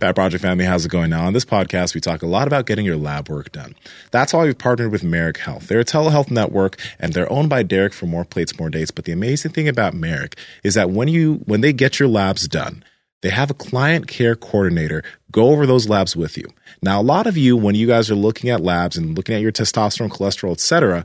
Power 0.00 0.12
Project 0.12 0.42
family, 0.42 0.64
how's 0.64 0.86
it 0.86 0.90
going? 0.90 1.10
Now, 1.10 1.26
on 1.26 1.32
this 1.32 1.44
podcast, 1.44 1.94
we 1.94 2.00
talk 2.00 2.22
a 2.22 2.26
lot 2.26 2.46
about 2.46 2.66
getting 2.66 2.86
your 2.86 2.96
lab 2.96 3.28
work 3.28 3.50
done. 3.50 3.74
That's 4.12 4.32
why 4.32 4.44
we've 4.44 4.56
partnered 4.56 4.92
with 4.92 5.02
Marek 5.02 5.38
Health. 5.38 5.66
They're 5.66 5.80
a 5.80 5.84
telehealth 5.84 6.30
network, 6.30 6.78
and 7.00 7.12
they're 7.12 7.30
owned 7.32 7.48
by 7.48 7.64
Derek 7.64 7.92
for 7.92 8.06
more 8.06 8.24
plates, 8.24 8.58
more 8.58 8.70
dates. 8.70 8.92
But 8.92 9.06
the 9.06 9.12
amazing 9.12 9.52
thing 9.52 9.66
about 9.66 9.94
Marek 9.94 10.38
is 10.62 10.74
that 10.74 10.90
when 10.90 11.08
you 11.08 11.42
when 11.46 11.62
they 11.62 11.72
get 11.72 11.98
your 11.98 12.08
labs 12.08 12.46
done, 12.46 12.84
they 13.22 13.30
have 13.30 13.50
a 13.50 13.54
client 13.54 14.06
care 14.06 14.36
coordinator 14.36 15.02
go 15.32 15.48
over 15.48 15.66
those 15.66 15.88
labs 15.88 16.14
with 16.14 16.36
you. 16.36 16.46
Now, 16.80 17.00
a 17.00 17.02
lot 17.02 17.26
of 17.26 17.36
you, 17.36 17.56
when 17.56 17.74
you 17.74 17.88
guys 17.88 18.08
are 18.08 18.14
looking 18.14 18.50
at 18.50 18.60
labs 18.60 18.96
and 18.96 19.16
looking 19.16 19.34
at 19.34 19.42
your 19.42 19.52
testosterone, 19.52 20.10
cholesterol, 20.10 20.52
etc., 20.52 21.04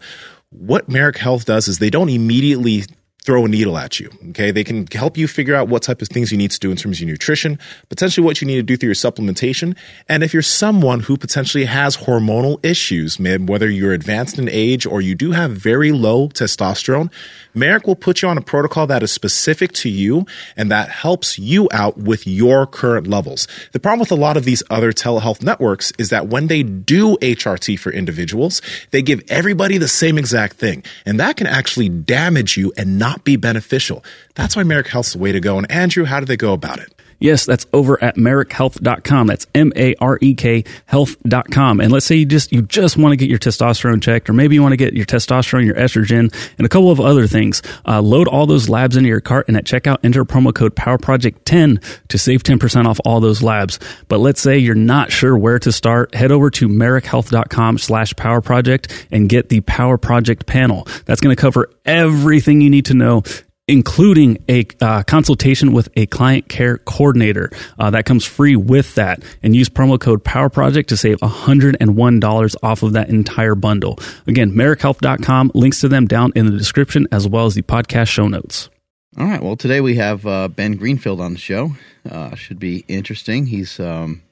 what 0.51 0.87
Marek 0.87 1.17
Health 1.17 1.45
does 1.45 1.67
is 1.67 1.79
they 1.79 1.89
don't 1.89 2.09
immediately 2.09 2.83
throw 3.23 3.45
a 3.45 3.47
needle 3.47 3.77
at 3.77 3.99
you. 3.99 4.09
Okay. 4.29 4.51
They 4.51 4.63
can 4.63 4.85
help 4.87 5.17
you 5.17 5.27
figure 5.27 5.55
out 5.55 5.69
what 5.69 5.81
type 5.81 6.01
of 6.01 6.09
things 6.09 6.31
you 6.31 6.37
need 6.37 6.51
to 6.51 6.59
do 6.59 6.71
in 6.71 6.77
terms 6.77 6.97
of 6.97 7.01
your 7.01 7.11
nutrition, 7.11 7.57
potentially 7.89 8.23
what 8.23 8.41
you 8.41 8.47
need 8.47 8.57
to 8.57 8.63
do 8.63 8.75
through 8.75 8.87
your 8.87 8.95
supplementation. 8.95 9.77
And 10.09 10.23
if 10.23 10.33
you're 10.33 10.41
someone 10.41 11.01
who 11.01 11.15
potentially 11.17 11.65
has 11.65 11.97
hormonal 11.97 12.63
issues, 12.65 13.19
whether 13.19 13.69
you're 13.69 13.93
advanced 13.93 14.37
in 14.37 14.49
age 14.49 14.85
or 14.85 15.01
you 15.01 15.15
do 15.15 15.31
have 15.31 15.51
very 15.51 15.91
low 15.91 16.27
testosterone, 16.29 17.11
Marek 17.53 17.87
will 17.87 17.95
put 17.95 18.21
you 18.21 18.27
on 18.27 18.37
a 18.37 18.41
protocol 18.41 18.87
that 18.87 19.03
is 19.03 19.11
specific 19.11 19.71
to 19.73 19.89
you 19.89 20.25
and 20.57 20.71
that 20.71 20.89
helps 20.89 21.37
you 21.37 21.69
out 21.71 21.97
with 21.97 22.25
your 22.25 22.65
current 22.65 23.07
levels. 23.07 23.47
The 23.71 23.79
problem 23.79 23.99
with 23.99 24.11
a 24.11 24.15
lot 24.15 24.37
of 24.37 24.43
these 24.43 24.63
other 24.69 24.91
telehealth 24.91 25.43
networks 25.43 25.93
is 25.97 26.09
that 26.09 26.27
when 26.27 26.47
they 26.47 26.63
do 26.63 27.15
HRT 27.17 27.79
for 27.79 27.91
individuals, 27.91 28.61
they 28.91 29.01
give 29.01 29.21
everybody 29.29 29.77
the 29.77 29.87
same 29.87 30.17
exact 30.17 30.57
thing. 30.57 30.83
And 31.05 31.19
that 31.19 31.37
can 31.37 31.47
actually 31.47 31.89
damage 31.89 32.57
you 32.57 32.73
and 32.75 32.97
not 32.97 33.12
be 33.23 33.35
beneficial. 33.35 34.03
That's 34.35 34.55
why 34.55 34.63
Marek 34.63 34.87
Health's 34.87 35.13
the 35.13 35.19
way 35.19 35.31
to 35.31 35.39
go. 35.39 35.57
And 35.57 35.69
Andrew, 35.71 36.05
how 36.05 36.19
do 36.19 36.25
they 36.25 36.37
go 36.37 36.53
about 36.53 36.79
it? 36.79 36.93
Yes, 37.23 37.45
that's 37.45 37.65
over 37.71 38.03
at 38.03 38.17
marek.health.com. 38.17 39.27
That's 39.27 39.47
M 39.55 39.71
A 39.77 39.95
R 40.01 40.17
E 40.19 40.33
K 40.35 40.65
health.com. 40.87 41.79
And 41.79 41.89
let's 41.89 42.05
say 42.05 42.17
you 42.17 42.25
just 42.25 42.51
you 42.51 42.63
just 42.63 42.97
want 42.97 43.13
to 43.13 43.15
get 43.15 43.29
your 43.29 43.39
testosterone 43.39 44.01
checked, 44.01 44.29
or 44.29 44.33
maybe 44.33 44.55
you 44.55 44.61
want 44.61 44.73
to 44.73 44.77
get 44.77 44.93
your 44.93 45.05
testosterone, 45.05 45.65
your 45.65 45.75
estrogen, 45.75 46.35
and 46.57 46.65
a 46.65 46.69
couple 46.69 46.91
of 46.91 46.99
other 46.99 47.25
things. 47.25 47.61
Uh, 47.87 48.01
load 48.01 48.27
all 48.27 48.45
those 48.45 48.67
labs 48.67 48.97
into 48.97 49.07
your 49.07 49.21
cart 49.21 49.47
and 49.47 49.55
at 49.55 49.63
checkout 49.63 49.99
enter 50.03 50.25
promo 50.25 50.53
code 50.53 50.75
Power 50.75 50.97
Project 50.97 51.45
10 51.45 51.79
to 52.09 52.17
save 52.17 52.43
10% 52.43 52.87
off 52.87 52.99
all 53.05 53.21
those 53.21 53.41
labs. 53.41 53.79
But 54.09 54.17
let's 54.17 54.41
say 54.41 54.57
you're 54.57 54.75
not 54.75 55.09
sure 55.09 55.37
where 55.37 55.59
to 55.59 55.71
start, 55.71 56.13
head 56.13 56.29
over 56.33 56.49
to 56.49 56.67
marek.health.com 56.67 57.77
slash 57.77 58.13
power 58.17 58.41
project 58.41 59.07
and 59.11 59.29
get 59.29 59.47
the 59.47 59.61
Power 59.61 59.97
Project 59.97 60.45
panel. 60.45 60.85
That's 61.05 61.21
going 61.21 61.33
to 61.33 61.41
cover 61.41 61.69
everything 61.85 62.59
you 62.59 62.69
need 62.69 62.87
to 62.87 62.93
know 62.93 63.23
including 63.67 64.43
a 64.49 64.65
uh, 64.81 65.03
consultation 65.03 65.71
with 65.71 65.89
a 65.95 66.05
client 66.07 66.49
care 66.49 66.77
coordinator. 66.79 67.49
Uh, 67.79 67.89
that 67.89 68.05
comes 68.05 68.25
free 68.25 68.55
with 68.55 68.95
that. 68.95 69.23
And 69.41 69.55
use 69.55 69.69
promo 69.69 69.99
code 69.99 70.23
Power 70.23 70.49
Project 70.49 70.89
to 70.89 70.97
save 70.97 71.19
$101 71.19 72.55
off 72.61 72.83
of 72.83 72.93
that 72.93 73.09
entire 73.09 73.55
bundle. 73.55 73.99
Again, 74.27 74.51
marekhealth.com, 74.51 75.51
links 75.53 75.81
to 75.81 75.87
them 75.87 76.07
down 76.07 76.33
in 76.35 76.45
the 76.45 76.57
description 76.57 77.07
as 77.11 77.27
well 77.27 77.45
as 77.45 77.55
the 77.55 77.61
podcast 77.61 78.09
show 78.09 78.27
notes. 78.27 78.69
All 79.17 79.27
right. 79.27 79.41
Well, 79.41 79.55
today 79.55 79.79
we 79.79 79.95
have 79.95 80.25
uh, 80.25 80.47
Ben 80.47 80.75
Greenfield 80.75 81.21
on 81.21 81.33
the 81.33 81.39
show. 81.39 81.75
Uh, 82.09 82.35
should 82.35 82.59
be 82.59 82.83
interesting. 82.87 83.45
He's 83.45 83.79
um, 83.79 84.23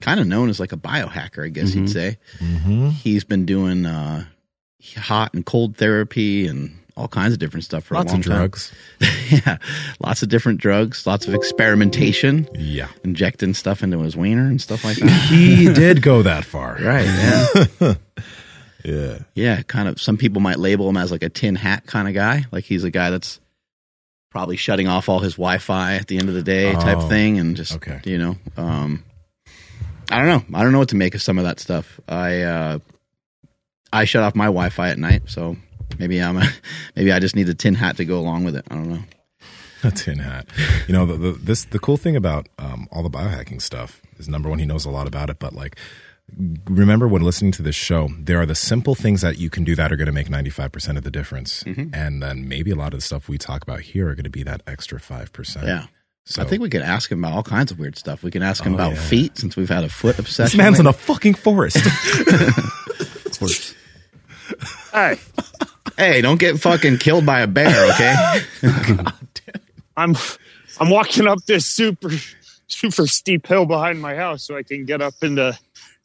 kind 0.00 0.20
of 0.20 0.26
known 0.26 0.48
as 0.48 0.60
like 0.60 0.72
a 0.72 0.76
biohacker, 0.76 1.44
I 1.44 1.48
guess 1.48 1.70
mm-hmm. 1.70 1.80
you'd 1.80 1.90
say. 1.90 2.18
Mm-hmm. 2.38 2.88
He's 2.90 3.24
been 3.24 3.46
doing 3.46 3.84
uh, 3.84 4.24
hot 4.96 5.34
and 5.34 5.44
cold 5.44 5.76
therapy 5.76 6.46
and 6.46 6.78
all 6.98 7.08
kinds 7.08 7.32
of 7.32 7.38
different 7.38 7.64
stuff 7.64 7.84
for 7.84 7.94
lots 7.94 8.10
a 8.10 8.14
long 8.14 8.20
of 8.20 8.24
drugs. 8.24 8.72
yeah, 9.30 9.58
lots 10.00 10.22
of 10.22 10.28
different 10.28 10.60
drugs, 10.60 11.06
lots 11.06 11.28
of 11.28 11.34
experimentation. 11.34 12.48
Yeah, 12.54 12.88
injecting 13.04 13.54
stuff 13.54 13.82
into 13.82 14.00
his 14.00 14.16
wiener 14.16 14.46
and 14.46 14.60
stuff 14.60 14.84
like 14.84 14.96
that. 14.98 15.08
he 15.30 15.72
did 15.72 16.02
go 16.02 16.22
that 16.22 16.44
far, 16.44 16.76
right? 16.80 17.06
Yeah. 17.06 17.94
yeah, 18.84 19.18
yeah. 19.34 19.62
Kind 19.62 19.88
of. 19.88 20.00
Some 20.00 20.16
people 20.16 20.40
might 20.40 20.58
label 20.58 20.88
him 20.88 20.96
as 20.96 21.12
like 21.12 21.22
a 21.22 21.28
tin 21.28 21.54
hat 21.54 21.86
kind 21.86 22.08
of 22.08 22.14
guy. 22.14 22.44
Like 22.50 22.64
he's 22.64 22.82
a 22.82 22.90
guy 22.90 23.10
that's 23.10 23.38
probably 24.30 24.56
shutting 24.56 24.88
off 24.88 25.08
all 25.08 25.20
his 25.20 25.34
Wi-Fi 25.34 25.94
at 25.94 26.08
the 26.08 26.18
end 26.18 26.28
of 26.28 26.34
the 26.34 26.42
day, 26.42 26.74
oh, 26.74 26.80
type 26.80 27.08
thing, 27.08 27.38
and 27.38 27.56
just 27.56 27.76
okay. 27.76 28.00
you 28.04 28.18
know, 28.18 28.36
um, 28.56 29.04
I 30.10 30.18
don't 30.18 30.26
know. 30.26 30.58
I 30.58 30.64
don't 30.64 30.72
know 30.72 30.80
what 30.80 30.90
to 30.90 30.96
make 30.96 31.14
of 31.14 31.22
some 31.22 31.38
of 31.38 31.44
that 31.44 31.60
stuff. 31.60 32.00
I 32.08 32.42
uh, 32.42 32.78
I 33.92 34.04
shut 34.04 34.24
off 34.24 34.34
my 34.34 34.46
Wi-Fi 34.46 34.90
at 34.90 34.98
night, 34.98 35.22
so 35.26 35.56
Maybe 35.98 36.22
I'm 36.22 36.36
a, 36.36 36.48
maybe 36.96 37.12
I 37.12 37.18
just 37.18 37.36
need 37.36 37.48
a 37.48 37.54
tin 37.54 37.74
hat 37.74 37.96
to 37.98 38.04
go 38.04 38.18
along 38.18 38.44
with 38.44 38.56
it. 38.56 38.64
I 38.70 38.74
don't 38.74 38.88
know. 38.88 39.02
A 39.84 39.92
tin 39.92 40.18
hat. 40.18 40.48
You 40.88 40.92
know, 40.92 41.06
the, 41.06 41.16
the 41.16 41.32
this 41.32 41.64
the 41.66 41.78
cool 41.78 41.96
thing 41.96 42.16
about 42.16 42.48
um, 42.58 42.88
all 42.90 43.04
the 43.04 43.10
biohacking 43.10 43.62
stuff 43.62 44.02
is 44.18 44.28
number 44.28 44.48
one, 44.48 44.58
he 44.58 44.66
knows 44.66 44.84
a 44.84 44.90
lot 44.90 45.06
about 45.06 45.30
it, 45.30 45.38
but 45.38 45.52
like 45.52 45.76
remember 46.68 47.08
when 47.08 47.22
listening 47.22 47.52
to 47.52 47.62
this 47.62 47.74
show, 47.74 48.10
there 48.18 48.40
are 48.40 48.46
the 48.46 48.54
simple 48.54 48.94
things 48.94 49.22
that 49.22 49.38
you 49.38 49.50
can 49.50 49.64
do 49.64 49.74
that 49.74 49.92
are 49.92 49.96
going 49.96 50.06
to 50.06 50.12
make 50.12 50.28
95% 50.28 50.96
of 50.96 51.04
the 51.04 51.10
difference. 51.10 51.62
Mm-hmm. 51.64 51.94
And 51.94 52.22
then 52.22 52.48
maybe 52.48 52.70
a 52.70 52.76
lot 52.76 52.92
of 52.92 52.98
the 52.98 53.04
stuff 53.04 53.28
we 53.28 53.38
talk 53.38 53.62
about 53.62 53.80
here 53.80 54.08
are 54.08 54.14
going 54.14 54.24
to 54.24 54.30
be 54.30 54.42
that 54.42 54.62
extra 54.66 55.00
5%. 55.00 55.64
Yeah. 55.64 55.86
So, 56.24 56.42
I 56.42 56.44
think 56.44 56.60
we 56.60 56.68
could 56.68 56.82
ask 56.82 57.10
him 57.10 57.24
about 57.24 57.34
all 57.34 57.42
kinds 57.42 57.72
of 57.72 57.78
weird 57.78 57.96
stuff. 57.96 58.22
We 58.22 58.30
can 58.30 58.42
ask 58.42 58.62
him 58.62 58.72
oh, 58.72 58.76
about 58.76 58.92
yeah. 58.92 59.00
feet 59.00 59.38
since 59.38 59.56
we've 59.56 59.68
had 59.68 59.84
a 59.84 59.88
foot 59.88 60.18
obsession. 60.18 60.58
This 60.58 60.62
man's 60.62 60.78
in 60.78 60.86
a 60.86 60.92
fucking 60.92 61.34
forest. 61.34 61.76
of 61.76 63.38
course. 63.38 63.74
Hey, 64.92 65.18
Hey, 65.98 66.20
don't 66.20 66.38
get 66.38 66.60
fucking 66.60 66.98
killed 66.98 67.26
by 67.26 67.40
a 67.40 67.48
bear, 67.48 67.90
okay? 67.92 68.40
I'm 69.96 70.14
I'm 70.78 70.90
walking 70.90 71.26
up 71.26 71.44
this 71.44 71.66
super 71.66 72.10
super 72.68 73.08
steep 73.08 73.48
hill 73.48 73.66
behind 73.66 74.00
my 74.00 74.14
house 74.14 74.44
so 74.44 74.56
I 74.56 74.62
can 74.62 74.84
get 74.84 75.02
up 75.02 75.14
into 75.22 75.58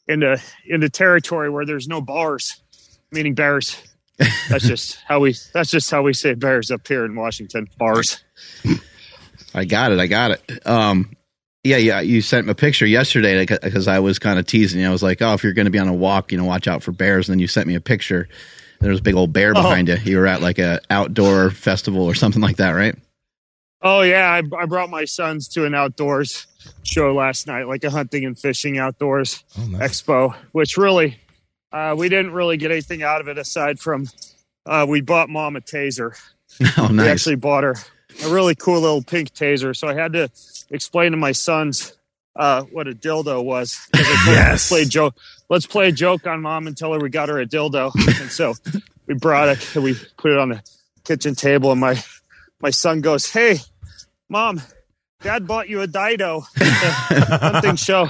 into 0.07 0.41
into 0.65 0.89
territory 0.89 1.51
where 1.51 1.63
there's 1.63 1.87
no 1.87 2.01
bars, 2.01 2.59
meaning 3.11 3.35
bears. 3.35 3.81
That's 4.49 4.65
just 4.65 4.97
how 5.07 5.19
we 5.19 5.35
that's 5.53 5.69
just 5.69 5.91
how 5.91 6.01
we 6.01 6.13
say 6.13 6.33
bears 6.33 6.71
up 6.71 6.87
here 6.87 7.05
in 7.05 7.15
Washington. 7.15 7.69
Bars. 7.77 8.23
I 9.53 9.65
got 9.65 9.91
it. 9.91 9.99
I 9.99 10.07
got 10.07 10.31
it. 10.31 10.67
Um 10.67 11.15
yeah, 11.63 11.77
yeah. 11.77 12.01
You 12.01 12.21
sent 12.21 12.47
me 12.47 12.51
a 12.51 12.55
picture 12.55 12.87
yesterday 12.87 13.45
because 13.45 13.87
I 13.87 13.99
was 13.99 14.17
kind 14.17 14.39
of 14.39 14.47
teasing 14.47 14.81
you. 14.81 14.87
I 14.87 14.91
was 14.91 15.03
like, 15.03 15.21
"Oh, 15.21 15.33
if 15.33 15.43
you're 15.45 15.53
going 15.53 15.63
to 15.63 15.71
be 15.71 15.79
on 15.79 15.87
a 15.87 15.93
walk, 15.93 16.33
you 16.33 16.37
know, 16.37 16.43
watch 16.43 16.67
out 16.67 16.83
for 16.83 16.91
bears." 16.91 17.29
And 17.29 17.33
then 17.35 17.39
you 17.39 17.47
sent 17.47 17.67
me 17.67 17.75
a 17.75 17.79
picture, 17.79 18.27
there 18.83 18.91
was 18.91 18.99
a 18.99 19.03
big 19.03 19.16
old 19.16 19.31
bear 19.31 19.51
oh. 19.51 19.53
behind 19.53 19.89
oh. 19.89 19.94
you. 19.94 20.11
You 20.11 20.17
were 20.17 20.27
at 20.27 20.41
like 20.41 20.59
a 20.59 20.81
outdoor 20.89 21.49
festival 21.49 22.03
or 22.03 22.13
something 22.13 22.41
like 22.41 22.57
that, 22.57 22.71
right? 22.71 22.95
Oh 23.81 24.01
yeah, 24.01 24.29
I, 24.29 24.61
I 24.61 24.66
brought 24.66 24.89
my 24.89 25.05
sons 25.05 25.47
to 25.49 25.66
an 25.66 25.73
outdoors 25.73 26.47
show 26.83 27.13
last 27.13 27.47
night, 27.47 27.67
like 27.67 27.83
a 27.83 27.89
hunting 27.89 28.25
and 28.25 28.38
fishing 28.38 28.77
outdoors 28.77 29.44
oh, 29.57 29.66
nice. 29.67 30.01
expo, 30.01 30.35
which 30.51 30.77
really 30.77 31.17
uh, 31.71 31.95
we 31.97 32.09
didn't 32.09 32.33
really 32.33 32.57
get 32.57 32.71
anything 32.71 33.03
out 33.03 33.21
of 33.21 33.27
it 33.27 33.38
aside 33.38 33.79
from 33.79 34.07
uh, 34.66 34.85
we 34.88 35.01
bought 35.01 35.29
mom 35.29 35.55
a 35.55 35.61
taser. 35.61 36.17
Oh, 36.77 36.85
nice. 36.85 37.05
We 37.05 37.07
actually 37.09 37.35
bought 37.38 37.63
her 37.63 37.73
a 38.23 38.29
really 38.29 38.53
cool 38.53 38.79
little 38.79 39.01
pink 39.01 39.33
taser, 39.33 39.75
so 39.75 39.88
I 39.88 39.95
had 39.95 40.13
to 40.13 40.29
explain 40.69 41.09
to 41.09 41.17
my 41.17 41.31
sons 41.31 41.97
uh, 42.35 42.61
what 42.63 42.88
a 42.88 42.91
dildo 42.91 43.44
was. 43.44 43.89
yes. 43.95 44.69
Play 44.69 44.85
joke 44.85 45.15
let's 45.53 45.67
play 45.67 45.87
a 45.87 45.91
joke 45.91 46.25
on 46.25 46.41
mom 46.41 46.65
and 46.65 46.75
tell 46.75 46.91
her 46.93 46.99
we 46.99 47.09
got 47.09 47.29
her 47.29 47.39
a 47.39 47.45
dildo. 47.45 47.91
and 48.21 48.31
so 48.31 48.55
we 49.05 49.13
brought 49.13 49.49
it 49.49 49.75
and 49.75 49.83
we 49.83 49.95
put 50.17 50.31
it 50.31 50.37
on 50.39 50.49
the 50.49 50.63
kitchen 51.03 51.35
table. 51.35 51.71
And 51.71 51.79
my 51.79 52.01
my 52.59 52.71
son 52.71 53.01
goes, 53.01 53.31
"Hey, 53.31 53.57
mom, 54.27 54.61
dad 55.21 55.45
bought 55.47 55.69
you 55.69 55.81
a 55.81 55.87
Dido 55.87 56.43
hunting 56.57 57.75
show." 57.75 58.09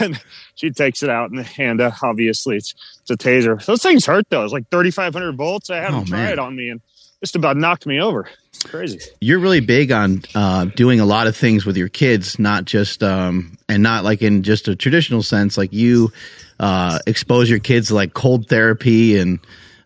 And 0.00 0.20
she 0.54 0.70
takes 0.70 1.02
it 1.02 1.08
out 1.08 1.30
and 1.30 1.40
hand. 1.40 1.80
Uh, 1.80 1.92
obviously, 2.02 2.56
it's, 2.56 2.74
it's 3.00 3.10
a 3.10 3.16
taser. 3.16 3.64
Those 3.64 3.82
things 3.82 4.04
hurt 4.04 4.28
though. 4.30 4.44
It's 4.44 4.52
like 4.52 4.68
thirty 4.70 4.90
five 4.90 5.12
hundred 5.12 5.36
volts. 5.36 5.70
I 5.70 5.76
had 5.76 5.90
oh, 5.90 5.98
them 5.98 6.04
try 6.06 6.24
man. 6.24 6.32
it 6.32 6.38
on 6.38 6.56
me 6.56 6.70
and 6.70 6.80
just 7.20 7.36
about 7.36 7.56
knocked 7.56 7.86
me 7.86 8.00
over. 8.00 8.28
Crazy. 8.64 9.00
You're 9.20 9.38
really 9.38 9.60
big 9.60 9.92
on 9.92 10.22
uh, 10.34 10.66
doing 10.66 11.00
a 11.00 11.06
lot 11.06 11.26
of 11.26 11.36
things 11.36 11.64
with 11.64 11.76
your 11.76 11.88
kids, 11.88 12.38
not 12.38 12.64
just 12.64 13.02
um, 13.02 13.56
and 13.68 13.82
not 13.82 14.04
like 14.04 14.22
in 14.22 14.42
just 14.42 14.68
a 14.68 14.76
traditional 14.76 15.22
sense. 15.22 15.56
Like 15.56 15.72
you 15.72 16.12
uh, 16.58 16.98
expose 17.06 17.48
your 17.48 17.60
kids 17.60 17.88
to 17.88 17.94
like 17.94 18.14
cold 18.14 18.48
therapy, 18.48 19.18
and 19.18 19.38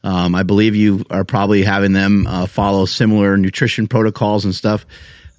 um, 0.02 0.34
I 0.34 0.42
believe 0.42 0.74
you 0.74 1.04
are 1.10 1.24
probably 1.24 1.62
having 1.62 1.92
them 1.92 2.26
uh, 2.26 2.46
follow 2.46 2.86
similar 2.86 3.36
nutrition 3.36 3.88
protocols 3.88 4.44
and 4.44 4.54
stuff. 4.54 4.86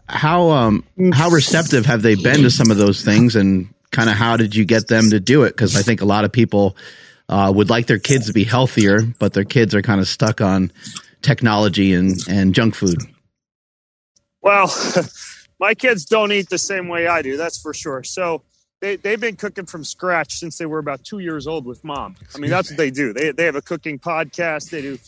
How 0.08 0.50
um, 0.52 0.84
how 1.14 1.30
receptive 1.30 1.86
have 1.86 2.02
they 2.02 2.16
been 2.16 2.42
to 2.44 2.52
some 2.52 2.72
of 2.72 2.78
those 2.78 3.04
things, 3.04 3.36
and 3.36 3.74
kind 3.92 4.10
of 4.10 4.16
how 4.16 4.38
did 4.38 4.56
you 4.56 4.66
get 4.66 4.88
them 4.88 5.10
to 5.10 5.20
do 5.20 5.44
it? 5.44 5.50
Because 5.50 5.76
I 5.76 5.82
think 5.82 6.02
a 6.02 6.06
lot 6.06 6.24
of 6.26 6.32
people 6.32 6.78
uh, 7.30 7.52
would 7.56 7.70
like 7.70 7.88
their 7.88 8.00
kids 8.00 8.28
to 8.28 8.34
be 8.34 8.44
healthier, 8.44 9.02
but 9.02 9.34
their 9.34 9.46
kids 9.46 9.74
are 9.74 9.82
kind 9.82 10.00
of 10.00 10.08
stuck 10.08 10.42
on 10.42 10.72
technology 11.24 11.94
and, 11.94 12.16
and 12.30 12.54
junk 12.54 12.76
food? 12.76 12.98
Well, 14.44 14.72
my 15.60 15.74
kids 15.74 16.06
don't 16.06 16.32
eat 16.32 16.50
the 16.50 16.58
same 16.58 16.88
way 16.88 17.08
I 17.08 17.22
do, 17.22 17.38
that's 17.38 17.60
for 17.60 17.74
sure. 17.74 18.04
So 18.04 18.44
they, 18.82 18.98
they've 18.98 19.20
been 19.20 19.38
cooking 19.38 19.66
from 19.66 19.84
scratch 19.84 20.34
since 20.36 20.58
they 20.58 20.66
were 20.66 20.80
about 20.80 21.04
two 21.04 21.20
years 21.20 21.48
old 21.48 21.66
with 21.66 21.84
mom. 21.84 22.16
I 22.36 22.38
mean, 22.38 22.52
that's 22.52 22.70
what 22.70 22.78
they 22.78 22.92
do. 22.92 23.14
They, 23.14 23.32
they 23.32 23.46
have 23.46 23.56
a 23.56 23.62
cooking 23.62 23.98
podcast, 23.98 24.70
they 24.70 24.82
do 24.82 25.00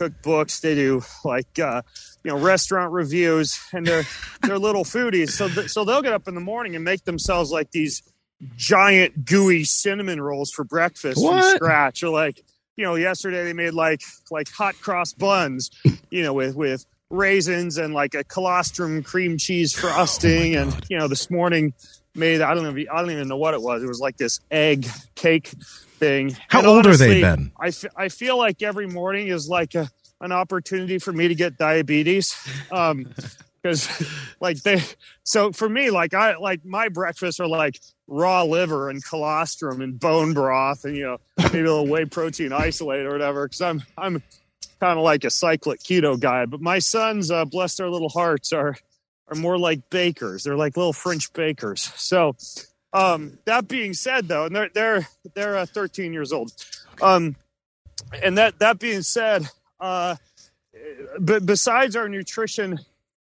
cookbooks, 0.00 0.60
they 0.60 0.74
do 0.74 1.02
like, 1.24 1.58
uh, 1.58 1.82
you 2.24 2.32
know, 2.32 2.38
restaurant 2.38 2.92
reviews, 2.92 3.60
and 3.72 3.86
they're, 3.86 4.04
they're 4.42 4.58
little 4.58 4.84
foodies. 4.84 5.30
So, 5.30 5.48
th- 5.48 5.70
so 5.70 5.84
they'll 5.84 6.02
get 6.02 6.12
up 6.12 6.26
in 6.26 6.34
the 6.34 6.40
morning 6.40 6.74
and 6.74 6.84
make 6.84 7.04
themselves 7.04 7.52
like 7.52 7.70
these 7.70 8.02
giant 8.56 9.24
gooey 9.24 9.64
cinnamon 9.64 10.20
rolls 10.20 10.50
for 10.50 10.64
breakfast 10.64 11.22
What? 11.22 11.42
from 11.42 11.56
scratch. 11.56 12.02
Or 12.02 12.08
like, 12.08 12.42
you 12.76 12.84
know, 12.84 12.94
yesterday 12.94 13.44
they 13.44 13.52
made 13.52 13.74
like 13.74 14.00
like 14.30 14.48
hot 14.50 14.74
cross 14.80 15.12
buns, 15.12 15.70
you 16.10 16.22
know, 16.22 16.32
with 16.32 16.56
with 16.56 16.84
raisins 17.10 17.76
and 17.76 17.92
like 17.92 18.14
a 18.14 18.24
colostrum 18.24 19.02
cream 19.02 19.36
cheese 19.36 19.72
frosting. 19.78 20.56
and 20.56 20.74
you 20.88 20.98
know, 20.98 21.08
this 21.08 21.30
morning 21.30 21.74
made 22.14 22.40
I 22.40 22.54
don't 22.54 22.64
know 22.64 22.84
I 22.92 23.00
don't 23.00 23.10
even 23.10 23.28
know 23.28 23.36
what 23.36 23.54
it 23.54 23.60
was. 23.62 23.82
It 23.82 23.86
was 23.88 24.00
like 24.00 24.16
this 24.16 24.40
egg 24.50 24.86
cake 25.14 25.48
thing. 25.48 26.36
How 26.48 26.60
And 26.60 26.68
old 26.68 26.86
are 26.86 26.96
they, 26.96 27.22
honestly, 27.22 27.22
Ben? 27.22 27.52
I, 27.60 27.68
f- 27.68 27.84
I 27.96 28.08
feel 28.08 28.36
like 28.38 28.62
every 28.62 28.86
morning 28.86 29.28
is 29.28 29.48
like 29.48 29.74
a, 29.74 29.88
an 30.20 30.32
opportunity 30.32 30.98
for 30.98 31.12
me 31.12 31.28
to 31.28 31.34
get 31.34 31.56
diabetes. 31.56 32.36
Um, 32.72 33.06
because 33.62 33.88
like 34.40 34.62
they, 34.62 34.82
so 35.22 35.52
for 35.52 35.68
me, 35.68 35.90
like 35.90 36.14
I, 36.14 36.36
like 36.36 36.64
my 36.64 36.88
breakfasts 36.88 37.40
are 37.40 37.46
like 37.46 37.78
raw 38.06 38.42
liver 38.42 38.88
and 38.88 39.04
colostrum 39.04 39.82
and 39.82 40.00
bone 40.00 40.32
broth 40.32 40.84
and, 40.84 40.96
you 40.96 41.04
know, 41.04 41.18
maybe 41.36 41.60
a 41.60 41.62
little 41.64 41.86
whey 41.86 42.06
protein 42.06 42.52
isolate 42.54 43.04
or 43.04 43.12
whatever. 43.12 43.46
Cause 43.46 43.60
I'm, 43.60 43.82
I'm 43.98 44.22
kind 44.80 44.98
of 44.98 45.04
like 45.04 45.24
a 45.24 45.30
cyclic 45.30 45.80
keto 45.80 46.18
guy, 46.18 46.46
but 46.46 46.60
my 46.60 46.78
sons, 46.78 47.30
uh, 47.30 47.44
bless 47.44 47.76
their 47.76 47.90
little 47.90 48.08
hearts 48.08 48.52
are, 48.52 48.76
are 49.28 49.36
more 49.36 49.58
like 49.58 49.90
bakers. 49.90 50.44
They're 50.44 50.56
like 50.56 50.76
little 50.76 50.92
French 50.92 51.32
bakers. 51.32 51.92
So, 51.96 52.36
um, 52.92 53.38
that 53.44 53.68
being 53.68 53.92
said 53.92 54.26
though, 54.26 54.46
and 54.46 54.56
they're, 54.56 54.70
they're, 54.74 55.08
they're 55.34 55.58
uh, 55.58 55.66
13 55.66 56.12
years 56.12 56.32
old. 56.32 56.52
Um, 57.00 57.36
and 58.22 58.38
that, 58.38 58.58
that 58.58 58.78
being 58.78 59.02
said, 59.02 59.46
uh, 59.78 60.16
but 61.20 61.44
besides 61.46 61.94
our 61.94 62.08
nutrition 62.08 62.78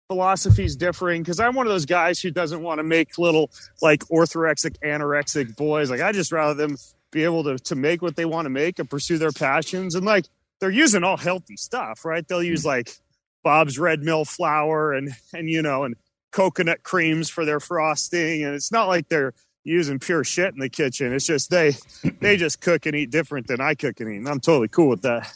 philosophies 0.08 0.76
differing, 0.76 1.22
because 1.22 1.40
I'm 1.40 1.56
one 1.56 1.68
of 1.68 1.72
those 1.72 1.86
guys 1.86 2.20
who 2.20 2.32
doesn't 2.32 2.62
want 2.62 2.80
to 2.80 2.84
make 2.84 3.18
little 3.18 3.50
like 3.82 4.02
orthorexic, 4.06 4.78
anorexic 4.80 5.56
boys. 5.56 5.90
Like 5.90 6.02
I 6.02 6.12
just 6.12 6.32
rather 6.32 6.54
them 6.54 6.78
be 7.12 7.24
able 7.24 7.44
to 7.44 7.58
to 7.58 7.76
make 7.76 8.02
what 8.02 8.16
they 8.16 8.26
want 8.26 8.46
to 8.46 8.50
make 8.50 8.80
and 8.80 8.90
pursue 8.90 9.18
their 9.18 9.32
passions. 9.32 9.96
And 9.96 10.06
like 10.06 10.26
they're 10.62 10.70
using 10.70 11.04
all 11.04 11.18
healthy 11.18 11.58
stuff, 11.58 12.06
right? 12.06 12.26
They'll 12.26 12.44
use 12.44 12.64
like 12.64 12.96
Bob's 13.44 13.78
Red 13.78 14.02
Mill 14.02 14.24
flour 14.24 14.94
and 14.94 15.10
and 15.34 15.50
you 15.50 15.62
know 15.62 15.84
and 15.84 15.96
coconut 16.32 16.84
creams 16.84 17.30
for 17.30 17.44
their 17.44 17.60
frosting. 17.60 18.46
And 18.46 18.56
it's 18.56 18.72
not 18.72 18.88
like 18.88 19.10
they're 19.10 19.34
using 19.64 20.00
pure 20.00 20.24
shit 20.24 20.54
in 20.54 20.60
the 20.60 20.70
kitchen. 20.70 21.14
It's 21.14 21.26
just 21.26 21.50
they 21.50 21.76
they 22.22 22.38
just 22.38 22.62
cook 22.62 22.86
and 22.86 22.96
eat 22.96 23.10
different 23.10 23.48
than 23.48 23.60
I 23.60 23.74
cook 23.74 24.00
and 24.00 24.14
eat. 24.14 24.18
And 24.18 24.30
I'm 24.30 24.40
totally 24.40 24.70
cool 24.70 24.88
with 24.88 25.02
that 25.02 25.30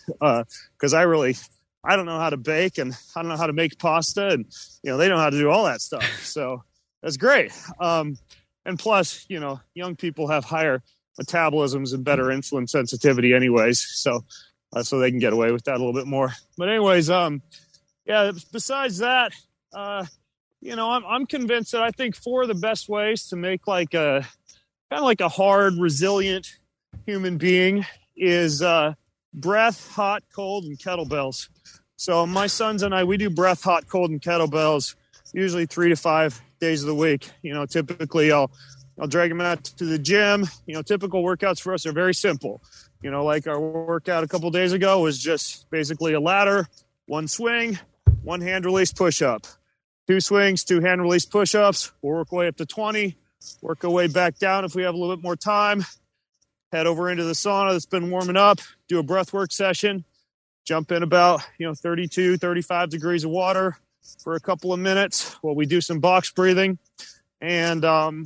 because 0.77 0.93
I 0.93 1.01
really 1.01 1.35
I 1.83 1.95
don't 1.95 2.05
know 2.05 2.19
how 2.19 2.29
to 2.29 2.37
bake 2.37 2.77
and 2.77 2.93
I 3.15 3.21
don't 3.21 3.29
know 3.29 3.37
how 3.37 3.47
to 3.47 3.53
make 3.53 3.79
pasta 3.79 4.29
and 4.29 4.45
you 4.83 4.91
know 4.91 4.97
they 4.97 5.09
know 5.09 5.17
how 5.17 5.31
to 5.31 5.37
do 5.37 5.49
all 5.49 5.65
that 5.65 5.81
stuff. 5.81 6.05
So 6.23 6.63
that's 7.01 7.17
great. 7.17 7.51
Um, 7.79 8.17
and 8.65 8.79
plus, 8.79 9.25
you 9.29 9.39
know, 9.39 9.59
young 9.75 9.95
people 9.95 10.27
have 10.27 10.43
higher 10.43 10.81
metabolisms 11.21 11.93
and 11.93 12.03
better 12.03 12.25
insulin 12.25 12.67
sensitivity, 12.67 13.33
anyways. 13.33 13.79
So 13.79 14.25
uh, 14.75 14.83
so 14.83 14.99
they 14.99 15.09
can 15.09 15.19
get 15.19 15.33
away 15.33 15.51
with 15.51 15.63
that 15.63 15.75
a 15.75 15.77
little 15.77 15.93
bit 15.93 16.05
more. 16.05 16.33
But 16.57 16.69
anyways, 16.69 17.09
um, 17.09 17.41
yeah. 18.05 18.31
Besides 18.51 18.99
that, 18.99 19.31
uh, 19.73 20.05
you 20.61 20.75
know, 20.75 20.91
I'm 20.91 21.05
I'm 21.05 21.25
convinced 21.25 21.71
that 21.71 21.81
I 21.81 21.91
think 21.91 22.15
four 22.15 22.43
of 22.43 22.47
the 22.47 22.55
best 22.55 22.89
ways 22.89 23.27
to 23.29 23.35
make 23.35 23.67
like 23.67 23.93
a 23.93 24.27
kind 24.89 24.99
of 24.99 25.03
like 25.03 25.21
a 25.21 25.29
hard, 25.29 25.75
resilient 25.77 26.59
human 27.05 27.37
being 27.37 27.85
is 28.15 28.61
uh, 28.61 28.93
breath, 29.33 29.89
hot, 29.91 30.23
cold, 30.33 30.65
and 30.65 30.77
kettlebells. 30.77 31.49
So 31.97 32.25
my 32.25 32.47
sons 32.47 32.83
and 32.83 32.93
I, 32.93 33.05
we 33.05 33.17
do 33.17 33.29
breath, 33.29 33.63
hot, 33.63 33.87
cold, 33.87 34.11
and 34.11 34.21
kettlebells 34.21 34.95
usually 35.33 35.65
three 35.65 35.89
to 35.89 35.95
five 35.95 36.41
days 36.59 36.81
of 36.81 36.87
the 36.87 36.95
week. 36.95 37.29
You 37.41 37.53
know, 37.53 37.65
typically 37.65 38.31
I'll 38.31 38.51
I'll 38.99 39.07
drag 39.07 39.29
them 39.29 39.41
out 39.41 39.63
to 39.63 39.85
the 39.85 39.99
gym. 39.99 40.45
You 40.65 40.75
know, 40.75 40.81
typical 40.81 41.23
workouts 41.23 41.59
for 41.59 41.73
us 41.73 41.85
are 41.85 41.91
very 41.91 42.13
simple. 42.13 42.61
You 43.01 43.11
know, 43.11 43.23
like 43.23 43.47
our 43.47 43.59
workout 43.59 44.23
a 44.23 44.27
couple 44.27 44.49
days 44.51 44.73
ago 44.73 45.01
was 45.01 45.19
just 45.19 45.69
basically 45.69 46.13
a 46.13 46.19
ladder, 46.19 46.67
one 47.05 47.27
swing, 47.27 47.77
one 48.23 48.41
hand 48.41 48.65
release 48.65 48.91
push 48.91 49.21
up, 49.21 49.45
two 50.07 50.19
swings, 50.19 50.63
two 50.63 50.81
hand 50.81 51.01
release 51.01 51.25
push 51.25 51.53
ups. 51.53 51.91
We'll 52.01 52.13
work 52.17 52.33
our 52.33 52.39
way 52.39 52.47
up 52.47 52.57
to 52.57 52.65
20, 52.65 53.15
work 53.61 53.83
our 53.83 53.91
way 53.91 54.07
back 54.07 54.39
down 54.39 54.65
if 54.65 54.75
we 54.75 54.83
have 54.83 54.95
a 54.95 54.97
little 54.97 55.15
bit 55.15 55.23
more 55.23 55.35
time. 55.35 55.85
Head 56.71 56.87
over 56.87 57.09
into 57.09 57.23
the 57.23 57.33
sauna 57.33 57.73
that's 57.73 57.85
been 57.85 58.09
warming 58.09 58.37
up, 58.37 58.59
do 58.87 58.99
a 58.99 59.03
breath 59.03 59.31
work 59.33 59.51
session, 59.51 60.03
jump 60.65 60.91
in 60.91 61.03
about, 61.03 61.41
you 61.57 61.67
know, 61.67 61.73
32, 61.73 62.37
35 62.37 62.89
degrees 62.89 63.23
of 63.23 63.29
water 63.29 63.77
for 64.23 64.35
a 64.35 64.39
couple 64.39 64.73
of 64.73 64.79
minutes 64.79 65.33
while 65.41 65.55
we 65.55 65.65
do 65.65 65.79
some 65.79 65.99
box 65.99 66.31
breathing. 66.31 66.79
And 67.39 67.85
um, 67.85 68.25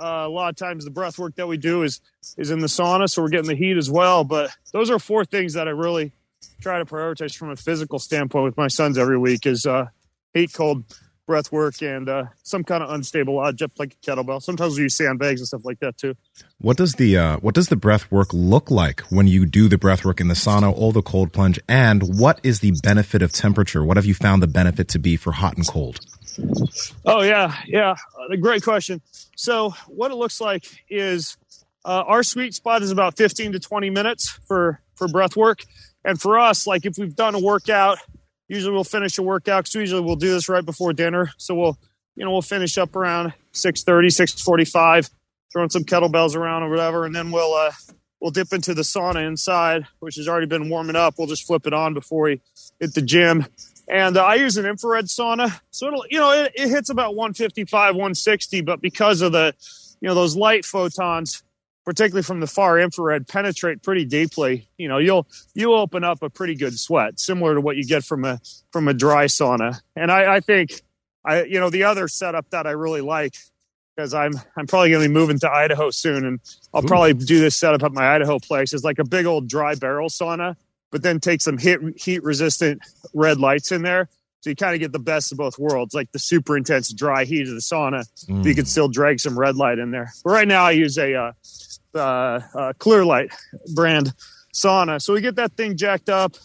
uh, 0.00 0.26
a 0.26 0.28
lot 0.28 0.50
of 0.50 0.56
times 0.56 0.84
the 0.84 0.90
breath 0.90 1.18
work 1.18 1.34
that 1.36 1.46
we 1.46 1.56
do 1.56 1.82
is 1.82 2.00
is 2.36 2.50
in 2.50 2.60
the 2.60 2.66
sauna, 2.66 3.08
so 3.08 3.22
we're 3.22 3.28
getting 3.28 3.48
the 3.48 3.56
heat 3.56 3.76
as 3.76 3.90
well. 3.90 4.24
But 4.24 4.50
those 4.72 4.90
are 4.90 4.98
four 4.98 5.24
things 5.24 5.54
that 5.54 5.68
I 5.68 5.72
really 5.72 6.12
try 6.60 6.78
to 6.78 6.84
prioritize 6.84 7.36
from 7.36 7.50
a 7.50 7.56
physical 7.56 7.98
standpoint 7.98 8.44
with 8.44 8.56
my 8.56 8.68
sons 8.68 8.98
every 8.98 9.18
week: 9.18 9.46
is 9.46 9.66
uh, 9.66 9.86
heat, 10.34 10.52
cold, 10.52 10.84
breath 11.28 11.52
work, 11.52 11.80
and 11.82 12.08
uh, 12.08 12.24
some 12.42 12.64
kind 12.64 12.82
of 12.82 12.90
unstable 12.90 13.38
object 13.38 13.78
like 13.78 13.94
a 13.94 14.06
kettlebell. 14.06 14.42
Sometimes 14.42 14.76
we 14.76 14.84
use 14.84 14.96
sandbags 14.96 15.40
and 15.40 15.46
stuff 15.46 15.64
like 15.64 15.78
that 15.80 15.96
too. 15.96 16.14
What 16.58 16.76
does 16.76 16.94
the 16.94 17.16
uh, 17.16 17.36
what 17.38 17.54
does 17.54 17.68
the 17.68 17.76
breath 17.76 18.10
work 18.10 18.28
look 18.32 18.70
like 18.70 19.02
when 19.10 19.28
you 19.28 19.46
do 19.46 19.68
the 19.68 19.78
breath 19.78 20.04
work 20.04 20.20
in 20.20 20.26
the 20.26 20.34
sauna 20.34 20.76
or 20.76 20.92
the 20.92 21.02
cold 21.02 21.32
plunge? 21.32 21.60
And 21.68 22.18
what 22.18 22.40
is 22.42 22.60
the 22.60 22.72
benefit 22.82 23.22
of 23.22 23.32
temperature? 23.32 23.84
What 23.84 23.96
have 23.96 24.06
you 24.06 24.14
found 24.14 24.42
the 24.42 24.48
benefit 24.48 24.88
to 24.88 24.98
be 24.98 25.16
for 25.16 25.32
hot 25.32 25.56
and 25.56 25.66
cold? 25.66 26.00
Oh 27.04 27.22
yeah, 27.22 27.54
yeah, 27.66 27.96
uh, 28.18 28.36
great 28.36 28.62
question. 28.62 29.00
So 29.36 29.70
what 29.86 30.10
it 30.10 30.14
looks 30.14 30.40
like 30.40 30.64
is 30.88 31.36
uh, 31.84 32.04
our 32.06 32.22
sweet 32.22 32.54
spot 32.54 32.82
is 32.82 32.90
about 32.90 33.16
15 33.16 33.52
to 33.52 33.58
20 33.60 33.90
minutes 33.90 34.38
for 34.46 34.80
for 34.94 35.08
breath 35.08 35.36
work, 35.36 35.64
and 36.04 36.20
for 36.20 36.38
us, 36.38 36.66
like 36.66 36.84
if 36.84 36.98
we've 36.98 37.14
done 37.14 37.34
a 37.34 37.38
workout, 37.38 37.98
usually 38.48 38.72
we'll 38.72 38.84
finish 38.84 39.18
a 39.18 39.22
workout. 39.22 39.64
Cause 39.64 39.74
usually 39.74 40.02
we'll 40.02 40.16
do 40.16 40.30
this 40.30 40.48
right 40.48 40.64
before 40.64 40.92
dinner, 40.92 41.30
so 41.38 41.54
we'll 41.54 41.78
you 42.16 42.24
know 42.24 42.30
we'll 42.30 42.42
finish 42.42 42.78
up 42.78 42.94
around 42.96 43.32
6:30, 43.52 44.08
6:45, 44.08 45.10
throwing 45.52 45.70
some 45.70 45.84
kettlebells 45.84 46.36
around 46.36 46.62
or 46.62 46.70
whatever, 46.70 47.04
and 47.04 47.14
then 47.14 47.30
we'll 47.30 47.54
uh, 47.54 47.72
we'll 48.20 48.30
dip 48.30 48.52
into 48.52 48.74
the 48.74 48.82
sauna 48.82 49.26
inside, 49.26 49.86
which 50.00 50.16
has 50.16 50.28
already 50.28 50.46
been 50.46 50.68
warming 50.68 50.96
up. 50.96 51.14
We'll 51.18 51.28
just 51.28 51.46
flip 51.46 51.66
it 51.66 51.72
on 51.72 51.94
before 51.94 52.22
we 52.24 52.40
hit 52.80 52.94
the 52.94 53.02
gym. 53.02 53.46
And 53.90 54.16
uh, 54.16 54.24
I 54.24 54.34
use 54.34 54.56
an 54.56 54.66
infrared 54.66 55.06
sauna, 55.06 55.60
so 55.70 55.86
it'll 55.88 56.04
you 56.10 56.18
know 56.18 56.30
it, 56.32 56.52
it 56.54 56.68
hits 56.68 56.90
about 56.90 57.14
155, 57.14 57.94
160, 57.94 58.60
but 58.60 58.82
because 58.82 59.22
of 59.22 59.32
the 59.32 59.54
you 60.00 60.08
know 60.08 60.14
those 60.14 60.36
light 60.36 60.64
photons, 60.64 61.42
particularly 61.86 62.22
from 62.22 62.40
the 62.40 62.46
far 62.46 62.78
infrared, 62.78 63.26
penetrate 63.26 63.82
pretty 63.82 64.04
deeply. 64.04 64.68
You 64.76 64.88
know 64.88 64.98
you'll 64.98 65.26
you'll 65.54 65.74
open 65.74 66.04
up 66.04 66.22
a 66.22 66.28
pretty 66.28 66.54
good 66.54 66.78
sweat, 66.78 67.18
similar 67.18 67.54
to 67.54 67.60
what 67.62 67.76
you 67.76 67.84
get 67.84 68.04
from 68.04 68.24
a 68.24 68.40
from 68.72 68.88
a 68.88 68.94
dry 68.94 69.24
sauna. 69.24 69.80
And 69.96 70.12
I, 70.12 70.36
I 70.36 70.40
think 70.40 70.82
I 71.24 71.44
you 71.44 71.58
know 71.58 71.70
the 71.70 71.84
other 71.84 72.08
setup 72.08 72.50
that 72.50 72.66
I 72.66 72.72
really 72.72 73.00
like 73.00 73.36
because 73.96 74.14
I'm 74.14 74.32
I'm 74.56 74.66
probably 74.66 74.90
going 74.90 75.02
to 75.02 75.08
be 75.08 75.14
moving 75.14 75.38
to 75.40 75.50
Idaho 75.50 75.90
soon, 75.90 76.26
and 76.26 76.40
I'll 76.74 76.82
probably 76.82 77.14
do 77.14 77.40
this 77.40 77.56
setup 77.56 77.82
at 77.82 77.92
my 77.92 78.14
Idaho 78.14 78.38
place. 78.38 78.72
Is 78.72 78.84
like 78.84 78.98
a 78.98 79.04
big 79.04 79.26
old 79.26 79.48
dry 79.48 79.74
barrel 79.74 80.08
sauna, 80.08 80.56
but 80.90 81.02
then 81.02 81.20
take 81.20 81.40
some 81.40 81.58
heat 81.58 81.78
heat 81.96 82.22
resistant 82.22 82.80
red 83.14 83.38
lights 83.38 83.72
in 83.72 83.82
there, 83.82 84.08
so 84.40 84.50
you 84.50 84.56
kind 84.56 84.74
of 84.74 84.80
get 84.80 84.92
the 84.92 84.98
best 84.98 85.32
of 85.32 85.38
both 85.38 85.58
worlds, 85.58 85.94
like 85.94 86.12
the 86.12 86.18
super 86.18 86.56
intense 86.56 86.92
dry 86.92 87.24
heat 87.24 87.48
of 87.48 87.54
the 87.54 87.60
sauna, 87.60 88.04
but 88.28 88.46
you 88.46 88.54
can 88.54 88.66
still 88.66 88.88
drag 88.88 89.20
some 89.20 89.38
red 89.38 89.56
light 89.56 89.78
in 89.78 89.90
there. 89.90 90.12
But 90.24 90.30
right 90.30 90.48
now, 90.48 90.64
I 90.64 90.72
use 90.72 90.96
a 90.96 91.14
uh, 91.14 91.32
uh, 91.94 91.98
uh, 91.98 92.72
Clearlight 92.78 93.32
brand 93.74 94.12
sauna, 94.54 95.02
so 95.02 95.12
we 95.12 95.20
get 95.20 95.36
that 95.36 95.52
thing 95.52 95.76
jacked 95.76 96.08
up. 96.08 96.36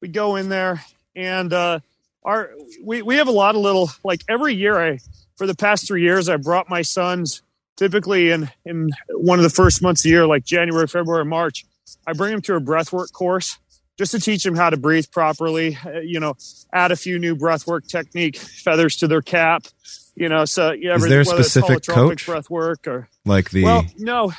We 0.00 0.08
go 0.08 0.36
in 0.36 0.48
there, 0.48 0.82
and 1.14 1.52
uh, 1.52 1.80
our 2.24 2.50
we 2.82 3.02
we 3.02 3.16
have 3.16 3.28
a 3.28 3.32
lot 3.32 3.54
of 3.54 3.60
little 3.60 3.90
like 4.02 4.22
every 4.28 4.54
year 4.54 4.78
I 4.78 4.98
for 5.36 5.46
the 5.46 5.54
past 5.54 5.86
three 5.86 6.02
years, 6.02 6.28
I 6.28 6.36
brought 6.36 6.70
my 6.70 6.82
sons 6.82 7.42
typically 7.76 8.30
in, 8.30 8.50
in 8.64 8.90
one 9.10 9.38
of 9.38 9.42
the 9.42 9.50
first 9.50 9.82
months 9.82 10.02
of 10.02 10.04
the 10.04 10.10
year, 10.10 10.26
like 10.26 10.44
January, 10.44 10.86
February, 10.86 11.24
March. 11.24 11.64
I 12.06 12.12
bring 12.12 12.32
them 12.32 12.42
to 12.42 12.54
a 12.54 12.60
breathwork 12.60 13.12
course 13.12 13.58
just 13.98 14.12
to 14.12 14.20
teach 14.20 14.42
them 14.42 14.56
how 14.56 14.70
to 14.70 14.76
breathe 14.76 15.10
properly, 15.10 15.78
uh, 15.84 16.00
you 16.00 16.20
know, 16.20 16.34
add 16.72 16.92
a 16.92 16.96
few 16.96 17.18
new 17.18 17.36
breathwork 17.36 17.86
technique 17.86 18.36
feathers 18.36 18.96
to 18.96 19.06
their 19.06 19.22
cap, 19.22 19.64
you 20.16 20.28
know, 20.28 20.44
so 20.44 20.72
yeah, 20.72 20.96
Is 20.96 21.08
there 21.08 21.20
a 21.20 21.24
specific 21.24 21.84
coach? 21.86 22.26
breath 22.26 22.50
work 22.50 22.86
or 22.86 23.08
Like 23.24 23.50
the 23.50 23.64
well, 23.64 23.84
no. 23.98 24.32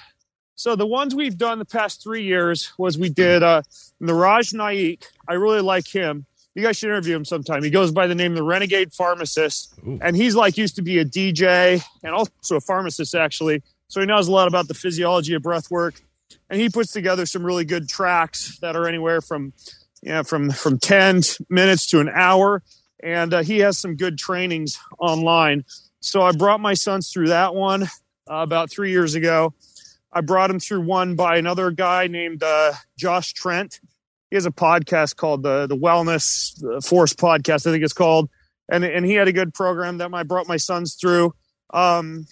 So 0.55 0.75
the 0.75 0.87
ones 0.87 1.13
we've 1.13 1.37
done 1.37 1.59
the 1.59 1.65
past 1.65 2.01
three 2.01 2.23
years 2.23 2.71
was 2.77 2.97
we 2.97 3.09
did 3.09 3.43
uh 3.43 3.61
Niraj 4.01 4.53
Naik. 4.53 5.05
I 5.27 5.33
really 5.33 5.61
like 5.61 5.87
him. 5.87 6.25
You 6.53 6.63
guys 6.63 6.77
should 6.77 6.87
interview 6.87 7.17
him 7.17 7.25
sometime. 7.25 7.63
He 7.63 7.69
goes 7.69 7.91
by 7.91 8.07
the 8.07 8.15
name 8.15 8.31
of 8.31 8.37
the 8.37 8.43
Renegade 8.43 8.93
Pharmacist, 8.93 9.73
and 10.01 10.15
he's 10.15 10.35
like 10.35 10.57
used 10.57 10.77
to 10.77 10.81
be 10.81 10.99
a 10.99 11.05
DJ 11.05 11.83
and 12.01 12.13
also 12.15 12.55
a 12.55 12.61
pharmacist 12.61 13.13
actually. 13.13 13.61
So 13.89 13.99
he 13.99 14.05
knows 14.05 14.29
a 14.29 14.31
lot 14.31 14.47
about 14.47 14.69
the 14.69 14.73
physiology 14.73 15.33
of 15.33 15.41
breath 15.43 15.69
work, 15.69 16.01
and 16.49 16.59
he 16.59 16.69
puts 16.69 16.91
together 16.91 17.25
some 17.25 17.45
really 17.45 17.65
good 17.65 17.89
tracks 17.89 18.57
that 18.59 18.75
are 18.75 18.87
anywhere 18.87 19.21
from 19.21 19.53
know, 20.03 20.23
from 20.23 20.51
from 20.51 20.79
ten 20.79 21.21
minutes 21.49 21.87
to 21.87 21.99
an 21.99 22.09
hour, 22.09 22.61
and 23.01 23.33
uh, 23.33 23.43
he 23.43 23.59
has 23.59 23.77
some 23.77 23.95
good 23.95 24.17
trainings 24.17 24.79
online. 24.99 25.65
So 25.99 26.21
I 26.21 26.31
brought 26.31 26.59
my 26.59 26.75
sons 26.75 27.11
through 27.11 27.29
that 27.29 27.55
one. 27.55 27.87
uh, 28.29 28.35
about 28.35 28.69
three 28.69 28.91
years 28.91 29.15
ago. 29.15 29.53
I 30.11 30.21
brought 30.21 30.49
him 30.49 30.59
through 30.59 30.81
one 30.81 31.15
by 31.15 31.37
another 31.37 31.71
guy 31.71 32.07
named 32.07 32.41
uh, 32.41 32.73
Josh 32.97 33.33
Trent. 33.33 33.79
He 34.29 34.35
has 34.35 34.45
a 34.45 34.51
podcast 34.51 35.15
called 35.15 35.43
the 35.43 35.67
the 35.67 35.77
Wellness 35.77 36.83
Force 36.85 37.13
Podcast, 37.13 37.67
I 37.67 37.71
think 37.71 37.83
it's 37.83 37.93
called, 37.93 38.29
and 38.69 38.83
and 38.83 39.05
he 39.05 39.13
had 39.13 39.27
a 39.27 39.33
good 39.33 39.53
program 39.53 39.97
that 39.99 40.13
I 40.13 40.23
brought 40.23 40.47
my 40.47 40.57
sons 40.57 40.95
through. 40.95 41.33
Um, 41.73 42.25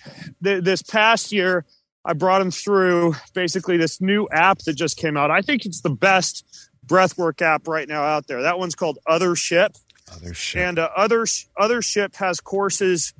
th- 0.43 0.63
this 0.63 0.81
past 0.81 1.31
year, 1.31 1.65
I 2.05 2.13
brought 2.13 2.41
him 2.41 2.51
through 2.51 3.15
basically 3.33 3.77
this 3.77 4.01
new 4.01 4.27
app 4.31 4.59
that 4.59 4.73
just 4.73 4.97
came 4.97 5.15
out. 5.15 5.31
I 5.31 5.41
think 5.41 5.65
it's 5.65 5.81
the 5.81 5.89
best 5.89 6.45
breathwork 6.85 7.41
app 7.41 7.67
right 7.67 7.87
now 7.87 8.03
out 8.03 8.27
there. 8.27 8.41
That 8.41 8.59
one's 8.59 8.75
called 8.75 8.99
Othership. 9.07 9.79
Other 10.11 10.33
Ship. 10.33 10.61
And 10.61 10.79
uh, 10.79 10.89
Othership 10.97 12.15
has 12.15 12.41
courses 12.41 13.13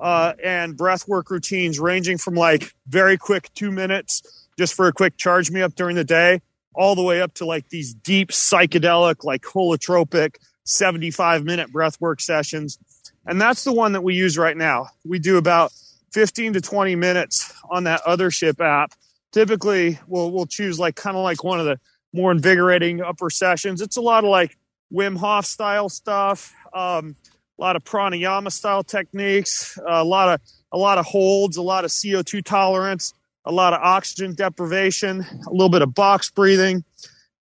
uh, 0.00 0.32
and 0.42 0.76
breathwork 0.76 1.30
routines 1.30 1.78
ranging 1.78 2.18
from 2.18 2.34
like 2.34 2.72
very 2.88 3.18
quick 3.18 3.50
two 3.54 3.70
minutes 3.70 4.48
just 4.58 4.74
for 4.74 4.86
a 4.88 4.92
quick 4.92 5.16
charge 5.16 5.50
me 5.50 5.62
up 5.62 5.74
during 5.74 5.96
the 5.96 6.04
day, 6.04 6.40
all 6.74 6.94
the 6.94 7.02
way 7.02 7.20
up 7.20 7.34
to 7.34 7.44
like 7.44 7.68
these 7.68 7.94
deep 7.94 8.30
psychedelic, 8.30 9.24
like 9.24 9.42
holotropic 9.42 10.36
75 10.64 11.44
minute 11.44 11.72
breathwork 11.72 12.20
sessions. 12.20 12.78
And 13.26 13.40
that's 13.40 13.64
the 13.64 13.72
one 13.72 13.92
that 13.92 14.02
we 14.02 14.14
use 14.14 14.38
right 14.38 14.56
now. 14.56 14.86
We 15.04 15.18
do 15.18 15.36
about 15.36 15.72
15 16.12 16.54
to 16.54 16.60
20 16.60 16.96
minutes 16.96 17.52
on 17.70 17.84
that 17.84 18.02
Othership 18.04 18.60
app. 18.60 18.92
Typically, 19.32 19.98
we'll, 20.06 20.30
we'll 20.32 20.46
choose 20.46 20.78
like 20.78 20.96
kind 20.96 21.16
of 21.16 21.22
like 21.22 21.44
one 21.44 21.60
of 21.60 21.66
the 21.66 21.78
more 22.12 22.32
invigorating 22.32 23.00
upper 23.00 23.30
sessions. 23.30 23.80
It's 23.80 23.96
a 23.96 24.00
lot 24.00 24.24
of 24.24 24.30
like 24.30 24.56
Wim 24.92 25.16
Hof 25.16 25.46
style 25.46 25.88
stuff, 25.88 26.52
um, 26.74 27.16
a 27.58 27.60
lot 27.60 27.76
of 27.76 27.84
pranayama 27.84 28.50
style 28.50 28.82
techniques, 28.82 29.78
a 29.86 30.02
lot 30.02 30.28
of 30.28 30.40
a 30.72 30.78
lot 30.78 30.98
of 30.98 31.06
holds, 31.06 31.56
a 31.56 31.62
lot 31.62 31.84
of 31.84 31.90
CO2 31.90 32.44
tolerance, 32.44 33.12
a 33.44 33.52
lot 33.52 33.72
of 33.72 33.80
oxygen 33.82 34.34
deprivation, 34.34 35.24
a 35.46 35.50
little 35.50 35.68
bit 35.68 35.82
of 35.82 35.94
box 35.94 36.30
breathing. 36.30 36.84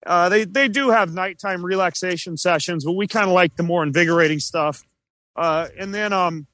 Uh, 0.06 0.30
they 0.30 0.46
they 0.46 0.68
do 0.68 0.90
have 0.90 1.14
nighttime 1.14 1.64
relaxation 1.64 2.38
sessions, 2.38 2.86
but 2.86 2.94
we 2.94 3.08
kind 3.08 3.28
of 3.28 3.34
like 3.34 3.56
the 3.56 3.64
more 3.64 3.84
invigorating 3.84 4.40
stuff. 4.40 4.84
Uh, 5.36 5.68
and 5.78 5.94
then 5.94 6.14
um, 6.14 6.48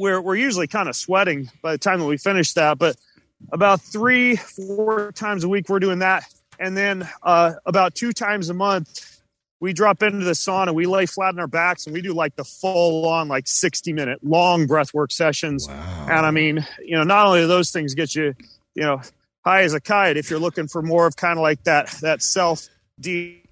we're 0.00 0.20
we're 0.20 0.36
usually 0.36 0.66
kind 0.66 0.88
of 0.88 0.96
sweating 0.96 1.50
by 1.62 1.72
the 1.72 1.78
time 1.78 2.00
that 2.00 2.06
we 2.06 2.16
finish 2.16 2.54
that, 2.54 2.78
but 2.78 2.96
about 3.52 3.80
three 3.80 4.36
four 4.36 5.12
times 5.12 5.44
a 5.44 5.48
week 5.48 5.68
we're 5.68 5.80
doing 5.80 6.00
that, 6.00 6.24
and 6.58 6.76
then 6.76 7.08
uh, 7.22 7.52
about 7.66 7.94
two 7.94 8.12
times 8.12 8.48
a 8.48 8.54
month 8.54 9.10
we 9.60 9.74
drop 9.74 10.02
into 10.02 10.24
the 10.24 10.32
sauna, 10.32 10.74
we 10.74 10.86
lay 10.86 11.04
flat 11.06 11.34
on 11.34 11.38
our 11.38 11.46
backs, 11.46 11.86
and 11.86 11.92
we 11.92 12.00
do 12.00 12.14
like 12.14 12.34
the 12.34 12.44
full 12.44 13.06
on, 13.06 13.28
like 13.28 13.46
60 13.46 13.92
minute 13.92 14.18
long 14.24 14.66
breath 14.66 14.92
work 14.94 15.12
sessions. 15.12 15.68
Wow. 15.68 16.06
And 16.08 16.26
I 16.26 16.30
mean, 16.30 16.66
you 16.82 16.96
know, 16.96 17.04
not 17.04 17.26
only 17.26 17.40
do 17.40 17.46
those 17.46 17.70
things 17.70 17.94
get 17.94 18.14
you, 18.14 18.34
you 18.74 18.82
know, 18.82 19.02
high 19.44 19.62
as 19.62 19.74
a 19.74 19.80
kite, 19.80 20.16
if 20.16 20.30
you're 20.30 20.40
looking 20.40 20.66
for 20.66 20.82
more 20.82 21.06
of 21.06 21.14
kind 21.16 21.38
of 21.38 21.42
like 21.42 21.62
that, 21.64 21.88
that 22.00 22.22
self 22.22 22.68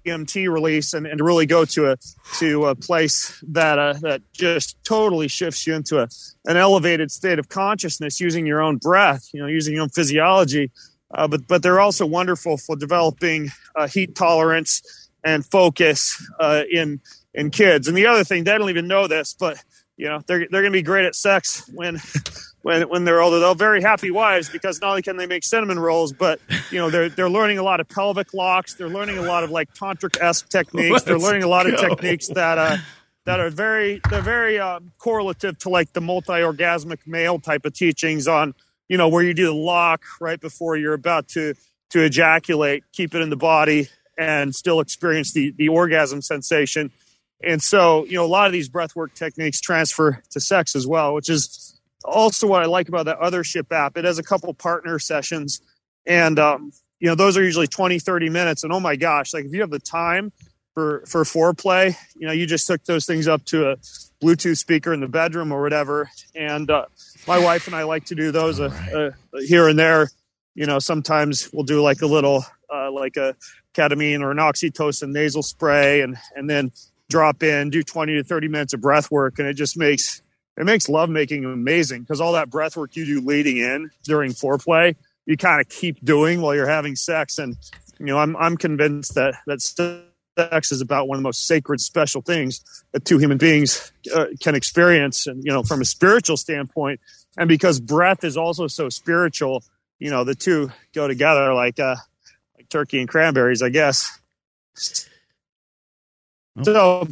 DMT 0.05 0.51
release 0.51 0.93
and, 0.93 1.05
and 1.05 1.21
really 1.21 1.45
go 1.45 1.65
to 1.65 1.91
a, 1.91 1.97
to 2.39 2.67
a 2.67 2.75
place 2.75 3.43
that, 3.47 3.79
uh, 3.79 3.93
that 4.01 4.21
just 4.31 4.77
totally 4.83 5.27
shifts 5.27 5.65
you 5.67 5.75
into 5.75 5.99
a, 5.99 6.07
an 6.45 6.57
elevated 6.57 7.11
state 7.11 7.39
of 7.39 7.49
consciousness 7.49 8.19
using 8.19 8.45
your 8.45 8.61
own 8.61 8.77
breath, 8.77 9.29
you 9.33 9.41
know, 9.41 9.47
using 9.47 9.73
your 9.73 9.83
own 9.83 9.89
physiology. 9.89 10.71
Uh, 11.11 11.27
but, 11.27 11.47
but 11.47 11.63
they're 11.63 11.79
also 11.79 12.05
wonderful 12.05 12.57
for 12.57 12.75
developing 12.75 13.49
uh, 13.75 13.87
heat 13.87 14.15
tolerance 14.15 15.09
and 15.23 15.45
focus 15.45 16.25
uh, 16.39 16.63
in 16.71 17.01
in 17.33 17.51
kids. 17.51 17.87
And 17.87 17.95
the 17.95 18.07
other 18.07 18.23
thing, 18.23 18.43
they 18.43 18.57
don't 18.57 18.69
even 18.69 18.87
know 18.87 19.07
this, 19.07 19.35
but 19.37 19.61
you 19.97 20.07
know 20.07 20.21
they're 20.27 20.47
they're 20.49 20.61
going 20.61 20.71
to 20.73 20.77
be 20.77 20.81
great 20.81 21.05
at 21.05 21.15
sex 21.15 21.69
when 21.73 21.95
when 22.61 22.87
when 22.89 23.05
they're 23.05 23.21
older. 23.21 23.39
They'll 23.39 23.55
very 23.55 23.81
happy 23.81 24.11
wives 24.11 24.49
because 24.49 24.81
not 24.81 24.91
only 24.91 25.01
can 25.01 25.17
they 25.17 25.27
make 25.27 25.43
cinnamon 25.43 25.79
rolls, 25.79 26.13
but 26.13 26.39
you 26.71 26.77
know 26.77 26.89
they're 26.89 27.09
they're 27.09 27.29
learning 27.29 27.57
a 27.57 27.63
lot 27.63 27.79
of 27.79 27.87
pelvic 27.87 28.33
locks. 28.33 28.75
They're 28.75 28.89
learning 28.89 29.17
a 29.17 29.23
lot 29.23 29.43
of 29.43 29.51
like 29.51 29.73
tantric 29.73 30.21
esque 30.21 30.49
techniques. 30.49 31.03
they're 31.03 31.19
learning 31.19 31.43
a 31.43 31.47
lot 31.47 31.67
of 31.71 31.79
techniques 31.79 32.27
that. 32.29 32.57
Uh, 32.57 32.77
that 33.25 33.39
are 33.39 33.51
very 33.51 34.01
they're 34.09 34.21
very 34.21 34.57
uh, 34.57 34.79
correlative 34.97 35.55
to 35.59 35.69
like 35.69 35.93
the 35.93 36.01
multi-orgasmic 36.01 36.99
male 37.05 37.37
type 37.37 37.63
of 37.63 37.73
teachings 37.73 38.27
on 38.27 38.55
you 38.87 38.97
know 38.97 39.07
where 39.07 39.21
you 39.21 39.35
do 39.35 39.45
the 39.45 39.53
lock 39.53 40.01
right 40.19 40.39
before 40.41 40.75
you're 40.77 40.93
about 40.93 41.27
to 41.27 41.53
to 41.91 42.01
ejaculate 42.01 42.83
keep 42.91 43.13
it 43.13 43.21
in 43.21 43.29
the 43.29 43.35
body 43.35 43.87
and 44.19 44.53
still 44.53 44.81
experience 44.81 45.31
the, 45.31 45.51
the 45.57 45.69
orgasm 45.69 46.21
sensation. 46.21 46.91
And 47.41 47.61
so, 47.63 48.05
you 48.05 48.15
know, 48.15 48.25
a 48.25 48.27
lot 48.27 48.47
of 48.47 48.51
these 48.51 48.69
breathwork 48.69 49.13
techniques 49.13 49.61
transfer 49.61 50.21
to 50.31 50.41
sex 50.41 50.75
as 50.75 50.85
well, 50.85 51.13
which 51.13 51.29
is 51.29 51.68
also 52.05 52.47
what 52.47 52.61
I 52.61 52.65
like 52.65 52.87
about 52.89 53.05
that 53.05 53.19
Othership 53.19 53.71
app. 53.71 53.97
It 53.97 54.05
has 54.05 54.19
a 54.19 54.23
couple 54.23 54.53
partner 54.53 54.99
sessions 54.99 55.61
and, 56.05 56.39
um, 56.39 56.71
you 56.99 57.07
know, 57.07 57.15
those 57.15 57.37
are 57.37 57.43
usually 57.43 57.67
20, 57.67 57.99
30 57.99 58.29
minutes. 58.29 58.63
And 58.63 58.73
oh 58.73 58.79
my 58.79 58.95
gosh, 58.95 59.33
like 59.33 59.45
if 59.45 59.53
you 59.53 59.61
have 59.61 59.69
the 59.69 59.79
time 59.79 60.31
for, 60.73 61.03
for 61.05 61.23
foreplay, 61.23 61.95
you 62.15 62.27
know, 62.27 62.33
you 62.33 62.45
just 62.45 62.67
took 62.67 62.83
those 62.85 63.05
things 63.05 63.27
up 63.27 63.45
to 63.45 63.71
a 63.71 63.77
Bluetooth 64.21 64.57
speaker 64.57 64.93
in 64.93 64.99
the 64.99 65.07
bedroom 65.07 65.51
or 65.51 65.61
whatever. 65.61 66.09
And, 66.35 66.69
uh, 66.69 66.85
my 67.27 67.37
wife 67.37 67.67
and 67.67 67.75
I 67.75 67.83
like 67.83 68.05
to 68.05 68.15
do 68.15 68.31
those 68.31 68.59
uh, 68.59 68.71
uh, 68.93 69.39
here 69.39 69.67
and 69.67 69.77
there. 69.77 70.09
You 70.55 70.65
know, 70.65 70.79
sometimes 70.79 71.49
we'll 71.53 71.63
do 71.63 71.81
like 71.81 72.01
a 72.01 72.07
little, 72.07 72.43
uh, 72.73 72.91
like 72.91 73.17
a 73.17 73.35
ketamine 73.73 74.21
or 74.21 74.31
an 74.31 74.37
oxytocin 74.37 75.11
nasal 75.11 75.43
spray 75.43 76.01
and 76.01 76.17
and 76.35 76.49
then 76.49 76.71
drop 77.09 77.43
in 77.43 77.69
do 77.69 77.81
20 77.81 78.15
to 78.15 78.23
30 78.23 78.47
minutes 78.47 78.73
of 78.73 78.81
breath 78.81 79.09
work 79.09 79.39
and 79.39 79.47
it 79.47 79.53
just 79.53 79.77
makes 79.77 80.21
it 80.57 80.65
makes 80.65 80.89
lovemaking 80.89 81.45
amazing 81.45 82.01
because 82.01 82.19
all 82.19 82.33
that 82.33 82.49
breath 82.49 82.75
work 82.75 82.95
you 82.95 83.05
do 83.05 83.21
leading 83.21 83.57
in 83.57 83.89
during 84.03 84.31
foreplay 84.31 84.95
you 85.25 85.37
kind 85.37 85.61
of 85.61 85.69
keep 85.69 86.03
doing 86.03 86.41
while 86.41 86.55
you're 86.55 86.67
having 86.67 86.95
sex. 86.95 87.37
And 87.37 87.55
you 87.99 88.07
know 88.07 88.17
i'm 88.17 88.35
i'm 88.37 88.57
convinced 88.57 89.15
that 89.15 89.35
that 89.45 89.61
sex 90.37 90.71
is 90.71 90.81
about 90.81 91.07
one 91.07 91.17
of 91.17 91.19
the 91.19 91.27
most 91.27 91.45
sacred 91.45 91.81
special 91.81 92.21
things 92.21 92.63
that 92.93 93.03
two 93.03 93.17
human 93.17 93.37
beings 93.37 93.91
uh, 94.15 94.27
can 94.41 94.55
experience 94.55 95.27
and 95.27 95.43
you 95.43 95.51
know 95.51 95.63
from 95.63 95.81
a 95.81 95.85
spiritual 95.85 96.37
standpoint. 96.37 96.99
And 97.37 97.47
because 97.47 97.79
breath 97.79 98.23
is 98.23 98.37
also 98.37 98.67
so 98.67 98.89
spiritual 98.89 99.63
you 99.99 100.09
know 100.09 100.23
the 100.23 100.35
two 100.35 100.71
go 100.93 101.07
together 101.07 101.53
like 101.53 101.79
uh 101.79 101.95
like 102.57 102.69
turkey 102.69 102.99
and 102.99 103.07
cranberries, 103.07 103.61
I 103.61 103.69
guess. 103.69 104.19
So, 106.63 107.07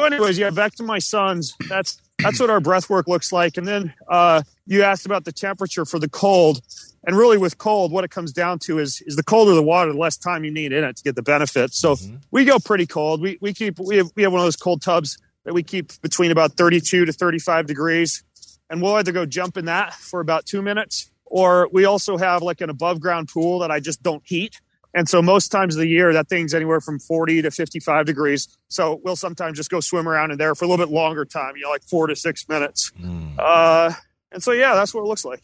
anyways, 0.00 0.38
yeah, 0.38 0.50
back 0.50 0.74
to 0.76 0.82
my 0.82 0.98
sons. 0.98 1.54
That's 1.68 2.00
that's 2.18 2.40
what 2.40 2.50
our 2.50 2.60
breath 2.60 2.88
work 2.88 3.08
looks 3.08 3.32
like. 3.32 3.56
And 3.56 3.66
then 3.66 3.94
uh, 4.08 4.42
you 4.66 4.82
asked 4.82 5.06
about 5.06 5.24
the 5.24 5.32
temperature 5.32 5.84
for 5.84 5.98
the 5.98 6.08
cold, 6.08 6.60
and 7.04 7.16
really 7.16 7.38
with 7.38 7.58
cold, 7.58 7.92
what 7.92 8.04
it 8.04 8.10
comes 8.10 8.32
down 8.32 8.58
to 8.60 8.78
is 8.78 9.02
is 9.06 9.16
the 9.16 9.22
colder 9.22 9.54
the 9.54 9.62
water, 9.62 9.92
the 9.92 9.98
less 9.98 10.16
time 10.16 10.44
you 10.44 10.50
need 10.50 10.72
in 10.72 10.84
it 10.84 10.96
to 10.96 11.02
get 11.02 11.14
the 11.14 11.22
benefits. 11.22 11.78
So 11.78 11.94
mm-hmm. 11.94 12.16
we 12.30 12.44
go 12.44 12.58
pretty 12.58 12.86
cold. 12.86 13.20
We 13.20 13.38
we 13.40 13.52
keep 13.52 13.78
we 13.78 13.96
have 13.98 14.10
we 14.14 14.22
have 14.22 14.32
one 14.32 14.40
of 14.40 14.46
those 14.46 14.56
cold 14.56 14.82
tubs 14.82 15.18
that 15.44 15.54
we 15.54 15.62
keep 15.62 16.00
between 16.02 16.32
about 16.32 16.52
32 16.52 17.04
to 17.04 17.12
35 17.12 17.66
degrees, 17.66 18.24
and 18.68 18.82
we'll 18.82 18.94
either 18.94 19.12
go 19.12 19.26
jump 19.26 19.56
in 19.56 19.66
that 19.66 19.94
for 19.94 20.20
about 20.20 20.46
two 20.46 20.62
minutes 20.62 21.10
or 21.26 21.68
we 21.72 21.84
also 21.84 22.16
have 22.16 22.42
like 22.42 22.60
an 22.60 22.70
above 22.70 23.00
ground 23.00 23.28
pool 23.28 23.58
that 23.58 23.70
I 23.70 23.80
just 23.80 24.02
don't 24.02 24.22
heat. 24.24 24.60
And 24.94 25.08
so 25.08 25.20
most 25.20 25.48
times 25.48 25.76
of 25.76 25.80
the 25.80 25.88
year, 25.88 26.12
that 26.12 26.28
thing's 26.28 26.54
anywhere 26.54 26.80
from 26.80 26.98
40 26.98 27.42
to 27.42 27.50
55 27.50 28.06
degrees. 28.06 28.48
So 28.68 29.00
we'll 29.04 29.16
sometimes 29.16 29.58
just 29.58 29.70
go 29.70 29.80
swim 29.80 30.08
around 30.08 30.30
in 30.30 30.38
there 30.38 30.54
for 30.54 30.64
a 30.64 30.68
little 30.68 30.84
bit 30.84 30.92
longer 30.92 31.24
time, 31.24 31.56
you 31.56 31.62
know, 31.62 31.70
like 31.70 31.82
four 31.82 32.06
to 32.06 32.16
six 32.16 32.48
minutes. 32.48 32.92
Mm. 33.00 33.34
Uh, 33.38 33.92
and 34.32 34.42
so, 34.42 34.52
yeah, 34.52 34.74
that's 34.74 34.94
what 34.94 35.02
it 35.02 35.06
looks 35.06 35.24
like. 35.24 35.42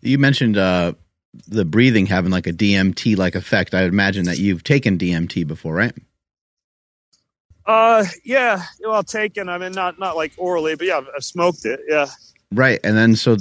You 0.00 0.18
mentioned 0.18 0.56
uh, 0.56 0.94
the 1.46 1.64
breathing 1.64 2.06
having 2.06 2.30
like 2.30 2.46
a 2.46 2.52
DMT 2.52 3.16
like 3.16 3.34
effect. 3.34 3.74
I 3.74 3.82
imagine 3.82 4.24
that 4.24 4.38
you've 4.38 4.64
taken 4.64 4.98
DMT 4.98 5.46
before, 5.46 5.74
right? 5.74 5.94
Uh, 7.64 8.04
yeah. 8.24 8.62
Well, 8.80 9.02
taken. 9.02 9.48
I 9.48 9.58
mean, 9.58 9.72
not 9.72 9.98
not 9.98 10.16
like 10.16 10.32
orally, 10.36 10.74
but 10.74 10.86
yeah, 10.88 10.98
I've, 10.98 11.06
I've 11.16 11.24
smoked 11.24 11.64
it. 11.64 11.80
Yeah. 11.88 12.06
Right, 12.50 12.80
and 12.84 12.96
then 12.96 13.16
so 13.16 13.36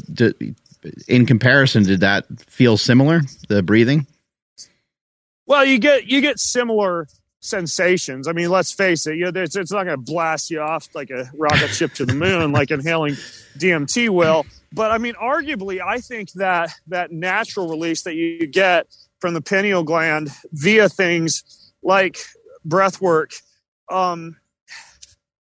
in 1.08 1.26
comparison, 1.26 1.84
did 1.84 2.00
that 2.00 2.26
feel 2.48 2.78
similar? 2.78 3.22
The 3.50 3.62
breathing? 3.62 4.08
Well, 5.52 5.66
you 5.66 5.80
get 5.80 6.08
you 6.08 6.22
get 6.22 6.40
similar 6.40 7.10
sensations. 7.42 8.26
I 8.26 8.32
mean, 8.32 8.50
let's 8.50 8.72
face 8.72 9.06
it, 9.06 9.18
you 9.18 9.30
know, 9.30 9.42
it's, 9.42 9.58
it's 9.58 9.70
not 9.70 9.84
going 9.84 9.98
to 9.98 10.02
blast 10.02 10.50
you 10.50 10.62
off 10.62 10.88
like 10.96 11.10
a 11.10 11.30
rocket 11.34 11.68
ship 11.68 11.94
to 11.96 12.06
the 12.06 12.14
moon, 12.14 12.54
like 12.54 12.72
inhaling 12.72 13.16
DMT 13.58 14.08
will. 14.08 14.46
But 14.72 14.92
I 14.92 14.98
mean, 14.98 15.14
arguably, 15.16 15.82
I 15.86 15.98
think 15.98 16.32
that 16.36 16.70
that 16.88 17.12
natural 17.12 17.68
release 17.68 18.04
that 18.04 18.16
you 18.16 18.48
get 18.48 18.88
from 19.20 19.34
the 19.34 19.42
pineal 19.42 19.84
gland 19.84 20.30
via 20.54 20.88
things 20.88 21.44
like 21.84 22.18
breath 22.64 23.02
work. 23.02 23.32
Um, 23.92 24.38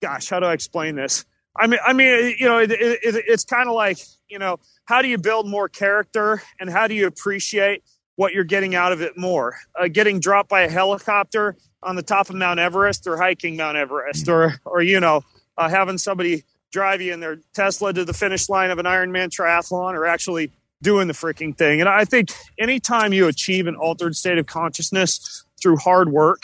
gosh, 0.02 0.28
how 0.28 0.40
do 0.40 0.46
I 0.46 0.54
explain 0.54 0.96
this? 0.96 1.24
I 1.56 1.68
mean, 1.68 1.78
I 1.86 1.92
mean, 1.92 2.34
you 2.36 2.46
know, 2.46 2.58
it, 2.58 2.72
it, 2.72 2.98
it's 3.04 3.44
kind 3.44 3.68
of 3.68 3.76
like 3.76 3.98
you 4.28 4.40
know 4.40 4.58
how 4.86 5.02
do 5.02 5.08
you 5.08 5.18
build 5.18 5.46
more 5.46 5.68
character 5.68 6.42
and 6.58 6.68
how 6.68 6.88
do 6.88 6.94
you 6.94 7.06
appreciate 7.06 7.84
what 8.20 8.34
you're 8.34 8.44
getting 8.44 8.74
out 8.74 8.92
of 8.92 9.00
it 9.00 9.16
more? 9.16 9.56
Uh, 9.74 9.88
getting 9.88 10.20
dropped 10.20 10.50
by 10.50 10.60
a 10.60 10.68
helicopter 10.68 11.56
on 11.82 11.96
the 11.96 12.02
top 12.02 12.28
of 12.28 12.36
Mount 12.36 12.60
Everest 12.60 13.06
or 13.06 13.16
hiking 13.16 13.56
Mount 13.56 13.78
Everest 13.78 14.28
or, 14.28 14.60
or 14.66 14.82
you 14.82 15.00
know, 15.00 15.22
uh, 15.56 15.70
having 15.70 15.96
somebody 15.96 16.44
drive 16.70 17.00
you 17.00 17.14
in 17.14 17.20
their 17.20 17.38
Tesla 17.54 17.94
to 17.94 18.04
the 18.04 18.12
finish 18.12 18.50
line 18.50 18.70
of 18.70 18.78
an 18.78 18.84
Ironman 18.84 19.30
triathlon 19.30 19.94
or 19.94 20.04
actually 20.04 20.52
doing 20.82 21.08
the 21.08 21.14
freaking 21.14 21.56
thing. 21.56 21.80
And 21.80 21.88
I 21.88 22.04
think 22.04 22.28
anytime 22.58 23.14
you 23.14 23.26
achieve 23.26 23.66
an 23.66 23.74
altered 23.74 24.14
state 24.14 24.36
of 24.36 24.44
consciousness 24.44 25.46
through 25.58 25.78
hard 25.78 26.12
work, 26.12 26.42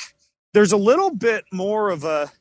there's 0.54 0.72
a 0.72 0.78
little 0.78 1.10
bit 1.14 1.44
more 1.52 1.90
of 1.90 2.04
a 2.04 2.32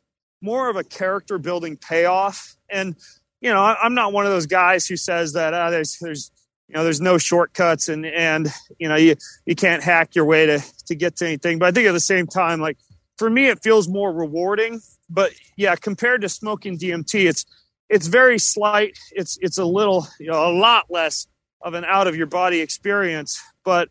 more 0.42 0.70
of 0.70 0.78
a 0.78 0.84
character 0.86 1.38
building 1.38 1.76
payoff. 1.76 2.56
And 2.70 2.96
you 3.42 3.50
know, 3.50 3.62
I'm 3.62 3.96
not 3.96 4.14
one 4.14 4.26
of 4.26 4.32
those 4.32 4.46
guys 4.46 4.88
who 4.88 4.96
says 4.96 5.34
that 5.34 5.54
uh, 5.54 5.72
there's 5.72 5.98
there's 6.00 6.32
you 6.68 6.76
know 6.76 6.84
there's 6.84 7.02
no 7.02 7.18
shortcuts 7.18 7.90
and 7.90 8.06
and 8.06 8.48
you 8.80 8.90
know 8.90 8.96
you 8.96 9.16
you 9.46 9.56
can't 9.56 9.84
hack 9.84 10.16
your 10.16 10.26
way 10.26 10.46
to 10.46 10.64
to 10.88 10.96
get 10.96 11.18
to 11.18 11.26
anything. 11.26 11.60
But 11.60 11.68
I 11.68 11.72
think 11.72 11.88
at 11.88 11.94
the 11.94 12.00
same 12.00 12.28
time, 12.28 12.60
like 12.60 12.78
for 13.18 13.30
me, 13.30 13.48
it 13.48 13.62
feels 13.62 13.88
more 13.88 14.12
rewarding. 14.12 14.82
But 15.10 15.32
yeah, 15.56 15.76
compared 15.76 16.22
to 16.22 16.30
smoking 16.30 16.78
DMT, 16.78 17.28
it's 17.30 17.46
it's 17.90 18.08
very 18.08 18.40
slight. 18.40 18.98
It's 19.12 19.38
it's 19.42 19.58
a 19.58 19.66
little 19.66 20.08
you 20.20 20.32
know 20.32 20.48
a 20.48 20.54
lot 20.54 20.86
less 20.90 21.28
of 21.62 21.74
an 21.74 21.86
out 21.86 22.08
of 22.08 22.16
your 22.16 22.28
body 22.28 22.62
experience. 22.62 23.42
But 23.64 23.90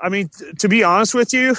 I 0.00 0.08
mean, 0.08 0.28
t- 0.28 0.52
to 0.60 0.68
be 0.68 0.84
honest 0.84 1.14
with 1.14 1.32
you, 1.32 1.56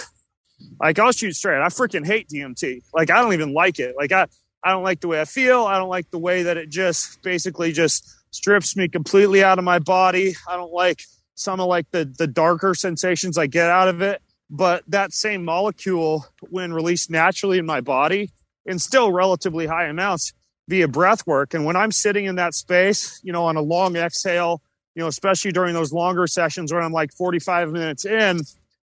like 0.80 0.98
I'll 1.00 1.12
shoot 1.12 1.34
straight. 1.34 1.62
I 1.62 1.68
freaking 1.68 2.06
hate 2.06 2.30
DMT. 2.30 2.84
Like 2.94 3.10
I 3.10 3.22
don't 3.22 3.34
even 3.34 3.54
like 3.54 3.80
it. 3.80 3.96
Like 3.98 4.12
I 4.12 4.28
I 4.64 4.72
don't 4.72 4.84
like 4.84 5.02
the 5.02 5.10
way 5.10 5.20
I 5.20 5.26
feel. 5.26 5.66
I 5.66 5.78
don't 5.78 5.90
like 5.90 6.10
the 6.10 6.20
way 6.20 6.44
that 6.44 6.58
it 6.58 6.70
just 6.70 7.22
basically 7.22 7.74
just 7.74 8.10
strips 8.34 8.76
me 8.76 8.88
completely 8.88 9.44
out 9.44 9.60
of 9.60 9.66
my 9.66 9.80
body. 9.80 10.36
I 10.48 10.56
don't 10.56 10.72
like 10.72 11.04
some 11.36 11.60
of 11.60 11.68
like 11.68 11.90
the 11.92 12.06
the 12.06 12.28
darker 12.28 12.76
sensations 12.76 13.38
I 13.38 13.48
get 13.48 13.70
out 13.70 13.88
of 13.88 14.02
it. 14.02 14.22
But 14.50 14.84
that 14.88 15.14
same 15.14 15.44
molecule, 15.44 16.28
when 16.42 16.74
released 16.74 17.10
naturally 17.10 17.58
in 17.58 17.66
my 17.66 17.82
body 17.82 18.32
in 18.66 18.78
still 18.78 19.12
relatively 19.12 19.66
high 19.66 19.88
amounts 19.88 20.34
via 20.68 20.88
breath 20.88 21.26
work, 21.26 21.54
and 21.54 21.66
when 21.66 21.76
I'm 21.76 21.92
sitting 21.92 22.26
in 22.26 22.36
that 22.36 22.54
space, 22.54 23.20
you 23.24 23.34
know, 23.34 23.46
on 23.46 23.56
a 23.56 23.62
long 23.62 23.96
exhale, 23.96 24.62
you 24.96 25.02
know, 25.02 25.08
especially 25.08 25.52
during 25.52 25.74
those 25.74 25.92
longer 25.92 26.28
sessions 26.28 26.72
where 26.72 26.82
I'm 26.82 26.92
like 26.92 27.12
45 27.14 27.72
minutes 27.72 28.06
in 28.06 28.42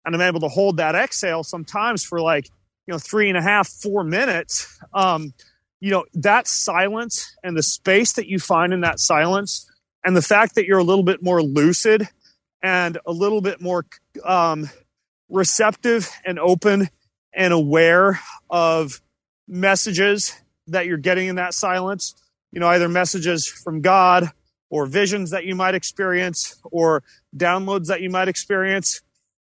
and 0.05 0.15
I'm 0.15 0.21
able 0.21 0.39
to 0.41 0.47
hold 0.47 0.77
that 0.77 0.95
exhale 0.95 1.43
sometimes 1.43 2.03
for 2.03 2.21
like, 2.21 2.49
you 2.85 2.93
know, 2.93 2.99
three 2.99 3.27
and 3.27 3.37
a 3.37 3.41
half, 3.41 3.67
four 3.67 4.03
minutes. 4.03 4.79
Um, 4.93 5.33
you 5.79 5.91
know, 5.91 6.05
that 6.13 6.47
silence 6.47 7.35
and 7.43 7.55
the 7.55 7.63
space 7.63 8.13
that 8.13 8.27
you 8.27 8.39
find 8.39 8.73
in 8.73 8.81
that 8.81 8.99
silence 8.99 9.69
and 10.03 10.15
the 10.15 10.21
fact 10.21 10.55
that 10.55 10.65
you're 10.65 10.79
a 10.79 10.83
little 10.83 11.03
bit 11.03 11.21
more 11.21 11.41
lucid 11.41 12.07
and 12.63 12.97
a 13.05 13.11
little 13.11 13.41
bit 13.41 13.61
more 13.61 13.85
um, 14.23 14.69
receptive 15.29 16.09
and 16.25 16.39
open 16.39 16.89
and 17.33 17.53
aware 17.53 18.19
of 18.49 19.01
messages 19.47 20.33
that 20.67 20.85
you're 20.85 20.97
getting 20.97 21.27
in 21.27 21.35
that 21.35 21.53
silence, 21.53 22.15
you 22.51 22.59
know, 22.59 22.67
either 22.67 22.89
messages 22.89 23.47
from 23.47 23.81
God 23.81 24.31
or 24.69 24.85
visions 24.85 25.31
that 25.31 25.45
you 25.45 25.55
might 25.55 25.75
experience 25.75 26.59
or 26.63 27.03
downloads 27.35 27.87
that 27.87 28.01
you 28.01 28.09
might 28.09 28.27
experience. 28.27 29.01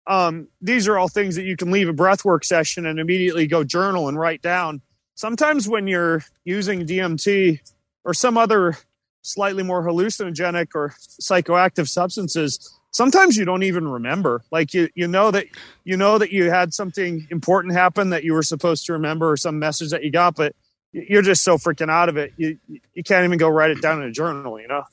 Um, 0.06 0.48
these 0.60 0.86
are 0.88 0.98
all 0.98 1.08
things 1.08 1.36
that 1.36 1.44
you 1.44 1.56
can 1.56 1.70
leave 1.70 1.88
a 1.88 1.92
breathwork 1.92 2.44
session 2.44 2.86
and 2.86 2.98
immediately 2.98 3.46
go 3.46 3.64
journal 3.64 4.08
and 4.08 4.18
write 4.18 4.42
down. 4.42 4.82
Sometimes 5.20 5.68
when 5.68 5.86
you're 5.86 6.24
using 6.44 6.86
DMT 6.86 7.60
or 8.06 8.14
some 8.14 8.38
other 8.38 8.78
slightly 9.20 9.62
more 9.62 9.86
hallucinogenic 9.86 10.68
or 10.74 10.94
psychoactive 11.20 11.90
substances, 11.90 12.74
sometimes 12.90 13.36
you 13.36 13.44
don't 13.44 13.62
even 13.62 13.86
remember. 13.86 14.42
Like 14.50 14.72
you, 14.72 14.88
you 14.94 15.06
know 15.06 15.30
that 15.30 15.44
you 15.84 15.98
know 15.98 16.16
that 16.16 16.32
you 16.32 16.50
had 16.50 16.72
something 16.72 17.28
important 17.30 17.74
happen 17.74 18.08
that 18.10 18.24
you 18.24 18.32
were 18.32 18.42
supposed 18.42 18.86
to 18.86 18.94
remember 18.94 19.30
or 19.30 19.36
some 19.36 19.58
message 19.58 19.90
that 19.90 20.02
you 20.02 20.10
got, 20.10 20.36
but 20.36 20.54
you're 20.92 21.20
just 21.20 21.44
so 21.44 21.58
freaking 21.58 21.90
out 21.90 22.08
of 22.08 22.16
it. 22.16 22.32
You 22.38 22.58
you 22.94 23.02
can't 23.02 23.26
even 23.26 23.36
go 23.36 23.50
write 23.50 23.72
it 23.72 23.82
down 23.82 24.00
in 24.00 24.08
a 24.08 24.12
journal, 24.12 24.58
you 24.58 24.68
know. 24.68 24.84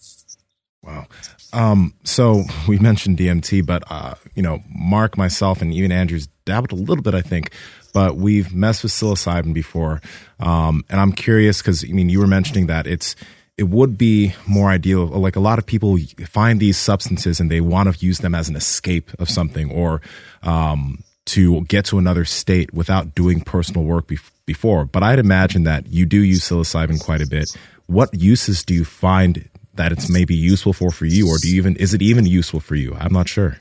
Wow. 0.84 1.08
Um, 1.54 1.94
so 2.04 2.44
we 2.68 2.80
mentioned 2.80 3.18
DMT, 3.18 3.66
but 3.66 3.84
uh, 3.90 4.16
you 4.36 4.44
know, 4.44 4.60
Mark, 4.70 5.18
myself, 5.18 5.62
and 5.62 5.74
even 5.74 5.94
Andrew's 5.94 6.28
dabbled 6.46 6.74
a 6.74 6.76
little 6.76 7.02
bit, 7.02 7.14
I 7.14 7.22
think. 7.22 7.54
But 7.94 8.18
we've 8.18 8.54
messed 8.54 8.84
with 8.84 8.92
psilocybin 8.92 9.54
before, 9.54 10.02
um, 10.40 10.84
and 10.90 11.00
I'm 11.00 11.12
curious 11.12 11.62
because 11.62 11.84
I 11.84 11.88
mean, 11.88 12.10
you 12.10 12.20
were 12.20 12.28
mentioning 12.28 12.68
that 12.68 12.88
it's 12.88 13.16
it 13.58 13.70
would 13.70 13.98
be 13.98 14.34
more 14.48 14.70
ideal. 14.70 15.06
Like 15.08 15.36
a 15.36 15.40
lot 15.40 15.58
of 15.60 15.66
people 15.66 15.98
find 16.28 16.60
these 16.60 16.78
substances 16.78 17.40
and 17.40 17.50
they 17.50 17.62
want 17.62 17.94
to 17.94 18.06
use 18.06 18.20
them 18.20 18.36
as 18.36 18.50
an 18.50 18.56
escape 18.56 19.12
of 19.20 19.30
something 19.30 19.72
or 19.72 20.02
um, 20.44 21.04
to 21.26 21.62
get 21.62 21.86
to 21.86 21.98
another 21.98 22.24
state 22.24 22.74
without 22.74 23.16
doing 23.16 23.42
personal 23.42 23.84
work 23.84 24.08
before 24.08 24.32
before, 24.48 24.86
but 24.86 25.04
I'd 25.04 25.20
imagine 25.20 25.66
that 25.66 25.86
you 25.88 26.08
do 26.08 26.24
use 26.24 26.42
psilocybin 26.42 27.04
quite 27.04 27.22
a 27.22 27.28
bit. 27.28 27.46
What 27.86 28.10
uses 28.20 28.64
do 28.64 28.74
you 28.74 28.84
find 28.84 29.48
that 29.76 29.92
it's 29.92 30.10
maybe 30.10 30.34
useful 30.34 30.74
for 30.74 30.90
for 30.90 31.06
you, 31.06 31.28
or 31.28 31.38
do 31.38 31.50
you 31.50 31.58
even 31.58 31.76
is 31.76 31.94
it 31.94 32.02
even 32.02 32.26
useful 32.26 32.60
for 32.60 32.74
you? 32.74 32.96
I'm 33.00 33.14
not 33.14 33.28
sure. 33.28 33.58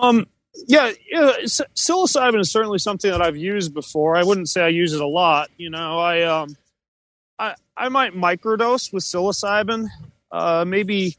Um. 0.00 0.26
Yeah. 0.54 0.92
Psilocybin 1.12 2.40
is 2.40 2.50
certainly 2.50 2.78
something 2.78 3.10
that 3.10 3.22
I've 3.22 3.36
used 3.36 3.74
before. 3.74 4.16
I 4.16 4.24
wouldn't 4.24 4.48
say 4.48 4.62
I 4.62 4.68
use 4.68 4.92
it 4.92 5.00
a 5.00 5.06
lot. 5.06 5.50
You 5.56 5.70
know, 5.70 5.98
I 5.98 6.22
um, 6.22 6.56
I 7.38 7.54
I 7.76 7.88
might 7.88 8.14
microdose 8.14 8.92
with 8.92 9.04
psilocybin, 9.04 9.88
uh, 10.32 10.64
maybe 10.66 11.16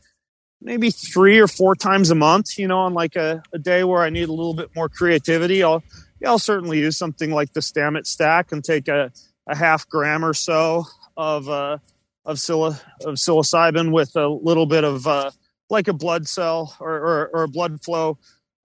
maybe 0.62 0.92
three 0.92 1.40
or 1.40 1.48
four 1.48 1.76
times 1.76 2.10
a 2.10 2.16
month. 2.16 2.58
You 2.58 2.68
know, 2.68 2.80
on 2.80 2.94
like 2.94 3.16
a, 3.16 3.42
a 3.54 3.60
day 3.60 3.84
where 3.84 4.02
I 4.02 4.10
need 4.10 4.28
a 4.30 4.34
little 4.34 4.54
bit 4.54 4.76
more 4.76 4.90
creativity, 4.90 5.64
I'll 5.64 5.84
yeah, 6.20 6.30
I'll 6.30 6.40
certainly 6.40 6.80
use 6.80 6.98
something 6.98 7.32
like 7.32 7.54
the 7.54 7.62
Stamets 7.62 8.08
stack 8.08 8.52
and 8.52 8.64
take 8.64 8.88
a, 8.88 9.12
a 9.48 9.56
half 9.56 9.88
gram 9.88 10.26
or 10.26 10.34
so 10.34 10.86
of 11.16 11.48
uh, 11.48 11.78
of, 12.26 12.38
psil- 12.38 12.80
of 13.06 13.16
psilocybin 13.16 13.92
with 13.92 14.16
a 14.16 14.28
little 14.28 14.66
bit 14.66 14.84
of 14.84 15.08
uh, 15.08 15.32
like 15.70 15.88
a 15.88 15.94
blood 15.94 16.28
cell 16.28 16.76
or, 16.80 16.92
or, 16.92 17.28
or 17.34 17.44
a 17.44 17.48
blood 17.48 17.82
flow 17.82 18.18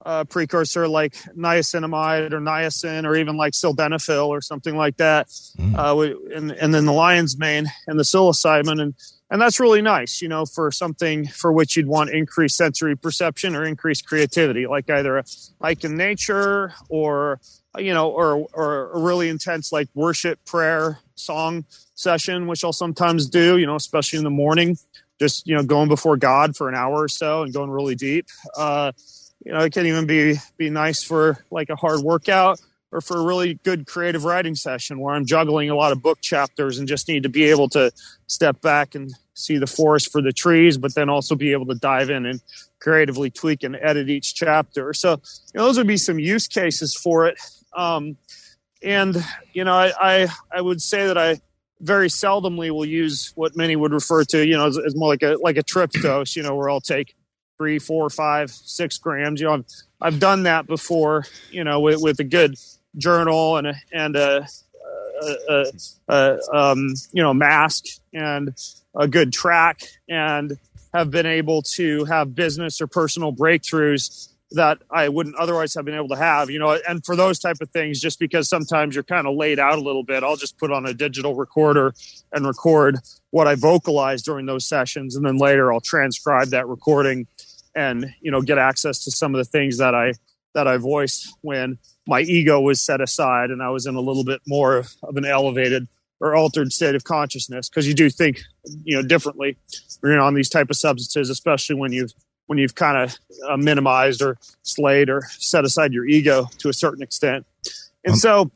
uh, 0.04 0.24
precursor 0.24 0.86
like 0.86 1.14
niacinamide 1.36 2.32
or 2.32 2.40
niacin 2.40 3.06
or 3.06 3.16
even 3.16 3.36
like 3.36 3.52
sildenafil 3.52 4.28
or 4.28 4.40
something 4.40 4.76
like 4.76 4.96
that. 4.98 5.28
Mm. 5.58 5.76
Uh, 5.76 6.34
and, 6.34 6.52
and 6.52 6.74
then 6.74 6.84
the 6.84 6.92
lion's 6.92 7.38
mane 7.38 7.66
and 7.86 7.98
the 7.98 8.04
psilocybin. 8.04 8.80
And 8.80 8.94
and 9.30 9.40
that's 9.40 9.58
really 9.58 9.82
nice, 9.82 10.22
you 10.22 10.28
know, 10.28 10.44
for 10.44 10.70
something 10.70 11.26
for 11.26 11.50
which 11.52 11.76
you'd 11.76 11.88
want 11.88 12.10
increased 12.10 12.56
sensory 12.56 12.94
perception 12.94 13.56
or 13.56 13.64
increased 13.64 14.06
creativity, 14.06 14.66
like 14.66 14.88
either 14.90 15.16
a 15.16 15.24
hike 15.60 15.82
in 15.82 15.96
nature 15.96 16.72
or 16.88 17.40
you 17.78 17.92
know, 17.92 18.10
or 18.10 18.46
or 18.52 18.92
a 18.92 19.00
really 19.00 19.28
intense 19.28 19.72
like 19.72 19.88
worship, 19.94 20.44
prayer, 20.44 21.00
song 21.14 21.64
session, 21.94 22.46
which 22.46 22.64
I'll 22.64 22.72
sometimes 22.72 23.28
do, 23.28 23.56
you 23.56 23.66
know, 23.66 23.76
especially 23.76 24.18
in 24.18 24.24
the 24.24 24.30
morning, 24.30 24.76
just 25.18 25.46
you 25.46 25.56
know, 25.56 25.62
going 25.62 25.88
before 25.88 26.16
God 26.16 26.56
for 26.56 26.68
an 26.68 26.74
hour 26.74 27.02
or 27.02 27.08
so 27.08 27.42
and 27.42 27.52
going 27.52 27.70
really 27.70 27.94
deep. 27.94 28.26
Uh, 28.56 28.92
you 29.44 29.52
know, 29.52 29.60
it 29.60 29.72
can 29.72 29.86
even 29.86 30.06
be 30.06 30.36
be 30.56 30.70
nice 30.70 31.02
for 31.02 31.44
like 31.50 31.68
a 31.70 31.76
hard 31.76 32.00
workout 32.00 32.60
or 32.90 33.00
for 33.00 33.18
a 33.18 33.22
really 33.22 33.54
good 33.64 33.86
creative 33.86 34.24
writing 34.24 34.54
session 34.54 35.00
where 35.00 35.14
I'm 35.14 35.26
juggling 35.26 35.68
a 35.68 35.74
lot 35.74 35.92
of 35.92 36.00
book 36.00 36.20
chapters 36.20 36.78
and 36.78 36.88
just 36.88 37.08
need 37.08 37.24
to 37.24 37.28
be 37.28 37.44
able 37.44 37.68
to 37.70 37.90
step 38.26 38.60
back 38.60 38.94
and 38.94 39.12
see 39.34 39.58
the 39.58 39.66
forest 39.66 40.12
for 40.12 40.22
the 40.22 40.32
trees, 40.32 40.78
but 40.78 40.94
then 40.94 41.08
also 41.08 41.34
be 41.34 41.52
able 41.52 41.66
to 41.66 41.74
dive 41.74 42.08
in 42.08 42.24
and 42.24 42.40
creatively 42.80 43.30
tweak 43.30 43.64
and 43.64 43.76
edit 43.76 44.08
each 44.08 44.34
chapter. 44.34 44.94
So, 44.94 45.20
you 45.52 45.58
know, 45.58 45.64
those 45.64 45.76
would 45.76 45.88
be 45.88 45.96
some 45.96 46.20
use 46.20 46.46
cases 46.46 46.94
for 46.94 47.26
it. 47.26 47.36
Um, 47.76 48.16
and, 48.82 49.16
you 49.52 49.64
know, 49.64 49.74
I, 49.74 49.92
I, 49.98 50.28
I, 50.52 50.60
would 50.60 50.80
say 50.80 51.08
that 51.08 51.18
I 51.18 51.40
very 51.80 52.08
seldomly 52.08 52.70
will 52.70 52.84
use 52.84 53.32
what 53.34 53.56
many 53.56 53.74
would 53.74 53.92
refer 53.92 54.22
to, 54.24 54.46
you 54.46 54.56
know, 54.56 54.66
as, 54.66 54.78
as 54.78 54.94
more 54.94 55.08
like 55.08 55.22
a, 55.22 55.36
like 55.42 55.56
a 55.56 55.62
trip 55.64 55.90
dose, 55.90 56.36
you 56.36 56.44
know, 56.44 56.54
where 56.54 56.70
I'll 56.70 56.80
take 56.80 57.16
three, 57.58 57.78
four, 57.78 58.10
five, 58.10 58.50
six 58.50 58.98
grams. 58.98 59.40
You 59.40 59.46
know, 59.46 59.54
I've, 59.54 59.64
I've 60.00 60.20
done 60.20 60.44
that 60.44 60.66
before, 60.66 61.24
you 61.50 61.64
know, 61.64 61.80
with, 61.80 62.00
with 62.00 62.20
a 62.20 62.24
good 62.24 62.56
journal 62.96 63.56
and 63.56 63.68
a, 63.68 63.74
and 63.92 64.16
a, 64.16 64.46
a, 65.48 65.64
a, 66.08 66.38
um, 66.52 66.94
you 67.12 67.22
know 67.22 67.34
mask 67.34 67.84
and 68.12 68.54
a 68.96 69.08
good 69.08 69.32
track 69.32 69.80
and 70.08 70.58
have 70.92 71.10
been 71.10 71.26
able 71.26 71.62
to 71.62 72.04
have 72.04 72.34
business 72.34 72.80
or 72.80 72.86
personal 72.86 73.32
breakthroughs 73.32 74.28
that 74.52 74.78
I 74.90 75.08
wouldn't 75.08 75.34
otherwise 75.36 75.74
have 75.74 75.84
been 75.84 75.96
able 75.96 76.10
to 76.10 76.16
have, 76.16 76.48
you 76.48 76.60
know, 76.60 76.78
and 76.88 77.04
for 77.04 77.16
those 77.16 77.40
type 77.40 77.56
of 77.60 77.70
things, 77.70 78.00
just 78.00 78.20
because 78.20 78.48
sometimes 78.48 78.94
you're 78.94 79.02
kind 79.02 79.26
of 79.26 79.34
laid 79.34 79.58
out 79.58 79.78
a 79.78 79.80
little 79.80 80.04
bit, 80.04 80.22
I'll 80.22 80.36
just 80.36 80.58
put 80.58 80.70
on 80.70 80.86
a 80.86 80.94
digital 80.94 81.34
recorder 81.34 81.92
and 82.32 82.46
record 82.46 82.98
what 83.30 83.48
I 83.48 83.56
vocalize 83.56 84.22
during 84.22 84.46
those 84.46 84.64
sessions. 84.68 85.16
And 85.16 85.26
then 85.26 85.38
later 85.38 85.72
I'll 85.72 85.80
transcribe 85.80 86.48
that 86.48 86.68
recording 86.68 87.26
and, 87.74 88.14
you 88.20 88.30
know, 88.30 88.40
get 88.40 88.58
access 88.58 89.04
to 89.04 89.10
some 89.10 89.34
of 89.34 89.38
the 89.38 89.44
things 89.44 89.78
that 89.78 89.94
I, 89.94 90.12
that 90.54 90.68
I 90.68 90.76
voiced 90.76 91.32
when 91.42 91.78
my 92.06 92.20
ego 92.20 92.60
was 92.60 92.80
set 92.80 93.00
aside 93.00 93.50
and 93.50 93.62
I 93.62 93.70
was 93.70 93.86
in 93.86 93.94
a 93.94 94.00
little 94.00 94.24
bit 94.24 94.40
more 94.46 94.76
of 95.02 95.16
an 95.16 95.24
elevated 95.24 95.88
or 96.20 96.34
altered 96.34 96.72
state 96.72 96.94
of 96.94 97.04
consciousness 97.04 97.68
because 97.68 97.86
you 97.86 97.94
do 97.94 98.08
think 98.08 98.40
you 98.84 98.96
know 98.96 99.02
differently 99.02 99.56
when 100.00 100.12
you're 100.12 100.20
on 100.20 100.34
these 100.34 100.48
type 100.48 100.70
of 100.70 100.76
substances, 100.76 101.28
especially 101.28 101.76
when 101.76 101.92
you've 101.92 102.12
when 102.46 102.58
you've 102.58 102.74
kind 102.74 102.96
of 102.96 103.16
uh, 103.48 103.56
minimized 103.56 104.22
or 104.22 104.38
slayed 104.62 105.10
or 105.10 105.22
set 105.30 105.64
aside 105.64 105.92
your 105.92 106.06
ego 106.06 106.46
to 106.58 106.68
a 106.68 106.72
certain 106.72 107.02
extent. 107.02 107.46
And 108.04 108.12
um, 108.12 108.18
so, 108.18 108.50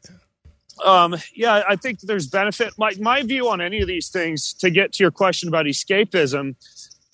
um, 0.84 1.16
yeah, 1.34 1.62
I 1.68 1.76
think 1.76 2.00
there's 2.00 2.26
benefit. 2.26 2.74
My 2.78 2.92
my 3.00 3.22
view 3.22 3.48
on 3.48 3.60
any 3.60 3.80
of 3.80 3.88
these 3.88 4.08
things, 4.08 4.54
to 4.54 4.70
get 4.70 4.92
to 4.94 5.04
your 5.04 5.10
question 5.10 5.48
about 5.48 5.66
escapism, 5.66 6.54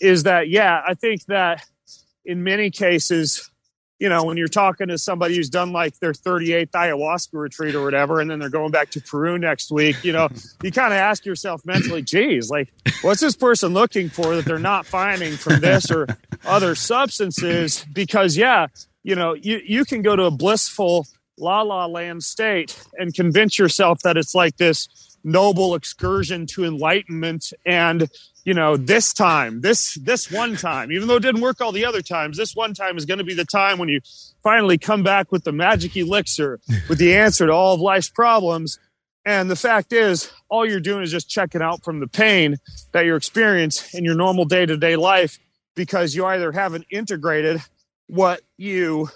is 0.01 0.25
that 0.25 0.49
yeah, 0.49 0.83
I 0.87 0.95
think 0.95 1.25
that 1.27 1.65
in 2.25 2.43
many 2.43 2.71
cases, 2.71 3.51
you 3.99 4.09
know, 4.09 4.25
when 4.25 4.37
you're 4.37 4.49
talking 4.49 4.89
to 4.89 4.99
somebody 4.99 5.37
who's 5.37 5.49
done 5.49 5.73
like 5.73 5.99
their 6.01 6.13
38th 6.13 6.71
ayahuasca 6.71 7.29
retreat 7.33 7.75
or 7.75 7.85
whatever, 7.85 8.21
and 8.21 8.31
then 8.31 8.39
they're 8.39 8.51
going 8.51 8.71
back 8.71 8.91
to 8.91 9.01
Peru 9.01 9.39
next 9.39 9.71
week, 9.71 10.03
you 10.05 10.13
know, 10.13 10.29
you 10.63 10.73
kind 10.73 10.93
of 10.93 10.99
ask 10.99 11.25
yourself 11.25 11.65
mentally, 11.65 12.03
geez, 12.03 12.51
like, 12.51 12.73
what's 13.03 13.21
this 13.21 13.37
person 13.37 13.73
looking 13.73 14.09
for 14.09 14.37
that 14.37 14.45
they're 14.45 14.59
not 14.59 14.87
finding 14.87 15.37
from 15.37 15.61
this 15.61 15.91
or 15.91 16.07
other 16.45 16.75
substances? 16.75 17.85
Because, 17.93 18.37
yeah, 18.37 18.67
you 19.03 19.15
know, 19.15 19.35
you, 19.35 19.61
you 19.65 19.85
can 19.85 20.03
go 20.03 20.17
to 20.17 20.25
a 20.25 20.31
blissful 20.31 21.07
la 21.39 21.63
la 21.63 21.87
land 21.87 22.23
state 22.23 22.81
and 22.99 23.15
convince 23.15 23.59
yourself 23.59 24.01
that 24.01 24.17
it's 24.17 24.35
like 24.35 24.57
this 24.57 24.89
noble 25.25 25.75
excursion 25.75 26.47
to 26.47 26.65
enlightenment. 26.65 27.53
And 27.67 28.09
you 28.45 28.53
know 28.53 28.77
this 28.77 29.13
time 29.13 29.63
this 29.63 29.95
this 29.95 30.31
one 30.31 30.55
time 30.57 30.93
even 30.93 31.09
though 31.09 31.17
it 31.17 31.23
didn't 31.23 31.41
work 31.41 31.61
all 31.61 31.73
the 31.73 31.87
other 31.87 32.03
times 32.03 32.37
this 32.37 32.55
one 32.55 32.75
time 32.75 32.97
is 32.97 33.07
going 33.07 33.19
to 33.19 33.25
be 33.25 33.35
the 33.35 33.45
time 33.45 33.79
when 33.79 33.89
you 33.89 34.01
finally 34.43 34.77
come 34.77 35.03
back 35.03 35.33
with 35.33 35.45
the 35.45 35.53
magic 35.53 35.97
elixir 35.97 36.61
with 36.89 36.99
the 36.99 37.17
answer 37.17 37.47
to 37.47 37.53
all 37.53 37.75
of 37.75 37.81
life's 37.81 38.11
problems. 38.11 38.79
And 39.27 39.51
the 39.51 39.57
fact 39.57 39.95
is 39.95 40.31
all 40.51 40.67
you're 40.67 40.81
doing 40.81 41.03
is 41.03 41.11
just 41.11 41.31
checking 41.31 41.63
out 41.63 41.83
from 41.83 42.01
the 42.01 42.07
pain 42.07 42.59
that 42.93 43.07
you're 43.07 43.17
experiencing 43.17 43.99
in 43.99 44.05
your 44.05 44.15
normal 44.15 44.45
day-to-day 44.45 44.97
life 44.97 45.39
because 45.75 46.15
you 46.15 46.27
either 46.27 46.53
haven't 46.53 46.85
integrated 46.91 47.63
what 48.07 48.43
you 48.59 49.09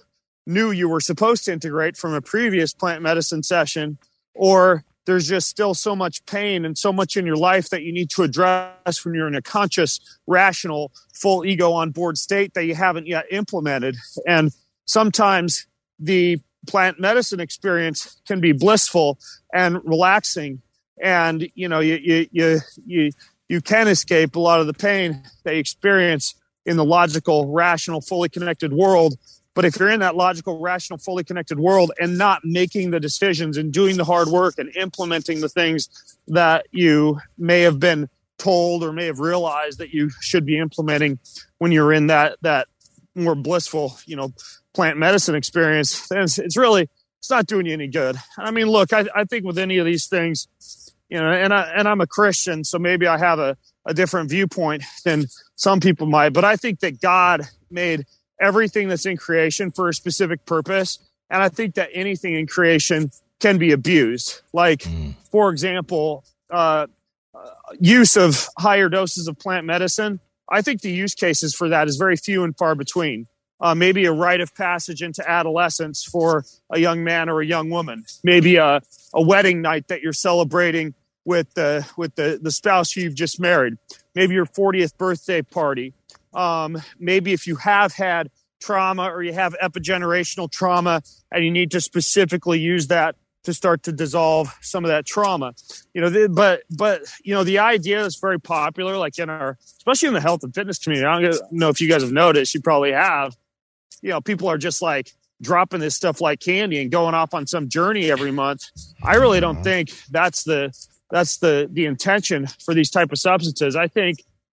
knew 0.47 0.71
you 0.71 0.88
were 0.88 1.01
supposed 1.01 1.44
to 1.44 1.53
integrate 1.53 1.99
from 1.99 2.14
a 2.14 2.23
previous 2.23 2.73
plant 2.73 3.03
medicine 3.03 3.42
session 3.42 3.99
or 4.35 4.83
there's 5.09 5.27
just 5.27 5.49
still 5.49 5.73
so 5.73 5.97
much 5.97 6.23
pain 6.27 6.66
and 6.66 6.77
so 6.77 6.92
much 6.92 7.16
in 7.16 7.25
your 7.25 7.35
life 7.35 7.71
that 7.71 7.83
you 7.83 7.94
need 7.94 8.11
to 8.11 8.23
address 8.23 9.07
when 9.07 9.14
you're 9.14 9.27
in 9.27 9.35
a 9.35 9.40
conscious, 9.40 10.01
rational, 10.27 10.92
full 11.14 11.47
ego 11.47 11.73
on 11.73 11.92
board 11.92 12.18
state 12.18 12.53
that 12.53 12.66
you 12.66 12.75
haven't 12.75 13.07
yet 13.07 13.25
implemented. 13.31 13.97
And 14.27 14.53
sometimes 14.85 15.66
the 15.99 16.37
plant 16.66 17.01
medicine 17.01 17.40
experience 17.40 18.21
can 18.27 18.42
be 18.42 18.53
blissful 18.53 19.18
and 19.51 19.83
relaxing. 19.83 20.61
And, 21.03 21.49
you 21.55 21.71
know, 21.71 21.81
you, 21.81 21.99
you, 22.03 22.27
you, 22.31 22.59
you, 22.85 23.11
you 23.49 23.61
can 23.62 23.88
escape 23.88 24.37
a 24.37 24.40
lot 24.40 24.61
of 24.61 24.66
the 24.66 24.75
pain 24.75 25.23
that 25.44 25.55
you 25.55 25.61
experience 25.61 26.35
in 26.66 26.77
the 26.77 26.85
logical, 26.85 27.51
rational, 27.51 28.03
fully 28.03 28.29
connected 28.29 28.75
world 28.75 29.14
but 29.59 29.64
if 29.64 29.77
you're 29.77 29.90
in 29.90 29.99
that 29.99 30.14
logical, 30.14 30.61
rational, 30.61 31.01
fully 31.01 31.25
connected 31.25 31.59
world 31.59 31.90
and 31.99 32.16
not 32.16 32.44
making 32.44 32.92
the 32.92 33.01
decisions 33.01 33.57
and 33.57 33.73
doing 33.73 33.97
the 33.97 34.05
hard 34.05 34.29
work 34.29 34.55
and 34.57 34.71
implementing 34.77 35.40
the 35.40 35.49
things 35.49 35.88
that 36.29 36.64
you 36.71 37.18
may 37.37 37.62
have 37.62 37.81
been 37.81 38.09
told 38.38 38.85
or 38.85 38.92
may 38.92 39.07
have 39.07 39.18
realized 39.18 39.79
that 39.79 39.90
you 39.90 40.11
should 40.21 40.47
be 40.47 40.57
implementing 40.61 41.18
when 41.59 41.73
you're 41.73 41.92
in 41.92 42.07
that 42.07 42.37
that 42.42 42.68
more 43.16 43.35
blissful, 43.35 43.99
you 44.07 44.14
know, 44.14 44.33
plant 44.75 44.97
medicine 44.97 45.35
experience, 45.35 46.07
then 46.07 46.21
it's, 46.21 46.38
it's 46.38 46.57
really 46.57 46.88
it's 47.18 47.31
not 47.31 47.47
doing 47.47 47.66
you 47.66 47.73
any 47.73 47.88
good. 47.88 48.14
I 48.38 48.53
mean, 48.53 48.68
look, 48.68 48.92
I, 48.92 49.07
I 49.12 49.25
think 49.25 49.44
with 49.44 49.59
any 49.59 49.79
of 49.79 49.87
these 49.87 50.07
things, 50.07 50.47
you 51.09 51.18
know, 51.18 51.33
and 51.33 51.53
I 51.53 51.62
and 51.75 51.88
I'm 51.88 52.01
a 52.01 52.07
Christian, 52.07 52.62
so 52.62 52.79
maybe 52.79 53.09
I 53.09 53.18
have 53.18 53.40
a, 53.40 53.57
a 53.85 53.92
different 53.92 54.31
viewpoint 54.31 54.85
than 55.05 55.27
some 55.57 55.81
people 55.81 56.07
might, 56.07 56.29
but 56.29 56.44
I 56.44 56.55
think 56.55 56.79
that 56.79 57.01
God 57.01 57.42
made 57.73 58.07
everything 58.40 58.88
that's 58.88 59.07
in 59.07 59.16
creation 59.16 59.70
for 59.70 59.88
a 59.88 59.94
specific 59.94 60.44
purpose. 60.46 60.98
And 61.31 61.42
I 61.42 61.48
think 61.48 61.74
that 61.74 61.90
anything 61.92 62.35
in 62.35 62.46
creation 62.46 63.11
can 63.40 63.59
be 63.59 63.72
abused. 63.72 64.40
Like, 64.53 64.81
mm. 64.81 65.14
for 65.31 65.51
example, 65.51 66.24
uh, 66.51 66.87
uh, 67.35 67.51
use 67.79 68.16
of 68.16 68.48
higher 68.59 68.88
doses 68.88 69.29
of 69.29 69.38
plant 69.38 69.66
medicine. 69.66 70.20
I 70.51 70.62
think 70.62 70.81
the 70.81 70.90
use 70.90 71.14
cases 71.14 71.55
for 71.55 71.68
that 71.68 71.88
is 71.88 71.96
very 71.96 72.16
few 72.16 72.44
and 72.44 72.57
far 72.57 72.74
between. 72.74 73.27
Uh, 73.61 73.74
maybe 73.74 74.05
a 74.05 74.12
rite 74.12 74.40
of 74.40 74.55
passage 74.55 75.03
into 75.03 75.29
adolescence 75.29 76.05
for 76.05 76.44
a 76.70 76.79
young 76.79 77.03
man 77.03 77.29
or 77.29 77.40
a 77.40 77.46
young 77.46 77.70
woman. 77.70 78.05
Maybe 78.22 78.57
a, 78.57 78.81
a 79.12 79.20
wedding 79.20 79.61
night 79.62 79.88
that 79.88 80.01
you're 80.01 80.12
celebrating 80.12 80.94
with 81.24 81.53
the 81.55 81.87
with 81.96 82.14
the, 82.14 82.38
the 82.40 82.53
spouse 82.53 82.96
you've 82.96 83.14
just 83.14 83.40
married. 83.40 83.74
Maybe 84.14 84.35
your 84.35 84.46
40th 84.46 84.96
birthday 84.96 85.42
party 85.42 85.92
um, 86.38 86.81
maybe 86.98 87.33
if 87.33 87.46
you 87.46 87.57
have 87.57 87.92
had 87.92 88.31
trauma 88.61 89.05
or 89.05 89.22
you 89.22 89.33
have 89.33 89.55
epigenerational 89.62 90.51
trauma 90.51 91.03
and 91.31 91.44
you 91.44 91.51
need 91.51 91.70
to 91.72 91.81
specifically 91.81 92.59
use 92.59 92.87
that 92.88 93.16
to 93.44 93.55
start 93.55 93.83
to 93.85 93.92
dissolve 93.92 94.53
some 94.61 94.85
of 94.85 94.88
that 94.88 95.07
trauma. 95.07 95.55
You 95.94 96.01
know 96.01 96.11
the, 96.11 96.29
but 96.29 96.62
but 96.70 97.03
you 97.24 97.35
know 97.35 97.44
the 97.44 97.59
idea 97.59 98.05
is 98.05 98.16
very 98.16 98.40
popular 98.40 98.96
like 98.96 99.18
in 99.18 99.31
our 99.31 99.59
especially 99.79 100.09
in 100.09 100.14
the 100.14 100.20
health 100.20 100.42
and 100.42 100.55
fitness 100.55 100.79
community 100.79 101.07
i 101.07 101.20
don't 101.20 101.53
know 101.53 101.68
if 101.68 101.81
you 101.81 101.88
guys 101.88 102.03
have 102.03 102.12
noticed 102.12 102.53
you 102.53 102.61
probably 102.61 102.92
have 102.92 103.37
you 104.03 104.11
know 104.11 104.20
people 104.20 104.48
are 104.48 104.59
just 104.59 104.83
like 104.83 105.12
dropping 105.40 105.81
this 105.81 105.94
stuff 105.94 106.20
like 106.20 106.40
candy 106.40 106.81
and 106.81 106.90
going 106.90 107.14
off 107.14 107.35
on 107.35 107.46
some 107.46 107.68
journey 107.68 108.11
every 108.11 108.33
month. 108.33 108.64
I 109.03 109.16
really 109.16 109.40
don't 109.40 109.62
think 109.62 109.92
that's 110.11 110.44
the 110.44 110.72
that's 111.11 111.38
the 111.38 111.68
the 111.72 111.87
intention 111.87 112.46
for 112.46 112.74
these 112.74 112.90
type 112.90 113.12
of 113.12 113.18
substances. 113.18 113.77
I 113.77 113.88
think 113.88 114.18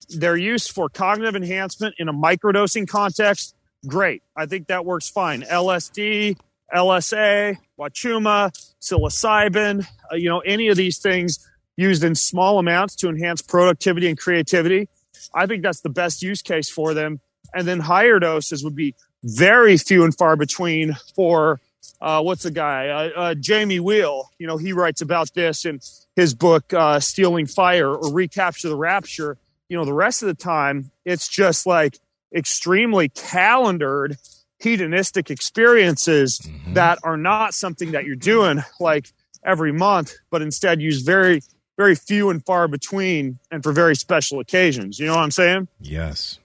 their 0.09 0.37
use 0.37 0.67
for 0.67 0.89
cognitive 0.89 1.35
enhancement 1.35 1.95
in 1.97 2.07
a 2.07 2.13
microdosing 2.13 2.87
context, 2.87 3.55
great. 3.87 4.23
I 4.35 4.45
think 4.45 4.67
that 4.67 4.85
works 4.85 5.09
fine. 5.09 5.41
LSD, 5.41 6.37
LSA, 6.73 7.57
Huachuma, 7.77 8.51
psilocybin, 8.81 9.85
uh, 10.11 10.15
you 10.15 10.29
know, 10.29 10.39
any 10.39 10.69
of 10.69 10.77
these 10.77 10.99
things 10.99 11.39
used 11.77 12.03
in 12.03 12.15
small 12.15 12.59
amounts 12.59 12.95
to 12.97 13.09
enhance 13.09 13.41
productivity 13.41 14.07
and 14.07 14.17
creativity. 14.17 14.89
I 15.33 15.45
think 15.45 15.63
that's 15.63 15.81
the 15.81 15.89
best 15.89 16.21
use 16.21 16.41
case 16.41 16.69
for 16.69 16.93
them. 16.93 17.19
And 17.53 17.67
then 17.67 17.79
higher 17.79 18.19
doses 18.19 18.63
would 18.63 18.75
be 18.75 18.95
very 19.23 19.77
few 19.77 20.03
and 20.03 20.15
far 20.15 20.35
between 20.35 20.95
for 21.15 21.59
uh, 22.01 22.21
what's 22.21 22.43
the 22.43 22.51
guy? 22.51 22.87
Uh, 22.87 23.09
uh, 23.15 23.33
Jamie 23.33 23.79
Wheal. 23.79 24.25
You 24.37 24.47
know, 24.47 24.57
he 24.57 24.73
writes 24.73 25.01
about 25.01 25.33
this 25.33 25.65
in 25.65 25.79
his 26.15 26.33
book, 26.33 26.73
uh, 26.73 26.99
Stealing 26.99 27.45
Fire 27.45 27.89
or 27.89 28.13
Recapture 28.13 28.69
the 28.69 28.75
Rapture 28.75 29.37
you 29.69 29.77
know, 29.77 29.85
the 29.85 29.93
rest 29.93 30.23
of 30.23 30.27
the 30.27 30.33
time, 30.33 30.91
it's 31.05 31.27
just 31.27 31.65
like 31.65 31.97
extremely 32.35 33.09
calendared 33.09 34.17
hedonistic 34.59 35.31
experiences 35.31 36.39
mm-hmm. 36.39 36.73
that 36.73 36.99
are 37.03 37.17
not 37.17 37.53
something 37.53 37.91
that 37.91 38.05
you're 38.05 38.15
doing 38.15 38.61
like 38.79 39.11
every 39.45 39.71
month, 39.71 40.15
but 40.29 40.41
instead 40.41 40.81
use 40.81 41.01
very, 41.01 41.41
very 41.77 41.95
few 41.95 42.29
and 42.29 42.45
far 42.45 42.67
between 42.67 43.39
and 43.51 43.63
for 43.63 43.71
very 43.71 43.95
special 43.95 44.39
occasions. 44.39 44.99
You 44.99 45.07
know 45.07 45.15
what 45.15 45.23
I'm 45.23 45.31
saying? 45.31 45.67
Yes. 45.79 46.39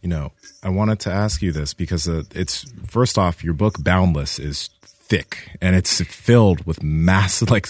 You 0.00 0.08
know, 0.08 0.32
I 0.62 0.70
wanted 0.70 0.98
to 1.00 1.12
ask 1.12 1.42
you 1.42 1.52
this 1.52 1.74
because 1.74 2.08
uh, 2.08 2.22
it's 2.34 2.64
first 2.86 3.18
off, 3.18 3.44
your 3.44 3.54
book 3.54 3.82
Boundless 3.82 4.38
is 4.38 4.70
thick 4.82 5.56
and 5.60 5.76
it's 5.76 6.00
filled 6.00 6.64
with 6.66 6.82
massive, 6.82 7.50
like, 7.50 7.68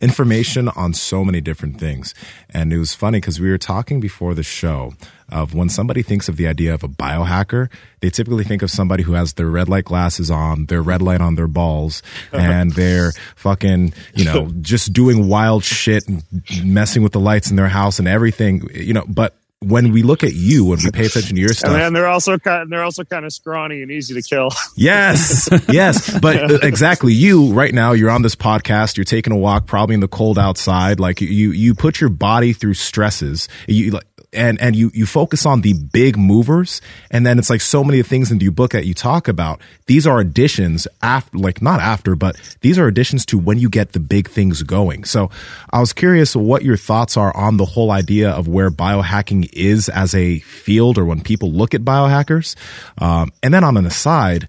information 0.00 0.68
on 0.68 0.94
so 0.94 1.24
many 1.24 1.40
different 1.40 1.78
things. 1.78 2.14
And 2.48 2.72
it 2.72 2.78
was 2.78 2.94
funny 2.94 3.18
because 3.18 3.40
we 3.40 3.50
were 3.50 3.58
talking 3.58 4.00
before 4.00 4.34
the 4.34 4.42
show 4.42 4.94
of 5.28 5.54
when 5.54 5.68
somebody 5.68 6.02
thinks 6.02 6.28
of 6.28 6.36
the 6.36 6.46
idea 6.46 6.74
of 6.74 6.82
a 6.82 6.88
biohacker, 6.88 7.70
they 8.00 8.10
typically 8.10 8.44
think 8.44 8.62
of 8.62 8.70
somebody 8.70 9.02
who 9.02 9.12
has 9.12 9.34
their 9.34 9.46
red 9.46 9.68
light 9.68 9.84
glasses 9.84 10.30
on, 10.30 10.66
their 10.66 10.82
red 10.82 11.02
light 11.02 11.20
on 11.20 11.36
their 11.36 11.46
balls, 11.46 12.02
and 12.32 12.72
they're 12.72 13.12
fucking, 13.36 13.92
you 14.14 14.24
know, 14.24 14.50
just 14.60 14.92
doing 14.92 15.28
wild 15.28 15.62
shit 15.62 16.08
and 16.08 16.24
messing 16.64 17.02
with 17.02 17.12
the 17.12 17.20
lights 17.20 17.50
in 17.50 17.56
their 17.56 17.68
house 17.68 17.98
and 17.98 18.08
everything, 18.08 18.68
you 18.74 18.92
know, 18.92 19.04
but 19.06 19.34
when 19.62 19.92
we 19.92 20.02
look 20.02 20.24
at 20.24 20.32
you, 20.32 20.64
when 20.64 20.78
we 20.82 20.90
pay 20.90 21.04
attention 21.04 21.34
to 21.36 21.40
your 21.40 21.52
stuff, 21.52 21.72
and 21.72 21.94
they're 21.94 22.08
also 22.08 22.38
kind 22.38 22.62
of, 22.62 22.70
they're 22.70 22.82
also 22.82 23.04
kind 23.04 23.26
of 23.26 23.32
scrawny 23.32 23.82
and 23.82 23.90
easy 23.90 24.14
to 24.14 24.22
kill. 24.22 24.48
Yes, 24.76 25.48
yes, 25.68 26.18
but 26.20 26.50
uh, 26.50 26.58
exactly. 26.62 27.12
You 27.12 27.52
right 27.52 27.74
now, 27.74 27.92
you're 27.92 28.08
on 28.10 28.22
this 28.22 28.34
podcast. 28.34 28.96
You're 28.96 29.04
taking 29.04 29.32
a 29.32 29.36
walk, 29.36 29.66
probably 29.66 29.94
in 29.94 30.00
the 30.00 30.08
cold 30.08 30.38
outside. 30.38 30.98
Like 30.98 31.20
you, 31.20 31.52
you 31.52 31.74
put 31.74 32.00
your 32.00 32.08
body 32.08 32.54
through 32.54 32.74
stresses. 32.74 33.48
You 33.68 33.90
like 33.90 34.06
and 34.32 34.60
and 34.60 34.76
you 34.76 34.90
you 34.94 35.06
focus 35.06 35.44
on 35.46 35.62
the 35.62 35.72
big 35.72 36.16
movers 36.16 36.80
and 37.10 37.26
then 37.26 37.38
it's 37.38 37.50
like 37.50 37.60
so 37.60 37.82
many 37.82 38.02
things 38.02 38.30
in 38.30 38.40
your 38.40 38.52
book 38.52 38.72
that 38.72 38.86
you 38.86 38.94
talk 38.94 39.28
about. 39.28 39.60
These 39.86 40.06
are 40.06 40.20
additions 40.20 40.86
after 41.02 41.36
like 41.36 41.60
not 41.62 41.80
after 41.80 42.14
but 42.14 42.36
these 42.60 42.78
are 42.78 42.86
additions 42.86 43.26
to 43.26 43.38
when 43.38 43.58
you 43.58 43.68
get 43.68 43.92
the 43.92 44.00
big 44.00 44.28
things 44.28 44.62
going. 44.62 45.04
So 45.04 45.30
i 45.70 45.80
was 45.80 45.92
curious 45.92 46.36
what 46.36 46.62
your 46.62 46.76
thoughts 46.76 47.16
are 47.16 47.36
on 47.36 47.56
the 47.56 47.64
whole 47.64 47.90
idea 47.90 48.30
of 48.30 48.48
where 48.48 48.70
biohacking 48.70 49.48
is 49.52 49.88
as 49.88 50.14
a 50.14 50.38
field 50.40 50.98
or 50.98 51.04
when 51.04 51.20
people 51.20 51.50
look 51.52 51.74
at 51.74 51.82
biohackers. 51.82 52.56
Um, 52.98 53.32
and 53.42 53.52
then 53.52 53.64
on 53.64 53.76
an 53.76 53.86
aside 53.86 54.48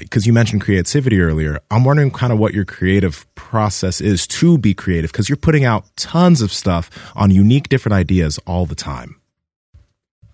because 0.00 0.24
uh, 0.24 0.26
you 0.26 0.32
mentioned 0.32 0.60
creativity 0.60 1.20
earlier, 1.20 1.60
I'm 1.70 1.84
wondering 1.84 2.10
kind 2.10 2.32
of 2.32 2.38
what 2.38 2.52
your 2.52 2.64
creative 2.64 3.26
process 3.34 4.00
is 4.00 4.26
to 4.28 4.58
be 4.58 4.74
creative 4.74 5.10
because 5.12 5.28
you're 5.28 5.36
putting 5.36 5.64
out 5.64 5.84
tons 5.96 6.42
of 6.42 6.52
stuff 6.52 6.90
on 7.16 7.30
unique 7.30 7.68
different 7.68 7.94
ideas 7.94 8.38
all 8.46 8.66
the 8.66 8.74
time. 8.74 9.20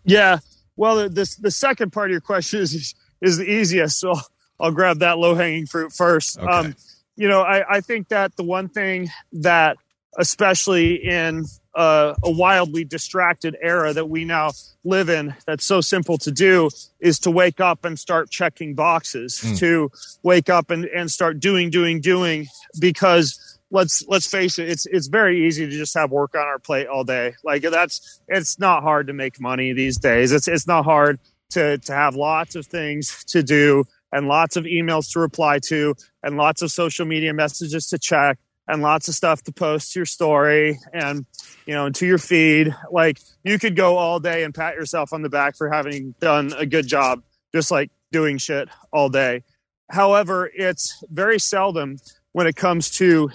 Yeah. 0.04 0.38
Well, 0.76 1.08
the, 1.08 1.36
the 1.40 1.50
second 1.50 1.92
part 1.92 2.10
of 2.10 2.12
your 2.12 2.20
question 2.20 2.60
is, 2.60 2.94
is 3.20 3.36
the 3.36 3.44
easiest. 3.44 4.00
So 4.00 4.14
I'll 4.58 4.72
grab 4.72 5.00
that 5.00 5.18
low 5.18 5.34
hanging 5.34 5.66
fruit 5.66 5.92
first. 5.92 6.38
Okay. 6.38 6.46
Um, 6.46 6.74
you 7.16 7.28
know, 7.28 7.42
I, 7.42 7.76
I 7.76 7.80
think 7.80 8.08
that 8.08 8.36
the 8.36 8.44
one 8.44 8.68
thing 8.68 9.08
that, 9.32 9.76
especially 10.16 10.94
in 10.94 11.44
a, 11.78 12.14
a 12.24 12.30
wildly 12.30 12.84
distracted 12.84 13.56
era 13.62 13.92
that 13.92 14.08
we 14.08 14.24
now 14.24 14.50
live 14.84 15.08
in, 15.08 15.34
that's 15.46 15.64
so 15.64 15.80
simple 15.80 16.18
to 16.18 16.30
do, 16.32 16.68
is 17.00 17.18
to 17.20 17.30
wake 17.30 17.60
up 17.60 17.84
and 17.84 17.98
start 17.98 18.30
checking 18.30 18.74
boxes, 18.74 19.40
Mm. 19.44 19.58
to 19.58 19.90
wake 20.22 20.50
up 20.50 20.70
and, 20.70 20.84
and 20.86 21.10
start 21.10 21.38
doing, 21.40 21.70
doing, 21.70 22.00
doing, 22.00 22.46
because 22.80 23.58
let's 23.70 24.02
let's 24.08 24.26
face 24.26 24.58
it, 24.58 24.68
it's 24.68 24.86
it's 24.86 25.06
very 25.08 25.46
easy 25.46 25.66
to 25.66 25.72
just 25.72 25.94
have 25.94 26.10
work 26.10 26.34
on 26.34 26.40
our 26.42 26.58
plate 26.58 26.86
all 26.88 27.04
day. 27.04 27.34
Like 27.44 27.62
that's 27.62 28.20
it's 28.28 28.58
not 28.58 28.82
hard 28.82 29.06
to 29.06 29.12
make 29.12 29.40
money 29.40 29.72
these 29.72 29.98
days. 29.98 30.32
It's 30.32 30.48
it's 30.48 30.66
not 30.66 30.84
hard 30.84 31.20
to 31.50 31.78
to 31.78 31.92
have 31.92 32.14
lots 32.16 32.56
of 32.56 32.66
things 32.66 33.24
to 33.28 33.42
do 33.42 33.84
and 34.10 34.26
lots 34.26 34.56
of 34.56 34.64
emails 34.64 35.12
to 35.12 35.20
reply 35.20 35.58
to 35.68 35.94
and 36.22 36.36
lots 36.36 36.62
of 36.62 36.70
social 36.72 37.04
media 37.06 37.32
messages 37.34 37.88
to 37.88 37.98
check 37.98 38.38
and 38.68 38.82
lots 38.82 39.08
of 39.08 39.14
stuff 39.14 39.42
to 39.42 39.52
post 39.52 39.92
to 39.92 40.00
your 40.00 40.06
story 40.06 40.78
and 40.92 41.26
you 41.66 41.74
know 41.74 41.90
to 41.90 42.06
your 42.06 42.18
feed. 42.18 42.74
Like 42.90 43.18
you 43.42 43.58
could 43.58 43.74
go 43.74 43.96
all 43.96 44.20
day 44.20 44.44
and 44.44 44.54
pat 44.54 44.74
yourself 44.74 45.12
on 45.12 45.22
the 45.22 45.28
back 45.28 45.56
for 45.56 45.70
having 45.70 46.14
done 46.20 46.52
a 46.56 46.66
good 46.66 46.86
job 46.86 47.22
just 47.52 47.70
like 47.70 47.90
doing 48.12 48.38
shit 48.38 48.68
all 48.92 49.08
day. 49.08 49.42
However 49.90 50.50
it's 50.54 51.02
very 51.10 51.40
seldom 51.40 51.96
when 52.32 52.46
it 52.46 52.56
comes 52.56 52.90
to 52.90 53.30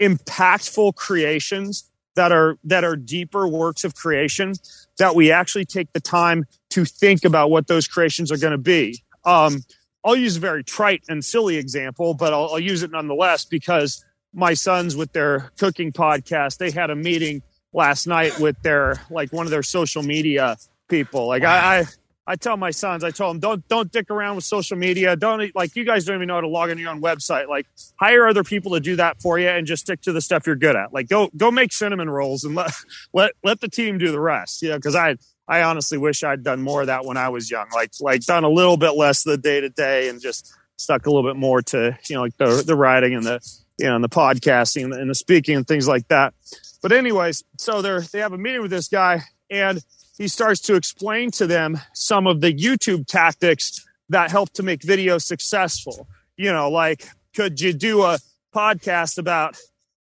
impactful 0.00 0.94
creations 0.96 1.90
that 2.14 2.32
are 2.32 2.58
that 2.64 2.82
are 2.82 2.96
deeper 2.96 3.46
works 3.46 3.84
of 3.84 3.94
creation 3.94 4.54
that 4.98 5.14
we 5.14 5.30
actually 5.30 5.66
take 5.66 5.92
the 5.92 6.00
time 6.00 6.44
to 6.70 6.84
think 6.84 7.24
about 7.24 7.50
what 7.50 7.66
those 7.66 7.86
creations 7.86 8.32
are 8.32 8.38
going 8.38 8.52
to 8.52 8.58
be. 8.58 9.02
Um, 9.24 9.62
I'll 10.04 10.16
use 10.16 10.36
a 10.36 10.40
very 10.40 10.64
trite 10.64 11.02
and 11.08 11.24
silly 11.24 11.56
example, 11.56 12.14
but 12.14 12.32
I'll, 12.32 12.50
I'll 12.52 12.60
use 12.60 12.82
it 12.82 12.90
nonetheless 12.90 13.44
because 13.44 14.04
my 14.36 14.52
sons 14.52 14.94
with 14.94 15.12
their 15.12 15.50
cooking 15.58 15.90
podcast, 15.90 16.58
they 16.58 16.70
had 16.70 16.90
a 16.90 16.94
meeting 16.94 17.42
last 17.72 18.06
night 18.06 18.38
with 18.38 18.60
their 18.62 19.00
like 19.10 19.32
one 19.32 19.46
of 19.46 19.50
their 19.50 19.62
social 19.62 20.02
media 20.02 20.56
people. 20.88 21.26
Like 21.26 21.42
I, 21.42 21.80
I, 21.80 21.84
I 22.26 22.36
tell 22.36 22.58
my 22.58 22.70
sons, 22.70 23.02
I 23.02 23.10
tell 23.10 23.28
them 23.28 23.40
don't 23.40 23.66
don't 23.68 23.90
dick 23.90 24.10
around 24.10 24.36
with 24.36 24.44
social 24.44 24.76
media. 24.76 25.16
Don't 25.16 25.54
like 25.54 25.74
you 25.74 25.84
guys 25.84 26.04
don't 26.04 26.16
even 26.16 26.28
know 26.28 26.34
how 26.34 26.42
to 26.42 26.48
log 26.48 26.68
into 26.68 26.82
your 26.82 26.90
own 26.92 27.00
website. 27.00 27.48
Like 27.48 27.66
hire 27.98 28.28
other 28.28 28.44
people 28.44 28.72
to 28.72 28.80
do 28.80 28.96
that 28.96 29.22
for 29.22 29.38
you 29.38 29.48
and 29.48 29.66
just 29.66 29.84
stick 29.84 30.02
to 30.02 30.12
the 30.12 30.20
stuff 30.20 30.46
you're 30.46 30.54
good 30.54 30.76
at. 30.76 30.92
Like 30.92 31.08
go 31.08 31.30
go 31.34 31.50
make 31.50 31.72
cinnamon 31.72 32.10
rolls 32.10 32.44
and 32.44 32.54
let 32.54 32.72
let 33.14 33.32
let 33.42 33.60
the 33.60 33.68
team 33.68 33.96
do 33.96 34.12
the 34.12 34.20
rest. 34.20 34.60
You 34.60 34.70
know, 34.70 34.76
because 34.76 34.94
I 34.94 35.16
I 35.48 35.62
honestly 35.62 35.96
wish 35.96 36.22
I'd 36.22 36.44
done 36.44 36.60
more 36.60 36.82
of 36.82 36.88
that 36.88 37.06
when 37.06 37.16
I 37.16 37.30
was 37.30 37.50
young. 37.50 37.68
Like 37.74 37.92
like 38.00 38.20
done 38.26 38.44
a 38.44 38.50
little 38.50 38.76
bit 38.76 38.96
less 38.96 39.24
of 39.24 39.30
the 39.30 39.38
day 39.38 39.62
to 39.62 39.70
day 39.70 40.10
and 40.10 40.20
just 40.20 40.52
stuck 40.76 41.06
a 41.06 41.10
little 41.10 41.28
bit 41.28 41.38
more 41.38 41.62
to 41.62 41.96
you 42.08 42.16
know 42.16 42.22
like 42.22 42.36
the 42.36 42.62
the 42.66 42.76
writing 42.76 43.14
and 43.14 43.24
the 43.24 43.40
you 43.78 43.86
know 43.86 43.94
and 43.96 44.04
the 44.04 44.08
podcasting 44.08 44.94
and 44.94 45.10
the, 45.10 45.14
speaking 45.14 45.56
and 45.56 45.66
things 45.66 45.88
like 45.88 46.08
that. 46.08 46.34
But 46.82 46.92
anyways, 46.92 47.44
so 47.58 47.82
they're 47.82 48.00
they 48.00 48.20
have 48.20 48.32
a 48.32 48.38
meeting 48.38 48.62
with 48.62 48.70
this 48.70 48.88
guy 48.88 49.22
and 49.50 49.82
he 50.16 50.28
starts 50.28 50.60
to 50.62 50.74
explain 50.74 51.30
to 51.32 51.46
them 51.46 51.78
some 51.92 52.26
of 52.26 52.40
the 52.40 52.52
YouTube 52.52 53.06
tactics 53.06 53.86
that 54.08 54.30
help 54.30 54.50
to 54.54 54.62
make 54.62 54.80
videos 54.80 55.22
successful. 55.22 56.08
You 56.36 56.52
know, 56.52 56.70
like 56.70 57.06
could 57.34 57.60
you 57.60 57.72
do 57.72 58.02
a 58.02 58.18
podcast 58.54 59.18
about 59.18 59.56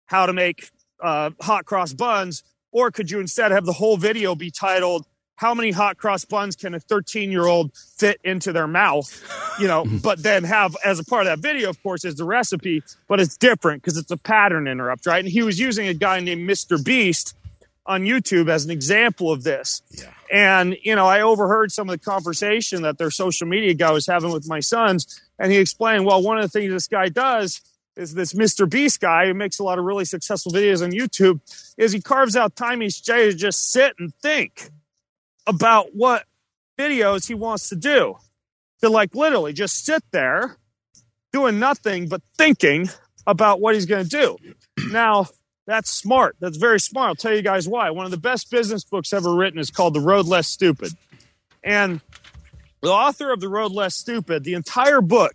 how 0.06 0.26
to 0.26 0.34
make 0.34 0.70
uh, 1.02 1.32
hot 1.42 1.66
cross 1.66 1.94
buns, 1.94 2.44
or 2.72 2.92
could 2.92 3.12
you 3.12 3.20
instead 3.20 3.52
have 3.52 3.66
the 3.66 3.74
whole 3.74 3.98
video 3.98 4.36
be 4.36 4.52
titled 4.52 5.06
how 5.36 5.54
many 5.54 5.72
hot 5.72 5.98
cross 5.98 6.24
buns 6.26 6.56
can 6.56 6.74
a 6.74 6.80
13 6.80 7.32
year 7.32 7.46
old 7.46 7.72
fit 7.98 8.20
into 8.24 8.52
their 8.54 8.68
mouth 8.68 9.08
you 9.60 9.68
know 9.68 9.86
but 10.04 10.22
then 10.24 10.44
have 10.44 10.76
as 10.84 11.00
a 11.00 11.04
part 11.04 11.28
of 11.28 11.28
that 11.28 11.40
video 11.40 11.70
of 11.70 11.82
course 11.84 12.06
is 12.06 12.16
the 12.16 12.24
recipe 12.26 12.82
but 13.08 13.20
it's 13.20 13.38
different 13.38 13.82
because 13.82 13.98
it's 13.98 14.12
a 14.12 14.18
pattern 14.18 14.68
interrupt 14.68 15.06
right 15.06 15.24
and 15.24 15.28
he 15.32 15.44
was 15.44 15.60
using 15.60 15.88
a 15.88 15.94
guy 15.94 16.20
named 16.20 16.50
mr 16.50 16.84
beast 16.84 17.36
on 17.86 18.02
youtube 18.04 18.50
as 18.50 18.66
an 18.66 18.72
example 18.72 19.32
of 19.32 19.44
this 19.44 19.82
Yeah. 19.92 20.10
and 20.32 20.78
you 20.84 20.96
know 20.96 21.06
i 21.06 21.22
overheard 21.22 21.72
some 21.72 21.90
of 21.90 22.00
the 22.00 22.04
conversation 22.04 22.82
that 22.84 22.98
their 22.98 23.12
social 23.12 23.48
media 23.48 23.74
guy 23.74 23.92
was 23.92 24.08
having 24.08 24.32
with 24.32 24.48
my 24.48 24.60
sons 24.60 25.22
and 25.38 25.52
he 25.52 25.58
explained 25.58 26.06
well 26.06 26.22
one 26.24 26.38
of 26.38 26.44
the 26.44 26.50
things 26.50 26.72
this 26.72 26.88
guy 26.88 27.10
does 27.10 27.62
is 27.98 28.14
this 28.14 28.34
Mr. 28.34 28.70
Beast 28.70 29.00
guy 29.00 29.26
who 29.26 29.34
makes 29.34 29.58
a 29.60 29.64
lot 29.64 29.80
of 29.80 29.86
really 29.86 30.04
successful 30.04 30.52
videos 30.52 30.84
on 30.84 30.92
YouTube 30.92 31.40
is 31.78 31.94
he 31.94 32.02
carves 32.02 32.36
out 32.36 32.54
time 32.58 32.84
each 32.84 33.02
day 33.04 33.32
to 33.32 33.34
just 33.34 33.72
sit 33.72 33.94
and 34.00 34.14
think 34.16 34.70
about 35.48 35.96
what 35.96 36.26
videos 36.78 37.28
he 37.28 37.34
wants 37.34 37.70
to 37.70 37.76
do. 37.76 38.16
To 38.82 38.90
like 38.90 39.16
literally 39.16 39.54
just 39.54 39.86
sit 39.86 40.04
there 40.12 40.58
doing 41.32 41.60
nothing 41.60 42.08
but 42.08 42.22
thinking 42.38 42.90
about 43.26 43.60
what 43.60 43.74
he's 43.74 43.86
going 43.86 44.04
to 44.04 44.10
do. 44.10 44.38
Now, 44.92 45.28
that's 45.66 45.90
smart. 45.90 46.36
That's 46.40 46.58
very 46.58 46.80
smart. 46.80 47.10
I'll 47.10 47.16
tell 47.16 47.34
you 47.34 47.42
guys 47.42 47.68
why. 47.68 47.90
One 47.90 48.06
of 48.06 48.12
the 48.12 48.18
best 48.18 48.52
business 48.52 48.84
books 48.84 49.14
ever 49.14 49.34
written 49.34 49.60
is 49.60 49.72
called 49.72 49.94
The 49.94 50.02
Road 50.02 50.28
Less 50.28 50.48
Stupid. 50.48 50.94
And 51.64 52.02
the 52.82 52.92
author 52.92 53.32
of 53.32 53.40
The 53.40 53.50
Road 53.50 53.72
Less 53.72 53.96
Stupid, 53.96 54.44
the 54.44 54.54
entire 54.54 55.02
book 55.02 55.34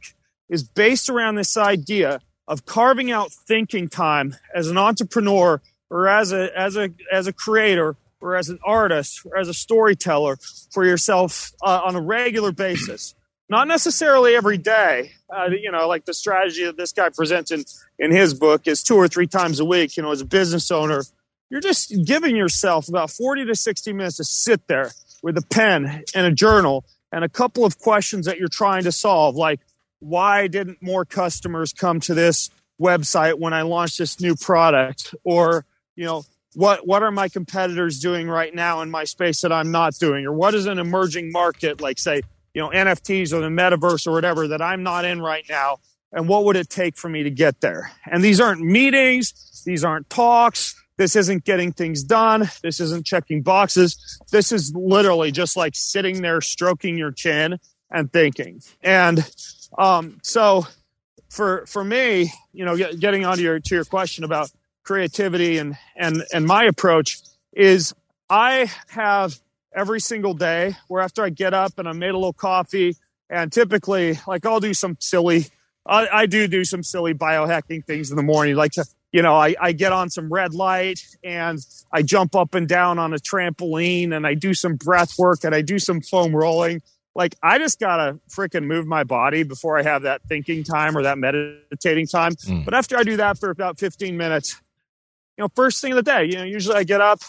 is 0.49 0.62
based 0.62 1.09
around 1.09 1.35
this 1.35 1.57
idea 1.57 2.20
of 2.46 2.66
carving 2.66 3.11
out 3.11 3.33
thinking 3.33 3.88
time 3.88 4.37
as 4.55 4.68
an 4.68 4.79
entrepreneur 4.79 5.61
or 5.88 6.09
as 6.09 6.33
a 6.33 6.57
as 6.59 6.77
a 6.77 6.90
as 7.12 7.27
a 7.27 7.33
creator 7.33 7.96
or 8.20 8.37
as 8.37 8.48
an 8.48 8.59
artist 8.64 9.20
or 9.24 9.38
as 9.38 9.48
a 9.48 9.54
storyteller 9.54 10.38
for 10.70 10.85
yourself 10.85 11.52
uh, 11.62 11.80
on 11.85 11.96
a 11.96 12.00
regular 12.00 12.52
basis. 12.52 13.14
Not 13.48 13.66
necessarily 13.66 14.35
every 14.35 14.59
day. 14.59 15.12
Uh, 15.28 15.48
you 15.50 15.70
know 15.70 15.88
like 15.88 16.04
the 16.04 16.14
strategy 16.14 16.64
that 16.64 16.76
this 16.76 16.92
guy 16.92 17.09
presents 17.09 17.50
in 17.50 17.64
in 17.98 18.11
his 18.12 18.35
book 18.35 18.66
is 18.66 18.83
two 18.83 18.96
or 18.96 19.09
three 19.09 19.26
times 19.26 19.61
a 19.61 19.64
week 19.64 19.96
you 19.96 20.02
know 20.02 20.12
as 20.12 20.20
a 20.20 20.26
business 20.26 20.70
owner. 20.70 21.02
You're 21.50 21.61
just 21.61 21.92
giving 22.04 22.37
yourself 22.37 22.88
about 22.88 23.11
40 23.11 23.46
to 23.46 23.56
60 23.56 23.92
minutes 23.92 24.18
to 24.18 24.24
sit 24.24 24.68
there 24.68 24.92
with 25.20 25.37
a 25.37 25.42
pen 25.42 26.04
and 26.14 26.26
a 26.26 26.30
journal 26.30 26.85
and 27.11 27.24
a 27.24 27.28
couple 27.28 27.64
of 27.64 27.78
questions 27.80 28.26
that 28.26 28.38
you're 28.38 28.48
trying 28.48 28.85
to 28.85 28.92
solve 28.92 29.35
like 29.35 29.61
why 30.00 30.48
didn't 30.48 30.83
more 30.83 31.04
customers 31.04 31.72
come 31.72 32.00
to 32.00 32.14
this 32.14 32.50
website 32.80 33.38
when 33.38 33.52
I 33.52 33.62
launched 33.62 33.98
this 33.98 34.20
new 34.20 34.35
product? 34.35 35.14
Or, 35.22 35.64
you 35.94 36.06
know, 36.06 36.24
what 36.55 36.87
what 36.87 37.03
are 37.03 37.11
my 37.11 37.29
competitors 37.29 38.01
doing 38.01 38.29
right 38.29 38.55
now 38.55 38.81
in 38.81 38.91
my 38.91 39.05
space 39.05 39.41
that 39.43 39.53
I'm 39.53 39.71
not 39.71 39.95
doing? 39.95 40.27
Or 40.27 40.33
what 40.33 40.55
is 40.55 40.67
an 40.67 40.79
emerging 40.79 41.33
market 41.33 41.81
like 41.81 41.99
say, 41.99 42.23
you 42.55 42.63
know, 42.63 42.71
NFTs 42.71 43.33
or 43.33 43.41
the 43.41 43.49
metaverse 43.49 44.07
or 44.07 44.13
whatever 44.13 44.49
that 44.49 44.63
I'm 44.63 44.83
not 44.83 45.05
in 45.05 45.21
right 45.21 45.45
now? 45.49 45.79
And 46.13 46.29
what 46.29 46.45
would 46.45 46.57
it 46.57 46.69
take 46.69 46.97
for 46.97 47.09
me 47.09 47.23
to 47.23 47.31
get 47.31 47.61
there? 47.61 47.93
And 48.11 48.25
these 48.25 48.41
aren't 48.41 48.61
meetings, 48.61 49.63
these 49.65 49.85
aren't 49.85 50.11
talks, 50.11 50.75
this 50.97 51.15
isn't 51.15 51.45
getting 51.45 51.73
things 51.73 52.03
done, 52.03 52.51
this 52.63 52.81
isn't 52.81 53.07
checking 53.07 53.43
boxes. 53.43 54.21
This 54.31 54.53
is 54.53 54.73
literally 54.75 55.31
just 55.31 55.57
like 55.57 55.75
sitting 55.75 56.21
there 56.21 56.41
stroking 56.41 56.99
your 56.99 57.13
chin 57.13 57.59
and 57.91 58.13
thinking. 58.13 58.61
And 58.83 59.27
um, 59.79 60.19
so 60.23 60.67
for 61.31 61.65
for 61.67 61.85
me, 61.85 62.33
you 62.53 62.65
know, 62.65 62.77
get, 62.77 62.99
getting 63.01 63.25
onto 63.25 63.43
your 63.43 63.61
to 63.61 63.75
your 63.75 63.85
question 63.85 64.25
about 64.25 64.51
creativity 64.83 65.59
and 65.59 65.77
and 65.97 66.23
and 66.33 66.47
my 66.47 66.64
approach 66.64 67.19
is 67.53 67.95
I 68.29 68.71
have 68.88 69.38
every 69.75 70.01
single 70.01 70.35
day 70.35 70.77
where 70.88 71.03
after 71.03 71.23
I 71.23 71.31
get 71.31 71.55
up 71.55 71.79
and 71.79 71.88
I 71.88 71.93
made 71.93 72.11
a 72.11 72.19
little 72.19 72.33
coffee 72.33 72.97
and 73.29 73.53
typically 73.53 74.19
like 74.27 74.45
I'll 74.47 74.61
do 74.61 74.75
some 74.75 74.97
silly 75.01 75.47
I, 75.87 76.09
I 76.12 76.27
do 76.27 76.47
do 76.47 76.64
some 76.64 76.83
silly 76.83 77.14
biohacking 77.14 77.85
things 77.85 78.11
in 78.11 78.16
the 78.16 78.23
morning 78.23 78.57
like 78.57 78.73
to 78.73 78.85
you 79.12 79.23
know 79.23 79.35
I, 79.35 79.55
I 79.61 79.73
get 79.73 79.93
on 79.93 80.11
some 80.11 80.33
red 80.33 80.55
light 80.55 81.01
and 81.23 81.59
I 81.93 82.03
jump 82.03 82.35
up 82.35 82.55
and 82.55 82.69
down 82.69 82.99
on 82.99 83.12
a 83.12 83.19
trampoline 83.19 84.14
and 84.14 84.27
I 84.27 84.35
do 84.35 84.55
some 84.55 84.77
breath 84.77 85.19
work 85.19 85.45
and 85.45 85.55
I 85.55 85.62
do 85.62 85.79
some 85.79 86.01
foam 86.01 86.35
rolling 86.35 86.83
like 87.14 87.37
I 87.43 87.59
just 87.59 87.81
gotta 87.81 88.19
freaking 88.29 88.64
move 88.64 88.87
my 88.87 89.05
body 89.05 89.43
before 89.43 89.79
I 89.79 89.83
have 89.83 90.03
that 90.03 90.23
thinking 90.29 90.62
time 90.62 90.97
or 90.97 91.03
that 91.03 91.19
meditating 91.19 92.07
time. 92.07 92.33
Mm. 92.33 92.64
But 92.64 92.75
after 92.75 92.97
I 92.97 93.03
do 93.03 93.16
that 93.16 93.38
for 93.38 93.51
about 93.51 93.79
15 93.79 94.16
minutes, 94.16 94.61
you 95.40 95.44
know, 95.44 95.53
first 95.55 95.81
thing 95.81 95.92
of 95.92 95.96
the 95.96 96.03
day, 96.03 96.26
you 96.26 96.37
know, 96.37 96.44
usually 96.44 96.76
I 96.76 96.85
get 96.85 97.00
up. 97.00 97.20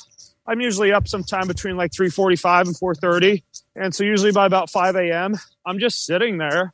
I'm 0.45 0.59
usually 0.59 0.91
up 0.91 1.07
sometime 1.07 1.47
between 1.47 1.77
like 1.77 1.91
3:45 1.93 2.67
and 2.67 2.75
4:30, 2.75 3.41
and 3.77 3.95
so 3.95 4.03
usually 4.03 4.33
by 4.33 4.45
about 4.45 4.69
5 4.69 4.97
a.m. 4.97 5.35
I'm 5.65 5.79
just 5.79 6.05
sitting 6.05 6.37
there, 6.37 6.73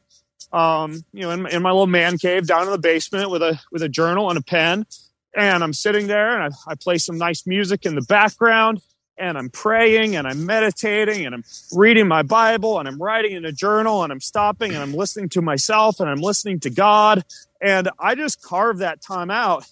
um, 0.51 1.03
you 1.13 1.21
know, 1.21 1.29
in, 1.29 1.45
in 1.45 1.61
my 1.61 1.69
little 1.69 1.85
man 1.85 2.17
cave 2.17 2.47
down 2.47 2.63
in 2.63 2.71
the 2.71 2.79
basement 2.79 3.29
with 3.29 3.43
a 3.43 3.61
with 3.71 3.83
a 3.83 3.89
journal 3.89 4.31
and 4.31 4.39
a 4.39 4.41
pen, 4.41 4.87
and 5.35 5.63
I'm 5.63 5.73
sitting 5.73 6.07
there 6.07 6.41
and 6.41 6.51
I, 6.51 6.71
I 6.71 6.73
play 6.73 6.97
some 6.97 7.19
nice 7.19 7.45
music 7.45 7.85
in 7.85 7.93
the 7.93 8.01
background 8.01 8.81
and 9.19 9.37
I'm 9.37 9.51
praying 9.51 10.15
and 10.15 10.27
I'm 10.27 10.43
meditating 10.47 11.23
and 11.23 11.35
I'm 11.35 11.43
reading 11.71 12.07
my 12.07 12.23
Bible 12.23 12.79
and 12.79 12.87
I'm 12.87 12.99
writing 12.99 13.33
in 13.33 13.45
a 13.45 13.51
journal 13.51 14.01
and 14.01 14.11
I'm 14.11 14.21
stopping 14.21 14.73
and 14.73 14.81
I'm 14.81 14.93
listening 14.95 15.29
to 15.29 15.43
myself 15.43 15.99
and 15.99 16.09
I'm 16.09 16.21
listening 16.21 16.61
to 16.61 16.71
God. 16.71 17.23
And 17.61 17.89
I 17.99 18.15
just 18.15 18.41
carve 18.41 18.79
that 18.79 19.01
time 19.01 19.29
out 19.29 19.65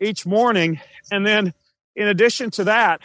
each 0.00 0.26
morning. 0.26 0.80
And 1.10 1.26
then 1.26 1.54
in 1.96 2.08
addition 2.08 2.50
to 2.52 2.64
that, 2.64 3.00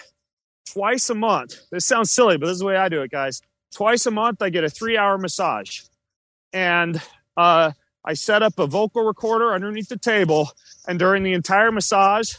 twice 0.71 1.09
a 1.09 1.15
month, 1.15 1.55
this 1.71 1.85
sounds 1.85 2.11
silly, 2.11 2.37
but 2.37 2.47
this 2.47 2.53
is 2.53 2.59
the 2.59 2.65
way 2.65 2.77
I 2.77 2.89
do 2.89 3.01
it, 3.01 3.11
guys. 3.11 3.41
Twice 3.73 4.05
a 4.05 4.11
month, 4.11 4.41
I 4.41 4.49
get 4.49 4.63
a 4.63 4.69
three 4.69 4.97
hour 4.97 5.17
massage. 5.17 5.81
And 6.51 7.01
uh, 7.35 7.71
I 8.05 8.13
set 8.13 8.43
up 8.43 8.59
a 8.59 8.67
vocal 8.67 9.03
recorder 9.03 9.53
underneath 9.53 9.89
the 9.89 9.97
table, 9.97 10.51
and 10.87 10.99
during 10.99 11.23
the 11.23 11.33
entire 11.33 11.71
massage, 11.71 12.35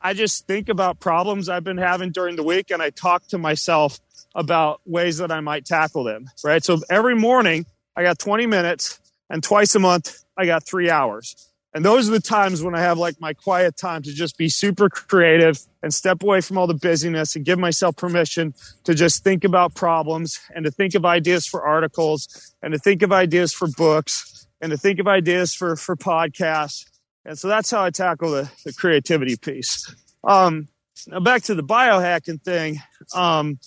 I 0.00 0.14
just 0.14 0.46
think 0.46 0.68
about 0.68 1.00
problems 1.00 1.48
I've 1.48 1.64
been 1.64 1.78
having 1.78 2.12
during 2.12 2.36
the 2.36 2.42
week 2.42 2.70
and 2.70 2.80
I 2.80 2.90
talk 2.90 3.26
to 3.28 3.38
myself 3.38 3.98
about 4.34 4.80
ways 4.86 5.18
that 5.18 5.32
I 5.32 5.40
might 5.40 5.64
tackle 5.64 6.04
them. 6.04 6.26
Right. 6.44 6.64
So 6.64 6.78
every 6.88 7.16
morning 7.16 7.66
I 7.96 8.02
got 8.02 8.18
20 8.18 8.46
minutes 8.46 9.00
and 9.28 9.42
twice 9.42 9.74
a 9.74 9.80
month 9.80 10.22
I 10.36 10.46
got 10.46 10.64
three 10.64 10.90
hours. 10.90 11.47
And 11.78 11.84
those 11.84 12.08
are 12.08 12.12
the 12.12 12.18
times 12.18 12.60
when 12.60 12.74
I 12.74 12.80
have 12.80 12.98
like 12.98 13.20
my 13.20 13.34
quiet 13.34 13.76
time 13.76 14.02
to 14.02 14.12
just 14.12 14.36
be 14.36 14.48
super 14.48 14.88
creative 14.88 15.60
and 15.80 15.94
step 15.94 16.24
away 16.24 16.40
from 16.40 16.58
all 16.58 16.66
the 16.66 16.74
busyness 16.74 17.36
and 17.36 17.44
give 17.44 17.56
myself 17.56 17.94
permission 17.96 18.52
to 18.82 18.94
just 18.94 19.22
think 19.22 19.44
about 19.44 19.76
problems 19.76 20.40
and 20.52 20.64
to 20.64 20.72
think 20.72 20.96
of 20.96 21.04
ideas 21.04 21.46
for 21.46 21.62
articles 21.62 22.52
and 22.62 22.72
to 22.72 22.80
think 22.80 23.02
of 23.02 23.12
ideas 23.12 23.52
for 23.52 23.68
books 23.68 24.48
and 24.60 24.72
to 24.72 24.76
think 24.76 24.98
of 24.98 25.06
ideas 25.06 25.54
for, 25.54 25.76
for 25.76 25.94
podcasts. 25.94 26.84
And 27.24 27.38
so 27.38 27.46
that's 27.46 27.70
how 27.70 27.84
I 27.84 27.90
tackle 27.90 28.32
the, 28.32 28.50
the 28.64 28.72
creativity 28.72 29.36
piece. 29.36 29.94
Um, 30.24 30.66
now 31.06 31.20
back 31.20 31.42
to 31.42 31.54
the 31.54 31.62
biohacking 31.62 32.42
thing. 32.42 32.80
Um, 33.14 33.60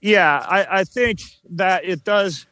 yeah, 0.00 0.36
I, 0.36 0.80
I 0.80 0.82
think 0.82 1.20
that 1.50 1.84
it 1.84 2.02
does 2.02 2.44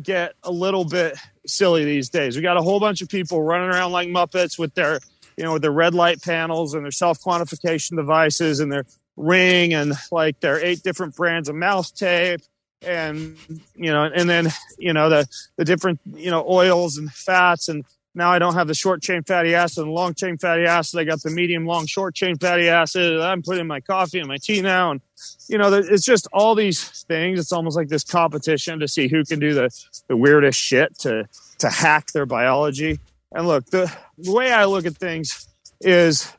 get 0.00 0.34
a 0.42 0.50
little 0.50 0.84
bit 0.84 1.16
silly 1.46 1.84
these 1.84 2.08
days. 2.08 2.36
We 2.36 2.42
got 2.42 2.56
a 2.56 2.62
whole 2.62 2.80
bunch 2.80 3.02
of 3.02 3.08
people 3.08 3.42
running 3.42 3.68
around 3.68 3.92
like 3.92 4.08
Muppets 4.08 4.58
with 4.58 4.74
their, 4.74 5.00
you 5.36 5.44
know, 5.44 5.54
with 5.54 5.62
their 5.62 5.72
red 5.72 5.94
light 5.94 6.22
panels 6.22 6.74
and 6.74 6.84
their 6.84 6.92
self 6.92 7.20
quantification 7.20 7.96
devices 7.96 8.60
and 8.60 8.70
their 8.70 8.84
ring 9.16 9.74
and 9.74 9.92
like 10.10 10.40
their 10.40 10.64
eight 10.64 10.82
different 10.82 11.14
brands 11.14 11.48
of 11.48 11.54
mouth 11.54 11.94
tape 11.94 12.40
and 12.82 13.36
you 13.74 13.92
know 13.92 14.04
and 14.04 14.30
then 14.30 14.48
you 14.78 14.92
know 14.92 15.10
the 15.10 15.26
the 15.56 15.64
different 15.64 16.00
you 16.14 16.30
know 16.30 16.44
oils 16.48 16.96
and 16.96 17.12
fats 17.12 17.68
and 17.68 17.84
now 18.14 18.32
I 18.32 18.38
don't 18.40 18.54
have 18.54 18.66
the 18.66 18.74
short 18.74 19.02
chain 19.02 19.22
fatty 19.22 19.54
acid 19.54 19.84
and 19.84 19.92
long 19.92 20.14
chain 20.14 20.36
fatty 20.36 20.64
acid. 20.64 20.98
I 20.98 21.04
got 21.04 21.22
the 21.22 21.30
medium 21.30 21.64
long 21.64 21.86
short 21.86 22.14
chain 22.14 22.36
fatty 22.36 22.68
acid. 22.68 23.20
I'm 23.20 23.40
putting 23.42 23.66
my 23.66 23.80
coffee 23.80 24.18
and 24.18 24.26
my 24.26 24.36
tea 24.36 24.62
now. 24.62 24.90
And, 24.90 25.00
you 25.48 25.58
know, 25.58 25.72
it's 25.72 26.04
just 26.04 26.26
all 26.32 26.56
these 26.56 27.04
things. 27.04 27.38
It's 27.38 27.52
almost 27.52 27.76
like 27.76 27.88
this 27.88 28.02
competition 28.02 28.80
to 28.80 28.88
see 28.88 29.06
who 29.06 29.24
can 29.24 29.38
do 29.38 29.54
the, 29.54 29.70
the 30.08 30.16
weirdest 30.16 30.58
shit 30.58 30.98
to, 31.00 31.28
to 31.58 31.70
hack 31.70 32.10
their 32.12 32.26
biology. 32.26 32.98
And 33.32 33.46
look, 33.46 33.66
the, 33.66 33.92
the 34.18 34.32
way 34.32 34.50
I 34.50 34.64
look 34.64 34.86
at 34.86 34.96
things 34.96 35.48
is 35.80 36.32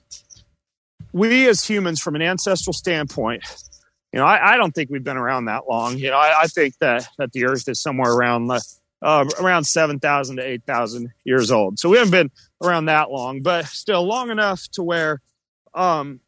we 1.13 1.47
as 1.47 1.63
humans, 1.63 2.01
from 2.01 2.15
an 2.15 2.21
ancestral 2.21 2.73
standpoint, 2.73 3.43
you 4.11 4.19
know, 4.19 4.25
I, 4.25 4.53
I 4.53 4.57
don't 4.57 4.75
think 4.75 4.89
we've 4.89 5.03
been 5.03 5.15
around 5.15 5.45
that 5.45 5.69
long. 5.69 5.97
You 5.97 6.09
know, 6.09 6.17
I, 6.17 6.41
I 6.41 6.47
think 6.47 6.77
that, 6.79 7.07
that 7.17 7.31
the 7.31 7.45
earth 7.45 7.69
is 7.69 7.81
somewhere 7.81 8.11
around 8.11 8.47
the, 8.47 8.61
uh, 9.01 9.25
around 9.39 9.63
7,000 9.63 10.37
to 10.37 10.43
8,000 10.43 11.11
years 11.23 11.51
old. 11.51 11.79
So 11.79 11.89
we 11.89 11.97
haven't 11.97 12.11
been 12.11 12.31
around 12.61 12.85
that 12.85 13.09
long, 13.09 13.41
but 13.41 13.65
still 13.65 14.03
long 14.03 14.29
enough 14.29 14.67
to 14.73 14.83
where 14.83 15.21
um, 15.73 16.19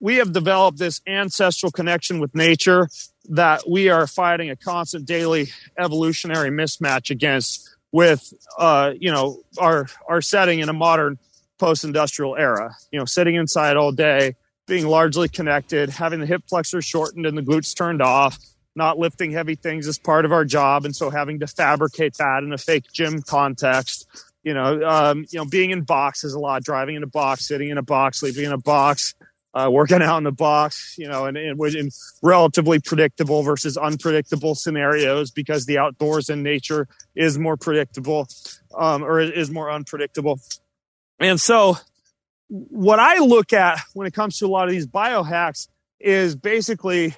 we 0.00 0.16
have 0.16 0.32
developed 0.32 0.78
this 0.78 1.00
ancestral 1.06 1.72
connection 1.72 2.18
with 2.18 2.34
nature 2.34 2.88
that 3.30 3.62
we 3.68 3.88
are 3.88 4.06
fighting 4.06 4.50
a 4.50 4.56
constant 4.56 5.06
daily 5.06 5.48
evolutionary 5.78 6.50
mismatch 6.50 7.08
against 7.10 7.70
with 7.92 8.32
uh, 8.58 8.92
you 8.98 9.12
know 9.12 9.42
our 9.58 9.86
our 10.08 10.20
setting 10.20 10.58
in 10.58 10.68
a 10.68 10.72
modern 10.72 11.18
post-industrial 11.58 12.36
era 12.36 12.74
you 12.90 12.98
know 12.98 13.04
sitting 13.04 13.36
inside 13.36 13.76
all 13.76 13.92
day 13.92 14.34
being 14.66 14.86
largely 14.86 15.28
connected 15.28 15.88
having 15.90 16.18
the 16.18 16.26
hip 16.26 16.42
flexors 16.48 16.84
shortened 16.84 17.26
and 17.26 17.38
the 17.38 17.42
glutes 17.42 17.76
turned 17.76 18.02
off 18.02 18.38
not 18.74 18.98
lifting 18.98 19.32
heavy 19.32 19.54
things 19.54 19.86
as 19.86 19.98
part 19.98 20.24
of 20.24 20.32
our 20.32 20.44
job, 20.44 20.84
and 20.84 20.94
so 20.94 21.10
having 21.10 21.40
to 21.40 21.46
fabricate 21.46 22.14
that 22.14 22.42
in 22.42 22.52
a 22.52 22.58
fake 22.58 22.84
gym 22.92 23.22
context. 23.22 24.06
You 24.42 24.54
know, 24.54 24.82
um, 24.84 25.24
you 25.30 25.38
know, 25.38 25.44
being 25.44 25.70
in 25.70 25.82
boxes 25.82 26.34
a 26.34 26.38
lot, 26.38 26.64
driving 26.64 26.96
in 26.96 27.02
a 27.02 27.08
box, 27.08 27.46
sitting 27.46 27.68
in 27.68 27.78
a 27.78 27.82
box, 27.82 28.20
sleeping 28.20 28.44
in 28.44 28.52
a 28.52 28.58
box, 28.58 29.14
uh, 29.54 29.68
working 29.70 30.02
out 30.02 30.18
in 30.18 30.26
a 30.26 30.32
box. 30.32 30.96
You 30.98 31.08
know, 31.08 31.26
and, 31.26 31.36
and 31.36 31.60
in 31.74 31.90
relatively 32.22 32.80
predictable 32.80 33.42
versus 33.42 33.76
unpredictable 33.76 34.54
scenarios 34.54 35.30
because 35.30 35.66
the 35.66 35.78
outdoors 35.78 36.28
and 36.28 36.42
nature 36.42 36.88
is 37.14 37.38
more 37.38 37.56
predictable 37.56 38.26
um, 38.76 39.04
or 39.04 39.20
is 39.20 39.50
more 39.50 39.70
unpredictable. 39.70 40.40
And 41.20 41.40
so, 41.40 41.76
what 42.48 42.98
I 42.98 43.18
look 43.18 43.52
at 43.52 43.78
when 43.94 44.06
it 44.06 44.14
comes 44.14 44.38
to 44.38 44.46
a 44.46 44.48
lot 44.48 44.64
of 44.64 44.72
these 44.72 44.86
biohacks 44.86 45.68
is 46.00 46.34
basically 46.34 47.14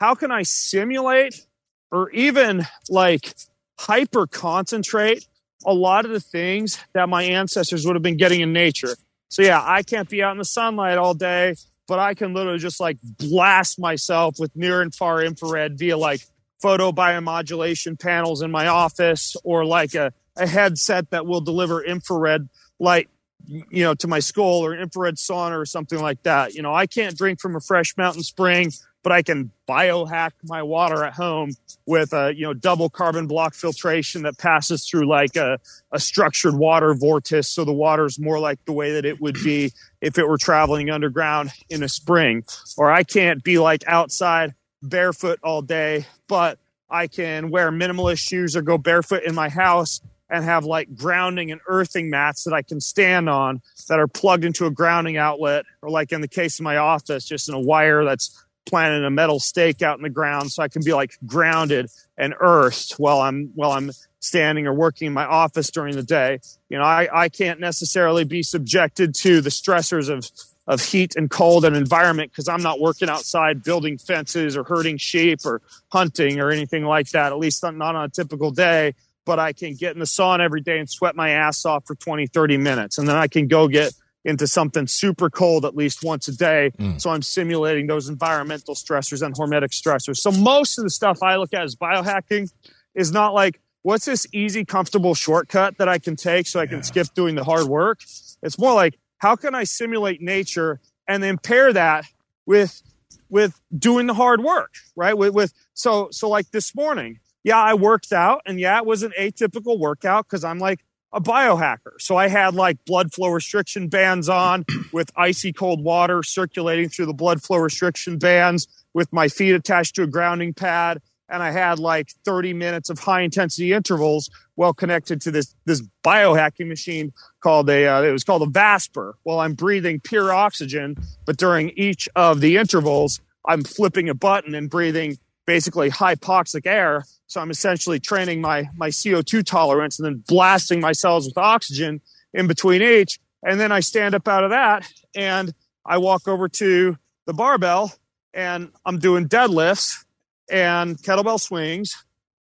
how 0.00 0.14
can 0.14 0.30
I 0.30 0.42
simulate 0.42 1.46
or 1.90 2.10
even 2.10 2.66
like 2.88 3.34
hyper 3.78 4.26
concentrate 4.26 5.26
a 5.66 5.74
lot 5.74 6.04
of 6.04 6.12
the 6.12 6.20
things 6.20 6.78
that 6.92 7.08
my 7.08 7.22
ancestors 7.22 7.84
would 7.86 7.96
have 7.96 8.02
been 8.02 8.16
getting 8.16 8.40
in 8.40 8.52
nature? 8.52 8.94
So 9.28 9.42
yeah, 9.42 9.62
I 9.62 9.82
can't 9.82 10.08
be 10.08 10.22
out 10.22 10.32
in 10.32 10.38
the 10.38 10.44
sunlight 10.44 10.98
all 10.98 11.14
day, 11.14 11.54
but 11.86 11.98
I 11.98 12.14
can 12.14 12.32
literally 12.34 12.58
just 12.58 12.80
like 12.80 12.98
blast 13.02 13.78
myself 13.78 14.36
with 14.38 14.54
near 14.56 14.80
and 14.80 14.94
far 14.94 15.22
infrared 15.22 15.78
via 15.78 15.96
like 15.96 16.20
photo 16.60 16.92
biomodulation 16.92 17.98
panels 17.98 18.42
in 18.42 18.50
my 18.50 18.66
office 18.66 19.36
or 19.44 19.64
like 19.64 19.94
a, 19.94 20.12
a 20.36 20.46
headset 20.46 21.10
that 21.10 21.26
will 21.26 21.40
deliver 21.40 21.82
infrared 21.84 22.48
light 22.80 23.08
you 23.46 23.82
know 23.82 23.94
to 23.94 24.06
my 24.06 24.18
skull 24.18 24.64
or 24.64 24.74
infrared 24.74 25.16
sauna 25.16 25.58
or 25.58 25.64
something 25.64 26.00
like 26.00 26.22
that 26.24 26.54
you 26.54 26.62
know 26.62 26.74
i 26.74 26.86
can't 26.86 27.16
drink 27.16 27.40
from 27.40 27.56
a 27.56 27.60
fresh 27.60 27.96
mountain 27.96 28.22
spring 28.22 28.70
but 29.02 29.12
I 29.12 29.22
can 29.22 29.50
biohack 29.68 30.32
my 30.44 30.62
water 30.62 31.04
at 31.04 31.14
home 31.14 31.52
with 31.86 32.12
a 32.12 32.34
you 32.34 32.42
know 32.42 32.54
double 32.54 32.90
carbon 32.90 33.26
block 33.26 33.54
filtration 33.54 34.22
that 34.22 34.38
passes 34.38 34.86
through 34.88 35.08
like 35.08 35.36
a, 35.36 35.58
a 35.92 36.00
structured 36.00 36.54
water 36.54 36.94
vortex, 36.94 37.48
so 37.48 37.64
the 37.64 37.72
water 37.72 38.06
is 38.06 38.18
more 38.18 38.38
like 38.38 38.64
the 38.64 38.72
way 38.72 38.92
that 38.92 39.04
it 39.04 39.20
would 39.20 39.36
be 39.42 39.72
if 40.00 40.18
it 40.18 40.28
were 40.28 40.38
traveling 40.38 40.90
underground 40.90 41.50
in 41.70 41.82
a 41.82 41.88
spring. 41.88 42.44
Or 42.76 42.90
I 42.90 43.02
can't 43.02 43.42
be 43.42 43.58
like 43.58 43.84
outside 43.86 44.54
barefoot 44.82 45.38
all 45.42 45.62
day, 45.62 46.06
but 46.28 46.58
I 46.90 47.06
can 47.06 47.50
wear 47.50 47.70
minimalist 47.70 48.20
shoes 48.20 48.56
or 48.56 48.62
go 48.62 48.78
barefoot 48.78 49.22
in 49.24 49.34
my 49.34 49.48
house 49.48 50.00
and 50.30 50.44
have 50.44 50.64
like 50.64 50.94
grounding 50.94 51.50
and 51.50 51.60
earthing 51.68 52.10
mats 52.10 52.44
that 52.44 52.52
I 52.52 52.62
can 52.62 52.80
stand 52.80 53.28
on 53.28 53.62
that 53.88 53.98
are 53.98 54.06
plugged 54.06 54.44
into 54.44 54.66
a 54.66 54.70
grounding 54.70 55.16
outlet, 55.16 55.64
or 55.82 55.90
like 55.90 56.12
in 56.12 56.20
the 56.20 56.28
case 56.28 56.58
of 56.58 56.64
my 56.64 56.76
office, 56.76 57.24
just 57.24 57.48
in 57.48 57.54
a 57.54 57.60
wire 57.60 58.04
that's 58.04 58.44
planting 58.68 59.04
a 59.04 59.10
metal 59.10 59.40
stake 59.40 59.82
out 59.82 59.98
in 59.98 60.02
the 60.02 60.10
ground 60.10 60.52
so 60.52 60.62
I 60.62 60.68
can 60.68 60.82
be 60.84 60.92
like 60.92 61.16
grounded 61.26 61.90
and 62.16 62.34
earthed 62.38 62.92
while 62.92 63.20
I'm 63.20 63.50
while 63.54 63.72
I'm 63.72 63.90
standing 64.20 64.66
or 64.66 64.74
working 64.74 65.06
in 65.06 65.12
my 65.12 65.24
office 65.24 65.70
during 65.70 65.94
the 65.94 66.02
day. 66.02 66.40
You 66.68 66.78
know, 66.78 66.84
I, 66.84 67.08
I 67.12 67.28
can't 67.28 67.60
necessarily 67.60 68.24
be 68.24 68.42
subjected 68.42 69.14
to 69.16 69.40
the 69.40 69.50
stressors 69.50 70.10
of 70.10 70.30
of 70.66 70.82
heat 70.82 71.16
and 71.16 71.30
cold 71.30 71.64
and 71.64 71.74
environment 71.74 72.30
because 72.30 72.46
I'm 72.46 72.62
not 72.62 72.78
working 72.78 73.08
outside 73.08 73.62
building 73.64 73.96
fences 73.96 74.54
or 74.54 74.64
herding 74.64 74.98
sheep 74.98 75.40
or 75.46 75.62
hunting 75.90 76.40
or 76.40 76.50
anything 76.50 76.84
like 76.84 77.08
that, 77.10 77.32
at 77.32 77.38
least 77.38 77.62
not 77.62 77.80
on 77.80 78.04
a 78.04 78.08
typical 78.10 78.50
day. 78.50 78.94
But 79.24 79.38
I 79.38 79.54
can 79.54 79.74
get 79.74 79.92
in 79.94 79.98
the 79.98 80.04
sauna 80.04 80.40
every 80.40 80.60
day 80.60 80.78
and 80.78 80.88
sweat 80.88 81.16
my 81.16 81.30
ass 81.30 81.64
off 81.64 81.86
for 81.86 81.94
20, 81.94 82.26
30 82.26 82.58
minutes. 82.58 82.98
And 82.98 83.08
then 83.08 83.16
I 83.16 83.28
can 83.28 83.46
go 83.46 83.66
get 83.66 83.94
into 84.24 84.46
something 84.46 84.86
super 84.86 85.30
cold 85.30 85.64
at 85.64 85.76
least 85.76 86.04
once 86.04 86.28
a 86.28 86.36
day. 86.36 86.72
Mm. 86.78 87.00
So 87.00 87.10
I'm 87.10 87.22
simulating 87.22 87.86
those 87.86 88.08
environmental 88.08 88.74
stressors 88.74 89.24
and 89.24 89.34
hormetic 89.34 89.70
stressors. 89.70 90.16
So 90.18 90.30
most 90.30 90.78
of 90.78 90.84
the 90.84 90.90
stuff 90.90 91.22
I 91.22 91.36
look 91.36 91.54
at 91.54 91.62
as 91.62 91.76
biohacking 91.76 92.52
is 92.94 93.12
not 93.12 93.32
like, 93.32 93.60
what's 93.82 94.04
this 94.04 94.26
easy, 94.32 94.64
comfortable 94.64 95.14
shortcut 95.14 95.78
that 95.78 95.88
I 95.88 95.98
can 95.98 96.16
take 96.16 96.46
so 96.46 96.60
I 96.60 96.66
can 96.66 96.82
skip 96.82 97.08
doing 97.14 97.36
the 97.36 97.44
hard 97.44 97.66
work? 97.66 98.00
It's 98.42 98.58
more 98.58 98.74
like, 98.74 98.98
how 99.18 99.36
can 99.36 99.54
I 99.54 99.64
simulate 99.64 100.20
nature 100.20 100.80
and 101.06 101.22
then 101.22 101.38
pair 101.38 101.72
that 101.72 102.04
with 102.46 102.82
with 103.30 103.60
doing 103.76 104.06
the 104.06 104.14
hard 104.14 104.42
work, 104.42 104.74
right? 104.96 105.16
With, 105.16 105.34
with 105.34 105.52
so 105.74 106.08
so 106.10 106.28
like 106.28 106.50
this 106.50 106.74
morning, 106.74 107.20
yeah, 107.44 107.58
I 107.58 107.74
worked 107.74 108.12
out, 108.12 108.42
and 108.46 108.58
yeah, 108.58 108.78
it 108.78 108.86
was 108.86 109.02
an 109.02 109.12
atypical 109.18 109.78
workout 109.78 110.26
because 110.26 110.44
I'm 110.44 110.58
like 110.58 110.80
a 111.12 111.20
biohacker. 111.20 112.00
So 112.00 112.16
I 112.16 112.28
had 112.28 112.54
like 112.54 112.84
blood 112.84 113.12
flow 113.12 113.28
restriction 113.28 113.88
bands 113.88 114.28
on 114.28 114.64
with 114.92 115.10
icy 115.16 115.52
cold 115.52 115.82
water 115.82 116.22
circulating 116.22 116.88
through 116.88 117.06
the 117.06 117.14
blood 117.14 117.42
flow 117.42 117.58
restriction 117.58 118.18
bands 118.18 118.68
with 118.94 119.12
my 119.12 119.28
feet 119.28 119.54
attached 119.54 119.94
to 119.96 120.02
a 120.02 120.06
grounding 120.06 120.54
pad. 120.54 121.00
And 121.30 121.42
I 121.42 121.50
had 121.50 121.78
like 121.78 122.10
30 122.24 122.54
minutes 122.54 122.88
of 122.88 122.98
high 122.98 123.20
intensity 123.20 123.72
intervals 123.72 124.30
well 124.56 124.72
connected 124.72 125.20
to 125.22 125.30
this, 125.30 125.54
this 125.66 125.82
biohacking 126.02 126.68
machine 126.68 127.12
called 127.40 127.68
a, 127.68 127.86
uh, 127.86 128.02
it 128.02 128.12
was 128.12 128.24
called 128.24 128.42
a 128.42 128.46
Vasper. 128.46 129.14
Well, 129.24 129.38
I'm 129.38 129.52
breathing 129.52 130.00
pure 130.00 130.32
oxygen, 130.32 130.96
but 131.26 131.36
during 131.36 131.70
each 131.70 132.08
of 132.16 132.40
the 132.40 132.56
intervals, 132.56 133.20
I'm 133.46 133.62
flipping 133.62 134.08
a 134.08 134.14
button 134.14 134.54
and 134.54 134.70
breathing 134.70 135.18
basically 135.48 135.90
hypoxic 135.90 136.66
air 136.66 137.04
so 137.28 137.42
I'm 137.42 137.50
essentially 137.50 138.00
training 138.00 138.40
my, 138.40 138.68
my 138.76 138.88
CO2 138.88 139.44
tolerance 139.44 139.98
and 139.98 140.06
then 140.06 140.24
blasting 140.26 140.80
my 140.80 140.92
cells 140.92 141.26
with 141.26 141.36
oxygen 141.36 142.00
in 142.32 142.46
between 142.46 142.80
each. 142.80 143.20
And 143.42 143.60
then 143.60 143.70
I 143.70 143.80
stand 143.80 144.14
up 144.14 144.26
out 144.26 144.44
of 144.44 144.50
that 144.50 144.90
and 145.14 145.52
I 145.84 145.98
walk 145.98 146.26
over 146.26 146.48
to 146.48 146.96
the 147.26 147.34
barbell 147.34 147.92
and 148.32 148.70
I'm 148.86 148.98
doing 148.98 149.28
deadlifts 149.28 150.04
and 150.50 150.96
kettlebell 150.96 151.38
swings 151.38 152.02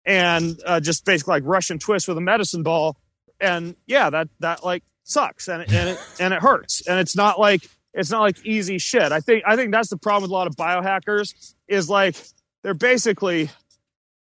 and 0.06 0.58
uh, 0.66 0.80
just 0.80 1.04
basically 1.04 1.34
like 1.34 1.43
Russian 1.45 1.78
twist 1.78 2.08
with 2.08 2.18
a 2.18 2.22
medicine 2.22 2.64
ball 2.64 2.97
and 3.41 3.76
yeah, 3.86 4.10
that 4.10 4.28
that 4.39 4.66
like 4.66 4.84
sucks 5.04 5.47
and 5.47 5.62
and 5.62 5.89
it, 5.89 6.00
and 6.20 6.34
it 6.34 6.41
hurts, 6.41 6.86
and 6.88 7.00
it's 7.00 7.16
not 7.16 7.39
like 7.39 7.62
it's 7.93 8.12
not 8.12 8.20
like 8.20 8.45
easy 8.45 8.78
shit. 8.78 9.14
I 9.14 9.22
think 9.22 9.43
I 9.47 9.56
think 9.56 9.72
that's 9.72 9.89
the 9.89 9.95
problem 9.97 10.24
with 10.24 10.32
a 10.32 10.34
lot 10.34 10.47
of 10.47 10.58
biohackers 10.58 11.54
is 11.70 11.89
like 11.89 12.18
they're 12.64 12.74
basically, 12.74 13.49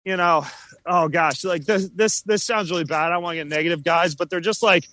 you 0.06 0.18
know, 0.18 0.46
oh 0.86 1.08
gosh, 1.08 1.44
like 1.44 1.66
this 1.66 1.90
this 1.90 2.22
this 2.22 2.44
sounds 2.44 2.72
really 2.72 2.84
bad. 2.84 3.08
I 3.08 3.10
don't 3.16 3.24
want 3.24 3.34
to 3.34 3.38
get 3.38 3.48
negative, 3.48 3.84
guys, 3.84 4.16
but 4.16 4.30
they're 4.30 4.40
just 4.40 4.64
like 4.64 4.86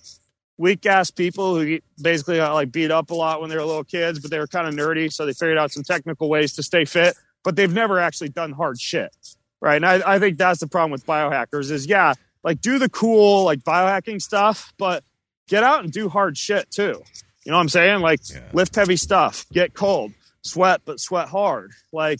weak 0.57 0.85
ass 0.85 1.09
people 1.09 1.55
who 1.55 1.79
basically 2.01 2.37
got 2.37 2.53
like 2.53 2.71
beat 2.71 2.91
up 2.91 3.09
a 3.09 3.15
lot 3.15 3.41
when 3.41 3.49
they 3.49 3.55
were 3.55 3.63
little 3.63 3.83
kids, 3.83 4.19
but 4.19 4.29
they 4.29 4.39
were 4.39 4.47
kind 4.47 4.67
of 4.67 4.75
nerdy, 4.75 5.11
so 5.11 5.25
they 5.25 5.33
figured 5.33 5.57
out 5.57 5.71
some 5.71 5.83
technical 5.83 6.29
ways 6.29 6.53
to 6.53 6.63
stay 6.63 6.85
fit, 6.85 7.15
but 7.43 7.55
they've 7.55 7.73
never 7.73 7.99
actually 7.99 8.29
done 8.29 8.51
hard 8.51 8.79
shit, 8.79 9.15
right? 9.59 9.77
And 9.77 9.85
I, 9.85 10.15
I 10.15 10.19
think 10.19 10.37
that's 10.37 10.59
the 10.59 10.67
problem 10.67 10.91
with 10.91 11.05
biohackers 11.05 11.71
is 11.71 11.87
yeah, 11.87 12.13
like 12.43 12.61
do 12.61 12.79
the 12.79 12.89
cool 12.89 13.43
like 13.43 13.59
biohacking 13.59 14.21
stuff, 14.21 14.73
but 14.77 15.03
get 15.47 15.63
out 15.63 15.83
and 15.83 15.91
do 15.91 16.09
hard 16.09 16.37
shit 16.37 16.69
too. 16.69 17.01
You 17.43 17.51
know 17.51 17.57
what 17.57 17.63
I'm 17.63 17.69
saying? 17.69 18.01
Like 18.01 18.19
yeah. 18.29 18.41
lift 18.53 18.75
heavy 18.75 18.97
stuff, 18.97 19.47
get 19.51 19.73
cold, 19.73 20.11
sweat, 20.43 20.81
but 20.85 20.99
sweat 20.99 21.27
hard. 21.27 21.71
Like 21.91 22.19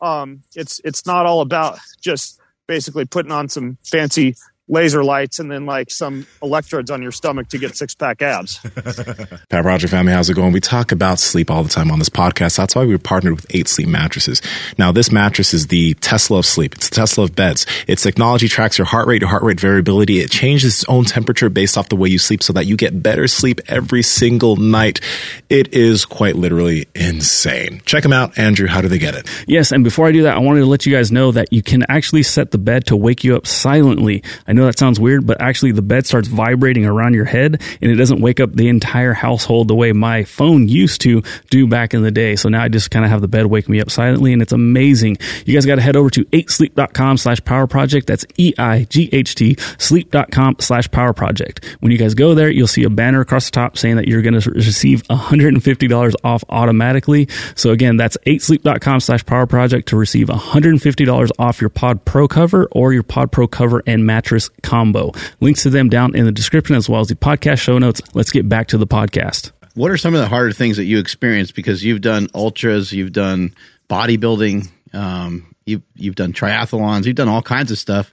um, 0.00 0.42
it's 0.54 0.80
it's 0.84 1.06
not 1.06 1.26
all 1.26 1.40
about 1.40 1.78
just 2.00 2.40
basically 2.66 3.04
putting 3.04 3.32
on 3.32 3.48
some 3.48 3.78
fancy 3.84 4.36
laser 4.68 5.04
lights 5.04 5.38
and 5.38 5.50
then 5.50 5.64
like 5.64 5.90
some 5.90 6.26
electrodes 6.42 6.90
on 6.90 7.02
your 7.02 7.12
stomach 7.12 7.48
to 7.48 7.58
get 7.58 7.76
six 7.76 7.94
pack 7.94 8.20
abs. 8.22 8.58
Power 9.48 9.62
Project 9.62 9.90
family, 9.90 10.12
how's 10.12 10.28
it 10.28 10.34
going? 10.34 10.52
We 10.52 10.60
talk 10.60 10.92
about 10.92 11.18
sleep 11.18 11.50
all 11.50 11.62
the 11.62 11.68
time 11.68 11.90
on 11.90 11.98
this 11.98 12.08
podcast. 12.08 12.56
That's 12.56 12.74
why 12.74 12.84
we 12.84 12.96
partnered 12.98 13.36
with 13.36 13.46
Eight 13.50 13.68
Sleep 13.68 13.88
mattresses. 13.88 14.42
Now, 14.78 14.92
this 14.92 15.12
mattress 15.12 15.54
is 15.54 15.68
the 15.68 15.94
Tesla 15.94 16.38
of 16.38 16.46
sleep. 16.46 16.74
It's 16.74 16.88
the 16.88 16.96
Tesla 16.96 17.24
of 17.24 17.36
beds. 17.36 17.66
Its 17.86 18.02
technology 18.02 18.48
tracks 18.48 18.78
your 18.78 18.86
heart 18.86 19.06
rate, 19.06 19.20
your 19.20 19.30
heart 19.30 19.42
rate 19.42 19.60
variability. 19.60 20.18
It 20.18 20.30
changes 20.30 20.80
its 20.80 20.84
own 20.88 21.04
temperature 21.04 21.48
based 21.48 21.78
off 21.78 21.88
the 21.88 21.96
way 21.96 22.08
you 22.08 22.18
sleep 22.18 22.42
so 22.42 22.52
that 22.54 22.66
you 22.66 22.76
get 22.76 23.02
better 23.02 23.28
sleep 23.28 23.60
every 23.68 24.02
single 24.02 24.56
night. 24.56 25.00
It 25.48 25.74
is 25.74 26.04
quite 26.04 26.36
literally 26.36 26.88
insane. 26.94 27.82
Check 27.84 28.02
them 28.02 28.12
out. 28.12 28.36
Andrew, 28.38 28.66
how 28.66 28.80
do 28.80 28.88
they 28.88 28.98
get 28.98 29.14
it? 29.14 29.28
Yes. 29.46 29.70
And 29.70 29.84
before 29.84 30.06
I 30.06 30.12
do 30.12 30.24
that, 30.24 30.36
I 30.36 30.40
wanted 30.40 30.60
to 30.60 30.66
let 30.66 30.86
you 30.86 30.92
guys 30.92 31.12
know 31.12 31.30
that 31.32 31.52
you 31.52 31.62
can 31.62 31.84
actually 31.88 32.24
set 32.24 32.50
the 32.50 32.58
bed 32.58 32.86
to 32.86 32.96
wake 32.96 33.22
you 33.22 33.36
up 33.36 33.46
silently. 33.46 34.22
I 34.46 34.55
know 34.56 34.66
that 34.66 34.78
sounds 34.78 34.98
weird, 34.98 35.26
but 35.26 35.40
actually 35.40 35.72
the 35.72 35.82
bed 35.82 36.06
starts 36.06 36.28
vibrating 36.28 36.86
around 36.86 37.14
your 37.14 37.24
head 37.24 37.62
and 37.80 37.90
it 37.90 37.96
doesn't 37.96 38.20
wake 38.20 38.40
up 38.40 38.52
the 38.52 38.68
entire 38.68 39.12
household 39.12 39.68
the 39.68 39.74
way 39.74 39.92
my 39.92 40.24
phone 40.24 40.68
used 40.68 41.00
to 41.02 41.22
do 41.50 41.66
back 41.66 41.94
in 41.94 42.02
the 42.02 42.10
day. 42.10 42.36
So 42.36 42.48
now 42.48 42.62
I 42.62 42.68
just 42.68 42.90
kind 42.90 43.04
of 43.04 43.10
have 43.10 43.20
the 43.20 43.28
bed 43.28 43.46
wake 43.46 43.68
me 43.68 43.80
up 43.80 43.90
silently 43.90 44.32
and 44.32 44.42
it's 44.42 44.52
amazing. 44.52 45.18
You 45.44 45.54
guys 45.54 45.66
got 45.66 45.76
to 45.76 45.82
head 45.82 45.96
over 45.96 46.10
to 46.10 46.24
8sleep.com 46.24 47.18
slash 47.18 47.44
power 47.44 47.66
project. 47.66 48.06
That's 48.06 48.24
E-I-G-H-T 48.36 49.56
sleep.com 49.78 50.56
slash 50.60 50.90
power 50.90 51.12
project. 51.12 51.64
When 51.80 51.92
you 51.92 51.98
guys 51.98 52.14
go 52.14 52.34
there, 52.34 52.50
you'll 52.50 52.66
see 52.66 52.84
a 52.84 52.90
banner 52.90 53.20
across 53.20 53.46
the 53.46 53.52
top 53.52 53.78
saying 53.78 53.96
that 53.96 54.08
you're 54.08 54.22
going 54.22 54.40
to 54.40 54.50
receive 54.50 55.02
$150 55.04 56.14
off 56.24 56.44
automatically. 56.48 57.28
So 57.54 57.70
again, 57.70 57.96
that's 57.96 58.16
8sleep.com 58.26 59.00
slash 59.00 59.24
power 59.26 59.46
project 59.46 59.88
to 59.88 59.96
receive 59.96 60.28
$150 60.28 61.30
off 61.38 61.60
your 61.60 61.70
pod 61.70 62.04
pro 62.04 62.28
cover 62.28 62.68
or 62.72 62.92
your 62.92 63.02
pod 63.02 63.32
pro 63.32 63.46
cover 63.46 63.82
and 63.86 64.06
mattress 64.06 64.45
combo. 64.62 65.12
Links 65.40 65.62
to 65.64 65.70
them 65.70 65.88
down 65.88 66.14
in 66.14 66.24
the 66.24 66.32
description 66.32 66.76
as 66.76 66.88
well 66.88 67.00
as 67.00 67.08
the 67.08 67.14
podcast 67.14 67.60
show 67.60 67.78
notes. 67.78 68.00
Let's 68.14 68.30
get 68.30 68.48
back 68.48 68.68
to 68.68 68.78
the 68.78 68.86
podcast. 68.86 69.52
What 69.74 69.90
are 69.90 69.96
some 69.96 70.14
of 70.14 70.20
the 70.20 70.28
harder 70.28 70.52
things 70.52 70.78
that 70.78 70.84
you 70.84 70.98
experienced 70.98 71.54
because 71.54 71.84
you've 71.84 72.00
done 72.00 72.28
ultras, 72.34 72.92
you've 72.92 73.12
done 73.12 73.54
bodybuilding, 73.90 74.68
um, 74.94 75.54
you've 75.66 75.82
you've 75.94 76.14
done 76.14 76.32
triathlons, 76.32 77.04
you've 77.04 77.16
done 77.16 77.28
all 77.28 77.42
kinds 77.42 77.70
of 77.70 77.78
stuff. 77.78 78.12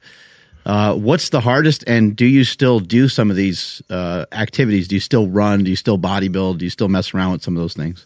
Uh, 0.65 0.95
what's 0.95 1.29
the 1.29 1.41
hardest, 1.41 1.83
and 1.87 2.15
do 2.15 2.25
you 2.25 2.43
still 2.45 2.79
do 2.79 3.09
some 3.09 3.29
of 3.29 3.35
these 3.35 3.81
uh, 3.89 4.25
activities? 4.31 4.87
Do 4.87 4.95
you 4.95 5.01
still 5.01 5.27
run? 5.27 5.63
Do 5.63 5.69
you 5.69 5.75
still 5.75 5.97
bodybuild? 5.99 6.59
Do 6.59 6.65
you 6.65 6.69
still 6.69 6.87
mess 6.87 7.13
around 7.13 7.33
with 7.33 7.43
some 7.43 7.57
of 7.57 7.61
those 7.61 7.73
things? 7.73 8.05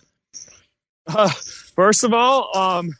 Uh, 1.05 1.29
first 1.75 2.03
of 2.03 2.13
all, 2.13 2.55
um, 2.57 2.91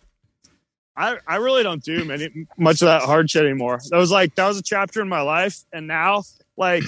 I, 0.98 1.20
I 1.28 1.36
really 1.36 1.62
don't 1.62 1.84
do 1.84 2.04
many 2.06 2.48
much 2.58 2.82
of 2.82 2.88
that 2.88 3.04
hard 3.04 3.30
shit 3.30 3.46
anymore. 3.46 3.80
That 3.92 3.98
was 3.98 4.10
like 4.12 4.34
that 4.36 4.48
was 4.48 4.58
a 4.58 4.64
chapter 4.64 5.00
in 5.00 5.08
my 5.08 5.22
life, 5.22 5.64
and 5.72 5.86
now 5.86 6.24
like 6.58 6.84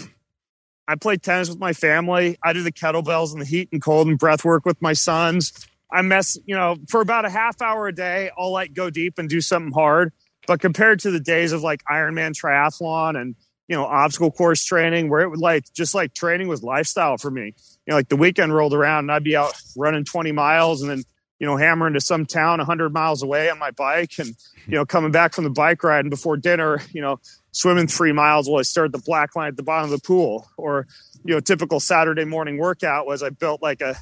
I 0.88 0.96
play 0.96 1.18
tennis 1.18 1.50
with 1.50 1.60
my 1.60 1.74
family. 1.74 2.38
I 2.44 2.54
do 2.54 2.64
the 2.64 2.72
kettlebells 2.72 3.32
and 3.32 3.40
the 3.40 3.46
heat 3.46 3.70
and 3.72 3.80
cold 3.80 4.08
and 4.08 4.18
breath 4.18 4.44
work 4.44 4.66
with 4.66 4.82
my 4.82 4.94
sons. 4.94 5.68
I 5.92 6.02
mess, 6.02 6.38
you 6.48 6.56
know, 6.56 6.78
for 6.88 7.02
about 7.02 7.26
a 7.26 7.30
half 7.30 7.62
hour 7.62 7.88
a 7.88 7.94
day. 7.94 8.32
I'll 8.36 8.52
like 8.52 8.74
go 8.74 8.90
deep 8.90 9.20
and 9.20 9.30
do 9.30 9.42
something 9.42 9.72
hard. 9.72 10.12
But 10.48 10.60
compared 10.60 11.00
to 11.02 11.12
the 11.12 11.20
days 11.20 11.52
of 11.52 11.62
like 11.62 11.84
Ironman 11.84 12.34
triathlon 12.34 13.20
and 13.22 13.36
you 13.68 13.76
know 13.76 13.86
obstacle 13.86 14.32
course 14.32 14.64
training, 14.64 15.10
where 15.10 15.22
it 15.22 15.30
would 15.30 15.40
like 15.40 15.72
just 15.74 15.94
like 15.94 16.16
training 16.16 16.48
was 16.48 16.64
lifestyle 16.64 17.20
for 17.20 17.30
me. 17.30 17.54
You 17.86 17.92
know, 17.92 17.96
like 17.96 18.10
the 18.10 18.18
weekend 18.18 18.56
rolled 18.56 18.74
around 18.74 19.06
and 19.06 19.12
I'd 19.12 19.24
be 19.24 19.36
out 19.36 19.54
running 19.78 20.04
20 20.04 20.32
miles 20.32 20.82
and 20.82 20.90
then 20.90 21.04
you 21.40 21.48
know, 21.48 21.56
hammering 21.56 21.94
to 21.94 22.02
some 22.02 22.26
town 22.26 22.60
100 22.60 22.94
miles 22.94 23.24
away 23.24 23.50
on 23.50 23.58
my 23.58 23.72
bike 23.72 24.12
and, 24.20 24.36
you 24.68 24.76
know, 24.76 24.86
coming 24.86 25.12
back 25.12 25.34
from 25.34 25.46
the 25.46 25.50
bike 25.50 25.84
ride 25.84 26.02
and 26.02 26.10
before 26.10 26.36
dinner, 26.36 26.82
you 26.92 27.02
know, 27.02 27.20
swimming 27.52 27.88
three 27.88 28.12
miles 28.12 28.50
while 28.50 28.60
I 28.60 28.64
started 28.64 28.92
the 28.92 29.00
black 29.00 29.36
line 29.36 29.48
at 29.48 29.58
the 29.58 29.64
bottom 29.64 29.92
of 29.92 29.92
the 29.92 30.06
pool. 30.06 30.48
Or, 30.58 30.86
you 31.24 31.34
know, 31.34 31.40
typical 31.40 31.80
Saturday 31.80 32.26
morning 32.26 32.58
workout 32.58 33.06
was 33.06 33.24
I 33.24 33.30
built 33.30 33.62
like 33.62 33.82
a 33.82 33.96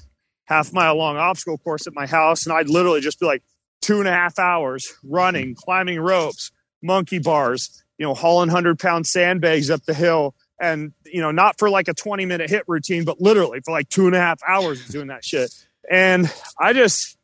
half 0.46 0.74
mile 0.74 0.96
long 0.96 1.18
obstacle 1.18 1.58
course 1.58 1.88
at 1.88 1.94
my 1.94 2.08
house 2.08 2.46
and 2.46 2.54
I'd 2.54 2.70
literally 2.70 3.02
just 3.02 3.20
be 3.20 3.26
like 3.26 3.44
two 3.82 4.00
and 4.00 4.08
a 4.08 4.12
half 4.12 4.40
hours 4.40 4.96
running, 5.04 5.56
climbing 5.56 6.00
ropes, 6.00 6.52
monkey 6.82 7.20
bars, 7.20 7.84
you 7.98 8.06
know, 8.06 8.16
hauling 8.16 8.50
100 8.50 8.80
pound 8.80 9.06
sandbags 9.06 9.70
up 9.70 9.84
the 9.84 9.94
hill. 9.94 10.36
And, 10.60 10.94
you 11.06 11.22
know, 11.22 11.30
not 11.30 11.60
for 11.60 11.70
like 11.70 11.88
a 11.88 11.94
20 11.94 12.26
minute 12.26 12.50
hit 12.50 12.64
routine, 12.68 13.06
but 13.06 13.22
literally 13.22 13.60
for 13.64 13.72
like 13.72 13.90
two 13.90 14.08
and 14.08 14.16
a 14.16 14.20
half 14.20 14.40
hours 14.48 14.88
doing 14.88 15.08
that 15.08 15.24
shit. 15.24 15.54
And 15.90 16.32
I 16.60 16.74
just, 16.74 17.17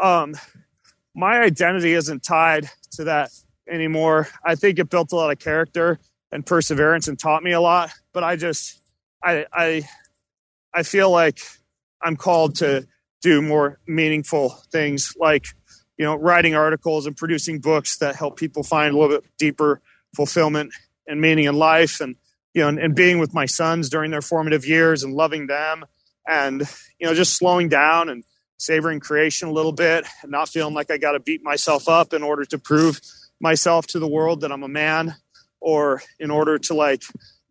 um, 0.00 0.34
my 1.14 1.40
identity 1.40 1.92
isn't 1.92 2.22
tied 2.22 2.68
to 2.92 3.04
that 3.04 3.30
anymore. 3.68 4.28
I 4.44 4.54
think 4.54 4.78
it 4.78 4.90
built 4.90 5.12
a 5.12 5.16
lot 5.16 5.30
of 5.30 5.38
character 5.38 5.98
and 6.32 6.44
perseverance 6.44 7.08
and 7.08 7.18
taught 7.18 7.42
me 7.42 7.52
a 7.52 7.60
lot. 7.60 7.90
But 8.12 8.24
I 8.24 8.36
just, 8.36 8.80
I, 9.22 9.46
I, 9.52 9.88
I 10.72 10.82
feel 10.82 11.10
like 11.10 11.38
I'm 12.02 12.16
called 12.16 12.56
to 12.56 12.86
do 13.22 13.40
more 13.40 13.78
meaningful 13.86 14.50
things 14.70 15.14
like, 15.18 15.46
you 15.96 16.04
know, 16.04 16.16
writing 16.16 16.54
articles 16.54 17.06
and 17.06 17.16
producing 17.16 17.60
books 17.60 17.98
that 17.98 18.16
help 18.16 18.36
people 18.36 18.62
find 18.62 18.94
a 18.94 18.98
little 18.98 19.16
bit 19.16 19.24
deeper 19.38 19.80
fulfillment 20.14 20.72
and 21.06 21.20
meaning 21.20 21.44
in 21.44 21.54
life 21.54 22.00
and, 22.00 22.16
you 22.52 22.62
know, 22.62 22.68
and, 22.68 22.78
and 22.78 22.94
being 22.94 23.18
with 23.18 23.32
my 23.32 23.46
sons 23.46 23.88
during 23.88 24.10
their 24.10 24.20
formative 24.20 24.66
years 24.66 25.02
and 25.02 25.14
loving 25.14 25.46
them 25.46 25.84
and, 26.28 26.62
you 26.98 27.06
know, 27.06 27.14
just 27.14 27.36
slowing 27.36 27.68
down 27.68 28.08
and 28.08 28.24
savoring 28.64 29.00
creation 29.00 29.48
a 29.48 29.52
little 29.52 29.72
bit 29.72 30.06
not 30.24 30.48
feeling 30.48 30.74
like 30.74 30.90
I 30.90 30.98
got 30.98 31.12
to 31.12 31.20
beat 31.20 31.42
myself 31.42 31.88
up 31.88 32.12
in 32.12 32.22
order 32.22 32.44
to 32.46 32.58
prove 32.58 33.00
myself 33.40 33.86
to 33.88 33.98
the 33.98 34.08
world 34.08 34.40
that 34.40 34.52
I'm 34.52 34.62
a 34.62 34.68
man 34.68 35.14
or 35.60 36.02
in 36.18 36.30
order 36.30 36.58
to 36.58 36.74
like, 36.74 37.02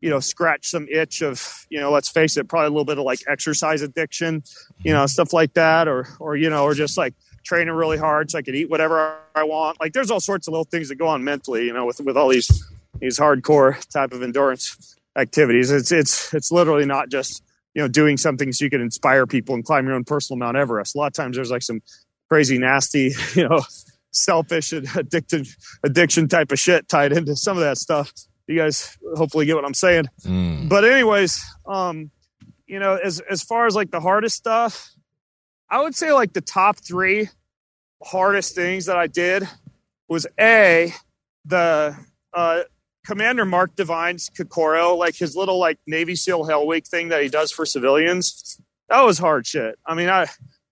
you 0.01 0.09
know, 0.09 0.19
scratch 0.19 0.69
some 0.69 0.87
itch 0.89 1.21
of, 1.21 1.65
you 1.69 1.79
know, 1.79 1.91
let's 1.91 2.09
face 2.09 2.35
it, 2.37 2.47
probably 2.47 2.67
a 2.67 2.69
little 2.69 2.85
bit 2.85 2.97
of 2.97 3.05
like 3.05 3.19
exercise 3.27 3.81
addiction, 3.81 4.43
you 4.83 4.91
know, 4.91 5.05
stuff 5.05 5.33
like 5.33 5.53
that 5.53 5.87
or, 5.87 6.07
or, 6.19 6.35
you 6.35 6.49
know, 6.49 6.63
or 6.63 6.73
just 6.73 6.97
like 6.97 7.13
training 7.43 7.73
really 7.73 7.97
hard 7.97 8.31
so 8.31 8.39
I 8.39 8.41
could 8.41 8.55
eat 8.55 8.69
whatever 8.69 9.17
I 9.35 9.43
want. 9.43 9.79
Like 9.79 9.93
there's 9.93 10.11
all 10.11 10.19
sorts 10.19 10.47
of 10.47 10.51
little 10.51 10.65
things 10.65 10.89
that 10.89 10.95
go 10.95 11.07
on 11.07 11.23
mentally, 11.23 11.65
you 11.65 11.73
know, 11.73 11.85
with, 11.85 11.99
with 12.01 12.17
all 12.17 12.29
these, 12.29 12.49
these 12.99 13.19
hardcore 13.19 13.85
type 13.89 14.13
of 14.13 14.23
endurance 14.23 14.95
activities. 15.15 15.71
It's, 15.71 15.91
it's, 15.91 16.33
it's 16.33 16.51
literally 16.51 16.85
not 16.85 17.09
just, 17.09 17.43
you 17.73 17.81
know, 17.81 17.87
doing 17.87 18.17
something 18.17 18.51
so 18.51 18.65
you 18.65 18.69
can 18.69 18.81
inspire 18.81 19.25
people 19.25 19.55
and 19.55 19.65
climb 19.65 19.85
your 19.85 19.95
own 19.95 20.03
personal 20.03 20.37
Mount 20.37 20.57
Everest. 20.57 20.95
A 20.95 20.97
lot 20.97 21.07
of 21.07 21.13
times 21.13 21.35
there's 21.35 21.51
like 21.51 21.63
some 21.63 21.81
crazy, 22.29 22.57
nasty, 22.57 23.13
you 23.35 23.47
know, 23.47 23.61
selfish 24.11 24.71
and 24.73 24.87
addicted 24.95 25.47
addiction 25.83 26.27
type 26.27 26.51
of 26.51 26.59
shit 26.59 26.87
tied 26.87 27.11
into 27.11 27.35
some 27.35 27.57
of 27.57 27.63
that 27.63 27.77
stuff. 27.77 28.11
You 28.47 28.57
guys 28.57 28.97
hopefully 29.15 29.45
get 29.45 29.55
what 29.55 29.65
I'm 29.65 29.73
saying. 29.73 30.05
Mm. 30.23 30.69
But 30.69 30.83
anyways, 30.85 31.43
um, 31.65 32.11
you 32.67 32.79
know, 32.79 32.95
as 32.95 33.21
as 33.21 33.41
far 33.41 33.67
as 33.67 33.75
like 33.75 33.91
the 33.91 34.01
hardest 34.01 34.35
stuff, 34.35 34.91
I 35.69 35.81
would 35.81 35.95
say 35.95 36.11
like 36.11 36.33
the 36.33 36.41
top 36.41 36.77
three 36.77 37.29
hardest 38.03 38.53
things 38.53 38.85
that 38.87 38.97
I 38.97 39.07
did 39.07 39.47
was 40.07 40.27
a 40.39 40.93
the 41.45 41.95
uh, 42.33 42.63
Commander 43.05 43.45
Mark 43.45 43.75
Divine's 43.75 44.29
Kokoro, 44.29 44.95
like 44.95 45.15
his 45.15 45.35
little 45.35 45.59
like 45.59 45.77
Navy 45.85 46.15
SEAL 46.15 46.45
Hell 46.45 46.65
Week 46.65 46.85
thing 46.87 47.09
that 47.09 47.21
he 47.21 47.29
does 47.29 47.51
for 47.51 47.65
civilians, 47.65 48.59
that 48.89 49.01
was 49.01 49.17
hard 49.17 49.45
shit. 49.45 49.77
I 49.85 49.93
mean, 49.95 50.09
I 50.09 50.27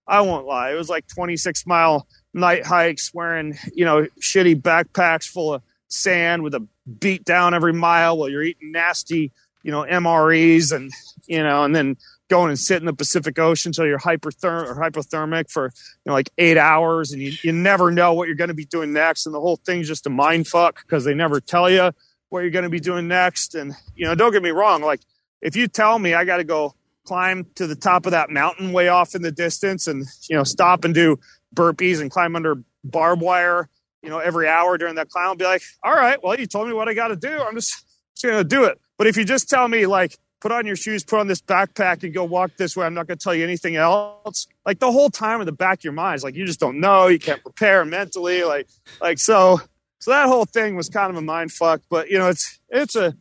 I 0.08 0.22
won't 0.22 0.46
lie. 0.46 0.72
It 0.72 0.76
was 0.76 0.90
like 0.90 1.08
26 1.08 1.66
mile 1.66 2.08
night 2.34 2.66
hikes 2.66 3.14
wearing, 3.14 3.58
you 3.74 3.86
know, 3.86 4.08
shitty 4.22 4.62
backpacks 4.62 5.26
full 5.26 5.54
of 5.56 5.64
sand 5.90 6.44
with 6.44 6.56
a 6.56 6.66
beat 7.00 7.26
down 7.26 7.54
every 7.54 7.74
mile 7.74 8.18
while 8.18 8.30
you're 8.30 8.44
eating 8.44 8.72
nasty, 8.72 9.32
you 9.64 9.72
know, 9.72 9.84
MREs 9.84 10.72
and, 10.72 10.92
you 11.28 11.44
know, 11.44 11.64
and 11.64 11.76
then 11.76 11.98
going 12.30 12.50
and 12.50 12.60
sit 12.60 12.78
in 12.78 12.86
the 12.86 12.94
Pacific 12.94 13.38
Ocean 13.40 13.74
so 13.74 13.84
you're 13.84 14.00
hypertherm 14.00 14.68
or 14.68 14.76
hypothermic 14.76 15.52
for, 15.52 15.66
you 15.66 16.10
know, 16.10 16.14
like 16.14 16.30
eight 16.38 16.58
hours 16.58 17.12
and 17.12 17.22
you, 17.22 17.34
you 17.44 17.52
never 17.52 17.92
know 17.92 18.14
what 18.14 18.28
you're 18.28 18.38
going 18.38 18.48
to 18.48 18.54
be 18.54 18.66
doing 18.66 18.94
next. 18.94 19.26
And 19.26 19.36
the 19.36 19.42
whole 19.42 19.58
thing's 19.58 19.88
just 19.88 20.08
a 20.08 20.10
mind 20.10 20.48
fuck 20.48 20.82
because 20.82 21.04
they 21.04 21.14
never 21.14 21.42
tell 21.42 21.70
you 21.70 21.92
what 22.32 22.42
you're 22.42 22.50
going 22.50 22.64
to 22.64 22.70
be 22.70 22.80
doing 22.80 23.08
next. 23.08 23.56
And, 23.56 23.74
you 23.96 24.06
know, 24.06 24.16
don't 24.16 24.32
get 24.32 24.42
me 24.42 24.50
wrong, 24.50 24.82
like 24.82 25.02
if 25.42 25.56
you 25.56 25.68
tell 25.68 26.00
me 26.00 26.14
I 26.14 26.24
got 26.26 26.38
to 26.38 26.44
go 26.44 26.74
climb 27.06 27.46
to 27.56 27.68
the 27.68 27.76
top 27.76 28.06
of 28.06 28.12
that 28.12 28.30
mountain 28.30 28.72
way 28.72 28.88
off 28.88 29.16
in 29.16 29.22
the 29.22 29.32
distance 29.32 29.88
and 29.88 30.06
you 30.30 30.36
know 30.36 30.44
stop 30.44 30.86
and 30.86 30.94
do 30.94 31.18
burpees 31.56 32.00
and 32.00 32.12
climb 32.12 32.36
under 32.36 32.64
barbed 32.84 33.24
wire 33.24 33.68
you 34.04 34.10
know 34.10 34.20
every 34.20 34.48
hour 34.48 34.78
during 34.78 34.94
that 34.94 35.10
climb 35.10 35.30
i'll 35.30 35.36
be 35.36 35.44
like 35.44 35.64
all 35.84 35.96
right 35.96 36.24
well 36.24 36.40
you 36.40 36.46
told 36.46 36.68
me 36.68 36.74
what 36.74 36.88
i 36.88 36.94
got 36.94 37.08
to 37.08 37.16
do. 37.16 37.42
I'm 37.42 37.56
just, 37.56 37.86
just 38.16 38.24
gonna 38.24 38.44
do 38.44 38.66
it. 38.66 38.80
But 39.00 39.08
if 39.08 39.18
you 39.18 39.26
just 39.26 39.50
tell 39.50 39.68
me 39.68 39.88
like 39.88 40.16
put 40.42 40.52
on 40.52 40.68
your 40.68 40.76
shoes 40.76 41.04
put 41.04 41.20
on 41.20 41.28
this 41.28 41.42
backpack 41.42 42.04
and 42.04 42.14
go 42.14 42.24
walk 42.24 42.52
this 42.58 42.78
way 42.78 42.86
i'm 42.86 42.94
not 42.94 43.08
gonna 43.08 43.18
tell 43.18 43.34
you 43.34 43.44
anything 43.44 43.76
else 43.76 44.48
like 44.66 44.80
the 44.80 44.92
whole 44.92 45.10
time 45.10 45.40
in 45.40 45.46
the 45.46 45.52
back 45.52 45.80
of 45.80 45.84
your 45.84 45.94
mind 45.94 46.18
is 46.18 46.24
like 46.24 46.36
you 46.36 46.46
just 46.46 46.60
don't 46.60 46.80
know. 46.80 47.08
You 47.08 47.20
can't 47.20 47.42
prepare 47.42 47.84
mentally 47.84 48.44
like 48.44 48.68
like 49.02 49.18
so 49.18 49.60
so 50.02 50.12
that 50.12 50.28
whole 50.28 50.46
thing 50.46 50.76
was 50.76 50.90
kind 50.90 51.10
of 51.10 51.16
a 51.16 51.22
mind 51.22 51.52
fuck 51.52 51.82
but 51.90 52.10
you 52.10 52.18
know 52.18 52.28
it's 52.28 52.60
it's 52.70 52.96
a 52.96 53.16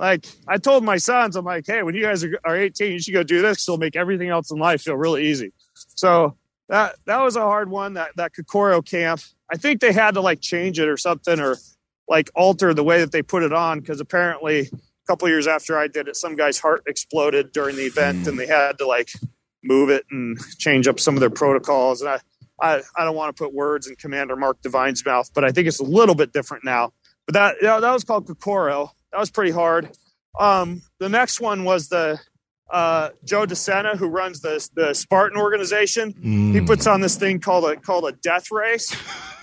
like 0.00 0.26
I 0.48 0.56
told 0.56 0.82
my 0.82 0.96
sons, 0.96 1.36
I'm 1.36 1.44
like, 1.44 1.66
hey, 1.66 1.82
when 1.82 1.94
you 1.94 2.02
guys 2.02 2.24
are, 2.24 2.40
are 2.42 2.56
18, 2.56 2.90
you 2.90 2.98
should 3.00 3.12
go 3.12 3.22
do 3.22 3.42
this. 3.42 3.68
It'll 3.68 3.76
make 3.76 3.96
everything 3.96 4.30
else 4.30 4.50
in 4.50 4.58
life 4.58 4.80
feel 4.80 4.96
really 4.96 5.26
easy. 5.26 5.52
So 5.74 6.38
that 6.70 6.96
that 7.04 7.20
was 7.20 7.36
a 7.36 7.42
hard 7.42 7.68
one. 7.68 7.94
That 7.94 8.16
that 8.16 8.34
Kokoro 8.34 8.80
camp. 8.80 9.20
I 9.52 9.58
think 9.58 9.82
they 9.82 9.92
had 9.92 10.14
to 10.14 10.22
like 10.22 10.40
change 10.40 10.78
it 10.78 10.88
or 10.88 10.96
something 10.96 11.38
or 11.38 11.58
like 12.08 12.30
alter 12.34 12.72
the 12.72 12.82
way 12.82 13.00
that 13.00 13.12
they 13.12 13.20
put 13.20 13.42
it 13.42 13.52
on 13.52 13.80
because 13.80 14.00
apparently 14.00 14.60
a 14.60 15.06
couple 15.06 15.28
years 15.28 15.46
after 15.46 15.76
I 15.76 15.86
did 15.86 16.08
it, 16.08 16.16
some 16.16 16.34
guy's 16.34 16.58
heart 16.58 16.82
exploded 16.86 17.52
during 17.52 17.76
the 17.76 17.84
event 17.84 18.22
hmm. 18.22 18.30
and 18.30 18.38
they 18.38 18.46
had 18.46 18.78
to 18.78 18.86
like 18.86 19.10
move 19.62 19.90
it 19.90 20.06
and 20.10 20.38
change 20.58 20.88
up 20.88 20.98
some 20.98 21.14
of 21.14 21.20
their 21.20 21.28
protocols. 21.28 22.00
And 22.00 22.08
I 22.08 22.20
I, 22.60 22.82
I 22.96 23.04
don't 23.04 23.16
want 23.16 23.34
to 23.36 23.42
put 23.42 23.54
words 23.54 23.86
in 23.86 23.96
Commander 23.96 24.36
Mark 24.36 24.60
Divine's 24.62 25.04
mouth, 25.04 25.30
but 25.34 25.44
I 25.44 25.52
think 25.52 25.68
it's 25.68 25.80
a 25.80 25.84
little 25.84 26.14
bit 26.14 26.32
different 26.32 26.64
now. 26.64 26.92
But 27.26 27.34
that 27.34 27.56
you 27.60 27.68
know, 27.68 27.80
that 27.80 27.92
was 27.92 28.04
called 28.04 28.26
Kokoro 28.26 28.92
that 29.12 29.18
was 29.18 29.30
pretty 29.30 29.50
hard. 29.50 29.90
Um, 30.38 30.82
the 30.98 31.08
next 31.08 31.40
one 31.40 31.64
was 31.64 31.88
the 31.88 32.20
uh, 32.70 33.10
Joe 33.24 33.46
DeSena, 33.46 33.96
who 33.96 34.06
runs 34.06 34.40
the 34.40 34.66
the 34.74 34.94
Spartan 34.94 35.38
organization. 35.38 36.12
Mm. 36.12 36.54
He 36.54 36.60
puts 36.60 36.86
on 36.86 37.00
this 37.00 37.16
thing 37.16 37.40
called 37.40 37.64
a 37.64 37.76
called 37.76 38.04
a 38.04 38.12
death 38.12 38.50
race, 38.50 38.94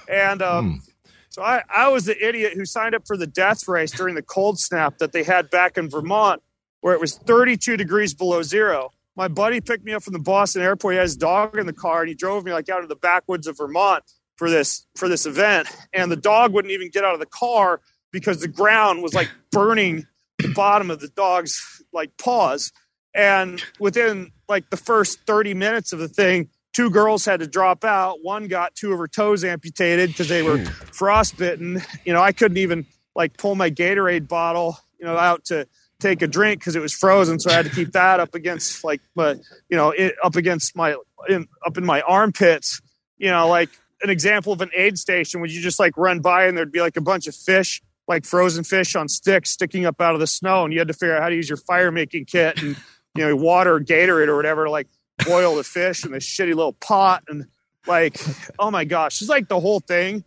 and 0.10 0.42
um, 0.42 0.82
mm. 0.82 1.12
so 1.30 1.42
I 1.42 1.64
I 1.70 1.90
was 1.90 2.06
the 2.06 2.26
idiot 2.26 2.54
who 2.54 2.66
signed 2.66 2.96
up 2.96 3.06
for 3.06 3.18
the 3.18 3.28
death 3.28 3.68
race 3.68 3.92
during 3.92 4.16
the 4.16 4.22
cold 4.22 4.60
snap 4.60 5.00
that 5.00 5.12
they 5.12 5.24
had 5.24 5.50
back 5.50 5.78
in 5.78 5.90
Vermont, 5.90 6.42
where 6.80 6.94
it 6.94 7.02
was 7.02 7.18
32 7.18 7.76
degrees 7.76 8.14
below 8.14 8.42
zero. 8.42 8.92
My 9.18 9.28
buddy 9.28 9.62
picked 9.62 9.84
me 9.84 9.94
up 9.94 10.04
from 10.04 10.14
the 10.14 10.20
Boston 10.20 10.62
airport. 10.62 10.94
He 10.94 10.98
had 10.98 11.04
his 11.04 11.18
dog 11.18 11.58
in 11.58 11.66
the 11.66 11.74
car, 11.74 12.02
and 12.02 12.10
he 12.10 12.14
drove 12.14 12.46
me 12.46 12.54
like 12.54 12.70
out 12.70 12.84
of 12.84 12.90
the 12.90 12.96
backwoods 12.96 13.48
of 13.48 13.58
Vermont 13.58 14.04
for 14.36 14.48
this 14.48 14.86
for 14.96 15.10
this 15.10 15.26
event. 15.26 15.68
And 15.92 16.12
the 16.12 16.16
dog 16.16 16.54
wouldn't 16.54 16.72
even 16.72 16.92
get 16.92 17.04
out 17.04 17.16
of 17.16 17.20
the 17.20 17.26
car 17.26 17.82
because 18.12 18.42
the 18.42 18.48
ground 18.48 19.02
was 19.02 19.16
like 19.16 19.30
burning 19.52 20.06
the 20.38 20.54
bottom 20.54 20.92
of 20.92 21.00
the 21.00 21.08
dog's 21.10 21.84
like 21.92 22.12
paws. 22.18 22.72
And 23.16 23.64
within 23.80 24.32
like 24.48 24.70
the 24.70 24.78
first 24.78 25.22
30 25.26 25.56
minutes 25.56 25.94
of 25.94 26.00
the 26.00 26.08
thing, 26.08 26.50
two 26.74 26.92
girls 26.92 27.26
had 27.26 27.40
to 27.40 27.48
drop 27.48 27.84
out. 27.84 28.20
One 28.22 28.48
got 28.48 28.76
two 28.76 28.94
of 28.94 29.00
her 29.00 29.08
toes 29.08 29.44
amputated 29.44 30.10
because 30.10 30.30
they 30.30 30.44
were 30.44 30.60
hmm. 30.60 30.66
frostbitten. 30.66 31.82
You 32.06 32.14
know, 32.14 32.22
I 32.22 32.34
couldn't 32.34 32.58
even 32.58 32.86
like 33.16 33.36
pull 33.36 33.56
my 33.56 33.72
Gatorade 33.72 34.28
bottle, 34.28 34.78
you 35.00 35.08
know, 35.08 35.18
out 35.18 35.46
to 35.46 35.68
take 36.00 36.22
a 36.22 36.28
drink 36.28 36.60
because 36.60 36.76
it 36.76 36.82
was 36.82 36.94
frozen. 36.94 37.40
So 37.40 37.50
I 37.50 37.54
had 37.54 37.66
to 37.66 37.72
keep 37.72 37.92
that 37.94 38.20
up 38.20 38.36
against 38.36 38.84
like, 38.84 39.02
but 39.16 39.40
you 39.70 39.78
know, 39.78 39.92
it, 39.92 40.16
up 40.24 40.36
against 40.36 40.76
my, 40.76 40.96
in, 41.28 41.48
up 41.66 41.78
in 41.78 41.86
my 41.86 42.02
armpits, 42.02 42.82
you 43.18 43.30
know, 43.30 43.48
like 43.48 43.70
an 44.02 44.10
example 44.10 44.54
of 44.54 44.62
an 44.62 44.70
aid 44.76 44.98
station 44.98 45.42
would 45.42 45.52
you 45.52 45.62
just 45.62 45.80
like 45.80 45.98
run 45.98 46.20
by 46.20 46.46
and 46.46 46.58
there'd 46.58 46.72
be 46.72 46.82
like 46.82 46.98
a 46.98 47.02
bunch 47.02 47.28
of 47.28 47.36
fish 47.36 47.82
like 48.08 48.26
frozen 48.26 48.64
fish 48.64 48.96
on 48.96 49.08
sticks 49.08 49.52
sticking 49.52 49.86
up 49.86 50.00
out 50.00 50.14
of 50.14 50.20
the 50.20 50.28
snow, 50.28 50.64
and 50.64 50.74
you 50.74 50.80
had 50.80 50.88
to 50.88 50.94
figure 50.94 51.16
out 51.16 51.22
how 51.22 51.30
to 51.30 51.36
use 51.36 51.50
your 51.50 51.58
fire 51.58 51.92
making 51.92 52.26
kit 52.26 52.62
and 52.62 52.76
you 53.16 53.28
know 53.28 53.36
water 53.36 53.80
Gatorade 53.80 54.28
or 54.28 54.36
whatever 54.36 54.66
to 54.66 54.72
like 54.72 54.88
boil 55.26 55.56
the 55.56 55.64
fish 55.64 56.06
in 56.06 56.12
this 56.12 56.26
shitty 56.26 56.56
little 56.56 56.74
pot 56.74 57.24
and 57.28 57.48
like 57.86 58.20
oh 58.60 58.72
my 58.72 58.86
gosh, 58.86 59.22
it's 59.22 59.30
like 59.30 59.48
the 59.48 59.60
whole 59.60 59.80
thing. 59.80 60.24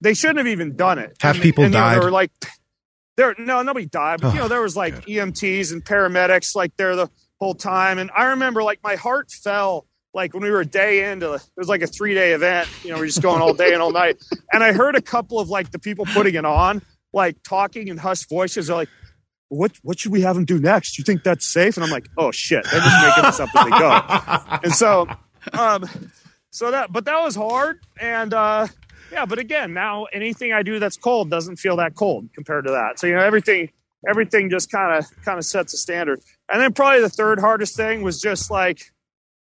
They 0.00 0.14
shouldn't 0.14 0.38
have 0.38 0.46
even 0.46 0.76
done 0.76 0.98
it. 0.98 1.16
Have 1.20 1.36
and, 1.36 1.42
people 1.42 1.64
and, 1.64 1.72
died? 1.72 1.94
Know, 1.94 2.00
they 2.00 2.06
were 2.06 2.12
like 2.12 2.30
there. 3.16 3.34
No, 3.38 3.62
nobody 3.62 3.86
died, 3.86 4.20
but 4.20 4.28
oh, 4.28 4.32
you 4.32 4.38
know 4.40 4.48
there 4.48 4.62
was 4.62 4.76
like 4.76 4.94
good. 4.94 5.04
EMTs 5.04 5.72
and 5.72 5.84
paramedics 5.84 6.54
like 6.54 6.76
there 6.76 6.96
the 6.96 7.10
whole 7.40 7.54
time, 7.54 7.98
and 7.98 8.10
I 8.16 8.26
remember 8.26 8.62
like 8.62 8.80
my 8.82 8.96
heart 8.96 9.30
fell 9.30 9.86
like 10.14 10.32
when 10.32 10.42
we 10.42 10.50
were 10.50 10.60
a 10.60 10.66
day 10.66 11.10
into 11.10 11.34
it 11.34 11.42
was 11.58 11.68
like 11.68 11.82
a 11.82 11.86
three 11.86 12.14
day 12.14 12.32
event 12.32 12.66
you 12.82 12.88
know 12.88 12.96
we're 12.96 13.04
just 13.04 13.20
going 13.20 13.42
all 13.42 13.52
day 13.52 13.74
and 13.74 13.82
all 13.82 13.92
night 13.92 14.16
and 14.52 14.64
i 14.64 14.72
heard 14.72 14.96
a 14.96 15.02
couple 15.02 15.38
of 15.38 15.50
like 15.50 15.70
the 15.72 15.78
people 15.78 16.06
putting 16.06 16.34
it 16.36 16.46
on 16.46 16.80
like 17.16 17.42
talking 17.42 17.88
in 17.88 17.96
hushed 17.96 18.28
voices. 18.28 18.68
They're 18.68 18.76
like, 18.76 18.90
what 19.48 19.72
what 19.82 19.98
should 19.98 20.12
we 20.12 20.20
have 20.20 20.36
them 20.36 20.44
do 20.44 20.60
next? 20.60 20.98
You 20.98 21.04
think 21.04 21.24
that's 21.24 21.46
safe? 21.46 21.76
And 21.76 21.82
I'm 21.82 21.90
like, 21.90 22.08
oh 22.16 22.30
shit, 22.30 22.64
they're 22.64 22.80
just 22.80 23.06
making 23.06 23.24
this 23.24 23.40
up 23.40 23.48
as 23.56 23.64
they 23.64 23.70
go. 23.70 24.58
And 24.64 24.74
so, 24.74 25.08
um, 25.52 25.88
so 26.50 26.70
that 26.70 26.92
but 26.92 27.04
that 27.06 27.20
was 27.20 27.34
hard. 27.34 27.80
And 28.00 28.34
uh, 28.34 28.66
yeah, 29.12 29.26
but 29.26 29.38
again, 29.38 29.72
now 29.72 30.04
anything 30.12 30.52
I 30.52 30.62
do 30.62 30.78
that's 30.78 30.96
cold 30.96 31.30
doesn't 31.30 31.56
feel 31.56 31.76
that 31.76 31.94
cold 31.94 32.28
compared 32.34 32.64
to 32.66 32.72
that. 32.72 32.98
So 32.98 33.06
you 33.06 33.14
know, 33.14 33.22
everything 33.22 33.70
everything 34.08 34.50
just 34.50 34.70
kind 34.70 34.98
of 34.98 35.24
kind 35.24 35.38
of 35.38 35.44
sets 35.44 35.74
a 35.74 35.76
standard. 35.76 36.20
And 36.48 36.60
then 36.60 36.72
probably 36.72 37.00
the 37.00 37.08
third 37.08 37.40
hardest 37.40 37.76
thing 37.76 38.02
was 38.02 38.20
just 38.20 38.50
like, 38.50 38.92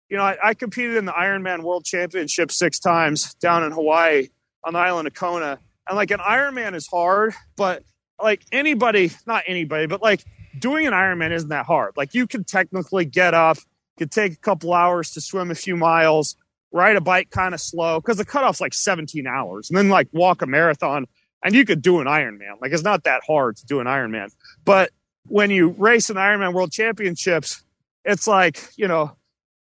you 0.09 0.17
know, 0.17 0.25
I, 0.25 0.37
I 0.43 0.55
competed 0.55 0.97
in 0.97 1.05
the 1.05 1.13
Ironman 1.13 1.63
World 1.63 1.85
Championship 1.85 2.51
six 2.51 2.79
times 2.79 3.35
down 3.35 3.65
in 3.65 3.73
Hawaii 3.73 4.29
on 4.65 4.75
the 4.75 4.79
island 4.79 5.07
of 5.07 5.15
Kona 5.15 5.59
and 5.89 5.97
like 5.97 6.11
an 6.11 6.21
Ironman 6.21 6.75
is 6.75 6.87
hard, 6.87 7.35
but 7.57 7.83
like 8.23 8.43
anybody, 8.53 9.11
not 9.27 9.45
anybody, 9.47 9.87
but 9.87 10.03
like 10.03 10.25
doing 10.59 10.87
an 10.87 10.93
Ironman 10.93 11.33
isn't 11.33 11.49
that 11.49 11.67
hard. 11.67 11.95
Like 11.97 12.15
you 12.15 12.27
can 12.27 12.45
technically 12.45 13.05
get 13.05 13.35
up, 13.35 13.59
could 13.99 14.13
take 14.13 14.33
a 14.33 14.37
couple 14.37 14.73
hours 14.73 15.11
to 15.13 15.21
swim 15.21 15.51
a 15.51 15.55
few 15.55 15.77
miles, 15.77 16.37
ride 16.73 16.97
a 16.97 17.01
bike 17.01 17.31
kind 17.31 17.55
of 17.55 17.61
slow 17.61 18.01
because 18.01 18.17
the 18.17 18.25
cutoff's 18.25 18.61
like 18.61 18.75
17 18.75 19.27
hours, 19.27 19.71
and 19.71 19.77
then 19.77 19.89
like 19.89 20.09
walk 20.13 20.43
a 20.43 20.47
marathon, 20.47 21.07
and 21.45 21.55
you 21.55 21.65
could 21.65 21.83
do 21.83 22.01
an 22.01 22.07
Ironman. 22.07 22.61
Like 22.61 22.73
it's 22.73 22.83
not 22.83 23.05
that 23.05 23.23
hard 23.27 23.57
to 23.57 23.67
do 23.67 23.81
an 23.81 23.87
Ironman. 23.87 24.31
But 24.65 24.91
when 25.27 25.51
you 25.51 25.69
race 25.79 26.11
an 26.11 26.17
Ironman 26.17 26.53
World 26.55 26.73
Championships, 26.73 27.63
it's 28.05 28.27
like 28.27 28.61
you 28.77 28.89
know 28.89 29.17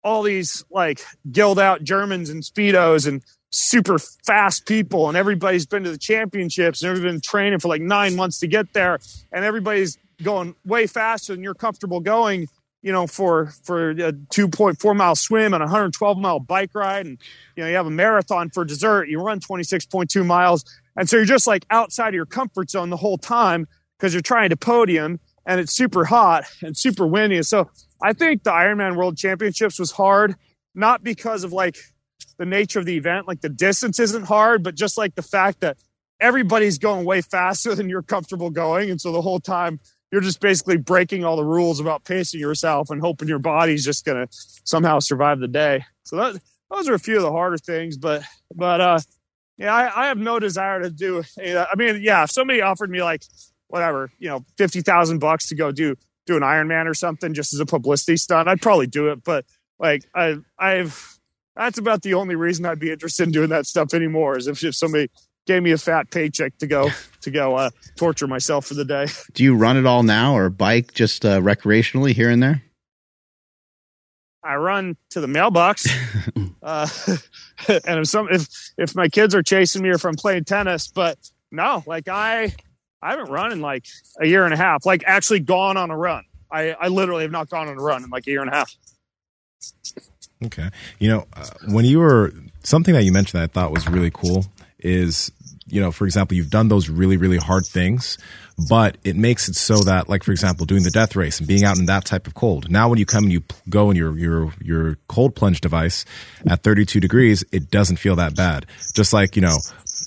all 0.04 0.24
these 0.24 0.66
like 0.70 1.01
gilled 1.32 1.60
out 1.60 1.84
Germans 1.84 2.30
and 2.30 2.43
speedos 2.43 3.08
and 3.08 3.24
super 3.51 3.99
fast 3.99 4.66
people 4.66 5.08
and 5.08 5.16
everybody's 5.16 5.68
been 5.68 5.84
to 5.84 5.91
the 5.91 5.97
championships 5.97 6.82
and 6.82 6.89
everybody's 6.89 7.14
been 7.14 7.22
training 7.22 7.60
for 7.60 7.68
like 7.68 7.82
nine 7.82 8.16
months 8.16 8.39
to 8.39 8.47
get 8.47 8.74
there 8.74 8.97
and 9.32 9.45
everybody's 9.45 9.95
going 10.24 10.56
way 10.66 10.88
faster 10.88 11.34
than 11.34 11.43
you're 11.43 11.54
comfortable 11.54 11.99
going 11.99 12.47
you 12.84 12.92
know 12.92 13.08
for 13.08 13.48
for 13.64 13.90
a 13.92 14.14
2.4 14.14 14.96
mile 14.96 15.16
swim 15.16 15.54
and 15.54 15.64
a 15.64 15.66
112 15.66 16.18
mile 16.18 16.40
bike 16.40 16.70
ride 16.76 17.08
and 17.08 17.18
you 17.56 17.64
know 17.64 17.70
you 17.70 17.76
have 17.76 17.88
a 17.88 17.92
marathon 17.92 18.50
for 18.50 18.64
dessert 18.64 19.10
you 19.10 19.20
run 19.20 19.40
26.2 19.40 20.26
miles 20.26 20.64
and 20.96 21.10
so 21.10 21.16
you're 21.16 21.26
just 21.26 21.48
like 21.48 21.66
outside 21.72 22.10
of 22.10 22.14
your 22.14 22.28
comfort 22.28 22.70
zone 22.70 22.92
the 22.92 22.98
whole 22.98 23.18
time 23.18 23.68
because 23.98 24.14
you're 24.14 24.22
trying 24.22 24.50
to 24.50 24.58
podium 24.58 25.20
and 25.46 25.60
it's 25.60 25.74
super 25.74 26.06
hot 26.06 26.44
and 26.62 26.78
super 26.78 27.08
windy 27.08 27.42
so 27.42 27.68
i 28.04 28.14
think 28.14 28.44
the 28.44 28.52
ironman 28.52 28.96
world 28.96 29.18
championships 29.18 29.80
was 29.80 29.92
hard 29.92 30.36
not 30.76 31.04
because 31.04 31.44
of 31.44 31.52
like 31.52 31.78
the 32.38 32.46
nature 32.46 32.80
of 32.80 32.86
the 32.86 32.98
event. 32.98 33.28
Like 33.28 33.42
the 33.42 33.50
distance 33.50 34.00
isn't 34.00 34.26
hard, 34.26 34.64
but 34.64 34.76
just 34.76 34.98
like 34.98 35.16
the 35.16 35.22
fact 35.22 35.62
that 35.62 35.78
everybody's 36.20 36.78
going 36.78 37.06
way 37.06 37.22
faster 37.22 37.76
than 37.76 37.90
you're 37.90 38.04
comfortable 38.04 38.50
going. 38.50 38.90
And 38.90 39.00
so 39.00 39.12
the 39.12 39.22
whole 39.22 39.40
time 39.40 39.80
you're 40.14 40.22
just 40.22 40.39
basically 40.39 40.78
breaking 40.78 41.26
all 41.26 41.36
the 41.36 41.43
rules 41.43 41.80
about 41.80 42.03
pacing 42.03 42.39
yourself 42.39 42.91
and 42.91 43.01
hoping 43.01 43.28
your 43.28 43.39
body's 43.39 43.84
just 43.84 44.05
going 44.05 44.28
to 44.28 44.32
somehow 44.64 44.99
survive 44.99 45.39
the 45.39 45.47
day. 45.47 45.84
So 46.03 46.18
that, 46.18 46.39
those 46.70 46.88
are 46.88 46.93
a 46.93 46.99
few 46.99 47.16
of 47.16 47.24
the 47.24 47.32
harder 47.32 47.57
things, 47.57 47.97
but, 47.97 48.22
but, 48.53 48.80
uh, 48.80 48.99
yeah, 49.57 49.74
I, 49.74 50.03
I 50.03 50.07
have 50.07 50.20
no 50.20 50.39
desire 50.39 50.82
to 50.82 50.89
do. 50.91 51.24
I 51.39 51.76
mean, 51.76 51.99
yeah, 52.01 52.24
if 52.24 52.32
somebody 52.32 52.61
offered 52.61 52.89
me 52.91 53.01
like 53.01 53.24
whatever, 53.70 54.11
you 54.20 54.28
know, 54.28 54.45
fifty 54.57 54.82
thousand 54.82 55.20
bucks 55.20 55.47
to 55.49 55.55
go 55.55 55.72
do 55.72 55.95
do 56.26 56.36
an 56.36 56.41
Ironman 56.41 56.88
or 56.88 56.95
something 56.95 57.36
just 57.36 57.53
as 57.53 57.59
a 57.59 57.66
publicity 57.66 58.18
stunt, 58.18 58.47
I'd 58.47 58.61
probably 58.61 58.88
do 58.88 59.09
it. 59.09 59.24
But 59.24 59.45
like, 59.78 60.05
I 60.16 60.38
I've 60.57 61.20
that's 61.55 61.78
about 61.78 62.01
the 62.01 62.16
only 62.16 62.36
reason 62.36 62.66
I'd 62.66 62.80
be 62.80 62.91
interested 62.91 63.24
in 63.28 63.32
doing 63.32 63.49
that 63.49 63.68
stuff 63.68 63.93
anymore 63.93 64.38
is 64.38 64.47
if, 64.47 64.64
if 64.64 64.76
somebody 64.76 65.09
gave 65.46 65.64
me 65.64 65.72
a 65.72 65.78
fat 65.78 66.10
paycheck 66.10 66.58
to 66.60 66.68
go 66.68 66.89
to 67.22 67.32
go 67.32 67.56
uh, 67.56 67.70
torture 67.96 68.28
myself 68.28 68.66
for 68.66 68.74
the 68.74 68.86
day. 68.86 69.08
Do 69.34 69.44
you 69.44 69.56
run 69.56 69.78
it 69.78 69.86
all 69.86 70.04
now 70.04 70.36
or 70.36 70.50
bike 70.50 70.94
just 70.94 71.26
uh, 71.26 71.39
recreationally 71.39 72.14
here 72.14 72.30
and 72.30 72.41
there? 72.41 72.64
I 74.44 74.56
run 74.56 74.98
to 75.12 75.22
the 75.22 75.28
mailbox, 75.28 75.88
uh, 76.64 76.88
and 77.68 78.00
if 78.00 78.08
some 78.08 78.28
if 78.30 78.48
if 78.78 78.96
my 78.96 79.08
kids 79.08 79.34
are 79.34 79.44
chasing 79.44 79.82
me 79.82 79.89
or 79.89 79.94
if 79.94 80.06
I'm 80.06 80.16
playing 80.16 80.44
tennis, 80.44 80.88
but 80.88 81.18
no, 81.52 81.84
like 81.86 82.10
I 82.10 82.54
I 83.02 83.12
haven't 83.12 83.30
run 83.30 83.52
in 83.52 83.62
like 83.62 83.86
a 84.20 84.28
year 84.28 84.44
and 84.44 84.54
a 84.54 84.58
half. 84.58 84.86
Like 84.86 85.04
actually 85.06 85.39
gone 85.39 85.78
on 85.78 85.91
a 85.91 85.98
run. 85.98 86.26
I 86.52 86.72
I 86.72 86.88
literally 86.89 87.24
have 87.24 87.32
not 87.32 87.50
gone 87.50 87.70
on 87.70 87.78
a 87.78 87.82
run 87.82 88.04
in 88.04 88.10
like 88.10 88.28
a 88.28 88.32
year 88.32 88.41
and 88.41 88.50
a 88.50 88.54
half. 88.54 88.76
Okay. 90.46 90.70
You 91.00 91.08
know, 91.08 91.28
uh, 91.34 91.46
when 91.70 91.86
you 91.86 92.00
were 92.00 92.34
something 92.64 92.94
that 92.94 93.04
you 93.04 93.14
mentioned 93.14 93.39
that 93.39 93.50
I 93.50 93.54
thought 93.54 93.72
was 93.72 93.88
really 93.88 94.12
cool 94.12 94.46
is 94.84 95.32
you 95.68 95.82
know, 95.82 95.92
for 95.92 96.06
example, 96.06 96.36
you've 96.36 96.50
done 96.50 96.68
those 96.68 96.90
really, 96.90 97.18
really 97.18 97.38
hard 97.38 97.66
things, 97.66 98.18
but 98.70 98.98
it 99.04 99.16
makes 99.16 99.48
it 99.48 99.56
so 99.56 99.78
that, 99.80 100.10
like, 100.10 100.24
for 100.24 100.32
example, 100.32 100.66
doing 100.66 100.84
the 100.84 100.92
death 100.92 101.16
race 101.16 101.40
and 101.40 101.48
being 101.48 101.64
out 101.64 101.80
in 101.80 101.86
that 101.86 102.06
type 102.06 102.28
of 102.28 102.34
cold. 102.34 102.70
Now, 102.70 102.90
when 102.90 103.00
you 103.00 103.06
come 103.06 103.24
and 103.24 103.34
you 103.34 103.44
go 103.70 103.90
in 103.90 103.98
your, 103.98 104.18
your, 104.18 104.54
your 104.62 104.98
cold 105.08 105.36
plunge 105.36 105.62
device 105.62 106.06
at 106.46 106.64
32 106.64 107.00
degrees, 107.00 107.44
it 107.52 107.72
doesn't 107.72 107.98
feel 107.98 108.16
that 108.18 108.36
bad. 108.36 108.66
Just 108.94 109.14
like, 109.14 109.36
you 109.36 109.42
know, 109.42 109.58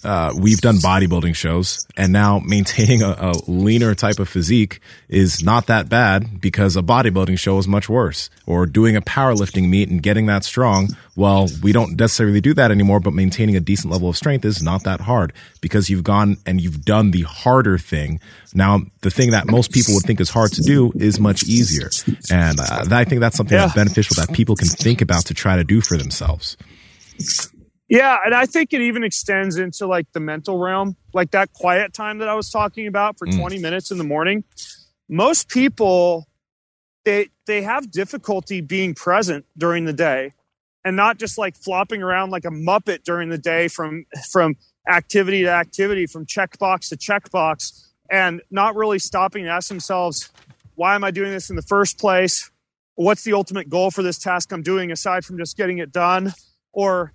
uh, 0.06 0.32
we've 0.36 0.60
done 0.60 0.76
bodybuilding 0.76 1.34
shows 1.34 1.86
and 1.96 2.12
now 2.12 2.38
maintaining 2.38 3.02
a, 3.02 3.10
a, 3.10 3.32
leaner 3.48 3.94
type 3.94 4.20
of 4.20 4.28
physique 4.28 4.80
is 5.08 5.42
not 5.42 5.66
that 5.66 5.88
bad 5.88 6.40
because 6.40 6.76
a 6.76 6.82
bodybuilding 6.82 7.38
show 7.38 7.58
is 7.58 7.66
much 7.66 7.88
worse 7.88 8.30
or 8.46 8.66
doing 8.66 8.96
a 8.96 9.00
powerlifting 9.00 9.68
meet 9.68 9.88
and 9.88 10.02
getting 10.02 10.26
that 10.26 10.44
strong. 10.44 10.88
Well, 11.16 11.48
we 11.60 11.72
don't 11.72 11.98
necessarily 11.98 12.40
do 12.40 12.54
that 12.54 12.70
anymore, 12.70 13.00
but 13.00 13.14
maintaining 13.14 13.56
a 13.56 13.60
decent 13.60 13.92
level 13.92 14.08
of 14.08 14.16
strength 14.16 14.44
is 14.44 14.62
not 14.62 14.84
that 14.84 15.00
hard 15.00 15.32
because 15.60 15.90
you've 15.90 16.04
gone 16.04 16.36
and 16.46 16.60
you've 16.60 16.84
done 16.84 17.10
the 17.10 17.22
harder 17.22 17.76
thing. 17.76 18.20
Now, 18.54 18.82
the 19.00 19.10
thing 19.10 19.32
that 19.32 19.48
most 19.48 19.72
people 19.72 19.94
would 19.94 20.04
think 20.04 20.20
is 20.20 20.30
hard 20.30 20.52
to 20.52 20.62
do 20.62 20.92
is 20.94 21.18
much 21.18 21.42
easier. 21.44 21.90
And 22.30 22.60
uh, 22.60 22.84
I 22.90 23.04
think 23.04 23.20
that's 23.20 23.36
something 23.36 23.56
yeah. 23.56 23.64
that's 23.64 23.74
beneficial 23.74 24.14
that 24.24 24.32
people 24.32 24.54
can 24.54 24.68
think 24.68 25.00
about 25.00 25.26
to 25.26 25.34
try 25.34 25.56
to 25.56 25.64
do 25.64 25.80
for 25.80 25.96
themselves. 25.96 26.56
Yeah, 27.88 28.18
and 28.24 28.34
I 28.34 28.46
think 28.46 28.72
it 28.72 28.80
even 28.80 29.04
extends 29.04 29.56
into 29.56 29.86
like 29.86 30.10
the 30.12 30.20
mental 30.20 30.58
realm, 30.58 30.96
like 31.12 31.30
that 31.30 31.52
quiet 31.52 31.92
time 31.92 32.18
that 32.18 32.28
I 32.28 32.34
was 32.34 32.50
talking 32.50 32.86
about 32.86 33.18
for 33.18 33.26
mm. 33.26 33.38
20 33.38 33.58
minutes 33.58 33.90
in 33.90 33.98
the 33.98 34.04
morning. 34.04 34.44
Most 35.08 35.48
people 35.48 36.26
they 37.04 37.28
they 37.46 37.62
have 37.62 37.90
difficulty 37.90 38.60
being 38.60 38.92
present 38.92 39.46
during 39.56 39.84
the 39.84 39.92
day 39.92 40.32
and 40.84 40.96
not 40.96 41.18
just 41.18 41.38
like 41.38 41.56
flopping 41.56 42.02
around 42.02 42.30
like 42.30 42.44
a 42.44 42.50
muppet 42.50 43.04
during 43.04 43.28
the 43.28 43.38
day 43.38 43.68
from 43.68 44.04
from 44.30 44.56
activity 44.88 45.42
to 45.42 45.50
activity, 45.50 46.06
from 46.06 46.26
checkbox 46.26 46.88
to 46.88 46.96
checkbox 46.96 47.86
and 48.10 48.40
not 48.50 48.76
really 48.76 48.98
stopping 48.98 49.44
to 49.44 49.50
ask 49.50 49.68
themselves, 49.68 50.30
why 50.74 50.94
am 50.94 51.04
I 51.04 51.10
doing 51.10 51.30
this 51.30 51.50
in 51.50 51.56
the 51.56 51.62
first 51.62 51.98
place? 51.98 52.50
What's 52.94 53.24
the 53.24 53.32
ultimate 53.32 53.68
goal 53.68 53.90
for 53.90 54.02
this 54.02 54.18
task 54.18 54.52
I'm 54.52 54.62
doing 54.62 54.92
aside 54.92 55.24
from 55.24 55.38
just 55.38 55.56
getting 55.56 55.78
it 55.78 55.92
done? 55.92 56.32
Or 56.72 57.12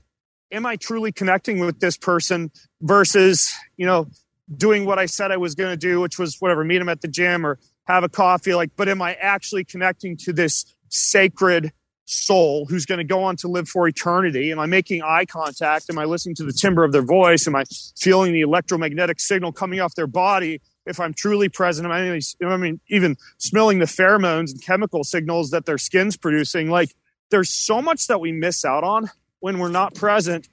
am 0.52 0.66
I 0.66 0.76
truly 0.76 1.12
connecting 1.12 1.60
with 1.60 1.80
this 1.80 1.98
person 1.98 2.52
versus, 2.82 3.54
you 3.78 3.86
know, 3.86 4.08
doing 4.56 4.86
what 4.86 5.00
I 5.00 5.06
said 5.06 5.32
I 5.32 5.38
was 5.38 5.56
going 5.56 5.72
to 5.72 5.78
do, 5.78 6.02
which 6.02 6.20
was 6.20 6.38
whatever, 6.40 6.64
meet 6.64 6.82
him 6.82 6.90
at 6.90 7.02
the 7.02 7.08
gym 7.08 7.46
or 7.46 7.58
have 7.86 8.04
a 8.04 8.10
coffee. 8.10 8.54
Like, 8.54 8.72
but 8.76 8.90
am 8.90 9.02
I 9.02 9.14
actually 9.16 9.64
connecting 9.64 10.18
to 10.18 10.34
this 10.34 10.66
sacred 10.90 11.72
soul 12.06 12.66
who's 12.66 12.86
going 12.86 12.98
to 12.98 13.06
go 13.06 13.24
on 13.24 13.38
to 13.38 13.48
live 13.48 13.70
for 13.70 13.88
eternity? 13.88 14.52
Am 14.52 14.60
I 14.60 14.66
making 14.66 15.02
eye 15.02 15.26
contact? 15.26 15.86
Am 15.90 15.98
I 15.98 16.06
listening 16.06 16.36
to 16.36 16.44
the 16.44 16.54
timbre 16.54 16.84
of 16.84 16.92
their 16.92 17.02
voice? 17.02 17.48
Am 17.48 17.56
I 17.56 17.64
feeling 17.98 18.34
the 18.34 18.42
electromagnetic 18.42 19.20
signal 19.20 19.54
coming 19.54 19.80
off 19.80 19.96
their 19.96 20.08
body? 20.08 20.62
If 20.86 21.00
I'm 21.00 21.14
truly 21.14 21.48
present, 21.48 21.86
am 21.86 21.92
I, 21.92 22.20
I 22.46 22.58
mean, 22.58 22.82
even 22.90 23.16
smelling 23.38 23.80
the 23.80 23.86
pheromones 23.86 24.52
and 24.52 24.62
chemical 24.62 25.04
signals 25.04 25.52
that 25.52 25.66
their 25.66 25.78
skin's 25.78 26.18
producing? 26.18 26.70
Like, 26.70 26.96
there's 27.30 27.50
so 27.50 27.82
much 27.82 28.08
that 28.08 28.20
we 28.20 28.34
miss 28.34 28.66
out 28.66 28.84
on 28.84 29.10
when 29.42 29.60
we're 29.60 29.70
not 29.70 29.94
present. 29.94 30.48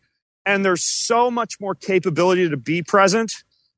And 0.44 0.64
there's 0.64 0.82
so 0.82 1.30
much 1.30 1.60
more 1.60 1.76
capability 1.76 2.48
to 2.48 2.56
be 2.56 2.82
present 2.82 3.32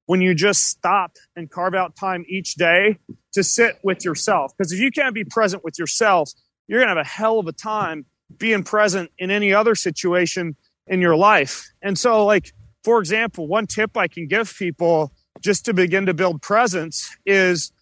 when 0.06 0.20
you 0.20 0.34
just 0.34 0.64
stop 0.64 1.16
and 1.36 1.50
carve 1.50 1.74
out 1.74 1.94
time 1.96 2.24
each 2.28 2.54
day 2.54 2.98
to 3.32 3.44
sit 3.44 3.78
with 3.84 4.04
yourself. 4.04 4.52
Because 4.56 4.72
if 4.72 4.80
you 4.80 4.90
can't 4.90 5.14
be 5.14 5.24
present 5.24 5.62
with 5.62 5.78
yourself, 5.78 6.32
you're 6.66 6.80
going 6.80 6.88
to 6.88 6.96
have 6.96 7.06
a 7.06 7.08
hell 7.08 7.38
of 7.38 7.46
a 7.46 7.52
time 7.52 8.06
being 8.38 8.62
present 8.62 9.10
in 9.18 9.30
any 9.30 9.52
other 9.52 9.74
situation 9.74 10.56
in 10.86 11.00
your 11.00 11.16
life. 11.16 11.70
And 11.82 11.98
so, 11.98 12.24
like, 12.24 12.52
for 12.82 12.98
example, 12.98 13.46
one 13.46 13.66
tip 13.66 13.96
I 13.96 14.08
can 14.08 14.26
give 14.26 14.54
people 14.56 15.12
just 15.40 15.64
to 15.66 15.74
begin 15.74 16.06
to 16.06 16.14
build 16.14 16.40
presence 16.42 17.16
is 17.26 17.72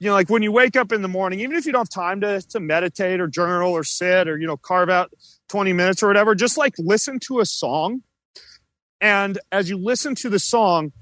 you 0.00 0.08
know, 0.08 0.14
like 0.14 0.30
when 0.30 0.42
you 0.42 0.52
wake 0.52 0.76
up 0.76 0.92
in 0.92 1.02
the 1.02 1.08
morning, 1.08 1.40
even 1.40 1.56
if 1.56 1.66
you 1.66 1.72
don't 1.72 1.80
have 1.80 1.88
time 1.88 2.20
to, 2.20 2.40
to 2.40 2.60
meditate 2.60 3.20
or 3.20 3.26
journal 3.26 3.72
or 3.72 3.82
sit 3.82 4.28
or, 4.28 4.38
you 4.38 4.46
know, 4.46 4.56
carve 4.56 4.88
out 4.88 5.12
20 5.48 5.72
minutes 5.72 6.02
or 6.02 6.08
whatever, 6.08 6.34
just 6.34 6.56
like 6.56 6.74
listen 6.78 7.18
to 7.20 7.40
a 7.40 7.46
song. 7.46 8.02
And 9.00 9.38
as 9.52 9.70
you 9.70 9.76
listen 9.76 10.14
to 10.16 10.28
the 10.28 10.38
song, 10.38 10.92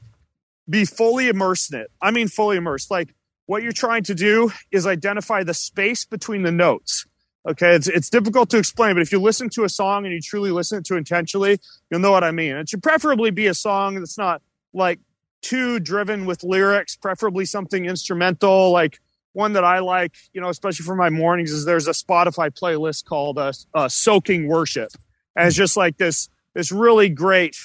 be 0.68 0.84
fully 0.84 1.28
immersed 1.28 1.72
in 1.72 1.80
it. 1.80 1.90
I 2.00 2.10
mean, 2.10 2.28
fully 2.28 2.56
immersed. 2.56 2.90
Like 2.90 3.14
what 3.46 3.62
you're 3.62 3.72
trying 3.72 4.02
to 4.04 4.14
do 4.14 4.50
is 4.70 4.86
identify 4.86 5.42
the 5.42 5.54
space 5.54 6.04
between 6.04 6.42
the 6.42 6.52
notes. 6.52 7.06
Okay. 7.48 7.74
It's, 7.74 7.86
it's 7.86 8.10
difficult 8.10 8.50
to 8.50 8.58
explain, 8.58 8.94
but 8.94 9.02
if 9.02 9.12
you 9.12 9.20
listen 9.20 9.48
to 9.50 9.64
a 9.64 9.68
song 9.68 10.04
and 10.04 10.12
you 10.12 10.20
truly 10.20 10.50
listen 10.50 10.82
to 10.82 10.94
it 10.94 10.98
intentionally, 10.98 11.60
you'll 11.90 12.00
know 12.00 12.10
what 12.10 12.24
I 12.24 12.32
mean. 12.32 12.56
It 12.56 12.68
should 12.68 12.82
preferably 12.82 13.30
be 13.30 13.46
a 13.46 13.54
song 13.54 13.94
that's 13.94 14.18
not 14.18 14.42
like 14.74 14.98
too 15.42 15.78
driven 15.78 16.26
with 16.26 16.42
lyrics, 16.42 16.96
preferably 16.96 17.44
something 17.44 17.86
instrumental, 17.86 18.72
like 18.72 18.98
one 19.36 19.52
that 19.52 19.64
I 19.64 19.80
like, 19.80 20.14
you 20.32 20.40
know, 20.40 20.48
especially 20.48 20.84
for 20.84 20.96
my 20.96 21.10
mornings, 21.10 21.52
is 21.52 21.66
there's 21.66 21.86
a 21.86 21.92
Spotify 21.92 22.50
playlist 22.50 23.04
called 23.04 23.38
uh, 23.38 23.52
uh, 23.74 23.88
"Soaking 23.88 24.48
Worship," 24.48 24.88
and 25.36 25.46
it's 25.46 25.56
just 25.56 25.76
like 25.76 25.98
this 25.98 26.30
this 26.54 26.72
really 26.72 27.10
great 27.10 27.56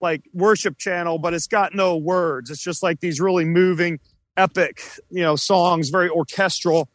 like 0.00 0.22
worship 0.32 0.78
channel, 0.78 1.18
but 1.18 1.34
it's 1.34 1.46
got 1.46 1.74
no 1.74 1.96
words. 1.96 2.50
It's 2.50 2.62
just 2.62 2.82
like 2.82 3.00
these 3.00 3.20
really 3.20 3.44
moving, 3.44 4.00
epic, 4.36 4.80
you 5.10 5.22
know, 5.22 5.36
songs, 5.36 5.90
very 5.90 6.08
orchestral. 6.08 6.88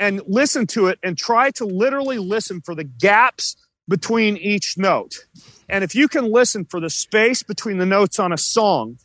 And 0.00 0.22
listen 0.26 0.66
to 0.68 0.86
it 0.86 0.98
and 1.02 1.16
try 1.16 1.50
to 1.52 1.64
literally 1.64 2.18
listen 2.18 2.60
for 2.60 2.74
the 2.74 2.84
gaps 2.84 3.56
between 3.86 4.36
each 4.36 4.76
note. 4.76 5.26
And 5.68 5.84
if 5.84 5.94
you 5.94 6.08
can 6.08 6.32
listen 6.32 6.64
for 6.64 6.80
the 6.80 6.90
space 6.90 7.42
between 7.42 7.78
the 7.78 7.86
notes 7.86 8.18
on 8.18 8.32
a 8.32 8.38
song, 8.38 8.98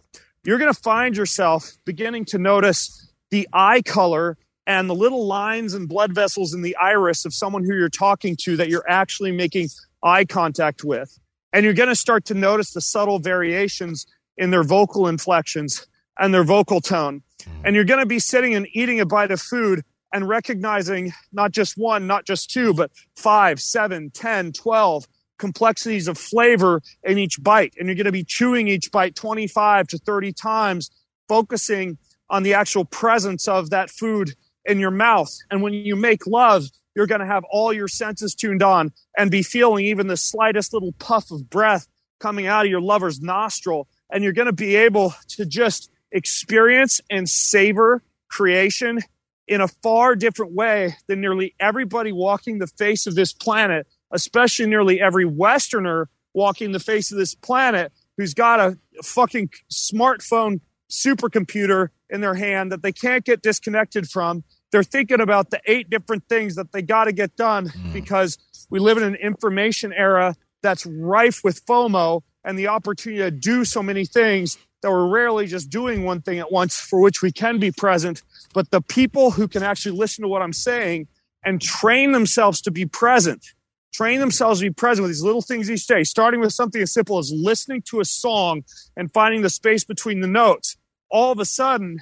you're 0.44 0.58
going 0.58 0.74
to 0.74 0.80
find 0.80 1.16
yourself 1.16 1.74
beginning 1.86 2.26
to 2.26 2.38
notice 2.38 3.12
the 3.30 3.48
eye 3.52 3.82
color 3.82 4.38
and 4.66 4.90
the 4.90 4.96
little 4.96 5.26
lines 5.28 5.74
and 5.74 5.88
blood 5.88 6.14
vessels 6.14 6.54
in 6.54 6.62
the 6.62 6.76
iris 6.78 7.26
of 7.26 7.34
someone 7.34 7.64
who 7.64 7.76
you're 7.76 7.90
talking 7.90 8.36
to 8.42 8.56
that 8.58 8.70
you're 8.70 8.90
actually 8.90 9.32
making 9.32 9.70
eye 10.04 10.26
contact 10.26 10.84
with. 10.84 11.20
And 11.52 11.64
you're 11.64 11.74
going 11.74 11.90
to 11.90 11.96
start 11.96 12.26
to 12.26 12.34
notice 12.34 12.72
the 12.72 12.82
subtle 12.82 13.20
variations 13.20 14.08
in 14.38 14.52
their 14.52 14.64
vocal 14.64 15.08
inflections 15.08 15.86
and 16.18 16.34
their 16.34 16.44
vocal 16.44 16.82
tone. 16.82 17.22
Mm-hmm. 17.40 17.66
And 17.66 17.76
you're 17.76 17.86
going 17.86 18.00
to 18.00 18.06
be 18.06 18.20
sitting 18.20 18.56
and 18.56 18.68
eating 18.74 19.00
a 19.00 19.06
bite 19.06 19.32
of 19.32 19.42
food 19.42 19.84
and 20.12 20.28
recognizing 20.28 21.12
not 21.32 21.52
just 21.52 21.78
one, 21.78 22.08
not 22.08 22.26
just 22.26 22.50
two, 22.50 22.74
but 22.74 22.92
five, 23.16 23.60
seven, 23.60 24.12
ten, 24.12 24.52
twelve 24.52 25.08
complexities 25.40 26.08
of 26.08 26.18
flavor 26.18 26.82
in 27.04 27.18
each 27.18 27.42
bite. 27.42 27.74
And 27.78 27.88
you're 27.88 27.96
going 27.96 28.06
to 28.06 28.12
be 28.12 28.24
chewing 28.24 28.68
each 28.68 28.92
bite 28.92 29.16
25 29.16 29.88
to 29.88 29.98
30 29.98 30.32
times, 30.32 30.90
focusing 31.28 31.98
on 32.30 32.44
the 32.44 32.54
actual 32.54 32.86
presence 32.86 33.48
of 33.48 33.70
that 33.72 33.90
food 33.90 34.36
in 34.66 34.80
your 34.80 34.92
mouth. 34.92 35.36
And 35.52 35.62
when 35.62 35.74
you 35.74 35.96
make 35.96 36.28
love, 36.28 36.66
you're 36.96 37.08
going 37.08 37.22
to 37.22 37.28
have 37.28 37.44
all 37.52 37.74
your 37.74 37.88
senses 37.88 38.36
tuned 38.36 38.64
on 38.64 38.92
and 39.18 39.32
be 39.32 39.44
feeling 39.44 39.86
even 39.86 40.08
the 40.08 40.18
slightest 40.18 40.74
little 40.74 40.94
puff 40.94 41.32
of 41.32 41.50
breath 41.50 41.88
coming 42.20 42.48
out 42.48 42.66
of 42.66 42.72
your 42.72 42.82
lover's 42.82 43.20
nostril. 43.20 43.88
And 44.12 44.24
you're 44.24 44.34
going 44.34 44.46
to 44.46 44.54
be 44.54 44.76
able 44.76 45.14
to 45.30 45.46
just 45.46 45.90
experience 46.12 47.02
and 47.10 47.28
savor 47.28 48.04
creation 48.30 49.00
in 49.48 49.60
a 49.60 49.68
far 49.68 50.16
different 50.16 50.54
way 50.54 50.96
than 51.08 51.20
nearly 51.20 51.56
everybody 51.60 52.12
walking 52.12 52.60
the 52.60 52.68
face 52.68 53.08
of 53.08 53.16
this 53.16 53.34
planet 53.34 53.88
especially 54.14 54.68
nearly 54.68 55.02
every 55.02 55.26
Westerner 55.26 56.08
walking 56.34 56.72
the 56.72 56.80
face 56.80 57.12
of 57.12 57.18
this 57.18 57.36
planet 57.36 57.92
who's 58.16 58.34
got 58.34 58.60
a 58.60 58.78
fucking 59.04 59.50
smartphone 59.72 60.62
supercomputer 60.94 61.90
in 62.10 62.22
their 62.22 62.36
hand 62.36 62.72
that 62.72 62.84
they 62.84 62.92
can't 62.92 63.26
get 63.26 63.42
disconnected 63.42 64.10
from. 64.10 64.44
They're 64.72 64.84
thinking 64.84 65.20
about 65.20 65.50
the 65.50 65.60
eight 65.66 65.90
different 65.90 66.28
things 66.30 66.56
that 66.56 66.72
they 66.72 66.82
got 66.82 67.06
to 67.06 67.12
get 67.12 67.36
done 67.36 67.70
mm. 67.70 67.94
because 67.94 68.38
we 68.70 68.80
live 68.80 68.98
in 68.98 69.04
an 69.04 69.16
information 69.16 69.94
era 69.94 70.36
that's 70.62 70.86
rife 70.86 71.44
with 71.44 71.66
FOMO 71.66 72.22
and 72.44 72.58
the 72.58 72.68
opportunity 72.68 73.22
to 73.22 73.32
do 73.32 73.66
so 73.66 73.84
many 73.84 74.06
things 74.06 74.58
that 74.82 74.92
we're 74.92 75.08
rarely 75.08 75.48
just 75.48 75.70
doing 75.70 76.04
one 76.04 76.22
thing 76.22 76.40
at 76.40 76.52
once 76.52 76.80
for 76.80 77.00
which 77.00 77.22
we 77.22 77.32
can 77.32 77.60
be 77.60 77.72
present. 77.72 78.22
But 78.54 78.72
the 78.72 78.82
people 78.82 79.32
who 79.32 79.48
can 79.48 79.64
actually 79.64 79.98
listen 79.98 80.24
to 80.24 80.28
what 80.28 80.42
I'm 80.42 80.54
saying 80.54 81.08
and 81.46 81.62
train 81.62 82.12
themselves 82.12 82.62
to 82.62 82.72
be 82.72 82.86
present 82.86 83.54
train 83.94 84.20
themselves 84.20 84.60
to 84.60 84.66
be 84.66 84.74
present 84.74 85.04
with 85.04 85.12
these 85.12 85.24
little 85.24 85.42
things 85.42 85.70
each 85.70 85.88
day, 85.88 86.04
starting 86.04 86.40
with 86.40 86.52
something 86.52 86.82
as 86.82 86.92
simple 86.92 87.20
as 87.20 87.32
listening 87.32 87.82
to 87.84 88.02
a 88.02 88.06
song 88.06 88.64
and 88.98 89.14
finding 89.14 89.42
the 89.42 89.50
space 89.50 89.84
between 89.84 90.20
the 90.20 90.28
notes. 90.28 90.76
All 91.14 91.32
of 91.32 91.40
a 91.40 91.46
sudden, 91.46 92.00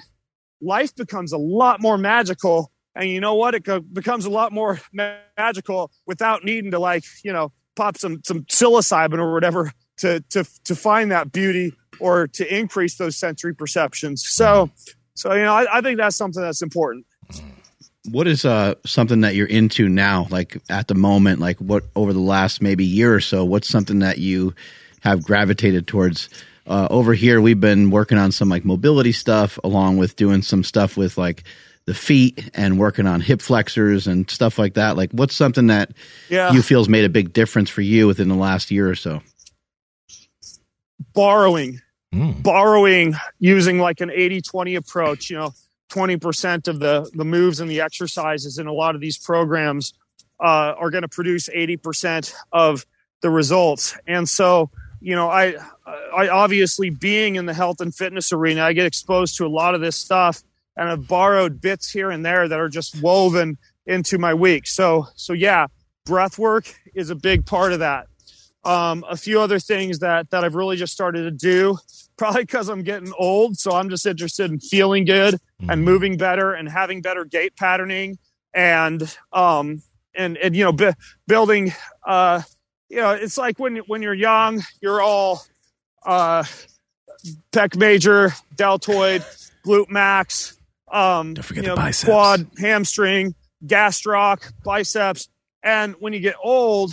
life 0.60 0.94
becomes 0.96 1.32
a 1.32 1.38
lot 1.38 1.80
more 1.80 1.98
magical. 1.98 2.72
And 2.96 3.08
you 3.08 3.20
know 3.20 3.34
what? 3.34 3.54
It 3.54 3.94
becomes 3.94 4.24
a 4.24 4.30
lot 4.30 4.52
more 4.52 4.80
magical 5.36 5.92
without 6.06 6.44
needing 6.44 6.70
to 6.72 6.78
like, 6.78 7.04
you 7.22 7.32
know, 7.32 7.52
pop 7.76 7.96
some, 7.98 8.22
some 8.24 8.42
psilocybin 8.44 9.18
or 9.18 9.32
whatever 9.32 9.70
to, 9.98 10.20
to, 10.30 10.44
to 10.64 10.74
find 10.74 11.10
that 11.12 11.30
beauty 11.30 11.72
or 12.00 12.26
to 12.26 12.58
increase 12.58 12.96
those 12.96 13.16
sensory 13.16 13.54
perceptions. 13.54 14.24
So, 14.26 14.70
so, 15.14 15.34
you 15.34 15.42
know, 15.42 15.54
I, 15.54 15.78
I 15.78 15.80
think 15.82 15.98
that's 15.98 16.16
something 16.16 16.42
that's 16.42 16.62
important 16.62 17.06
what 18.10 18.26
is 18.26 18.44
uh 18.44 18.74
something 18.84 19.20
that 19.20 19.34
you're 19.34 19.46
into 19.46 19.88
now 19.88 20.26
like 20.30 20.60
at 20.68 20.88
the 20.88 20.94
moment 20.94 21.38
like 21.38 21.56
what 21.58 21.84
over 21.94 22.12
the 22.12 22.18
last 22.18 22.60
maybe 22.60 22.84
year 22.84 23.14
or 23.14 23.20
so 23.20 23.44
what's 23.44 23.68
something 23.68 24.00
that 24.00 24.18
you 24.18 24.54
have 25.00 25.22
gravitated 25.22 25.86
towards 25.86 26.28
uh, 26.66 26.88
over 26.90 27.14
here 27.14 27.40
we've 27.40 27.60
been 27.60 27.90
working 27.90 28.18
on 28.18 28.32
some 28.32 28.48
like 28.48 28.64
mobility 28.64 29.12
stuff 29.12 29.58
along 29.64 29.96
with 29.96 30.16
doing 30.16 30.42
some 30.42 30.62
stuff 30.64 30.96
with 30.96 31.18
like 31.18 31.44
the 31.86 31.94
feet 31.94 32.48
and 32.54 32.78
working 32.78 33.06
on 33.08 33.20
hip 33.20 33.42
flexors 33.42 34.06
and 34.06 34.30
stuff 34.30 34.56
like 34.56 34.74
that. 34.74 34.96
Like, 34.96 35.10
what's 35.10 35.34
something 35.34 35.66
that 35.66 35.90
Yeah. 36.28 36.52
you 36.52 36.62
feel's 36.62 36.88
made 36.88 37.04
a 37.04 37.08
big 37.08 37.32
difference 37.32 37.68
for 37.70 37.80
you 37.80 38.06
within 38.06 38.28
the 38.28 38.36
last 38.36 38.70
year 38.70 38.88
or 38.88 38.94
so? 38.94 39.20
borrowing 41.14 41.80
Mm. 42.14 42.42
borrowing 42.42 43.14
using 43.38 43.78
like 43.78 44.02
an 44.02 44.10
80-20 44.10 44.76
approach 44.76 45.30
you 45.30 45.36
know 45.38 45.54
20% 45.90 46.68
of 46.68 46.78
the 46.78 47.10
the 47.14 47.24
moves 47.24 47.58
and 47.58 47.70
the 47.70 47.80
exercises 47.80 48.58
in 48.58 48.66
a 48.66 48.72
lot 48.72 48.94
of 48.94 49.00
these 49.00 49.16
programs 49.16 49.94
uh, 50.38 50.74
are 50.78 50.90
going 50.90 51.02
to 51.02 51.08
produce 51.08 51.48
80% 51.48 52.34
of 52.52 52.84
the 53.22 53.30
results 53.30 53.96
and 54.06 54.28
so 54.28 54.70
you 55.02 55.14
know 55.14 55.28
i 55.28 55.54
i 56.14 56.28
obviously 56.28 56.90
being 56.90 57.36
in 57.36 57.46
the 57.46 57.54
health 57.54 57.80
and 57.80 57.94
fitness 57.94 58.32
arena 58.32 58.62
i 58.62 58.72
get 58.72 58.86
exposed 58.86 59.36
to 59.36 59.44
a 59.44 59.48
lot 59.48 59.74
of 59.74 59.80
this 59.80 59.96
stuff 59.96 60.42
and 60.76 60.88
i've 60.88 61.08
borrowed 61.08 61.60
bits 61.60 61.90
here 61.90 62.10
and 62.10 62.24
there 62.24 62.48
that 62.48 62.60
are 62.60 62.68
just 62.68 63.00
woven 63.02 63.58
into 63.86 64.18
my 64.18 64.32
week 64.32 64.66
so 64.66 65.06
so 65.16 65.32
yeah 65.32 65.66
breath 66.04 66.38
work 66.38 66.74
is 66.94 67.10
a 67.10 67.14
big 67.14 67.44
part 67.44 67.72
of 67.72 67.80
that 67.80 68.06
um, 68.64 69.04
a 69.08 69.16
few 69.16 69.40
other 69.40 69.58
things 69.58 69.98
that 70.00 70.30
that 70.30 70.44
I've 70.44 70.54
really 70.54 70.76
just 70.76 70.92
started 70.92 71.22
to 71.22 71.30
do, 71.30 71.78
probably 72.16 72.42
because 72.42 72.68
I'm 72.68 72.82
getting 72.82 73.12
old. 73.18 73.56
So 73.58 73.72
I'm 73.72 73.88
just 73.88 74.06
interested 74.06 74.50
in 74.50 74.60
feeling 74.60 75.04
good 75.04 75.36
and 75.68 75.84
moving 75.84 76.16
better 76.16 76.52
and 76.52 76.68
having 76.68 77.02
better 77.02 77.24
gait 77.24 77.56
patterning 77.56 78.18
and 78.54 79.16
um 79.32 79.82
and 80.14 80.36
and 80.36 80.54
you 80.54 80.62
know 80.62 80.72
bu- 80.72 80.92
building 81.26 81.72
uh 82.06 82.42
you 82.92 83.00
know 83.00 83.10
it's 83.10 83.38
like 83.38 83.58
when 83.58 83.78
when 83.88 84.02
you're 84.02 84.14
young 84.14 84.62
you're 84.80 85.00
all 85.00 85.44
uh 86.06 86.44
pec 87.52 87.76
major 87.76 88.32
deltoid 88.54 89.24
glute 89.66 89.90
max 89.90 90.56
um 90.90 91.34
Don't 91.34 91.44
forget 91.44 91.64
you 91.64 91.70
the 91.70 91.76
biceps. 91.76 92.04
quad 92.04 92.46
hamstring 92.58 93.34
gastroc 93.66 94.52
biceps 94.64 95.28
and 95.62 95.94
when 96.00 96.12
you 96.12 96.20
get 96.20 96.36
old 96.42 96.92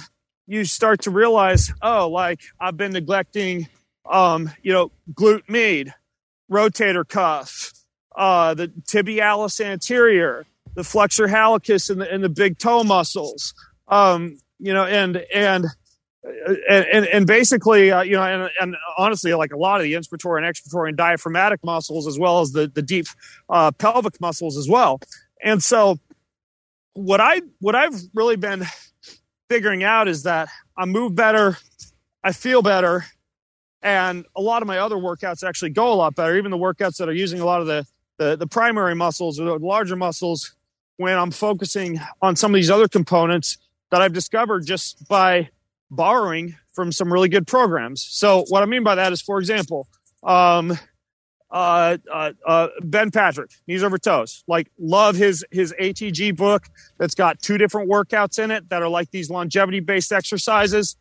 you 0.49 0.65
start 0.65 1.01
to 1.03 1.11
realize, 1.11 1.71
oh, 1.83 2.09
like 2.09 2.41
I've 2.59 2.75
been 2.75 2.91
neglecting, 2.91 3.67
um, 4.09 4.51
you 4.63 4.73
know, 4.73 4.91
glute 5.13 5.47
med, 5.47 5.93
rotator 6.51 7.07
cuff, 7.07 7.71
uh, 8.15 8.55
the 8.55 8.67
tibialis 8.67 9.63
anterior, 9.63 10.47
the 10.73 10.83
flexor 10.83 11.27
hallucis, 11.27 11.91
and 11.91 12.01
the, 12.01 12.11
and 12.11 12.23
the 12.23 12.29
big 12.29 12.57
toe 12.57 12.83
muscles. 12.83 13.53
Um, 13.87 14.39
you 14.57 14.73
know, 14.73 14.85
and 14.85 15.17
and 15.33 15.67
and 16.23 17.05
and 17.05 17.27
basically, 17.27 17.91
uh, 17.91 18.01
you 18.01 18.13
know, 18.13 18.23
and, 18.23 18.49
and 18.59 18.75
honestly, 18.97 19.33
like 19.33 19.53
a 19.53 19.57
lot 19.57 19.79
of 19.79 19.83
the 19.83 19.93
inspiratory 19.93 20.37
and 20.37 20.45
expiratory 20.45 20.89
and 20.89 20.97
diaphragmatic 20.97 21.63
muscles, 21.63 22.07
as 22.07 22.19
well 22.19 22.41
as 22.41 22.51
the 22.51 22.67
the 22.67 22.81
deep 22.81 23.07
uh, 23.49 23.71
pelvic 23.71 24.19
muscles 24.19 24.57
as 24.57 24.67
well. 24.67 24.99
And 25.41 25.63
so, 25.63 25.97
what 26.93 27.21
I 27.21 27.41
what 27.59 27.75
I've 27.75 27.95
really 28.13 28.35
been 28.35 28.65
figuring 29.49 29.83
out 29.83 30.07
is 30.07 30.23
that 30.23 30.49
I 30.77 30.85
move 30.85 31.15
better, 31.15 31.57
I 32.23 32.33
feel 32.33 32.61
better, 32.61 33.05
and 33.81 34.25
a 34.35 34.41
lot 34.41 34.61
of 34.61 34.67
my 34.67 34.79
other 34.79 34.97
workouts 34.97 35.47
actually 35.47 35.71
go 35.71 35.93
a 35.93 35.95
lot 35.95 36.15
better. 36.15 36.37
Even 36.37 36.51
the 36.51 36.57
workouts 36.57 36.97
that 36.97 37.07
are 37.07 37.13
using 37.13 37.39
a 37.39 37.45
lot 37.45 37.61
of 37.61 37.67
the 37.67 37.85
the, 38.17 38.35
the 38.35 38.47
primary 38.47 38.95
muscles 38.95 39.39
or 39.39 39.45
the 39.45 39.65
larger 39.65 39.95
muscles, 39.95 40.53
when 40.97 41.17
I'm 41.17 41.31
focusing 41.31 42.01
on 42.21 42.35
some 42.35 42.51
of 42.51 42.55
these 42.55 42.69
other 42.69 42.89
components 42.89 43.57
that 43.91 44.01
I've 44.01 44.11
discovered 44.11 44.65
just 44.65 45.07
by 45.07 45.49
borrowing 45.91 46.55
from 46.73 46.91
some 46.91 47.11
really 47.11 47.29
good 47.29 47.47
programs. 47.47 48.03
So 48.03 48.45
what 48.49 48.63
I 48.63 48.65
mean 48.65 48.83
by 48.83 48.95
that 48.95 49.11
is, 49.11 49.21
for 49.21 49.39
example, 49.39 49.87
um, 50.23 50.77
uh, 51.51 51.97
uh, 52.11 52.31
uh, 52.45 52.67
Ben 52.81 53.09
Patrick, 53.09 53.51
knees 53.67 53.83
over 53.83 53.97
toes. 53.97 54.43
Like, 54.47 54.69
love 54.77 55.15
his 55.15 55.43
his 55.51 55.73
ATG 55.81 56.35
book 56.35 56.67
that's 56.97 57.15
got 57.15 57.41
two 57.41 57.57
different 57.57 57.89
workouts 57.89 58.37
in 58.41 58.51
it 58.51 58.69
that 58.69 58.83
are 58.83 58.89
like 58.89 59.09
these 59.11 59.29
longevity 59.29 59.79
based 59.79 60.11
exercises. 60.11 60.95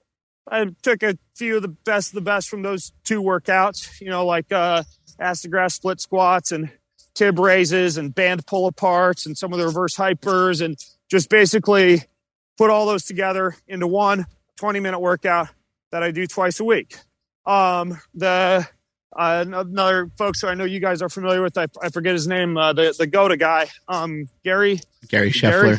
I 0.50 0.66
took 0.82 1.02
a 1.02 1.18
few 1.36 1.56
of 1.56 1.62
the 1.62 1.68
best 1.68 2.10
of 2.10 2.14
the 2.14 2.22
best 2.22 2.48
from 2.48 2.62
those 2.62 2.92
two 3.04 3.22
workouts, 3.22 4.00
you 4.00 4.08
know, 4.08 4.24
like 4.24 4.50
uh, 4.50 4.84
Astagrass 5.20 5.72
split 5.72 6.00
squats 6.00 6.52
and 6.52 6.70
tib 7.14 7.38
raises 7.38 7.98
and 7.98 8.14
band 8.14 8.46
pull 8.46 8.70
aparts 8.70 9.26
and 9.26 9.36
some 9.36 9.52
of 9.52 9.58
the 9.58 9.66
reverse 9.66 9.96
hypers 9.96 10.64
and 10.64 10.82
just 11.10 11.28
basically 11.28 12.02
put 12.56 12.70
all 12.70 12.86
those 12.86 13.04
together 13.04 13.54
into 13.66 13.86
one 13.86 14.26
20 14.58 14.80
minute 14.80 14.98
workout 14.98 15.48
that 15.92 16.02
I 16.02 16.10
do 16.10 16.26
twice 16.26 16.60
a 16.60 16.64
week. 16.64 16.96
Um, 17.46 17.98
the 18.14 18.68
uh, 19.16 19.44
another 19.46 20.10
folks 20.18 20.40
who 20.42 20.48
I 20.48 20.54
know 20.54 20.64
you 20.64 20.80
guys 20.80 21.00
are 21.00 21.08
familiar 21.08 21.42
with, 21.42 21.56
I, 21.56 21.66
I 21.82 21.88
forget 21.88 22.12
his 22.12 22.26
name, 22.26 22.56
uh, 22.56 22.72
the 22.72 22.94
the 22.96 23.06
GOATA 23.06 23.38
guy, 23.38 23.68
um, 23.88 24.28
Gary. 24.44 24.80
Gary 25.08 25.30
Gary? 25.30 25.78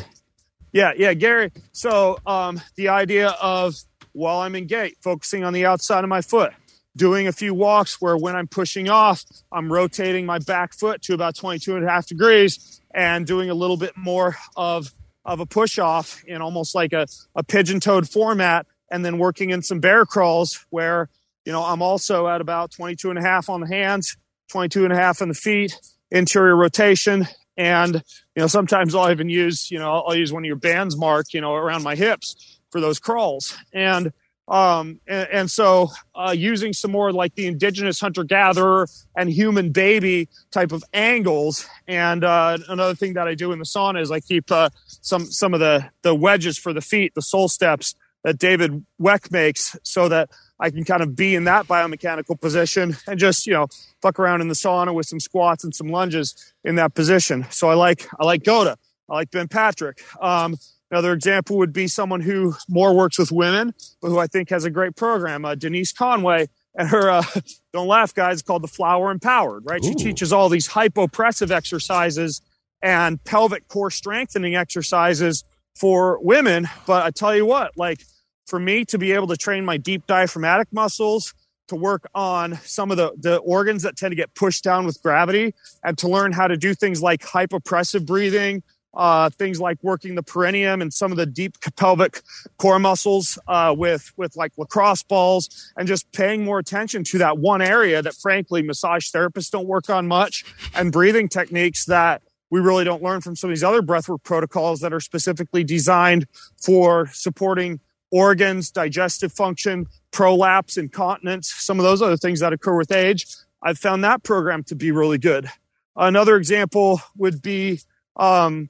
Yeah, 0.71 0.93
yeah, 0.97 1.13
Gary. 1.13 1.51
So 1.71 2.17
um, 2.25 2.61
the 2.75 2.89
idea 2.89 3.29
of 3.41 3.75
while 4.13 4.39
I'm 4.39 4.55
in 4.55 4.67
gait, 4.67 4.97
focusing 5.01 5.43
on 5.43 5.53
the 5.53 5.65
outside 5.65 6.03
of 6.03 6.09
my 6.09 6.21
foot, 6.21 6.53
doing 6.95 7.27
a 7.27 7.31
few 7.31 7.53
walks 7.53 8.01
where 8.01 8.17
when 8.17 8.35
I'm 8.35 8.47
pushing 8.47 8.89
off, 8.89 9.23
I'm 9.51 9.71
rotating 9.71 10.25
my 10.25 10.39
back 10.39 10.73
foot 10.73 11.01
to 11.03 11.13
about 11.13 11.35
22 11.35 11.75
and 11.75 11.85
a 11.85 11.89
half 11.89 12.07
degrees 12.07 12.81
and 12.93 13.25
doing 13.25 13.49
a 13.49 13.53
little 13.53 13.77
bit 13.77 13.95
more 13.95 14.35
of 14.55 14.91
of 15.29 15.39
a 15.39 15.45
push 15.45 15.79
off 15.79 16.23
in 16.25 16.41
almost 16.41 16.75
like 16.75 16.93
a, 16.93 17.07
a 17.35 17.43
pigeon 17.43 17.79
toed 17.79 18.09
format 18.09 18.65
and 18.91 19.05
then 19.05 19.17
working 19.17 19.51
in 19.51 19.61
some 19.61 19.79
bear 19.79 20.05
crawls 20.05 20.65
where 20.69 21.09
you 21.45 21.51
know 21.51 21.63
i'm 21.63 21.81
also 21.81 22.27
at 22.27 22.41
about 22.41 22.71
22 22.71 23.09
and 23.09 23.19
a 23.19 23.21
half 23.21 23.49
on 23.49 23.61
the 23.61 23.67
hands 23.67 24.17
22 24.49 24.83
and 24.83 24.93
a 24.93 24.95
half 24.95 25.21
on 25.21 25.27
the 25.27 25.33
feet 25.35 25.79
interior 26.11 26.55
rotation 26.55 27.27
and 27.55 27.95
you 28.35 28.41
know 28.41 28.47
sometimes 28.47 28.95
i'll 28.95 29.11
even 29.11 29.29
use 29.29 29.69
you 29.69 29.77
know 29.77 29.91
i'll, 29.91 30.05
I'll 30.07 30.15
use 30.15 30.33
one 30.33 30.43
of 30.43 30.47
your 30.47 30.55
bands 30.55 30.97
mark 30.97 31.33
you 31.33 31.41
know 31.41 31.53
around 31.53 31.83
my 31.83 31.95
hips 31.95 32.59
for 32.71 32.81
those 32.81 32.99
crawls. 32.99 33.57
And 33.73 34.11
um 34.49 34.99
and, 35.07 35.27
and 35.31 35.51
so 35.51 35.89
uh 36.15 36.33
using 36.35 36.73
some 36.73 36.91
more 36.91 37.11
like 37.11 37.35
the 37.35 37.47
indigenous 37.47 37.99
hunter 37.99 38.23
gatherer 38.23 38.87
and 39.15 39.29
human 39.29 39.71
baby 39.71 40.27
type 40.51 40.71
of 40.71 40.83
angles 40.93 41.67
and 41.87 42.23
uh 42.23 42.57
another 42.67 42.95
thing 42.95 43.13
that 43.13 43.27
i 43.27 43.35
do 43.35 43.51
in 43.51 43.59
the 43.59 43.65
sauna 43.65 44.01
is 44.01 44.11
i 44.11 44.19
keep 44.19 44.51
uh 44.51 44.69
some 44.87 45.25
some 45.25 45.53
of 45.53 45.59
the 45.59 45.85
the 46.01 46.15
wedges 46.15 46.57
for 46.57 46.73
the 46.73 46.81
feet 46.81 47.13
the 47.15 47.21
sole 47.21 47.47
steps 47.47 47.95
that 48.23 48.37
david 48.37 48.83
weck 48.99 49.31
makes 49.31 49.77
so 49.83 50.09
that 50.09 50.29
I 50.59 50.69
can 50.69 50.83
kind 50.83 51.01
of 51.01 51.15
be 51.15 51.35
in 51.35 51.45
that 51.45 51.67
biomechanical 51.67 52.39
position 52.39 52.97
and 53.07 53.17
just, 53.17 53.47
you 53.47 53.53
know, 53.53 53.67
fuck 54.01 54.19
around 54.19 54.41
in 54.41 54.49
the 54.49 54.55
sauna 54.55 54.93
with 54.93 55.07
some 55.07 55.19
squats 55.19 55.63
and 55.63 55.73
some 55.73 55.87
lunges 55.87 56.53
in 56.63 56.75
that 56.75 56.93
position. 56.93 57.45
So 57.49 57.69
I 57.69 57.75
like, 57.75 58.07
I 58.19 58.25
like 58.25 58.43
GOATA. 58.43 58.75
I 59.09 59.13
like 59.13 59.31
Ben 59.31 59.47
Patrick. 59.47 60.01
Um, 60.21 60.57
another 60.91 61.13
example 61.13 61.57
would 61.57 61.73
be 61.73 61.87
someone 61.87 62.21
who 62.21 62.55
more 62.67 62.95
works 62.95 63.19
with 63.19 63.31
women, 63.31 63.73
but 64.01 64.09
who 64.09 64.19
I 64.19 64.27
think 64.27 64.49
has 64.49 64.65
a 64.65 64.69
great 64.69 64.95
program, 64.95 65.45
uh, 65.45 65.55
Denise 65.55 65.91
Conway. 65.91 66.47
And 66.75 66.87
her, 66.89 67.09
uh, 67.09 67.23
don't 67.73 67.87
laugh, 67.87 68.13
guys, 68.13 68.41
called 68.41 68.63
the 68.63 68.67
Flower 68.67 69.11
Empowered, 69.11 69.63
right? 69.65 69.83
She 69.83 69.93
teaches 69.93 70.31
all 70.33 70.49
these 70.49 70.67
hypopressive 70.67 71.51
exercises 71.51 72.41
and 72.81 73.23
pelvic 73.23 73.67
core 73.67 73.91
strengthening 73.91 74.55
exercises 74.55 75.43
for 75.75 76.19
women. 76.21 76.67
But 76.85 77.05
I 77.05 77.11
tell 77.11 77.35
you 77.35 77.45
what, 77.45 77.77
like, 77.77 78.03
for 78.47 78.59
me 78.59 78.85
to 78.85 78.97
be 78.97 79.11
able 79.11 79.27
to 79.27 79.37
train 79.37 79.65
my 79.65 79.77
deep 79.77 80.07
diaphragmatic 80.07 80.69
muscles 80.71 81.33
to 81.67 81.75
work 81.75 82.09
on 82.15 82.57
some 82.63 82.89
of 82.91 82.97
the, 82.97 83.13
the 83.17 83.37
organs 83.37 83.83
that 83.83 83.95
tend 83.95 84.11
to 84.11 84.15
get 84.15 84.33
pushed 84.33 84.63
down 84.63 84.85
with 84.85 85.01
gravity 85.03 85.53
and 85.83 85.97
to 85.99 86.07
learn 86.07 86.31
how 86.31 86.47
to 86.47 86.57
do 86.57 86.73
things 86.73 87.01
like 87.01 87.21
hypopressive 87.21 88.05
breathing 88.05 88.63
uh, 88.93 89.29
things 89.29 89.59
like 89.59 89.77
working 89.83 90.15
the 90.15 90.23
perineum 90.23 90.81
and 90.81 90.93
some 90.93 91.11
of 91.11 91.17
the 91.17 91.25
deep 91.25 91.57
pelvic 91.75 92.21
core 92.57 92.79
muscles 92.79 93.37
uh, 93.47 93.73
with 93.77 94.11
with 94.17 94.35
like 94.35 94.51
lacrosse 94.57 95.03
balls 95.03 95.71
and 95.77 95.87
just 95.87 96.11
paying 96.11 96.43
more 96.43 96.59
attention 96.59 97.03
to 97.03 97.17
that 97.19 97.37
one 97.37 97.61
area 97.61 98.01
that 98.01 98.13
frankly 98.15 98.61
massage 98.61 99.09
therapists 99.11 99.51
don't 99.51 99.67
work 99.67 99.89
on 99.89 100.07
much 100.07 100.43
and 100.75 100.91
breathing 100.91 101.29
techniques 101.29 101.85
that 101.85 102.21
we 102.49 102.59
really 102.59 102.83
don't 102.83 103.03
learn 103.03 103.21
from 103.21 103.35
some 103.35 103.49
of 103.49 103.55
these 103.55 103.63
other 103.63 103.81
breathwork 103.81 104.23
protocols 104.23 104.79
that 104.79 104.91
are 104.91 104.99
specifically 104.99 105.63
designed 105.63 106.25
for 106.57 107.07
supporting 107.13 107.79
organs, 108.11 108.71
digestive 108.71 109.31
function, 109.31 109.85
prolapse, 110.11 110.77
incontinence, 110.77 111.53
some 111.53 111.79
of 111.79 111.83
those 111.83 112.01
other 112.01 112.17
things 112.17 112.39
that 112.39 112.53
occur 112.53 112.75
with 112.75 112.91
age. 112.91 113.27
I've 113.61 113.77
found 113.77 114.03
that 114.03 114.23
program 114.23 114.63
to 114.63 114.75
be 114.75 114.91
really 114.91 115.17
good. 115.17 115.49
Another 115.95 116.37
example 116.37 117.01
would 117.17 117.41
be 117.41 117.81
um, 118.15 118.69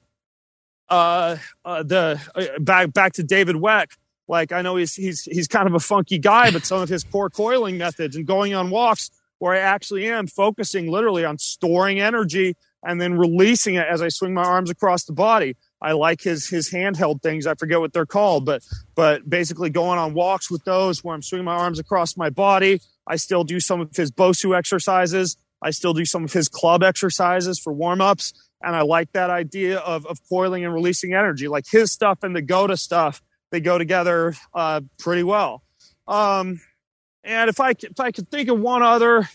uh, 0.90 1.36
uh, 1.64 1.82
the 1.82 2.20
uh, 2.34 2.58
back 2.58 2.92
back 2.92 3.14
to 3.14 3.22
David 3.22 3.56
Weck. 3.56 3.86
Like 4.28 4.52
I 4.52 4.62
know 4.62 4.76
he's 4.76 4.94
he's 4.94 5.22
he's 5.22 5.48
kind 5.48 5.66
of 5.66 5.74
a 5.74 5.80
funky 5.80 6.18
guy, 6.18 6.50
but 6.50 6.66
some 6.66 6.82
of 6.82 6.88
his 6.88 7.04
core 7.04 7.30
coiling 7.30 7.78
methods 7.78 8.16
and 8.16 8.26
going 8.26 8.54
on 8.54 8.70
walks 8.70 9.10
where 9.38 9.54
I 9.54 9.58
actually 9.58 10.08
am 10.08 10.26
focusing 10.26 10.90
literally 10.90 11.24
on 11.24 11.38
storing 11.38 11.98
energy 11.98 12.56
and 12.82 13.00
then 13.00 13.18
releasing 13.18 13.74
it 13.74 13.86
as 13.90 14.02
I 14.02 14.08
swing 14.08 14.34
my 14.34 14.44
arms 14.44 14.70
across 14.70 15.04
the 15.04 15.12
body. 15.12 15.56
I 15.82 15.92
like 15.92 16.22
his 16.22 16.48
his 16.48 16.70
handheld 16.70 17.22
things. 17.22 17.46
I 17.46 17.54
forget 17.54 17.80
what 17.80 17.92
they're 17.92 18.06
called, 18.06 18.44
but 18.44 18.62
but 18.94 19.28
basically 19.28 19.70
going 19.70 19.98
on 19.98 20.14
walks 20.14 20.50
with 20.50 20.64
those 20.64 21.02
where 21.02 21.14
I'm 21.14 21.22
swinging 21.22 21.46
my 21.46 21.56
arms 21.56 21.78
across 21.78 22.16
my 22.16 22.30
body. 22.30 22.80
I 23.06 23.16
still 23.16 23.44
do 23.44 23.60
some 23.60 23.80
of 23.80 23.96
his 23.96 24.10
Bosu 24.10 24.56
exercises. 24.56 25.36
I 25.62 25.70
still 25.70 25.92
do 25.92 26.04
some 26.04 26.24
of 26.24 26.32
his 26.32 26.48
club 26.48 26.82
exercises 26.82 27.58
for 27.58 27.72
warm 27.72 28.00
ups. 28.00 28.32
And 28.62 28.76
I 28.76 28.82
like 28.82 29.12
that 29.12 29.30
idea 29.30 29.78
of, 29.78 30.06
of 30.06 30.18
coiling 30.28 30.64
and 30.64 30.74
releasing 30.74 31.14
energy. 31.14 31.48
Like 31.48 31.64
his 31.70 31.92
stuff 31.92 32.22
and 32.22 32.36
the 32.36 32.42
GOATA 32.42 32.76
stuff, 32.76 33.22
they 33.50 33.60
go 33.60 33.78
together 33.78 34.34
uh, 34.54 34.82
pretty 34.98 35.22
well. 35.22 35.62
Um, 36.06 36.60
and 37.24 37.48
if 37.48 37.60
I, 37.60 37.70
if 37.70 37.98
I 37.98 38.10
could 38.10 38.30
think 38.30 38.48
of 38.48 38.58
one 38.58 38.82
other, 38.82 39.28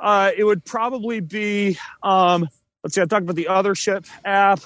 uh, 0.00 0.30
it 0.36 0.44
would 0.44 0.64
probably 0.64 1.20
be, 1.20 1.78
um, 2.02 2.48
let's 2.82 2.94
see, 2.94 3.02
I 3.02 3.04
talked 3.06 3.22
about 3.22 3.36
the 3.36 3.48
Othership 3.50 4.08
app, 4.24 4.60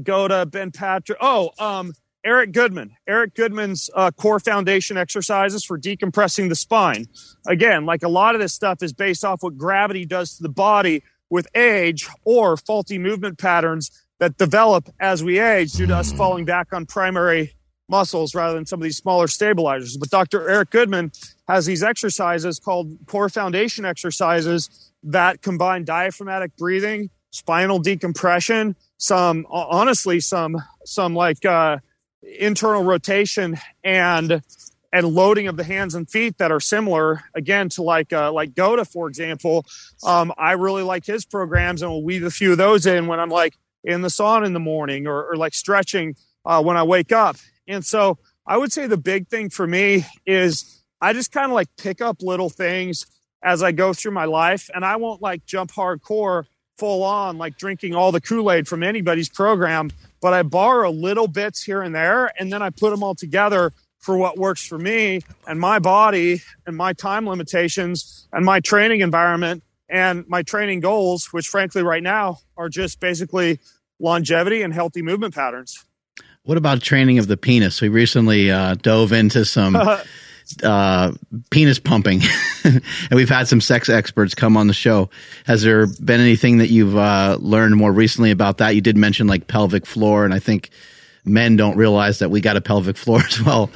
GOATA, 0.00 0.46
Ben 0.46 0.70
Patrick. 0.70 1.18
Oh, 1.20 1.50
um, 1.58 1.92
Eric 2.24 2.52
Goodman. 2.52 2.96
Eric 3.06 3.34
Goodman's 3.34 3.88
uh, 3.94 4.10
core 4.10 4.40
foundation 4.40 4.96
exercises 4.96 5.64
for 5.64 5.78
decompressing 5.78 6.48
the 6.48 6.54
spine. 6.54 7.06
Again, 7.46 7.86
like 7.86 8.02
a 8.02 8.08
lot 8.08 8.34
of 8.34 8.40
this 8.40 8.52
stuff 8.52 8.82
is 8.82 8.92
based 8.92 9.24
off 9.24 9.42
what 9.42 9.56
gravity 9.56 10.04
does 10.04 10.36
to 10.36 10.42
the 10.42 10.50
body 10.50 11.02
with 11.30 11.46
age 11.54 12.08
or 12.24 12.56
faulty 12.56 12.98
movement 12.98 13.38
patterns 13.38 13.90
that 14.18 14.36
develop 14.36 14.88
as 15.00 15.24
we 15.24 15.38
age 15.38 15.72
due 15.72 15.86
to 15.86 15.96
us 15.96 16.12
falling 16.12 16.44
back 16.44 16.68
on 16.72 16.84
primary 16.84 17.54
muscles 17.88 18.34
rather 18.34 18.54
than 18.54 18.66
some 18.66 18.80
of 18.80 18.84
these 18.84 18.96
smaller 18.96 19.26
stabilizers. 19.26 19.96
But 19.96 20.10
Dr. 20.10 20.48
Eric 20.48 20.70
Goodman 20.70 21.12
has 21.48 21.66
these 21.66 21.82
exercises 21.82 22.58
called 22.58 22.96
core 23.06 23.28
foundation 23.28 23.84
exercises 23.84 24.92
that 25.02 25.42
combine 25.42 25.84
diaphragmatic 25.84 26.56
breathing, 26.56 27.10
spinal 27.30 27.78
decompression, 27.78 28.76
some 28.98 29.46
honestly 29.50 30.20
some 30.20 30.56
some 30.84 31.14
like 31.14 31.44
uh, 31.44 31.78
internal 32.22 32.84
rotation 32.84 33.58
and 33.82 34.42
and 34.92 35.06
loading 35.06 35.46
of 35.46 35.56
the 35.56 35.64
hands 35.64 35.94
and 35.94 36.08
feet 36.08 36.38
that 36.38 36.50
are 36.50 36.60
similar 36.60 37.22
again 37.34 37.68
to 37.70 37.82
like 37.82 38.12
uh, 38.12 38.32
like 38.32 38.54
GOATA 38.54 38.84
for 38.84 39.08
example. 39.08 39.64
Um, 40.04 40.32
I 40.36 40.52
really 40.52 40.82
like 40.82 41.04
his 41.04 41.24
programs 41.24 41.82
and 41.82 41.90
we'll 41.90 42.02
weave 42.02 42.24
a 42.24 42.30
few 42.30 42.52
of 42.52 42.58
those 42.58 42.86
in 42.86 43.06
when 43.06 43.20
I'm 43.20 43.30
like 43.30 43.56
in 43.84 44.02
the 44.02 44.08
sauna 44.08 44.46
in 44.46 44.52
the 44.52 44.60
morning 44.60 45.06
or, 45.06 45.24
or 45.30 45.36
like 45.36 45.54
stretching 45.54 46.16
uh, 46.44 46.62
when 46.62 46.76
I 46.76 46.82
wake 46.82 47.12
up. 47.12 47.36
And 47.66 47.84
so 47.84 48.18
I 48.46 48.56
would 48.56 48.72
say 48.72 48.86
the 48.86 48.96
big 48.96 49.28
thing 49.28 49.50
for 49.50 49.66
me 49.66 50.04
is 50.26 50.82
I 51.00 51.12
just 51.12 51.32
kind 51.32 51.46
of 51.46 51.52
like 51.52 51.68
pick 51.76 52.00
up 52.00 52.20
little 52.20 52.50
things 52.50 53.06
as 53.42 53.62
I 53.62 53.72
go 53.72 53.92
through 53.94 54.12
my 54.12 54.26
life 54.26 54.68
and 54.74 54.84
I 54.84 54.96
won't 54.96 55.22
like 55.22 55.46
jump 55.46 55.70
hardcore 55.70 56.44
full 56.78 57.02
on 57.02 57.38
like 57.38 57.58
drinking 57.58 57.94
all 57.94 58.10
the 58.10 58.20
Kool-Aid 58.20 58.66
from 58.66 58.82
anybody's 58.82 59.28
program 59.28 59.90
but 60.20 60.34
I 60.34 60.42
borrow 60.42 60.90
little 60.90 61.28
bits 61.28 61.62
here 61.62 61.82
and 61.82 61.94
there, 61.94 62.30
and 62.38 62.52
then 62.52 62.62
I 62.62 62.70
put 62.70 62.90
them 62.90 63.02
all 63.02 63.14
together 63.14 63.72
for 64.00 64.16
what 64.16 64.36
works 64.36 64.66
for 64.66 64.78
me 64.78 65.20
and 65.46 65.60
my 65.60 65.78
body 65.78 66.42
and 66.66 66.76
my 66.76 66.92
time 66.92 67.28
limitations 67.28 68.26
and 68.32 68.44
my 68.44 68.58
training 68.60 69.00
environment 69.00 69.62
and 69.88 70.26
my 70.28 70.42
training 70.42 70.80
goals, 70.80 71.32
which 71.32 71.48
frankly 71.48 71.82
right 71.82 72.02
now 72.02 72.38
are 72.56 72.68
just 72.68 72.98
basically 72.98 73.60
longevity 73.98 74.62
and 74.62 74.72
healthy 74.72 75.02
movement 75.02 75.34
patterns. 75.34 75.84
What 76.44 76.56
about 76.56 76.80
training 76.80 77.18
of 77.18 77.26
the 77.26 77.36
penis? 77.36 77.80
We 77.80 77.88
recently 77.88 78.50
uh, 78.50 78.74
dove 78.74 79.12
into 79.12 79.44
some 79.44 79.76
uh, 80.62 81.12
penis 81.50 81.78
pumping, 81.78 82.22
and 82.64 82.82
we've 83.10 83.28
had 83.28 83.46
some 83.46 83.60
sex 83.60 83.90
experts 83.90 84.34
come 84.34 84.56
on 84.56 84.66
the 84.66 84.74
show. 84.74 85.10
Has 85.44 85.62
there 85.62 85.86
been 85.86 86.20
anything 86.20 86.58
that 86.58 86.70
you've 86.70 86.96
uh, 86.96 87.36
learned 87.40 87.76
more 87.76 87.92
recently 87.92 88.30
about 88.30 88.58
that? 88.58 88.74
You 88.74 88.80
did 88.80 88.96
mention 88.96 89.26
like 89.26 89.48
pelvic 89.48 89.84
floor, 89.84 90.24
and 90.24 90.32
I 90.32 90.38
think 90.38 90.70
men 91.24 91.56
don't 91.56 91.76
realize 91.76 92.20
that 92.20 92.30
we 92.30 92.40
got 92.40 92.56
a 92.56 92.60
pelvic 92.60 92.96
floor 92.96 93.20
as 93.26 93.42
well. 93.42 93.70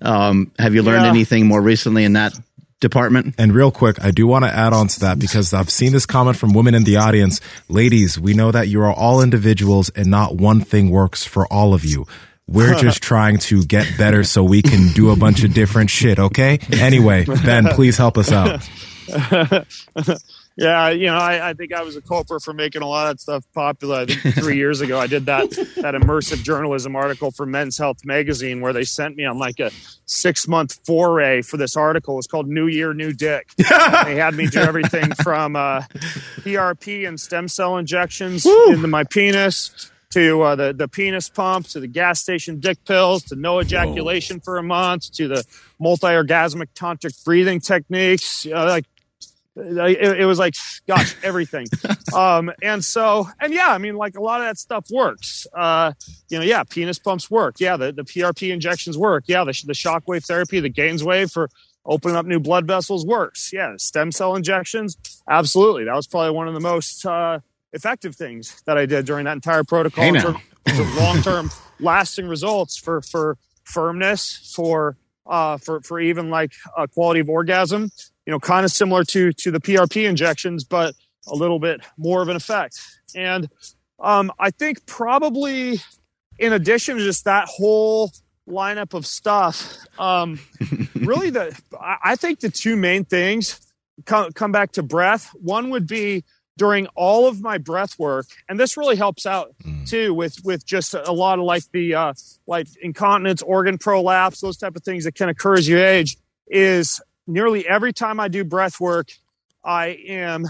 Um, 0.00 0.52
have 0.58 0.74
you 0.74 0.82
learned 0.82 1.04
yeah. 1.04 1.10
anything 1.10 1.46
more 1.46 1.60
recently 1.60 2.04
in 2.04 2.14
that 2.14 2.34
department. 2.80 3.34
And 3.38 3.52
real 3.52 3.70
quick, 3.70 4.02
I 4.04 4.10
do 4.10 4.26
want 4.26 4.44
to 4.44 4.50
add 4.50 4.72
on 4.72 4.88
to 4.88 5.00
that 5.00 5.18
because 5.18 5.52
I've 5.52 5.70
seen 5.70 5.92
this 5.92 6.06
comment 6.06 6.36
from 6.36 6.52
women 6.52 6.74
in 6.74 6.84
the 6.84 6.96
audience. 6.96 7.40
Ladies, 7.68 8.18
we 8.18 8.34
know 8.34 8.50
that 8.52 8.68
you 8.68 8.80
are 8.82 8.92
all 8.92 9.20
individuals 9.22 9.90
and 9.90 10.08
not 10.08 10.36
one 10.36 10.60
thing 10.60 10.90
works 10.90 11.24
for 11.24 11.46
all 11.52 11.74
of 11.74 11.84
you. 11.84 12.06
We're 12.46 12.74
just 12.78 13.02
trying 13.02 13.38
to 13.38 13.64
get 13.64 13.98
better 13.98 14.24
so 14.24 14.42
we 14.42 14.62
can 14.62 14.92
do 14.92 15.10
a 15.10 15.16
bunch 15.16 15.44
of 15.44 15.52
different 15.52 15.90
shit, 15.90 16.18
okay? 16.18 16.58
Anyway, 16.72 17.24
Ben, 17.24 17.66
please 17.66 17.96
help 17.96 18.16
us 18.16 18.32
out. 18.32 18.68
yeah, 20.58 20.90
you 20.90 21.06
know, 21.06 21.14
I, 21.14 21.50
I, 21.50 21.54
think 21.54 21.72
I 21.72 21.82
was 21.82 21.94
a 21.94 22.02
culprit 22.02 22.42
for 22.42 22.52
making 22.52 22.82
a 22.82 22.86
lot 22.86 23.06
of 23.06 23.14
that 23.14 23.20
stuff 23.20 23.44
popular. 23.54 23.98
I 23.98 24.06
think 24.06 24.34
three 24.34 24.56
years 24.64 24.80
ago, 24.80 24.98
I 24.98 25.06
did 25.06 25.26
that 25.26 25.50
that 25.50 25.94
immersive 25.94 26.42
journalism 26.42 26.96
article 26.96 27.30
for 27.30 27.46
Men's 27.46 27.78
Health 27.78 28.04
magazine, 28.04 28.60
where 28.60 28.72
they 28.72 28.82
sent 28.82 29.14
me 29.14 29.24
on 29.24 29.38
like 29.38 29.60
a 29.60 29.70
six 30.06 30.48
month 30.48 30.80
foray 30.84 31.42
for 31.42 31.58
this 31.58 31.76
article. 31.76 32.14
It 32.14 32.16
was 32.16 32.26
called 32.26 32.48
"New 32.48 32.66
Year, 32.66 32.92
New 32.92 33.12
Dick." 33.12 33.50
they 33.56 34.16
had 34.16 34.34
me 34.34 34.48
do 34.48 34.58
everything 34.58 35.12
from 35.22 35.54
uh, 35.54 35.82
PRP 36.40 37.06
and 37.06 37.20
stem 37.20 37.46
cell 37.46 37.76
injections 37.78 38.44
Woo! 38.44 38.72
into 38.72 38.88
my 38.88 39.04
penis 39.04 39.92
to 40.10 40.42
uh, 40.42 40.56
the 40.56 40.72
the 40.72 40.88
penis 40.88 41.28
pump 41.28 41.68
to 41.68 41.78
the 41.78 41.86
gas 41.86 42.20
station 42.20 42.58
dick 42.58 42.84
pills 42.84 43.22
to 43.24 43.36
no 43.36 43.60
ejaculation 43.60 44.38
Whoa. 44.38 44.42
for 44.42 44.56
a 44.56 44.62
month 44.62 45.12
to 45.12 45.28
the 45.28 45.44
multi-orgasmic 45.78 46.68
tantric 46.74 47.22
breathing 47.24 47.60
techniques 47.60 48.46
uh, 48.46 48.64
like 48.64 48.86
it, 49.58 50.20
it, 50.20 50.24
was 50.24 50.38
like 50.38 50.54
gosh 50.86 51.16
everything. 51.22 51.66
Um, 52.14 52.50
and 52.62 52.82
so 52.82 53.28
and 53.38 53.52
yeah 53.52 53.68
i 53.68 53.76
mean 53.76 53.94
like 53.94 54.16
a 54.16 54.22
lot 54.22 54.40
of 54.40 54.46
that 54.46 54.56
stuff 54.58 54.86
works. 54.90 55.46
Uh, 55.54 55.92
you 56.30 56.38
know 56.38 56.44
yeah 56.44 56.64
penis 56.64 56.98
pumps 56.98 57.30
work. 57.30 57.56
Yeah 57.58 57.76
the, 57.76 57.92
the 57.92 58.02
prp 58.02 58.50
injections 58.50 58.96
work. 58.96 59.24
Yeah 59.26 59.44
the, 59.44 59.52
the 59.66 59.74
shockwave 59.74 60.24
therapy 60.24 60.58
the 60.60 60.70
Gainswave 60.70 61.30
for 61.30 61.50
opening 61.84 62.16
up 62.16 62.24
new 62.24 62.40
blood 62.40 62.66
vessels 62.66 63.04
works. 63.04 63.52
Yeah 63.52 63.74
stem 63.76 64.10
cell 64.10 64.36
injections 64.36 64.96
absolutely. 65.28 65.84
That 65.84 65.94
was 65.94 66.06
probably 66.06 66.30
one 66.30 66.48
of 66.48 66.54
the 66.54 66.60
most 66.60 67.04
uh, 67.04 67.40
effective 67.74 68.16
things 68.16 68.62
that 68.64 68.78
I 68.78 68.86
did 68.86 69.04
during 69.04 69.26
that 69.26 69.34
entire 69.34 69.64
protocol. 69.64 70.04
Hey 70.04 70.12
long 70.96 71.22
term 71.22 71.50
lasting 71.80 72.26
results 72.26 72.76
for 72.76 73.02
for 73.02 73.36
firmness 73.64 74.52
for 74.54 74.96
uh, 75.26 75.58
for 75.58 75.80
for 75.82 76.00
even 76.00 76.30
like 76.30 76.52
a 76.76 76.88
quality 76.88 77.20
of 77.20 77.28
orgasm. 77.28 77.90
You 78.28 78.32
know, 78.32 78.40
kind 78.40 78.66
of 78.66 78.70
similar 78.70 79.04
to 79.04 79.32
to 79.32 79.50
the 79.50 79.58
PRP 79.58 80.06
injections, 80.06 80.62
but 80.62 80.94
a 81.26 81.34
little 81.34 81.58
bit 81.58 81.80
more 81.96 82.20
of 82.20 82.28
an 82.28 82.36
effect. 82.36 82.78
And 83.14 83.48
um, 83.98 84.30
I 84.38 84.50
think 84.50 84.84
probably 84.84 85.80
in 86.38 86.52
addition 86.52 86.98
to 86.98 87.02
just 87.02 87.24
that 87.24 87.48
whole 87.48 88.12
lineup 88.46 88.92
of 88.92 89.06
stuff, 89.06 89.78
um, 89.98 90.40
really 90.94 91.30
the 91.30 91.58
I 91.80 92.16
think 92.16 92.40
the 92.40 92.50
two 92.50 92.76
main 92.76 93.06
things 93.06 93.66
come 94.04 94.30
come 94.32 94.52
back 94.52 94.72
to 94.72 94.82
breath. 94.82 95.30
One 95.32 95.70
would 95.70 95.86
be 95.86 96.22
during 96.58 96.86
all 96.88 97.28
of 97.28 97.40
my 97.40 97.56
breath 97.56 97.98
work 97.98 98.26
and 98.46 98.60
this 98.60 98.76
really 98.76 98.96
helps 98.96 99.24
out 99.24 99.54
mm. 99.64 99.88
too 99.88 100.12
with 100.12 100.44
with 100.44 100.66
just 100.66 100.92
a 100.92 101.12
lot 101.12 101.38
of 101.38 101.44
like 101.44 101.62
the 101.72 101.94
uh 101.94 102.12
like 102.48 102.66
incontinence 102.82 103.42
organ 103.42 103.78
prolapse 103.78 104.40
those 104.40 104.56
type 104.56 104.74
of 104.74 104.82
things 104.82 105.04
that 105.04 105.14
can 105.14 105.28
occur 105.28 105.54
as 105.54 105.68
you 105.68 105.78
age 105.78 106.16
is 106.48 107.00
nearly 107.28 107.66
every 107.68 107.92
time 107.92 108.18
i 108.18 108.28
do 108.28 108.44
breath 108.44 108.80
work 108.80 109.10
i 109.64 109.88
am 110.08 110.46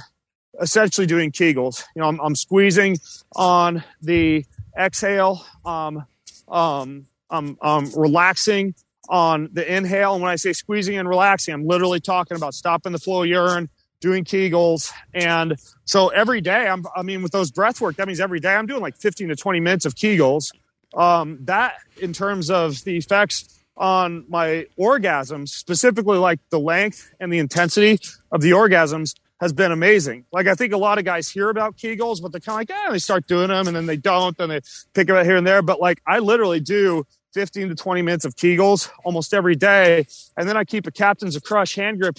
essentially 0.61 1.07
doing 1.07 1.31
kegels 1.31 1.85
you 1.95 2.01
know 2.01 2.09
i'm, 2.09 2.20
I'm 2.20 2.35
squeezing 2.35 2.97
on 3.37 3.85
the 4.01 4.45
exhale 4.79 5.45
um 5.64 6.07
um 6.49 7.07
i'm, 7.31 7.59
I'm 7.61 7.91
relaxing 7.95 8.74
on 9.09 9.51
the 9.53 9.76
inhale 9.76 10.14
and 10.14 10.22
when 10.22 10.31
i 10.31 10.37
say 10.37 10.53
squeezing 10.53 10.97
and 10.97 11.09
relaxing 11.09 11.55
i'm 11.55 11.66
literally 11.66 12.01
talking 12.01 12.37
about 12.37 12.55
stopping 12.55 12.93
the 12.93 12.99
flow 12.99 13.22
of 13.22 13.29
urine 13.29 13.68
doing 14.01 14.24
Kegels. 14.24 14.93
And 15.14 15.57
so 15.85 16.09
every 16.09 16.41
day, 16.41 16.68
I'm, 16.68 16.85
I 16.95 17.03
mean, 17.03 17.22
with 17.22 17.33
those 17.33 17.51
breath 17.51 17.81
work, 17.81 17.97
that 17.97 18.07
means 18.07 18.20
every 18.20 18.41
day 18.41 18.55
I'm 18.55 18.66
doing 18.66 18.81
like 18.81 18.97
15 18.97 19.29
to 19.29 19.37
20 19.37 19.61
minutes 19.61 19.85
of 19.87 19.95
Kegels. 19.95 20.51
Um, 20.95 21.39
that, 21.43 21.74
in 22.01 22.12
terms 22.12 22.51
of 22.51 22.83
the 22.85 22.97
effects 22.97 23.58
on 23.79 24.24
my 24.29 24.66
orgasms, 24.79 25.49
specifically 25.49 26.18
like 26.18 26.41
the 26.51 26.61
length 26.61 27.14
and 27.20 27.33
the 27.33 27.39
intensity 27.39 27.99
of 28.31 28.41
the 28.43 28.51
orgasms, 28.51 29.14
has 29.41 29.53
been 29.53 29.70
amazing. 29.70 30.24
Like 30.33 30.49
I 30.49 30.55
think 30.55 30.72
a 30.72 30.76
lot 30.76 30.99
of 30.99 31.05
guys 31.05 31.29
hear 31.29 31.49
about 31.49 31.76
Kegels, 31.76 32.20
but 32.20 32.33
they're 32.33 32.41
kind 32.41 32.57
of 32.57 32.61
like, 32.61 32.70
yeah, 32.70 32.91
they 32.91 32.99
start 32.99 33.26
doing 33.29 33.49
them 33.49 33.68
and 33.68 33.76
then 33.76 33.87
they 33.87 33.97
don't, 33.97 34.39
and 34.41 34.51
they 34.51 34.61
pick 34.95 35.09
it 35.09 35.14
up 35.14 35.24
here 35.24 35.37
and 35.37 35.47
there. 35.47 35.62
But 35.62 35.81
like 35.81 36.03
I 36.07 36.18
literally 36.18 36.61
do 36.61 37.07
15 37.35 37.68
to 37.68 37.74
20 37.74 38.03
minutes 38.03 38.24
of 38.24 38.35
Kegels 38.35 38.91
almost 39.05 39.33
every 39.33 39.55
day. 39.55 40.07
And 40.37 40.49
then 40.49 40.57
I 40.57 40.64
keep 40.64 40.87
a 40.87 40.91
Captains 40.91 41.37
of 41.37 41.45
Crush 41.45 41.76
hand 41.76 42.01
grip 42.01 42.18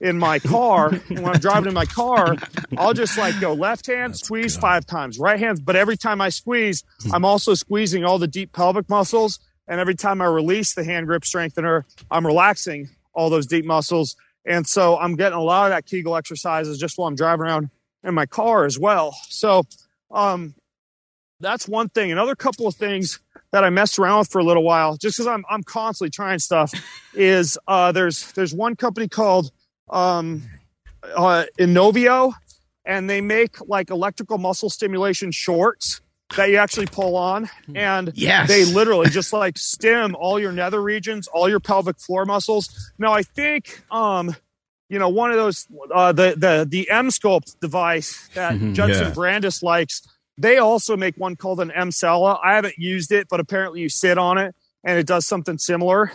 in 0.00 0.18
my 0.18 0.38
car. 0.38 0.88
and 0.88 1.20
when 1.20 1.34
I'm 1.34 1.40
driving 1.40 1.68
in 1.68 1.74
my 1.74 1.84
car, 1.84 2.36
I'll 2.76 2.94
just 2.94 3.16
like 3.16 3.38
go 3.40 3.52
left 3.52 3.86
hand, 3.86 4.12
That's 4.12 4.24
squeeze 4.24 4.56
good. 4.56 4.60
five 4.60 4.86
times, 4.86 5.18
right 5.18 5.38
hand. 5.38 5.64
But 5.64 5.76
every 5.76 5.96
time 5.96 6.20
I 6.20 6.30
squeeze, 6.30 6.84
hmm. 7.02 7.14
I'm 7.14 7.24
also 7.24 7.54
squeezing 7.54 8.04
all 8.04 8.18
the 8.18 8.28
deep 8.28 8.52
pelvic 8.52 8.88
muscles. 8.88 9.38
And 9.70 9.78
every 9.78 9.94
time 9.94 10.20
I 10.20 10.26
release 10.26 10.74
the 10.74 10.82
hand 10.82 11.06
grip 11.06 11.24
strengthener, 11.24 11.86
I'm 12.10 12.26
relaxing 12.26 12.90
all 13.14 13.30
those 13.30 13.46
deep 13.46 13.64
muscles. 13.64 14.16
And 14.44 14.66
so 14.66 14.98
I'm 14.98 15.14
getting 15.14 15.38
a 15.38 15.42
lot 15.42 15.66
of 15.66 15.70
that 15.70 15.86
Kegel 15.86 16.16
exercises 16.16 16.76
just 16.76 16.98
while 16.98 17.06
I'm 17.06 17.14
driving 17.14 17.46
around 17.46 17.70
in 18.02 18.12
my 18.12 18.26
car 18.26 18.64
as 18.64 18.80
well. 18.80 19.16
So, 19.28 19.62
um, 20.10 20.56
that's 21.38 21.68
one 21.68 21.88
thing. 21.88 22.10
Another 22.10 22.34
couple 22.34 22.66
of 22.66 22.74
things 22.74 23.20
that 23.52 23.64
I 23.64 23.70
messed 23.70 23.98
around 23.98 24.18
with 24.18 24.30
for 24.30 24.40
a 24.40 24.44
little 24.44 24.64
while, 24.64 24.96
just 24.96 25.16
because 25.16 25.26
I'm 25.26 25.44
I'm 25.48 25.62
constantly 25.62 26.10
trying 26.10 26.38
stuff, 26.38 26.72
is 27.14 27.56
uh, 27.66 27.92
there's 27.92 28.32
there's 28.32 28.52
one 28.52 28.76
company 28.76 29.08
called 29.08 29.50
um, 29.88 30.42
uh, 31.16 31.44
Innovo, 31.58 32.34
and 32.84 33.08
they 33.08 33.20
make 33.20 33.66
like 33.68 33.90
electrical 33.90 34.36
muscle 34.36 34.68
stimulation 34.68 35.30
shorts 35.30 36.02
that 36.36 36.50
you 36.50 36.56
actually 36.56 36.86
pull 36.86 37.16
on, 37.16 37.48
and 37.74 38.12
Yes. 38.14 38.48
they 38.48 38.64
literally 38.64 39.08
just 39.10 39.32
like 39.32 39.58
stim 39.58 40.14
all 40.14 40.38
your 40.38 40.52
nether 40.52 40.80
regions, 40.82 41.26
all 41.28 41.48
your 41.48 41.60
pelvic 41.60 41.98
floor 41.98 42.24
muscles. 42.24 42.92
Now, 42.98 43.12
I 43.12 43.22
think, 43.22 43.82
um, 43.90 44.34
you 44.88 44.98
know, 44.98 45.08
one 45.08 45.30
of 45.30 45.36
those 45.36 45.66
uh, 45.92 46.12
the 46.12 46.34
the 46.36 46.66
the 46.68 46.88
Emsculpt 46.90 47.58
device 47.60 48.28
that 48.34 48.58
Judson 48.72 49.06
Yeah. 49.08 49.12
Brandeis 49.14 49.62
likes. 49.62 50.02
They 50.38 50.58
also 50.58 50.96
make 50.96 51.16
one 51.16 51.36
called 51.36 51.60
an 51.60 51.70
Emsella. 51.70 52.38
I 52.42 52.54
haven't 52.54 52.78
used 52.78 53.12
it, 53.12 53.28
but 53.28 53.40
apparently 53.40 53.80
you 53.82 53.88
sit 53.90 54.16
on 54.16 54.38
it 54.38 54.54
and 54.82 54.98
it 54.98 55.06
does 55.06 55.26
something 55.26 55.58
similar. 55.58 56.12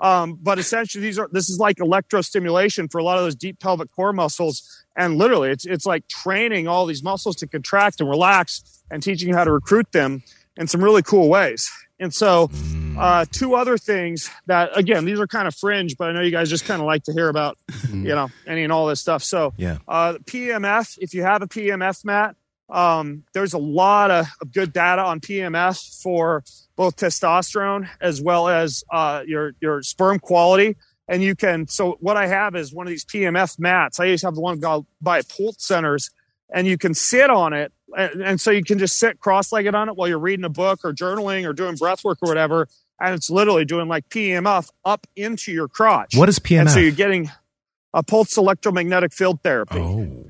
Um, 0.00 0.38
but 0.42 0.58
essentially, 0.58 1.02
these 1.02 1.18
are 1.18 1.28
this 1.32 1.48
is 1.50 1.58
like 1.58 1.76
electrostimulation 1.76 2.90
for 2.90 2.98
a 2.98 3.04
lot 3.04 3.18
of 3.18 3.24
those 3.24 3.34
deep 3.34 3.58
pelvic 3.60 3.90
core 3.92 4.12
muscles, 4.12 4.84
and 4.96 5.16
literally, 5.16 5.50
it's 5.50 5.66
it's 5.66 5.86
like 5.86 6.06
training 6.08 6.68
all 6.68 6.86
these 6.86 7.02
muscles 7.02 7.36
to 7.36 7.46
contract 7.46 8.00
and 8.00 8.08
relax, 8.08 8.77
and 8.90 9.02
teaching 9.02 9.28
you 9.28 9.34
how 9.34 9.44
to 9.44 9.52
recruit 9.52 9.90
them 9.92 10.22
in 10.56 10.66
some 10.66 10.82
really 10.82 11.02
cool 11.02 11.28
ways. 11.28 11.70
And 12.00 12.14
so, 12.14 12.50
uh, 12.96 13.24
two 13.30 13.54
other 13.54 13.76
things 13.78 14.30
that 14.46 14.70
again, 14.76 15.04
these 15.04 15.18
are 15.20 15.26
kind 15.26 15.48
of 15.48 15.54
fringe, 15.54 15.96
but 15.96 16.10
I 16.10 16.12
know 16.12 16.20
you 16.20 16.30
guys 16.30 16.48
just 16.48 16.64
kind 16.64 16.80
of 16.80 16.86
like 16.86 17.04
to 17.04 17.12
hear 17.12 17.28
about, 17.28 17.58
you 17.92 18.14
know, 18.14 18.28
any 18.46 18.62
and 18.64 18.72
all 18.72 18.86
this 18.86 19.00
stuff. 19.00 19.22
So, 19.24 19.52
Yeah. 19.56 19.78
uh, 19.88 20.14
PMF, 20.24 20.96
if 21.00 21.12
you 21.14 21.22
have 21.22 21.42
a 21.42 21.46
PMF 21.48 22.04
mat, 22.04 22.36
um, 22.70 23.24
there's 23.34 23.52
a 23.54 23.58
lot 23.58 24.10
of, 24.10 24.26
of 24.42 24.52
good 24.52 24.72
data 24.72 25.02
on 25.02 25.20
PMF 25.20 26.00
for 26.02 26.44
both 26.76 26.96
testosterone 26.96 27.88
as 28.00 28.20
well 28.22 28.48
as 28.48 28.84
uh, 28.92 29.22
your 29.26 29.52
your 29.60 29.82
sperm 29.82 30.18
quality. 30.18 30.76
And 31.10 31.22
you 31.22 31.34
can. 31.34 31.66
So 31.68 31.96
what 32.00 32.18
I 32.18 32.26
have 32.26 32.54
is 32.54 32.72
one 32.74 32.86
of 32.86 32.90
these 32.90 33.04
PMF 33.06 33.58
mats. 33.58 33.98
I 33.98 34.04
used 34.04 34.20
to 34.20 34.26
have 34.26 34.34
the 34.34 34.42
one 34.42 34.60
go 34.60 34.86
by 35.00 35.22
Pulse 35.22 35.56
Centers, 35.58 36.10
and 36.52 36.66
you 36.66 36.76
can 36.76 36.92
sit 36.92 37.30
on 37.30 37.54
it, 37.54 37.72
and, 37.96 38.22
and 38.22 38.40
so 38.40 38.50
you 38.50 38.62
can 38.62 38.78
just 38.78 38.98
sit 38.98 39.18
cross-legged 39.20 39.74
on 39.74 39.88
it 39.88 39.96
while 39.96 40.08
you're 40.08 40.18
reading 40.18 40.44
a 40.44 40.50
book 40.50 40.80
or 40.84 40.92
journaling 40.92 41.48
or 41.48 41.52
doing 41.52 41.76
breath 41.76 42.04
work 42.04 42.18
or 42.22 42.28
whatever. 42.28 42.68
And 43.00 43.14
it's 43.14 43.30
literally 43.30 43.64
doing 43.64 43.88
like 43.88 44.08
PMF 44.08 44.70
up 44.84 45.06
into 45.14 45.52
your 45.52 45.68
crotch. 45.68 46.16
What 46.16 46.28
is 46.28 46.38
And 46.68 46.70
so 46.70 46.80
you're 46.80 46.90
getting 46.90 47.30
a 47.94 48.02
pulse 48.02 48.36
electromagnetic 48.36 49.12
field 49.12 49.42
therapy. 49.42 49.78
Oh. 49.78 50.26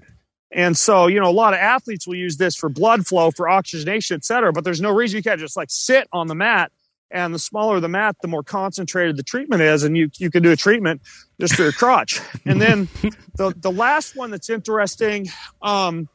And 0.51 0.77
so, 0.77 1.07
you 1.07 1.21
know, 1.21 1.29
a 1.29 1.33
lot 1.33 1.53
of 1.53 1.59
athletes 1.59 2.07
will 2.07 2.15
use 2.15 2.37
this 2.37 2.57
for 2.57 2.69
blood 2.69 3.07
flow, 3.07 3.31
for 3.31 3.49
oxygenation, 3.49 4.17
et 4.17 4.25
cetera. 4.25 4.53
But 4.53 4.65
there's 4.65 4.81
no 4.81 4.91
reason 4.91 5.19
you 5.19 5.23
can't 5.23 5.41
just 5.41 5.57
like 5.57 5.69
sit 5.71 6.09
on 6.13 6.27
the 6.27 6.35
mat. 6.35 6.73
And 7.11 7.35
the 7.35 7.39
smaller 7.39 7.81
the 7.81 7.89
mat, 7.89 8.17
the 8.21 8.29
more 8.29 8.43
concentrated 8.43 9.17
the 9.17 9.23
treatment 9.23 9.63
is. 9.63 9.83
And 9.83 9.97
you, 9.97 10.11
you 10.19 10.31
can 10.31 10.43
do 10.43 10.51
a 10.51 10.57
treatment 10.57 11.01
just 11.41 11.55
for 11.55 11.63
your 11.63 11.73
crotch. 11.73 12.21
And 12.45 12.61
then 12.61 12.89
the, 13.37 13.55
the 13.57 13.71
last 13.71 14.15
one 14.15 14.31
that's 14.31 14.51
interesting, 14.51 15.29
um, 15.63 16.09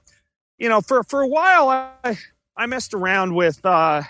you 0.57 0.69
know, 0.69 0.81
for, 0.81 1.03
for 1.03 1.21
a 1.21 1.27
while, 1.27 1.69
I, 1.69 2.17
I 2.55 2.65
messed 2.65 2.93
around 2.93 3.35
with, 3.35 3.65
uh, 3.65 4.03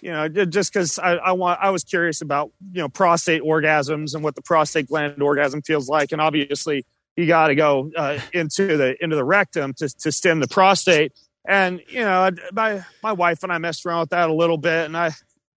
you 0.00 0.10
know, 0.10 0.28
just 0.28 0.72
because 0.72 0.98
I, 0.98 1.12
I 1.12 1.32
want, 1.32 1.60
I 1.62 1.70
was 1.70 1.84
curious 1.84 2.20
about, 2.20 2.52
you 2.72 2.80
know, 2.80 2.88
prostate 2.88 3.42
orgasms 3.42 4.14
and 4.14 4.22
what 4.22 4.34
the 4.34 4.42
prostate 4.42 4.88
gland 4.88 5.22
orgasm 5.22 5.62
feels 5.62 5.88
like. 5.88 6.12
And 6.12 6.20
obviously, 6.20 6.84
you 7.16 7.26
got 7.26 7.48
to 7.48 7.54
go 7.54 7.90
uh, 7.96 8.18
into 8.32 8.76
the 8.76 9.02
into 9.02 9.16
the 9.16 9.24
rectum 9.24 9.72
to 9.74 9.88
to 9.88 10.12
stem 10.12 10.40
the 10.40 10.48
prostate. 10.48 11.12
And 11.48 11.80
you 11.88 12.00
know, 12.00 12.30
my 12.52 12.84
my 13.02 13.12
wife 13.12 13.42
and 13.42 13.52
I 13.52 13.58
messed 13.58 13.86
around 13.86 14.00
with 14.00 14.10
that 14.10 14.28
a 14.28 14.34
little 14.34 14.58
bit, 14.58 14.84
and 14.84 14.96
I, 14.96 15.12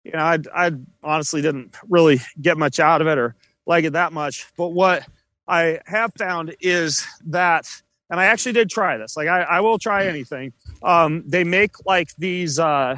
you 0.04 0.12
know, 0.12 0.20
I 0.20 0.38
I 0.54 0.72
honestly 1.02 1.42
didn't 1.42 1.76
really 1.90 2.20
get 2.40 2.58
much 2.58 2.80
out 2.80 3.02
of 3.02 3.08
it 3.08 3.18
or 3.18 3.36
like 3.66 3.86
it 3.86 3.94
that 3.94 4.14
much. 4.14 4.46
But 4.56 4.70
what 4.70 5.04
I 5.48 5.80
have 5.86 6.12
found 6.18 6.56
is 6.60 7.08
that, 7.28 7.66
and 8.10 8.20
I 8.20 8.26
actually 8.26 8.54
did 8.54 8.70
try 8.70 8.98
this. 8.98 9.18
Like 9.18 9.28
I, 9.28 9.42
I 9.42 9.60
will 9.62 9.78
try 9.78 10.06
anything. 10.06 10.54
Um, 10.84 11.24
they 11.26 11.44
make 11.44 11.86
like 11.86 12.10
these. 12.18 12.60
Uh, 12.60 12.98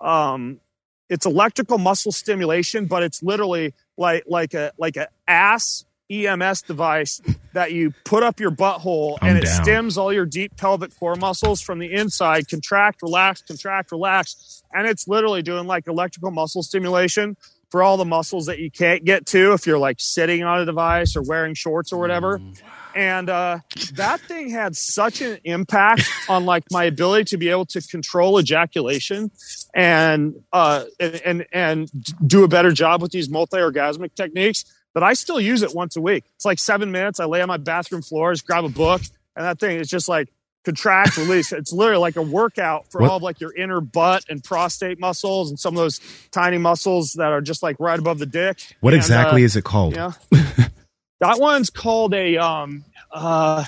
um, 0.00 0.60
it's 1.08 1.26
electrical 1.26 1.78
muscle 1.78 2.12
stimulation, 2.12 2.86
but 2.86 3.02
it's 3.02 3.22
literally 3.22 3.74
like 3.96 4.24
like 4.26 4.54
a 4.54 4.72
like 4.78 4.96
a 4.96 5.08
ass 5.26 5.84
EMS 6.10 6.62
device 6.62 7.20
that 7.52 7.72
you 7.72 7.92
put 8.04 8.22
up 8.22 8.40
your 8.40 8.50
butthole 8.50 9.16
I'm 9.22 9.30
and 9.30 9.38
it 9.38 9.44
down. 9.44 9.64
stims 9.64 9.96
all 9.96 10.12
your 10.12 10.26
deep 10.26 10.56
pelvic 10.56 10.96
core 10.98 11.14
muscles 11.14 11.60
from 11.60 11.78
the 11.78 11.92
inside, 11.92 12.48
contract, 12.48 13.02
relax, 13.02 13.42
contract, 13.42 13.92
relax. 13.92 14.62
And 14.72 14.88
it's 14.88 15.06
literally 15.06 15.42
doing 15.42 15.66
like 15.66 15.86
electrical 15.86 16.32
muscle 16.32 16.62
stimulation 16.62 17.36
for 17.70 17.82
all 17.82 17.96
the 17.96 18.04
muscles 18.04 18.46
that 18.46 18.58
you 18.58 18.70
can't 18.70 19.04
get 19.04 19.26
to 19.26 19.52
if 19.52 19.66
you're 19.66 19.78
like 19.78 19.96
sitting 20.00 20.42
on 20.42 20.60
a 20.60 20.64
device 20.64 21.16
or 21.16 21.22
wearing 21.22 21.54
shorts 21.54 21.92
or 21.92 22.00
whatever. 22.00 22.40
And 22.94 23.30
uh, 23.30 23.60
that 23.94 24.20
thing 24.20 24.50
had 24.50 24.76
such 24.76 25.20
an 25.20 25.38
impact 25.44 26.02
on 26.28 26.44
like 26.44 26.64
my 26.72 26.84
ability 26.84 27.24
to 27.26 27.36
be 27.36 27.48
able 27.48 27.66
to 27.66 27.80
control 27.80 28.40
ejaculation 28.40 29.30
and 29.74 30.34
uh, 30.52 30.84
and 30.98 31.22
and, 31.24 31.46
and 31.52 31.90
do 32.26 32.42
a 32.42 32.48
better 32.48 32.72
job 32.72 33.00
with 33.00 33.12
these 33.12 33.30
multi-orgasmic 33.30 34.14
techniques 34.14 34.64
that 34.94 35.04
I 35.04 35.12
still 35.12 35.40
use 35.40 35.62
it 35.62 35.72
once 35.72 35.96
a 35.96 36.00
week. 36.00 36.24
It's 36.34 36.44
like 36.44 36.58
seven 36.58 36.90
minutes. 36.90 37.20
I 37.20 37.26
lay 37.26 37.40
on 37.40 37.48
my 37.48 37.58
bathroom 37.58 38.02
floors, 38.02 38.42
grab 38.42 38.64
a 38.64 38.68
book, 38.68 39.02
and 39.36 39.46
that 39.46 39.60
thing 39.60 39.78
is 39.78 39.88
just 39.88 40.08
like 40.08 40.28
contract, 40.64 41.16
release. 41.16 41.52
It's 41.60 41.72
literally 41.72 42.00
like 42.00 42.16
a 42.16 42.22
workout 42.22 42.90
for 42.90 43.00
What- 43.00 43.10
all 43.10 43.16
of 43.18 43.22
like 43.22 43.40
your 43.40 43.54
inner 43.54 43.80
butt 43.80 44.24
and 44.28 44.42
prostate 44.42 44.98
muscles 45.00 45.50
and 45.50 45.58
some 45.58 45.74
of 45.74 45.78
those 45.78 46.00
tiny 46.30 46.58
muscles 46.58 47.14
that 47.14 47.32
are 47.32 47.40
just 47.40 47.62
like 47.62 47.76
right 47.80 47.98
above 47.98 48.18
the 48.18 48.26
dick. 48.26 48.58
What 48.80 48.92
And, 48.94 49.00
exactly 49.00 49.42
uh, 49.42 49.46
is 49.46 49.56
it 49.56 49.64
called? 49.64 49.94
yeah. 49.94 50.12
that 51.20 51.38
one's 51.38 51.70
called 51.70 52.14
a 52.14 52.36
um 52.36 52.84
uh 53.12 53.64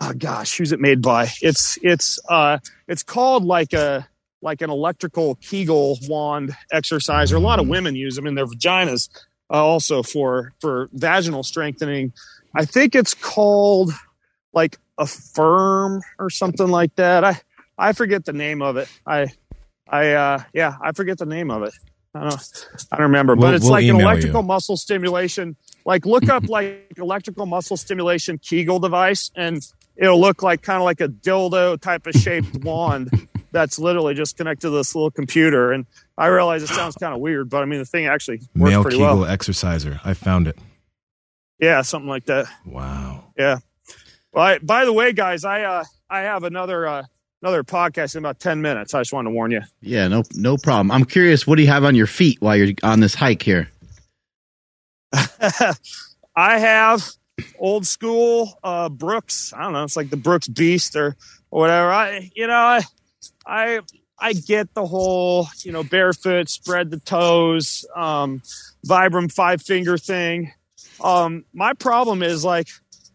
oh 0.00 0.12
gosh, 0.12 0.56
who's 0.56 0.72
it 0.72 0.80
made 0.80 1.02
by? 1.02 1.28
It's 1.42 1.78
it's 1.82 2.18
uh 2.28 2.58
it's 2.88 3.02
called 3.02 3.44
like 3.44 3.72
a 3.72 4.06
like 4.42 4.60
an 4.62 4.70
electrical 4.70 5.34
Kegel 5.36 5.98
wand 6.08 6.54
exercise, 6.70 7.32
or 7.32 7.36
A 7.36 7.40
lot 7.40 7.58
of 7.58 7.66
women 7.68 7.96
use 7.96 8.14
them 8.14 8.26
in 8.26 8.34
their 8.34 8.46
vaginas 8.46 9.08
uh, 9.50 9.54
also 9.64 10.02
for 10.02 10.52
for 10.60 10.88
vaginal 10.92 11.42
strengthening. 11.42 12.12
I 12.54 12.64
think 12.64 12.94
it's 12.94 13.14
called 13.14 13.90
like 14.52 14.78
a 14.98 15.06
firm 15.06 16.00
or 16.18 16.30
something 16.30 16.68
like 16.68 16.94
that. 16.96 17.24
I 17.24 17.40
I 17.78 17.92
forget 17.92 18.24
the 18.24 18.32
name 18.32 18.62
of 18.62 18.76
it. 18.76 18.88
I 19.06 19.26
I 19.88 20.12
uh 20.12 20.42
yeah, 20.54 20.76
I 20.82 20.92
forget 20.92 21.18
the 21.18 21.26
name 21.26 21.50
of 21.50 21.62
it. 21.62 21.72
I 22.14 22.20
don't 22.20 22.66
I 22.92 22.96
don't 22.96 23.02
remember, 23.04 23.34
We'll- 23.34 23.48
but 23.48 23.54
it's 23.54 23.64
we'll 23.64 23.72
like 23.72 23.84
an 23.86 24.00
electrical 24.00 24.40
you. 24.40 24.46
muscle 24.46 24.76
stimulation. 24.76 25.56
Like 25.84 26.06
look 26.06 26.28
up 26.28 26.48
like 26.48 26.92
electrical 26.96 27.46
muscle 27.46 27.76
stimulation 27.76 28.38
Kegel 28.38 28.78
device 28.80 29.30
and 29.36 29.60
it'll 29.96 30.20
look 30.20 30.42
like 30.42 30.62
kind 30.62 30.78
of 30.78 30.84
like 30.84 31.00
a 31.00 31.08
dildo 31.08 31.80
type 31.80 32.06
of 32.06 32.14
shaped 32.14 32.56
wand 32.64 33.10
that's 33.52 33.78
literally 33.78 34.12
just 34.14 34.36
connected 34.36 34.62
to 34.68 34.70
this 34.70 34.94
little 34.94 35.10
computer. 35.10 35.72
And 35.72 35.86
I 36.18 36.26
realize 36.26 36.62
it 36.62 36.68
sounds 36.68 36.94
kind 36.96 37.14
of 37.14 37.20
weird, 37.20 37.48
but 37.50 37.62
I 37.62 37.66
mean 37.66 37.78
the 37.78 37.84
thing 37.84 38.06
actually 38.06 38.38
works 38.56 38.70
Male 38.70 38.82
pretty 38.82 38.96
Kegel 38.98 39.18
well. 39.20 39.26
exerciser. 39.30 40.00
I 40.04 40.14
found 40.14 40.48
it. 40.48 40.58
Yeah, 41.60 41.82
something 41.82 42.08
like 42.08 42.26
that. 42.26 42.46
Wow. 42.66 43.24
Yeah. 43.38 43.58
Well, 44.36 44.44
I, 44.44 44.58
by 44.58 44.84
the 44.84 44.92
way, 44.92 45.14
guys, 45.14 45.46
I 45.46 45.62
uh, 45.62 45.84
I 46.10 46.20
have 46.20 46.44
another 46.44 46.86
uh, 46.86 47.04
another 47.40 47.64
podcast 47.64 48.16
in 48.16 48.18
about 48.18 48.38
ten 48.38 48.60
minutes. 48.60 48.92
I 48.92 49.00
just 49.00 49.10
wanted 49.10 49.30
to 49.30 49.34
warn 49.34 49.50
you. 49.50 49.62
Yeah, 49.80 50.08
no, 50.08 50.24
no 50.34 50.58
problem. 50.58 50.90
I'm 50.90 51.06
curious, 51.06 51.46
what 51.46 51.56
do 51.56 51.62
you 51.62 51.68
have 51.68 51.84
on 51.84 51.94
your 51.94 52.06
feet 52.06 52.42
while 52.42 52.54
you're 52.54 52.74
on 52.82 53.00
this 53.00 53.14
hike 53.14 53.40
here? 53.40 53.70
I 56.36 56.58
have 56.58 57.10
old 57.58 57.86
school 57.86 58.58
uh, 58.62 58.90
Brooks. 58.90 59.54
I 59.56 59.62
don't 59.62 59.72
know. 59.72 59.84
It's 59.84 59.96
like 59.96 60.10
the 60.10 60.18
Brooks 60.18 60.48
Beast 60.48 60.96
or, 60.96 61.16
or 61.50 61.60
whatever. 61.60 61.90
I 61.90 62.30
you 62.36 62.46
know 62.46 62.52
I 62.52 62.82
I 63.46 63.80
I 64.18 64.34
get 64.34 64.74
the 64.74 64.84
whole 64.84 65.48
you 65.64 65.72
know 65.72 65.82
barefoot, 65.82 66.50
spread 66.50 66.90
the 66.90 67.00
toes, 67.00 67.86
um, 67.96 68.42
Vibram 68.86 69.32
five 69.32 69.62
finger 69.62 69.96
thing. 69.96 70.52
Um, 71.02 71.46
my 71.54 71.72
problem 71.72 72.22
is 72.22 72.44
like 72.44 72.68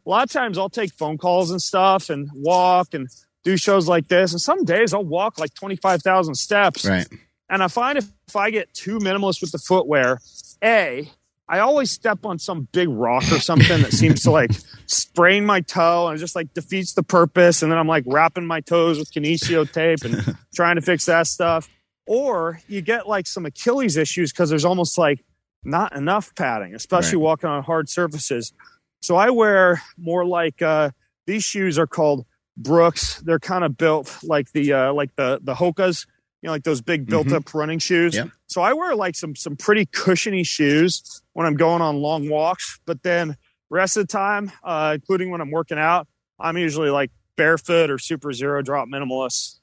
a 0.06 0.10
lot 0.10 0.24
of 0.24 0.32
times 0.32 0.58
I'll 0.58 0.70
take 0.70 0.93
phone 0.93 1.18
calls 1.18 1.52
and 1.52 1.62
stuff 1.62 2.10
and 2.10 2.30
walk 2.34 2.93
and 2.93 3.08
do 3.43 3.58
shows 3.58 3.88
like 3.88 4.08
this, 4.08 4.32
and 4.32 4.41
some 4.41 4.64
days 4.66 4.93
I'll 4.93 5.04
walk 5.04 5.39
like 5.39 5.54
twenty 5.54 5.76
five 5.76 6.02
thousand 6.02 6.36
steps. 6.36 6.86
Right. 6.86 7.08
And 7.49 7.62
I 7.62 7.68
find 7.68 7.97
if, 7.97 8.06
if 8.28 8.36
I 8.36 8.49
get 8.49 8.74
too 8.74 8.99
minimalist 8.99 9.41
with 9.41 9.52
the 9.52 9.58
footwear, 9.58 10.20
A, 10.64 11.12
I 11.49 11.60
always 11.60 11.91
step 11.91 12.26
on 12.26 12.39
some 12.39 12.70
big 12.72 12.88
rock 12.88 13.24
or 13.32 13.39
something 13.41 13.82
that 13.82 13.91
seems 13.91 14.24
to 14.24 14.32
like 14.32 14.52
sprain 14.86 15.45
my 15.45 15.60
toe 15.60 16.08
and 16.08 16.18
just 16.18 16.34
like 16.36 16.54
defeats 16.54 16.93
the 16.93 17.04
purpose. 17.04 17.62
And 17.62 17.70
then 17.70 17.78
I'm 17.78 17.88
like 17.89 18.06
wrapping 18.08 18.45
my 18.45 18.62
toes 18.62 18.97
with 18.97 19.12
kinesio 19.12 19.70
tape 19.70 20.04
and 20.06 20.38
trying 20.56 20.76
to 20.76 20.82
fix 20.82 21.06
that 21.08 21.28
stuff. 21.28 21.68
Or 22.08 22.62
you 22.70 22.82
get 22.82 23.06
like 23.08 23.28
some 23.28 23.45
Achilles 23.45 23.97
issues 23.97 24.32
because 24.32 24.49
there's 24.49 24.66
almost 24.66 24.97
like 24.97 25.24
not 25.66 25.93
enough 25.93 26.34
padding, 26.36 26.74
especially 26.74 27.18
Right. 27.18 27.24
walking 27.24 27.49
on 27.49 27.64
hard 27.64 27.89
surfaces. 27.89 28.54
So 29.02 29.16
I 29.16 29.32
wear 29.32 29.82
more 29.97 30.26
like 30.26 30.62
uh, 30.62 30.91
these 31.26 31.43
shoes 31.43 31.78
are 31.80 31.88
called 31.88 32.26
Brooks. 32.56 33.22
They're 33.22 33.39
kind 33.39 33.64
of 33.64 33.78
built 33.78 34.20
like 34.24 34.52
the 34.52 34.74
uh, 34.74 34.93
like 34.93 35.16
the 35.16 35.39
the 35.41 35.54
Hokas, 35.54 36.06
you 36.41 36.47
know, 36.47 36.52
like 36.52 36.64
those 36.64 36.82
big 36.82 37.08
built 37.08 37.32
up 37.32 37.54
running 37.54 37.80
shoes. 37.80 38.16
Yep. 38.16 38.30
So 38.47 38.62
I 38.62 38.74
wear 38.74 38.95
like 38.95 39.16
some 39.16 39.36
some 39.36 39.56
pretty 39.56 39.86
cushiony 39.86 40.43
shoes 40.43 41.22
when 41.34 41.47
I'm 41.47 41.56
going 41.56 41.82
on 41.82 41.97
long 41.97 42.30
walks. 42.30 42.80
But 42.86 43.04
then 43.04 43.38
rest 43.70 43.97
of 43.97 44.08
the 44.08 44.12
time, 44.12 44.52
uh, 44.64 44.91
including 44.95 45.32
when 45.32 45.41
I'm 45.41 45.52
working 45.52 45.80
out, 45.80 46.08
I'm 46.39 46.58
usually 46.58 46.89
like 46.89 47.12
barefoot 47.38 47.89
or 47.89 47.97
super 47.97 48.34
zero 48.34 48.62
drop 48.62 48.88
minimalist. 48.88 49.60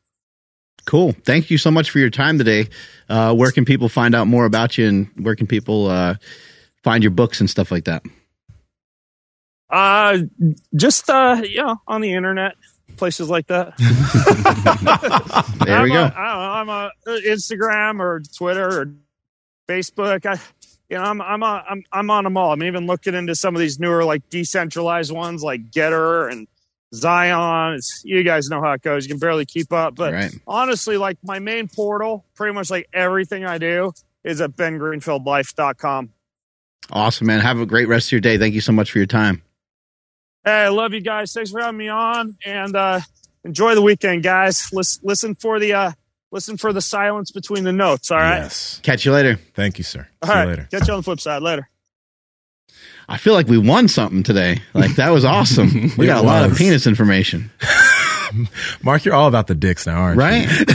Cool. 0.84 1.12
Thank 1.24 1.51
you 1.51 1.59
so 1.59 1.70
much 1.70 1.91
for 1.91 1.99
your 1.99 2.11
time 2.11 2.39
today. 2.39 2.68
Uh, 3.09 3.34
where 3.34 3.51
can 3.51 3.64
people 3.64 3.89
find 3.89 4.14
out 4.14 4.26
more 4.26 4.47
about 4.47 4.78
you 4.78 4.89
and 4.89 5.09
where 5.16 5.36
can 5.36 5.47
people 5.47 5.86
uh, 5.86 6.14
find 6.82 7.05
your 7.05 7.11
books 7.11 7.41
and 7.41 7.51
stuff 7.51 7.70
like 7.70 7.84
that? 7.84 8.03
Uh, 9.70 10.18
just, 10.74 11.08
uh, 11.10 11.42
you 11.44 11.62
know, 11.62 11.76
on 11.86 12.00
the 12.00 12.12
internet, 12.14 12.54
places 12.96 13.28
like 13.28 13.46
that. 13.48 13.74
There 15.64 15.76
I'm 15.76 15.82
we 15.82 15.90
go. 15.90 16.02
A, 16.04 16.06
I 16.06 16.06
don't 16.06 16.14
know, 16.16 16.22
I'm 16.52 16.68
a 16.68 16.90
uh, 17.06 17.20
Instagram 17.26 18.00
or 18.00 18.22
Twitter 18.36 18.80
or 18.82 18.90
Facebook. 19.68 20.24
I, 20.24 20.40
you 20.88 20.96
know, 20.96 21.02
I'm 21.04 21.20
I'm 21.20 21.42
a, 21.42 21.64
I'm 21.68 21.82
I'm 21.92 22.10
on 22.10 22.24
them 22.24 22.36
all. 22.38 22.52
I'm 22.52 22.62
even 22.62 22.86
looking 22.86 23.14
into 23.14 23.34
some 23.34 23.54
of 23.54 23.60
these 23.60 23.78
newer 23.78 24.04
like 24.04 24.26
decentralized 24.30 25.12
ones 25.12 25.42
like 25.42 25.70
Gettr 25.70 26.30
and 26.32 26.48
Zion. 26.94 27.74
It's, 27.74 28.00
you 28.04 28.22
guys 28.22 28.48
know 28.48 28.62
how 28.62 28.72
it 28.72 28.82
goes. 28.82 29.04
You 29.04 29.10
can 29.10 29.18
barely 29.18 29.44
keep 29.44 29.72
up, 29.72 29.94
but 29.94 30.14
Right. 30.14 30.34
honestly, 30.46 30.96
like 30.96 31.18
my 31.22 31.38
main 31.38 31.68
portal, 31.68 32.24
pretty 32.34 32.54
much 32.54 32.70
like 32.70 32.88
everything 32.94 33.44
I 33.44 33.58
do 33.58 33.92
is 34.24 34.40
at 34.40 34.52
bengreenfieldlife.com. 34.56 36.10
Awesome, 36.90 37.26
man. 37.26 37.40
Have 37.40 37.60
a 37.60 37.66
great 37.66 37.88
rest 37.88 38.08
of 38.08 38.12
your 38.12 38.20
day. 38.22 38.38
Thank 38.38 38.54
you 38.54 38.62
so 38.62 38.72
much 38.72 38.90
for 38.90 38.98
your 38.98 39.06
time. 39.06 39.42
Hey, 40.49 40.64
I 40.64 40.68
love 40.68 40.94
you 40.94 41.03
guys. 41.03 41.34
Thanks 41.34 41.51
for 41.51 41.61
having 41.61 41.76
me 41.76 41.88
on, 41.88 42.38
and 42.42 42.74
uh, 42.74 43.01
enjoy 43.44 43.74
the 43.74 43.82
weekend, 43.82 44.22
guys. 44.22 44.70
Listen, 44.72 45.03
listen 45.05 45.34
for 45.34 45.61
the 45.61 45.74
uh, 45.74 45.92
listen 46.30 46.57
for 46.57 46.72
the 46.72 46.80
silence 46.80 47.30
between 47.30 47.64
the 47.64 47.72
notes. 47.72 48.11
All 48.11 48.16
right. 48.16 48.38
Yes. 48.38 48.80
Catch 48.82 49.05
you 49.05 49.12
later. 49.12 49.38
Thank 49.53 49.76
you, 49.76 49.84
sir. 49.84 50.09
All 50.22 50.28
See 50.28 50.34
right. 50.34 50.42
you 50.44 50.49
later. 50.49 50.68
Catch 50.70 50.88
you 50.88 50.94
on 50.94 51.01
the 51.01 51.03
flip 51.03 51.20
side 51.20 51.42
later. 51.42 51.68
I 53.11 53.18
feel 53.18 53.34
like 53.34 53.46
we 53.46 53.59
won 53.59 53.88
something 53.88 54.22
today. 54.22 54.62
Like 54.72 54.96
that 54.96 55.11
was 55.11 55.26
awesome. 55.26 55.90
We 55.99 56.07
got 56.07 56.24
a 56.24 56.26
lot 56.26 56.51
of 56.51 56.57
penis 56.57 56.86
information, 56.86 57.51
Mark, 58.82 59.05
you're 59.05 59.14
all 59.14 59.28
about 59.28 59.49
the 59.49 59.55
dicks 59.55 59.86
now, 59.86 60.01
aren't 60.01 60.18
right? 60.18 60.49
you? 60.49 60.66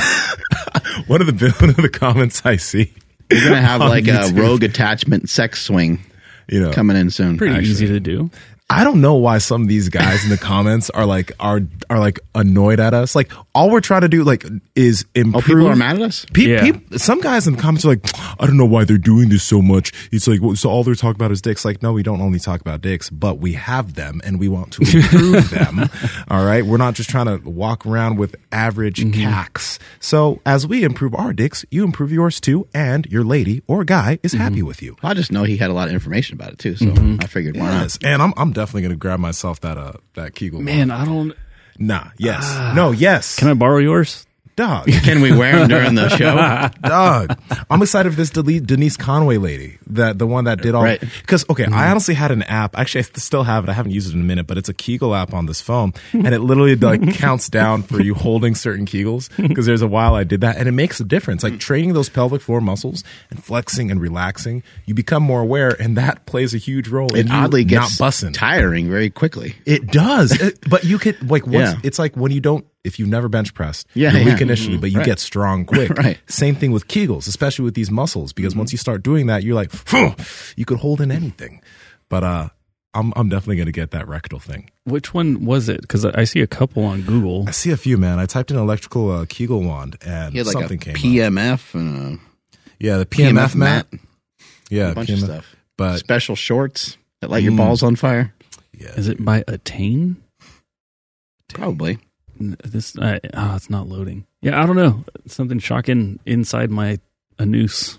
One 1.08 1.22
of 1.22 1.28
the 1.40 1.50
one 1.60 1.72
of 1.72 1.78
the 1.78 1.90
comments 1.90 2.46
I 2.46 2.58
see, 2.58 2.94
We're 3.32 3.44
gonna 3.44 3.60
have 3.62 3.82
On 3.82 3.90
like 3.90 4.08
a 4.08 4.32
rogue 4.36 4.64
attachment 4.64 5.30
sex 5.30 5.64
swing 5.64 6.00
you 6.48 6.62
know, 6.62 6.72
coming 6.72 6.98
in 6.98 7.10
soon. 7.10 7.38
Pretty 7.38 7.56
Actually. 7.56 7.72
easy 7.72 7.88
to 7.88 8.00
do. 8.00 8.30
I 8.70 8.84
don't 8.84 9.02
know 9.02 9.16
why 9.16 9.38
some 9.38 9.64
of 9.64 9.68
these 9.68 9.90
guys 9.90 10.24
in 10.24 10.30
the 10.30 10.38
comments 10.38 10.90
are 10.90 11.06
like 11.06 11.32
are 11.40 11.62
are 11.90 12.00
like 12.00 12.20
annoyed 12.34 12.80
at 12.80 12.94
us. 12.94 13.16
Like 13.16 13.32
all 13.56 13.70
we're 13.70 13.82
trying 13.82 14.02
to 14.02 14.08
do 14.10 14.24
like 14.24 14.46
is 14.76 15.06
Oh, 15.16 15.20
improve. 15.20 15.44
people 15.46 15.68
are 15.68 15.76
mad 15.76 15.98
at 15.98 16.02
us. 16.02 16.26
Pe- 16.34 16.44
Yeah. 16.44 16.62
peop- 16.64 16.98
some 16.98 17.22
guys 17.22 17.46
in 17.48 17.56
the 17.56 17.62
comments 17.62 17.86
are 17.86 17.90
like, 17.90 18.02
I 18.40 18.48
don't 18.48 18.58
know 18.58 18.66
why 18.66 18.84
they're 18.84 18.98
doing 18.98 19.30
this 19.30 19.44
so 19.44 19.62
much. 19.62 19.92
It's 20.12 20.28
like, 20.28 20.42
well, 20.42 20.56
so 20.56 20.70
all 20.70 20.84
they're 20.84 20.96
talking 20.96 21.16
about 21.18 21.32
is 21.32 21.42
dicks. 21.42 21.64
Like, 21.64 21.84
no, 21.84 21.94
we 21.94 22.02
don't 22.04 22.20
only 22.22 22.40
talk 22.40 22.62
about 22.62 22.82
dicks, 22.82 23.10
but 23.12 23.38
we 23.38 23.54
have 23.54 23.94
them 23.94 24.22
and 24.24 24.40
we 24.40 24.48
want 24.48 24.74
to 24.74 24.82
improve 24.98 25.50
them. 25.52 25.90
All 26.30 26.44
right. 26.46 26.66
We're 26.66 26.78
not 26.78 26.96
just 26.96 27.10
trying 27.10 27.28
to 27.28 27.38
walk 27.50 27.86
around 27.86 28.18
with 28.18 28.36
average 28.52 29.02
Mm-hmm. 29.02 29.22
cacks. 29.22 29.80
So 30.00 30.42
as 30.46 30.66
we 30.66 30.84
improve 30.84 31.14
our 31.16 31.32
dicks, 31.34 31.64
you 31.72 31.84
improve 31.84 32.12
yours 32.12 32.40
too. 32.40 32.68
And 32.74 33.06
your 33.08 33.24
lady 33.24 33.62
or 33.68 33.84
guy 33.84 34.20
is 34.24 34.34
happy 34.34 34.56
Mm-hmm. 34.58 34.66
with 34.68 34.82
you. 34.82 34.96
I 35.04 35.14
just 35.14 35.32
know 35.32 35.44
he 35.44 35.58
had 35.58 35.70
a 35.70 35.74
lot 35.74 35.88
of 35.90 35.94
information 35.94 36.36
about 36.36 36.54
it 36.54 36.60
too, 36.60 36.76
so 36.76 36.92
I 37.20 37.28
figured 37.28 37.56
why 37.58 37.70
Yes. 37.72 37.98
And 38.04 38.22
I'm, 38.22 38.34
I'm 38.38 38.52
definitely 38.52 38.82
going 38.82 38.92
to 38.94 38.98
grab 38.98 39.20
myself 39.20 39.62
that, 39.62 39.78
uh, 39.78 39.94
that 40.16 40.36
Kegel. 40.36 40.62
Man, 40.62 40.90
I 40.92 41.06
don't. 41.06 41.34
Nah. 41.80 42.10
Yes. 42.18 42.44
Ah. 42.44 42.74
no. 42.76 42.92
Yes. 42.92 43.38
Can 43.38 43.48
I 43.50 43.54
borrow 43.54 43.78
yours? 43.80 44.26
Dog. 44.56 44.86
Can 45.04 45.22
we 45.22 45.36
wear 45.36 45.60
them 45.60 45.68
during 45.68 45.96
the 45.96 46.10
show? 46.10 46.36
Dog. 46.88 47.40
I'm 47.70 47.82
excited 47.82 48.12
for 48.12 48.16
this 48.16 48.30
Denise 48.30 48.98
Conway 48.98 49.38
lady, 49.38 49.78
that 49.88 50.20
the 50.20 50.28
one 50.28 50.46
that 50.46 50.62
did 50.62 50.76
all. 50.76 50.84
Right. 50.84 51.00
Because 51.00 51.48
okay, 51.50 51.64
I 51.64 51.68
mm-hmm. 51.68 51.76
honestly 51.92 52.14
had 52.14 52.32
an 52.32 52.44
app. 52.44 52.78
Actually, 52.78 53.00
I 53.02 53.20
still 53.20 53.44
have 53.44 53.64
it. 53.64 53.70
I 53.70 53.74
haven't 53.74 53.94
used 53.94 54.10
it 54.10 54.16
in 54.16 54.22
a 54.22 54.24
minute, 54.24 54.46
but 54.46 54.58
it's 54.58 54.70
a 54.70 54.74
Kegel 54.74 55.16
app 55.16 55.34
on 55.34 55.48
this 55.48 55.62
phone, 55.62 55.94
and 56.14 56.28
it 56.28 56.40
literally 56.40 56.76
like 56.76 57.14
counts 57.16 57.50
down 57.50 57.84
for 57.84 58.02
you 58.02 58.14
holding 58.14 58.54
certain 58.56 58.86
Kegels. 58.86 59.30
Because 59.36 59.66
there's 59.66 59.82
a 59.82 59.88
while 59.88 60.16
I 60.16 60.24
did 60.24 60.42
that, 60.42 60.58
and 60.58 60.68
it 60.68 60.74
makes 60.74 61.00
a 61.00 61.04
difference. 61.04 61.44
Like 61.44 61.60
training 61.60 61.94
those 61.94 62.10
pelvic 62.10 62.42
floor 62.42 62.62
muscles 62.62 63.04
and 63.32 63.44
flexing 63.44 63.90
and 63.90 64.00
relaxing, 64.00 64.64
you 64.86 64.94
become 64.94 65.24
more 65.24 65.42
aware, 65.42 65.76
and 65.82 65.98
that 65.98 66.26
plays 66.26 66.54
a 66.54 66.58
huge 66.60 66.90
role 66.90 67.14
in 67.16 67.28
It 67.28 67.30
you 67.30 67.34
oddly 67.36 67.64
not 67.66 67.70
gets 67.70 67.98
bussing. 68.00 68.34
tiring 68.34 68.90
very 68.90 69.10
quickly. 69.10 69.56
It 69.66 69.88
does, 69.88 70.32
It- 70.40 70.60
but 70.70 70.84
you 70.84 71.00
could 71.00 71.30
like 71.30 71.46
once 71.48 71.56
Yeah. 71.56 71.80
it's 71.84 71.98
like 71.98 72.16
when 72.16 72.32
you 72.32 72.40
don't 72.42 72.66
if 72.84 73.00
you've 73.00 73.10
never 73.10 73.30
bench 73.30 73.54
pressed, 73.54 73.88
Yeah, 73.94 74.12
you're 74.12 74.22
yeah. 74.22 74.34
weak 74.34 74.42
initially, 74.42 74.78
but 74.78 74.92
you 74.92 74.98
Right. 75.00 75.06
get 75.06 75.20
strong 75.20 75.66
quick. 75.66 75.90
Right. 75.98 76.18
Same 76.28 76.56
thing 76.56 76.72
with 76.72 76.88
Kegels, 76.88 77.28
especially 77.28 77.66
with 77.66 77.74
these 77.76 77.90
muscles, 77.92 78.34
because 78.34 78.56
once 78.56 78.72
you 78.72 78.78
start 78.78 79.04
doing 79.04 79.28
that, 79.28 79.44
you're 79.44 79.56
like, 79.56 79.72
"Phew," 79.72 80.16
you 80.56 80.66
could 80.66 80.80
hold 80.80 81.00
in 81.02 81.12
anything. 81.12 81.62
But 82.10 82.24
uh, 82.24 82.50
I'm 82.94 83.14
I'm 83.16 83.30
definitely 83.30 83.56
gonna 83.58 83.72
get 83.72 83.92
that 83.92 84.08
rectal 84.08 84.40
thing. 84.40 84.70
Which 84.84 85.14
one 85.14 85.46
was 85.46 85.70
it? 85.70 85.82
Because 85.82 86.06
I 86.06 86.26
see 86.26 86.42
a 86.42 86.48
couple 86.48 86.84
on 86.84 87.02
Google. 87.04 87.46
I 87.48 87.52
see 87.52 87.72
a 87.72 87.78
few, 87.78 87.98
man. 87.98 88.20
I 88.20 88.26
typed 88.26 88.52
in 88.52 88.58
electrical 88.58 89.10
uh, 89.12 89.26
Kegel 89.28 89.64
wand, 89.64 89.98
and 90.06 90.32
He 90.34 90.38
had 90.40 90.48
like 90.48 90.54
something 90.54 90.78
a 90.82 90.94
came 90.94 90.96
up. 90.96 91.02
PMF 91.02 91.74
and 91.76 92.20
Yeah, 92.80 92.98
the 92.98 93.04
a 93.04 93.06
PMF, 93.06 93.56
mat. 93.56 93.88
Yeah, 94.70 94.92
a 94.92 94.96
bunch 94.96 95.10
PMF. 95.10 95.14
of 95.14 95.20
stuff. 95.20 95.56
But 95.78 95.98
Special 96.00 96.36
shorts 96.36 96.98
that 97.22 97.30
light 97.32 97.44
your 97.44 97.54
balls 97.56 97.82
on 97.82 97.96
fire. 97.96 98.34
yeah, 98.78 98.90
Is 98.90 99.08
it 99.08 99.24
by 99.24 99.44
Attain? 99.48 100.18
Probably. 101.50 102.00
N- 102.40 102.58
This 102.64 102.98
uh, 102.98 103.20
oh, 103.34 103.56
it's 103.56 103.70
not 103.70 103.88
loading. 103.88 104.26
Yeah, 104.42 104.62
I 104.62 104.66
don't 104.66 104.76
know. 104.76 105.04
Something 105.28 105.60
shocking 105.60 106.20
inside 106.26 106.70
my 106.72 107.00
a 107.40 107.46
noose. 107.46 107.98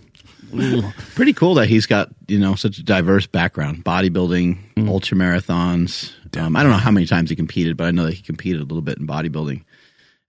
Pretty 1.15 1.33
cool 1.33 1.55
that 1.55 1.69
he's 1.69 1.87
got 1.87 2.11
you 2.29 2.39
know 2.39 2.55
such 2.55 2.79
a 2.79 2.83
diverse 2.83 3.27
background: 3.27 3.85
bodybuilding, 3.85 4.89
ultra 4.89 5.17
marathons. 5.17 6.13
Um, 6.37 6.55
I 6.57 6.63
don't 6.63 6.71
know 6.73 6.79
how 6.79 6.91
many 6.91 7.07
times 7.07 7.31
he 7.31 7.37
competed, 7.37 7.77
but 7.77 7.85
I 7.87 7.91
know 7.91 8.05
that 8.07 8.15
he 8.15 8.23
competed 8.23 8.61
a 8.61 8.65
little 8.65 8.83
bit 8.83 8.99
in 8.99 9.07
bodybuilding. 9.07 9.65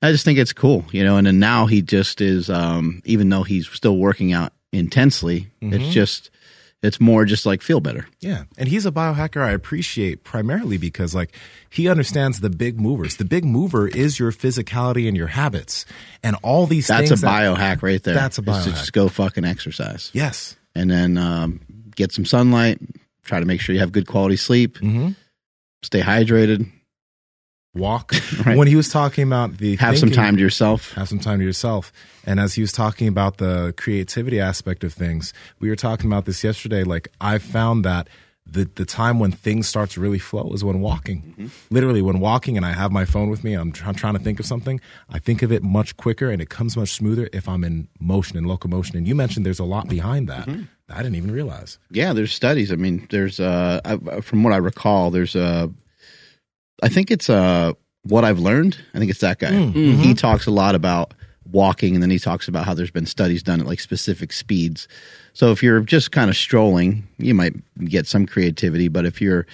I 0.02 0.12
just 0.12 0.24
think 0.26 0.38
it's 0.40 0.54
cool, 0.54 0.86
you 0.92 1.04
know. 1.04 1.18
And 1.18 1.26
then 1.28 1.40
now 1.40 1.66
he 1.66 1.82
just 1.82 2.22
is, 2.22 2.50
um, 2.50 3.02
even 3.06 3.30
though 3.30 3.44
he's 3.44 3.68
still 3.70 3.98
working 3.98 4.34
out 4.34 4.54
intensely, 4.72 5.48
it's 5.62 5.92
just, 5.94 6.30
it's 6.86 7.02
more 7.02 7.26
just 7.26 7.46
like 7.46 7.62
feel 7.62 7.80
better. 7.80 8.08
Yeah. 8.20 8.44
And 8.58 8.70
he's 8.70 8.86
a 8.86 8.92
biohacker 8.92 9.42
I 9.42 9.52
appreciate 9.52 10.24
primarily 10.24 10.78
because 10.78 11.14
like 11.16 11.36
he 11.70 11.90
understands 11.90 12.40
the 12.40 12.50
big 12.50 12.80
movers. 12.80 13.18
The 13.18 13.26
big 13.26 13.44
mover 13.44 13.88
is 13.88 14.20
your 14.20 14.32
physicality 14.32 15.08
and 15.08 15.18
your 15.18 15.28
habits. 15.28 15.86
And 16.24 16.36
all 16.44 16.68
these 16.68 16.88
things 16.88 17.10
That's 17.10 17.12
a 17.12 17.14
things. 17.14 17.22
that- 17.22 17.58
biohack 17.58 17.82
right 17.82 18.02
there. 18.04 18.14
That's 18.14 18.38
a 18.38 18.42
to 18.42 18.52
biohack. 18.52 18.66
just 18.66 18.94
go 18.94 19.10
fucking 19.10 19.46
exercise 19.46 20.12
yes. 20.14 20.56
and 20.74 20.90
then 20.90 21.18
um, 21.18 21.60
get 21.96 22.12
some 22.12 22.26
sunlight. 22.26 22.80
Try 23.24 23.40
to 23.40 23.46
make 23.46 23.60
sure 23.62 23.74
you 23.74 23.82
have 23.82 23.92
good 23.92 24.08
quality 24.08 24.36
sleep. 24.36 24.78
Mm-hmm. 24.78 25.10
Stay 25.82 26.02
hydrated. 26.02 26.72
Walk. 27.76 28.14
Right. 28.46 28.58
When 28.58 28.68
he 28.68 28.76
was 28.76 28.90
talking 28.90 29.24
about 29.26 29.58
the 29.58 29.76
Have 29.78 29.98
some 29.98 30.12
time 30.12 30.36
to 30.36 30.42
yourself. 30.42 30.92
have 30.94 31.08
some 31.10 31.20
time 31.20 31.40
to 31.40 31.46
yourself. 31.46 31.92
And 32.26 32.40
as 32.40 32.54
he 32.56 32.62
was 32.62 32.72
talking 32.72 33.08
about 33.08 33.38
the 33.38 33.74
creativity 33.78 34.40
aspect 34.40 34.84
of 34.84 34.94
things, 34.94 35.34
we 35.60 35.70
were 35.70 35.76
talking 35.76 36.08
about 36.12 36.26
this 36.26 36.44
yesterday. 36.44 36.84
Like 36.84 37.08
I 37.22 37.38
found 37.40 37.86
that 37.86 38.08
the 38.48 38.70
the 38.76 38.86
time 38.86 39.18
when 39.20 39.32
things 39.32 39.68
start 39.68 39.90
to 39.92 40.00
really 40.02 40.20
flow 40.20 40.52
is 40.54 40.64
when 40.64 40.80
walking. 40.80 41.50
Literally, 41.72 42.02
when 42.04 42.20
walking, 42.20 42.58
and 42.58 42.66
I 42.66 42.74
have 42.74 42.92
my 42.92 43.04
phone 43.06 43.30
with 43.32 43.44
me, 43.44 43.54
I'm, 43.56 43.72
try- 43.72 43.92
trying 43.94 44.14
to 44.14 44.20
think 44.20 44.40
of 44.40 44.46
something. 44.46 44.80
I 45.10 45.18
think 45.18 45.42
of 45.42 45.52
it 45.52 45.64
much 45.64 45.98
quicker, 45.98 46.30
and 46.30 46.40
it 46.42 46.50
comes 46.50 46.78
much 46.78 46.90
smoother 46.92 47.28
if 47.34 47.50
I'm 47.50 47.64
in 47.64 47.88
motion 48.00 48.38
and 48.38 48.46
locomotion. 48.46 48.98
And 48.98 49.08
you 49.08 49.16
mentioned 49.16 49.46
there's 49.48 49.60
a 49.60 49.64
lot 49.66 49.88
behind 49.90 50.30
that. 50.30 50.48
I 50.90 50.98
didn't 50.98 51.16
even 51.16 51.32
realize. 51.32 51.80
Yeah, 51.90 52.14
there's 52.14 52.32
studies. 52.34 52.72
I 52.72 52.76
mean, 52.76 53.08
there's 53.10 53.40
uh, 53.40 53.82
I, 53.84 54.22
from 54.22 54.44
what 54.44 54.54
I 54.54 54.58
recall, 54.58 55.10
there's 55.10 55.36
uh, 55.36 55.68
I 56.84 56.90
think 56.90 57.12
it's 57.12 57.30
uh, 57.30 57.74
what 58.04 58.24
I've 58.24 58.40
learned. 58.40 58.78
I 58.94 59.00
think 59.00 59.12
it's 59.12 59.22
that 59.22 59.40
guy. 59.40 59.52
He 60.02 60.14
talks 60.14 60.46
a 60.46 60.52
lot 60.52 60.76
about 60.76 61.14
walking, 61.52 61.94
and 61.94 62.04
then 62.04 62.10
he 62.10 62.20
talks 62.20 62.48
about 62.48 62.66
how 62.66 62.74
there's 62.74 62.92
been 62.92 63.06
studies 63.06 63.44
done 63.44 63.60
at 63.60 63.68
like 63.68 63.80
specific 63.80 64.34
speeds. 64.34 64.88
So 65.34 65.52
if 65.52 65.62
you're 65.62 65.82
just 65.82 66.12
kind 66.12 66.30
of 66.30 66.36
strolling, 66.36 67.08
you 67.18 67.34
might 67.34 67.54
get 67.86 68.08
some 68.08 68.26
creativity, 68.26 68.88
but 68.88 69.06
if 69.06 69.22
you're 69.22 69.46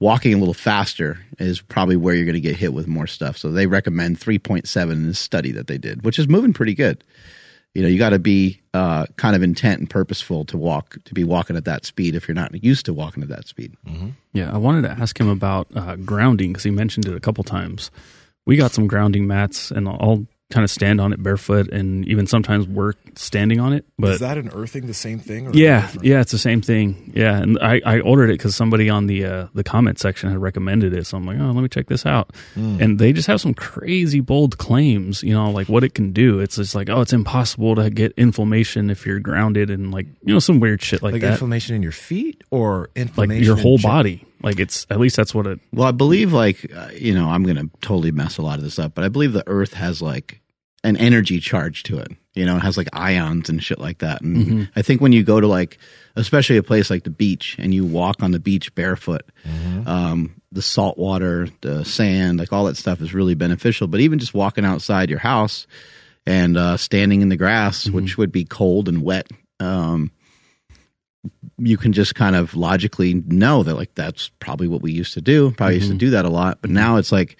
walking 0.00 0.34
a 0.34 0.38
little 0.38 0.54
faster, 0.54 1.18
is 1.38 1.60
probably 1.60 1.96
where 1.96 2.14
you're 2.14 2.24
going 2.24 2.34
to 2.34 2.40
get 2.40 2.56
hit 2.56 2.72
with 2.72 2.86
more 2.86 3.06
stuff. 3.06 3.36
So 3.36 3.50
they 3.50 3.66
recommend 3.66 4.20
3.7 4.20 4.92
in 4.92 5.06
this 5.06 5.18
study 5.18 5.50
that 5.52 5.66
they 5.66 5.78
did, 5.78 6.04
which 6.04 6.18
is 6.18 6.28
moving 6.28 6.52
pretty 6.52 6.74
good 6.74 7.02
you 7.74 7.82
know 7.82 7.88
you 7.88 7.98
got 7.98 8.10
to 8.10 8.18
be 8.18 8.60
uh, 8.74 9.06
kind 9.16 9.34
of 9.36 9.42
intent 9.42 9.80
and 9.80 9.90
purposeful 9.90 10.44
to 10.46 10.56
walk 10.56 10.96
to 11.04 11.14
be 11.14 11.24
walking 11.24 11.56
at 11.56 11.64
that 11.64 11.84
speed 11.84 12.14
if 12.14 12.26
you're 12.28 12.34
not 12.34 12.62
used 12.62 12.86
to 12.86 12.92
walking 12.94 13.22
at 13.22 13.28
that 13.28 13.46
speed 13.46 13.76
Yeah, 14.32 14.52
I 14.52 14.58
wanted 14.58 14.82
to 14.82 14.90
ask 14.90 15.18
him 15.18 15.28
about 15.28 15.66
uh, 15.74 15.96
grounding 15.96 16.52
because 16.52 16.64
he 16.64 16.70
mentioned 16.70 17.06
it 17.06 17.14
a 17.14 17.20
couple 17.20 17.42
times. 17.44 17.90
We 18.46 18.56
got 18.56 18.72
some 18.72 18.86
grounding 18.86 19.26
mats, 19.26 19.70
and 19.70 19.88
I'll 19.88 20.26
kind 20.50 20.64
of 20.64 20.70
stand 20.70 21.00
on 21.00 21.12
it 21.12 21.22
barefoot, 21.22 21.68
and 21.70 22.06
even 22.08 22.26
sometimes 22.26 22.66
work 22.66 22.96
standing 23.16 23.60
on 23.60 23.72
it. 23.74 23.84
But 23.98 24.12
is 24.12 24.20
that 24.20 24.38
an 24.38 24.50
earthing 24.54 24.86
the 24.86 24.94
same 24.94 25.18
thing? 25.18 25.48
Or 25.48 25.50
yeah, 25.52 25.90
yeah, 26.02 26.20
it's 26.20 26.32
the 26.32 26.38
same 26.38 26.62
thing. 26.62 27.12
Yeah, 27.14 27.36
and 27.36 27.58
I, 27.60 27.80
I 27.84 28.00
ordered 28.00 28.30
it 28.30 28.34
because 28.38 28.54
somebody 28.56 28.88
on 28.88 29.06
the 29.06 29.24
uh, 29.24 29.46
the 29.54 29.62
comment 29.62 29.98
section 29.98 30.30
had 30.30 30.38
recommended 30.38 30.94
it, 30.94 31.06
so 31.06 31.16
I'm 31.18 31.26
like, 31.26 31.38
oh, 31.38 31.50
let 31.50 31.60
me 31.62 31.68
check 31.68 31.86
this 31.86 32.06
out. 32.06 32.30
And 32.54 32.98
they 32.98 33.12
just 33.12 33.26
have 33.26 33.40
some 33.40 33.54
crazy 33.54 34.20
bold 34.20 34.58
claims, 34.58 35.22
you 35.22 35.34
know, 35.34 35.50
like 35.50 35.68
what 35.68 35.84
it 35.84 35.94
can 35.94 36.12
do. 36.12 36.40
It's 36.40 36.56
just 36.56 36.74
like, 36.74 36.88
oh, 36.88 37.00
it's 37.02 37.12
impossible 37.12 37.74
to 37.76 37.90
get 37.90 38.12
inflammation 38.16 38.90
if 38.90 39.04
you're 39.04 39.20
grounded, 39.20 39.70
and 39.70 39.92
like 39.92 40.06
you 40.24 40.32
know 40.32 40.38
some 40.40 40.60
weird 40.60 40.82
shit 40.82 41.02
like, 41.02 41.12
Like 41.12 41.22
that, 41.22 41.32
inflammation 41.32 41.76
in 41.76 41.82
your 41.82 41.92
feet 41.92 42.42
or 42.50 42.80
like 42.80 42.90
inflammation 42.96 43.44
your 43.44 43.56
whole 43.56 43.78
body. 43.78 44.24
Like 44.42 44.60
it's 44.60 44.86
at 44.90 45.00
least 45.00 45.16
that's 45.16 45.34
what 45.34 45.46
it. 45.46 45.60
Well, 45.72 45.88
I 45.88 45.92
believe 45.92 46.32
like 46.32 46.70
uh, 46.74 46.90
you 46.94 47.14
know 47.14 47.28
I'm 47.28 47.42
gonna 47.44 47.64
totally 47.80 48.12
mess 48.12 48.38
a 48.38 48.42
lot 48.42 48.58
of 48.58 48.64
this 48.64 48.78
up, 48.78 48.94
but 48.94 49.04
I 49.04 49.08
believe 49.08 49.32
the 49.32 49.46
Earth 49.46 49.74
has 49.74 50.00
like 50.00 50.40
an 50.84 50.96
energy 50.96 51.40
charge 51.40 51.82
to 51.84 51.98
it. 51.98 52.08
You 52.34 52.46
know, 52.46 52.56
it 52.56 52.60
has 52.60 52.76
like 52.76 52.88
ions 52.92 53.48
and 53.48 53.60
shit 53.62 53.80
like 53.80 53.98
that. 53.98 54.20
And 54.20 54.36
Mm-hmm. 54.36 54.62
I 54.76 54.82
think 54.82 55.00
when 55.00 55.10
you 55.12 55.24
go 55.24 55.40
to 55.40 55.48
like, 55.48 55.78
especially 56.14 56.56
a 56.56 56.62
place 56.62 56.88
like 56.88 57.02
the 57.02 57.10
beach, 57.10 57.56
and 57.58 57.74
you 57.74 57.84
walk 57.84 58.22
on 58.22 58.30
the 58.30 58.38
beach 58.38 58.72
barefoot, 58.76 59.22
um, 59.86 60.40
the 60.52 60.62
salt 60.62 60.98
water, 60.98 61.48
the 61.62 61.84
sand, 61.84 62.38
like 62.38 62.52
all 62.52 62.66
that 62.66 62.76
stuff 62.76 63.00
is 63.00 63.12
really 63.12 63.34
beneficial. 63.34 63.88
But 63.88 64.00
even 64.00 64.20
just 64.20 64.34
walking 64.34 64.64
outside 64.64 65.10
your 65.10 65.18
house 65.18 65.66
and 66.26 66.56
uh, 66.56 66.76
standing 66.76 67.22
in 67.22 67.28
the 67.28 67.36
grass, 67.36 67.84
Mm-hmm. 67.84 67.96
which 67.96 68.16
would 68.16 68.30
be 68.30 68.44
cold 68.44 68.88
and 68.88 69.02
wet, 69.02 69.26
um, 69.60 70.12
you 71.58 71.76
can 71.76 71.92
just 71.92 72.14
kind 72.14 72.36
of 72.36 72.54
logically 72.54 73.14
know 73.26 73.62
that 73.64 73.74
like 73.74 73.94
that's 73.94 74.30
probably 74.40 74.68
what 74.68 74.82
we 74.82 74.92
used 74.92 75.14
to 75.14 75.20
do. 75.20 75.50
Probably 75.52 75.76
used 75.76 75.86
to 75.88 75.92
Mm-hmm. 75.92 75.98
do 75.98 76.10
that 76.10 76.24
a 76.24 76.28
lot, 76.30 76.58
but 76.60 76.70
now 76.70 76.96
it's 76.96 77.10
like, 77.12 77.36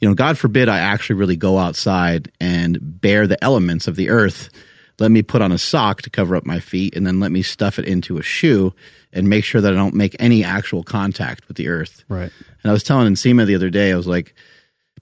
you 0.00 0.08
know, 0.08 0.14
God 0.14 0.36
forbid 0.36 0.68
I 0.68 0.78
actually 0.78 1.16
really 1.16 1.36
go 1.36 1.58
outside 1.58 2.30
and 2.40 2.78
bear 2.82 3.26
the 3.26 3.42
elements 3.42 3.86
of 3.88 3.96
the 3.96 4.10
earth. 4.10 4.50
Let 4.98 5.10
me 5.10 5.22
put 5.22 5.42
on 5.42 5.52
a 5.52 5.58
sock 5.58 6.02
to 6.02 6.10
cover 6.10 6.34
up 6.36 6.44
my 6.46 6.58
feet, 6.58 6.96
and 6.96 7.06
then 7.06 7.20
let 7.20 7.30
me 7.30 7.42
stuff 7.42 7.78
it 7.78 7.84
into 7.84 8.18
a 8.18 8.22
shoe 8.22 8.74
and 9.12 9.28
make 9.28 9.44
sure 9.44 9.60
that 9.60 9.72
I 9.72 9.76
don't 9.76 9.94
make 9.94 10.16
any 10.18 10.42
actual 10.42 10.82
contact 10.82 11.46
with 11.48 11.56
the 11.56 11.68
earth. 11.68 12.02
Right. 12.08 12.32
And 12.62 12.70
I 12.70 12.72
was 12.72 12.82
telling 12.82 13.12
Nsima 13.12 13.46
the 13.46 13.54
other 13.54 13.70
day, 13.70 13.92
I 13.92 13.96
was 13.96 14.06
like, 14.06 14.34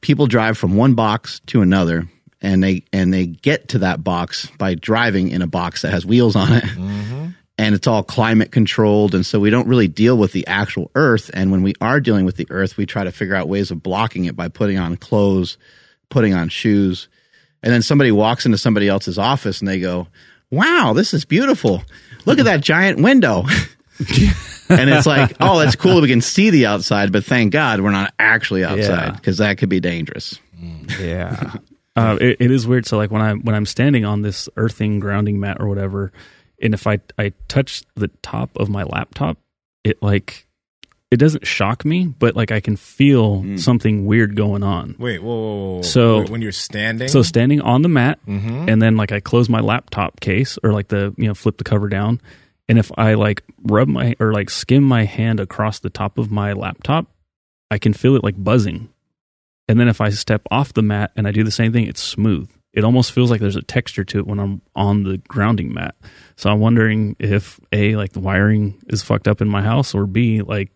people 0.01 0.27
drive 0.27 0.59
from 0.59 0.77
one 0.77 0.95
box 0.95 1.41
to 1.47 1.63
another, 1.63 2.09
and 2.43 2.63
they 2.63 2.83
and 2.93 3.15
they 3.15 3.27
get 3.27 3.69
to 3.69 3.79
that 3.79 4.03
box 4.05 4.49
by 4.59 4.75
driving 4.75 5.31
in 5.31 5.43
a 5.43 5.47
box 5.47 5.83
that 5.83 5.93
has 5.93 6.05
wheels 6.05 6.37
on 6.37 6.53
it, 6.53 6.65
and 7.59 7.75
it's 7.75 7.87
all 7.87 8.03
climate 8.03 8.51
controlled, 8.53 9.15
and 9.15 9.25
so 9.25 9.39
we 9.41 9.51
don't 9.51 9.69
really 9.69 9.89
deal 9.89 10.17
with 10.19 10.33
the 10.33 10.47
actual 10.47 10.91
Earth. 10.95 11.31
And 11.33 11.51
when 11.53 11.63
we 11.63 11.75
are 11.81 12.01
dealing 12.01 12.25
with 12.25 12.37
the 12.37 12.47
Earth, 12.51 12.77
we 12.77 12.87
try 12.87 13.05
to 13.05 13.13
figure 13.13 13.35
out 13.35 13.49
ways 13.49 13.71
of 13.71 13.83
blocking 13.83 14.25
it 14.25 14.35
by 14.37 14.49
putting 14.49 14.79
on 14.79 14.97
clothes, 14.97 15.57
putting 16.09 16.35
on 16.35 16.49
shoes, 16.49 17.09
and 17.63 17.73
then 17.73 17.83
somebody 17.83 18.11
walks 18.13 18.45
into 18.47 18.59
somebody 18.59 18.89
else's 18.89 19.19
office 19.19 19.61
and 19.61 19.69
they 19.69 19.81
go, 19.81 20.09
"Wow, 20.51 20.93
this 20.95 21.15
is 21.15 21.25
beautiful! 21.25 21.83
Look 22.27 22.39
at 22.39 22.45
that 22.47 22.61
giant 22.61 23.01
window." 23.01 23.45
and 24.69 24.91
it's 24.91 25.07
like, 25.07 25.37
oh, 25.41 25.59
that's 25.61 25.77
cool. 25.77 26.01
We 26.01 26.09
can 26.09 26.21
see 26.21 26.51
the 26.51 26.67
outside, 26.67 27.13
but 27.13 27.25
thank 27.25 27.53
God 27.53 27.81
we're 27.81 27.93
not 27.93 28.13
actually 28.19 28.65
outside 28.65 29.07
Yeah. 29.07 29.11
because 29.13 29.39
that 29.39 29.59
could 29.59 29.69
be 29.69 29.79
dangerous. 29.79 30.39
Yeah. 31.01 31.55
uh, 31.97 32.19
it, 32.21 32.39
it 32.41 32.51
is 32.51 32.67
weird. 32.67 32.87
So 32.87 32.97
like 32.97 33.11
when 33.13 33.23
I 33.23 33.35
when 33.35 33.55
I'm 33.55 33.67
standing 33.67 34.05
on 34.05 34.23
this 34.23 34.49
earthing 34.57 34.99
grounding 34.99 35.39
mat 35.39 35.59
or 35.61 35.69
whatever, 35.69 36.13
and 36.65 36.74
if 36.74 36.86
I 36.86 36.99
I 37.19 37.32
touch 37.49 37.82
the 37.95 38.09
top 38.23 38.51
of 38.57 38.69
my 38.69 38.82
laptop, 38.82 39.36
it 39.85 40.03
like 40.03 40.47
it 41.11 41.19
doesn't 41.19 41.47
shock 41.47 41.85
me, 41.85 42.07
but 42.07 42.35
like 42.35 42.51
I 42.51 42.59
can 42.59 42.74
feel 42.77 43.45
something 43.59 44.05
weird 44.07 44.35
going 44.35 44.65
on. 44.65 44.97
Wait, 44.99 45.23
whoa, 45.23 45.28
whoa, 45.32 45.74
whoa. 45.77 45.82
So- 45.82 46.19
Wait, 46.20 46.31
when 46.31 46.43
you're 46.43 46.51
standing, 46.51 47.07
So 47.07 47.23
standing 47.23 47.61
on 47.61 47.82
the 47.82 47.89
mat, 47.89 48.19
Mhm. 48.27 48.69
and 48.69 48.82
then 48.82 48.97
like 48.97 49.12
I 49.12 49.20
close 49.20 49.49
my 49.49 49.61
laptop 49.61 50.19
case 50.19 50.59
or 50.65 50.73
like 50.73 50.89
the 50.89 51.15
you 51.16 51.27
know 51.28 51.35
flip 51.35 51.59
the 51.59 51.65
cover 51.65 51.89
down, 51.89 52.20
and 52.69 52.78
if 52.78 52.91
I 52.99 53.15
like 53.15 53.45
rub 53.62 53.86
my 53.86 54.16
or 54.19 54.32
like 54.32 54.51
skim 54.51 54.82
my 54.82 55.05
hand 55.05 55.39
across 55.39 55.78
the 55.78 55.91
top 55.91 56.19
of 56.19 56.32
my 56.32 56.53
laptop, 56.53 57.07
I 57.70 57.78
can 57.78 57.93
feel 57.93 58.16
it 58.16 58.24
like 58.24 58.43
buzzing. 58.43 58.89
And 59.69 59.78
then 59.78 59.89
if 59.89 60.01
I 60.01 60.11
step 60.11 60.43
off 60.51 60.73
the 60.74 60.82
mat 60.82 61.12
and 61.16 61.27
I 61.28 61.32
do 61.32 61.45
the 61.45 61.51
same 61.51 61.73
thing, 61.73 61.86
it's 61.86 62.03
smooth. 62.03 62.51
It 62.75 62.85
almost 62.85 63.13
feels 63.13 63.31
like 63.31 63.41
there's 63.41 63.57
a 63.57 63.63
texture 63.63 64.05
to 64.05 64.19
it 64.19 64.27
when 64.27 64.39
I'm 64.41 64.61
on 64.75 65.05
the 65.05 65.19
grounding 65.29 65.73
mat. 65.73 65.95
So 66.37 66.51
I'm 66.51 66.61
wondering 66.61 67.15
if 67.21 67.59
a 67.73 67.95
like 67.97 68.13
the 68.13 68.21
wiring 68.21 68.79
is 68.89 69.03
fucked 69.03 69.29
up 69.29 69.41
in 69.41 69.49
my 69.49 69.63
house, 69.63 69.95
or 69.95 70.07
b 70.07 70.43
like 70.43 70.71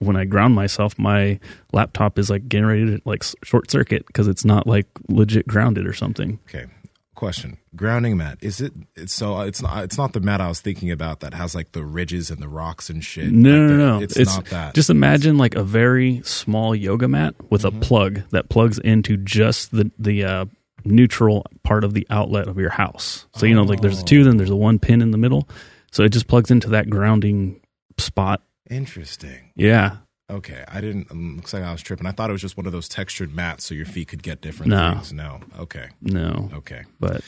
when 0.00 0.16
I 0.16 0.24
ground 0.24 0.54
myself, 0.54 0.98
my 0.98 1.38
laptop 1.72 2.18
is 2.18 2.30
like 2.30 2.48
to 2.48 3.00
like 3.04 3.24
short 3.44 3.70
circuit 3.70 4.06
because 4.06 4.26
it's 4.28 4.44
not 4.44 4.66
like 4.66 4.86
legit 5.08 5.46
grounded 5.46 5.86
or 5.86 5.92
something. 5.92 6.38
Okay. 6.48 6.66
Question: 7.14 7.58
Grounding 7.74 8.16
mat 8.16 8.38
is 8.40 8.60
it? 8.60 8.72
It's 8.94 9.12
so 9.12 9.40
it's 9.40 9.60
not. 9.60 9.82
It's 9.82 9.98
not 9.98 10.12
the 10.12 10.20
mat 10.20 10.40
I 10.40 10.46
was 10.46 10.60
thinking 10.60 10.92
about 10.92 11.18
that 11.18 11.34
has 11.34 11.52
like 11.52 11.72
the 11.72 11.82
ridges 11.82 12.30
and 12.30 12.40
the 12.40 12.46
rocks 12.46 12.88
and 12.90 13.04
shit. 13.04 13.32
No, 13.32 13.50
Like 13.50 13.58
no, 13.60 13.68
the- 13.68 13.76
no. 13.76 13.98
It's, 14.00 14.16
It's, 14.16 14.36
not 14.36 14.44
that. 14.46 14.74
Just 14.76 14.88
imagine 14.88 15.36
like 15.36 15.56
a 15.56 15.64
very 15.64 16.22
small 16.24 16.76
yoga 16.76 17.08
mat 17.08 17.34
with 17.50 17.62
Mm-hmm. 17.62 17.76
a 17.76 17.80
plug 17.80 18.22
that 18.30 18.48
plugs 18.48 18.78
into 18.78 19.16
just 19.16 19.72
the 19.72 19.90
the 19.98 20.22
uh, 20.24 20.44
neutral 20.84 21.46
part 21.62 21.84
of 21.84 21.94
the 21.94 22.06
outlet 22.10 22.48
of 22.48 22.58
your 22.58 22.70
house. 22.70 23.26
So 23.36 23.46
you 23.46 23.54
know, 23.54 23.62
like 23.62 23.80
there's 23.80 24.00
a 24.00 24.04
two, 24.04 24.24
then 24.24 24.36
there's 24.36 24.50
a 24.50 24.56
one 24.56 24.78
pin 24.78 25.02
in 25.02 25.10
the 25.10 25.18
middle. 25.18 25.48
So 25.92 26.02
it 26.04 26.10
just 26.10 26.26
plugs 26.28 26.50
into 26.50 26.68
that 26.70 26.88
grounding 26.90 27.60
spot. 27.98 28.42
interesting. 28.70 29.50
Yeah, 29.56 29.96
Okay, 30.30 30.62
I 30.68 30.82
didn't. 30.82 31.10
Um, 31.10 31.36
looks 31.36 31.54
like 31.54 31.62
I 31.62 31.72
was 31.72 31.80
tripping. 31.82 32.06
I 32.06 32.12
thought 32.12 32.28
it 32.28 32.34
was 32.34 32.42
just 32.42 32.58
one 32.58 32.66
of 32.66 32.72
those 32.72 32.86
textured 32.86 33.34
mats 33.34 33.64
so 33.64 33.74
your 33.74 33.86
feet 33.86 34.08
could 34.08 34.22
get 34.22 34.42
different 34.42 34.68
No. 34.70 34.92
things. 34.92 35.10
No. 35.14 35.40
Okay. 35.58 35.88
no, 36.02 36.50
Okay. 36.52 36.82
but 37.00 37.22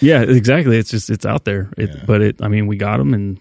yeah, 0.00 0.22
exactly. 0.22 0.78
It's 0.78 0.90
just 0.90 1.10
it's 1.10 1.24
out 1.24 1.44
there. 1.44 1.70
It, 1.76 1.90
Yeah. 1.90 2.04
But 2.06 2.22
it, 2.22 2.42
I 2.42 2.48
mean, 2.48 2.66
we 2.66 2.76
got 2.76 2.96
them, 2.98 3.14
and 3.14 3.40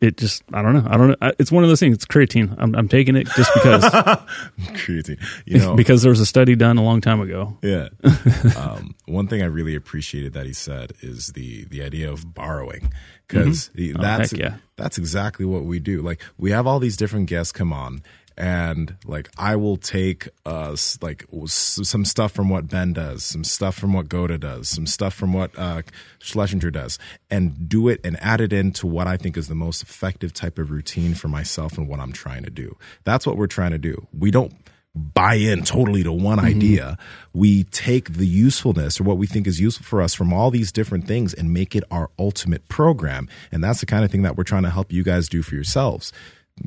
it 0.00 0.16
just 0.18 0.42
I 0.52 0.60
don't 0.62 0.74
know. 0.74 0.86
I 0.88 0.96
don't 0.96 1.08
know. 1.20 1.32
It's 1.38 1.50
one 1.50 1.64
of 1.64 1.68
those 1.70 1.80
things. 1.80 1.94
It's 1.94 2.04
creatine. 2.04 2.54
I'm, 2.58 2.74
I'm 2.74 2.88
taking 2.88 3.16
it 3.16 3.26
just 3.36 3.50
because 3.54 3.84
Crazy. 4.84 5.18
You 5.44 5.58
know. 5.58 5.74
because 5.74 6.02
there 6.02 6.10
was 6.10 6.20
a 6.20 6.26
study 6.26 6.54
done 6.54 6.76
a 6.78 6.82
long 6.82 7.00
time 7.00 7.20
ago. 7.20 7.56
Yeah. 7.62 7.88
um, 8.56 8.94
one 9.06 9.26
thing 9.26 9.42
I 9.42 9.46
really 9.46 9.74
appreciated 9.74 10.32
that 10.34 10.46
he 10.46 10.52
said 10.52 10.92
is 11.00 11.28
the 11.28 11.64
the 11.64 11.82
idea 11.82 12.10
of 12.10 12.34
borrowing 12.34 12.92
because 13.26 13.70
Oh, 13.78 13.92
that's 14.00 14.32
heck 14.32 14.40
yeah. 14.40 14.56
that's 14.76 14.98
exactly 14.98 15.46
what 15.46 15.64
we 15.64 15.78
do. 15.78 16.02
Like 16.02 16.20
we 16.36 16.50
have 16.50 16.66
all 16.66 16.78
these 16.78 16.96
different 16.96 17.26
guests 17.28 17.52
come 17.52 17.72
on. 17.72 18.02
And 18.36 18.96
like 19.06 19.30
I 19.38 19.56
will 19.56 19.76
take 19.76 20.28
uh 20.44 20.76
like 21.00 21.24
some 21.46 22.04
stuff 22.04 22.32
from 22.32 22.48
what 22.48 22.68
Ben 22.68 22.92
does, 22.92 23.24
some 23.24 23.44
stuff 23.44 23.76
from 23.76 23.92
what 23.92 24.08
GOATA 24.08 24.38
does, 24.38 24.68
some 24.68 24.86
stuff 24.86 25.14
from 25.14 25.32
what 25.32 25.58
uh 25.58 25.82
Schlesinger 26.18 26.70
does, 26.70 26.98
and 27.30 27.68
do 27.68 27.88
it 27.88 28.00
and 28.04 28.16
add 28.20 28.40
it 28.40 28.52
into 28.52 28.86
what 28.86 29.06
I 29.06 29.16
think 29.16 29.36
is 29.36 29.48
the 29.48 29.54
most 29.54 29.82
effective 29.82 30.34
type 30.34 30.58
of 30.58 30.70
routine 30.70 31.14
for 31.14 31.28
myself 31.28 31.78
and 31.78 31.88
what 31.88 32.00
I'm 32.00 32.12
trying 32.12 32.42
to 32.44 32.50
do. 32.50 32.76
That's 33.04 33.26
what 33.26 33.36
we're 33.36 33.46
trying 33.46 33.72
to 33.72 33.78
do. 33.78 34.06
We 34.12 34.30
don't 34.30 34.52
buy 34.96 35.34
in 35.34 35.62
totally 35.62 36.02
to 36.02 36.12
one 36.12 36.38
idea. 36.38 36.96
We 37.34 37.64
take 37.64 38.14
the 38.14 38.26
usefulness 38.26 38.98
or 38.98 39.04
what 39.04 39.18
we 39.18 39.26
think 39.26 39.46
is 39.46 39.60
useful 39.60 39.84
for 39.84 40.00
us 40.00 40.14
from 40.14 40.32
all 40.32 40.50
these 40.50 40.72
different 40.72 41.06
things 41.06 41.34
and 41.34 41.52
make 41.52 41.76
it 41.76 41.84
our 41.90 42.10
ultimate 42.18 42.66
program. 42.68 43.28
And 43.52 43.62
that's 43.62 43.80
the 43.80 43.86
kind 43.86 44.04
of 44.04 44.10
thing 44.10 44.22
that 44.22 44.36
we're 44.36 44.44
trying 44.44 44.62
to 44.62 44.70
help 44.70 44.92
you 44.92 45.02
guys 45.02 45.28
do 45.28 45.42
for 45.42 45.54
yourselves. 45.54 46.12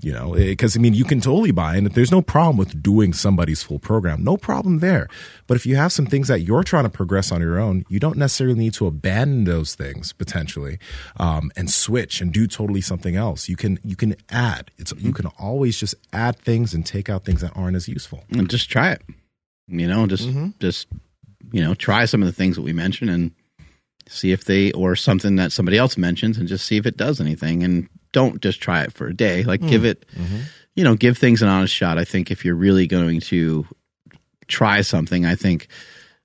You 0.02 0.14
know, 0.14 0.34
because 0.34 0.78
I 0.78 0.80
mean, 0.80 0.94
you 0.94 1.04
can 1.04 1.20
totally 1.20 1.52
buy 1.52 1.76
and 1.76 1.88
There's 1.88 2.12
no 2.12 2.22
problem 2.22 2.58
with 2.58 2.82
doing 2.82 3.12
somebody's 3.12 3.64
full 3.64 3.80
program, 3.80 4.24
no 4.24 4.38
problem 4.38 4.80
there. 4.80 5.08
But 5.48 5.58
if 5.58 5.66
you 5.66 5.78
have 5.78 5.92
some 5.92 6.06
things 6.06 6.28
that 6.28 6.42
you're 6.42 6.64
trying 6.64 6.84
to 6.84 6.92
progress 6.92 7.32
on 7.32 7.42
your 7.42 7.60
own, 7.60 7.84
you 7.90 8.00
don't 8.00 8.16
necessarily 8.16 8.58
need 8.58 8.76
to 8.76 8.86
abandon 8.86 9.46
those 9.46 9.74
things 9.74 10.14
potentially 10.14 10.78
um, 11.18 11.52
and 11.58 11.72
switch 11.72 12.22
and 12.22 12.32
do 12.32 12.46
totally 12.46 12.82
something 12.82 13.16
else. 13.16 13.50
You 13.50 13.56
can 13.56 13.80
you 13.84 13.96
can 13.96 14.16
add. 14.30 14.70
It's 14.78 14.94
you 14.94 15.12
can 15.12 15.26
always 15.40 15.80
just 15.80 15.96
add 16.14 16.38
things 16.38 16.74
and 16.76 16.86
take 16.86 17.10
out 17.10 17.26
things 17.26 17.42
that 17.42 17.52
aren't 17.56 17.76
as 17.76 17.88
useful. 17.88 18.24
And 18.30 18.48
just 18.48 18.70
try 18.70 18.92
it. 18.92 19.02
You 19.68 19.88
know, 19.88 20.06
just 20.06 20.30
just 20.60 20.88
you 21.52 21.64
know, 21.64 21.74
try 21.74 22.06
some 22.06 22.22
of 22.22 22.28
the 22.28 22.34
things 22.34 22.56
that 22.56 22.62
we 22.62 22.74
mentioned 22.74 23.10
and 23.10 23.32
see 24.08 24.32
if 24.32 24.46
they 24.46 24.72
or 24.74 24.96
something 24.96 25.36
that 25.38 25.52
somebody 25.52 25.78
else 25.78 25.98
mentions 25.98 26.38
and 26.38 26.48
just 26.48 26.66
see 26.66 26.78
if 26.78 26.86
it 26.86 26.98
does 26.98 27.22
anything 27.22 27.64
and 27.64 27.88
don't 28.12 28.42
just 28.42 28.62
try 28.62 28.84
it 28.84 28.94
for 28.94 29.08
a 29.08 29.14
day. 29.14 29.44
Like 29.44 29.62
give 29.62 29.86
it 29.86 30.06
you 30.76 30.84
know, 30.84 30.96
give 30.96 31.18
things 31.18 31.42
an 31.42 31.50
honest 31.50 31.74
shot. 31.74 31.98
I 31.98 32.06
think 32.06 32.32
if 32.32 32.46
you're 32.46 32.56
really 32.56 32.88
going 32.88 33.20
to 33.22 33.68
try 34.48 34.82
something, 34.82 35.26
I 35.26 35.36
think 35.36 35.68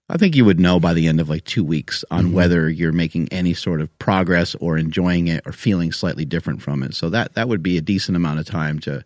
I 0.09 0.17
think 0.17 0.37
you 0.37 0.45
would 0.45 0.61
know 0.61 0.79
by 0.79 0.95
the 0.95 1.09
end 1.09 1.21
of 1.21 1.29
like 1.29 1.45
2 1.45 1.65
weeks 1.65 2.05
on 2.11 2.33
whether 2.33 2.69
you're 2.69 2.93
making 2.93 3.29
any 3.33 3.55
sort 3.55 3.81
of 3.81 3.99
progress 3.99 4.55
or 4.57 4.77
enjoying 4.77 5.29
it 5.29 5.43
or 5.47 5.53
feeling 5.53 5.93
slightly 5.93 6.25
different 6.25 6.63
from 6.63 6.83
it. 6.83 6.95
So 6.95 7.11
that 7.11 7.35
that 7.35 7.49
would 7.49 7.63
be 7.63 7.79
a 7.79 7.81
decent 7.81 8.17
amount 8.17 8.39
of 8.39 8.47
time 8.47 8.79
to 8.81 9.05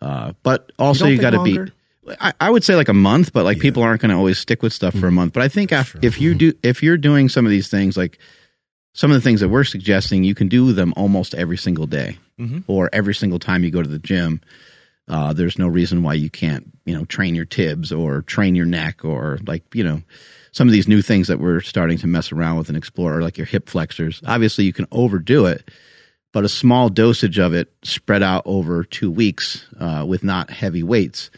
uh 0.00 0.34
but 0.42 0.70
also 0.78 1.06
don't 1.06 1.14
you, 1.14 1.20
got 1.20 1.30
to 1.30 1.42
be? 1.42 1.58
I, 2.20 2.32
I 2.40 2.50
would 2.50 2.62
say 2.62 2.76
like 2.76 2.88
a 2.88 2.94
month, 2.94 3.32
but 3.32 3.44
like 3.44 3.58
people 3.58 3.82
aren't 3.82 4.00
going 4.00 4.10
to 4.10 4.16
always 4.16 4.38
stick 4.38 4.62
with 4.62 4.72
stuff 4.72 4.94
for 4.94 5.08
a 5.08 5.12
month. 5.12 5.32
But 5.32 5.42
I 5.42 5.48
think 5.48 5.72
after, 5.72 5.98
if 6.02 6.20
you 6.20 6.34
do, 6.34 6.52
if 6.62 6.80
you're 6.82 6.96
doing 6.96 7.28
some 7.28 7.44
of 7.44 7.50
these 7.50 7.68
things, 7.68 7.96
like 7.96 8.20
some 8.96 9.10
of 9.10 9.14
the 9.14 9.20
things 9.20 9.40
that 9.40 9.50
we're 9.50 9.62
suggesting, 9.62 10.24
you 10.24 10.34
can 10.34 10.48
do 10.48 10.72
them 10.72 10.94
almost 10.96 11.34
every 11.34 11.58
single 11.58 11.86
day 11.86 12.16
or 12.66 12.88
every 12.94 13.14
single 13.14 13.38
time 13.38 13.62
you 13.62 13.70
go 13.70 13.82
to 13.82 13.88
the 13.88 13.98
gym. 13.98 14.40
Uh, 15.06 15.34
there's 15.34 15.58
no 15.58 15.68
reason 15.68 16.02
why 16.02 16.14
you 16.14 16.30
can't, 16.30 16.66
you 16.86 16.96
know, 16.96 17.04
train 17.04 17.34
your 17.34 17.44
tibs 17.44 17.92
or 17.92 18.22
train 18.22 18.54
your 18.54 18.64
neck 18.64 19.04
or 19.04 19.38
like, 19.46 19.62
you 19.74 19.84
know, 19.84 20.00
some 20.50 20.66
of 20.66 20.72
these 20.72 20.88
new 20.88 21.02
things 21.02 21.28
that 21.28 21.38
we're 21.38 21.60
starting 21.60 21.98
to 21.98 22.06
mess 22.06 22.32
around 22.32 22.56
with 22.56 22.68
and 22.68 22.76
explore, 22.76 23.20
like 23.20 23.36
your 23.36 23.46
hip 23.46 23.68
flexors. 23.68 24.22
Obviously, 24.26 24.64
you 24.64 24.72
can 24.72 24.86
overdo 24.90 25.44
it, 25.44 25.70
but 26.32 26.44
a 26.46 26.48
small 26.48 26.88
dosage 26.88 27.38
of 27.38 27.52
it 27.52 27.70
spread 27.82 28.22
out 28.22 28.44
over 28.46 28.82
two 28.82 29.10
weeks 29.10 29.66
uh, 29.78 30.06
with 30.08 30.24
not 30.24 30.48
heavy 30.48 30.82
weights 30.82 31.30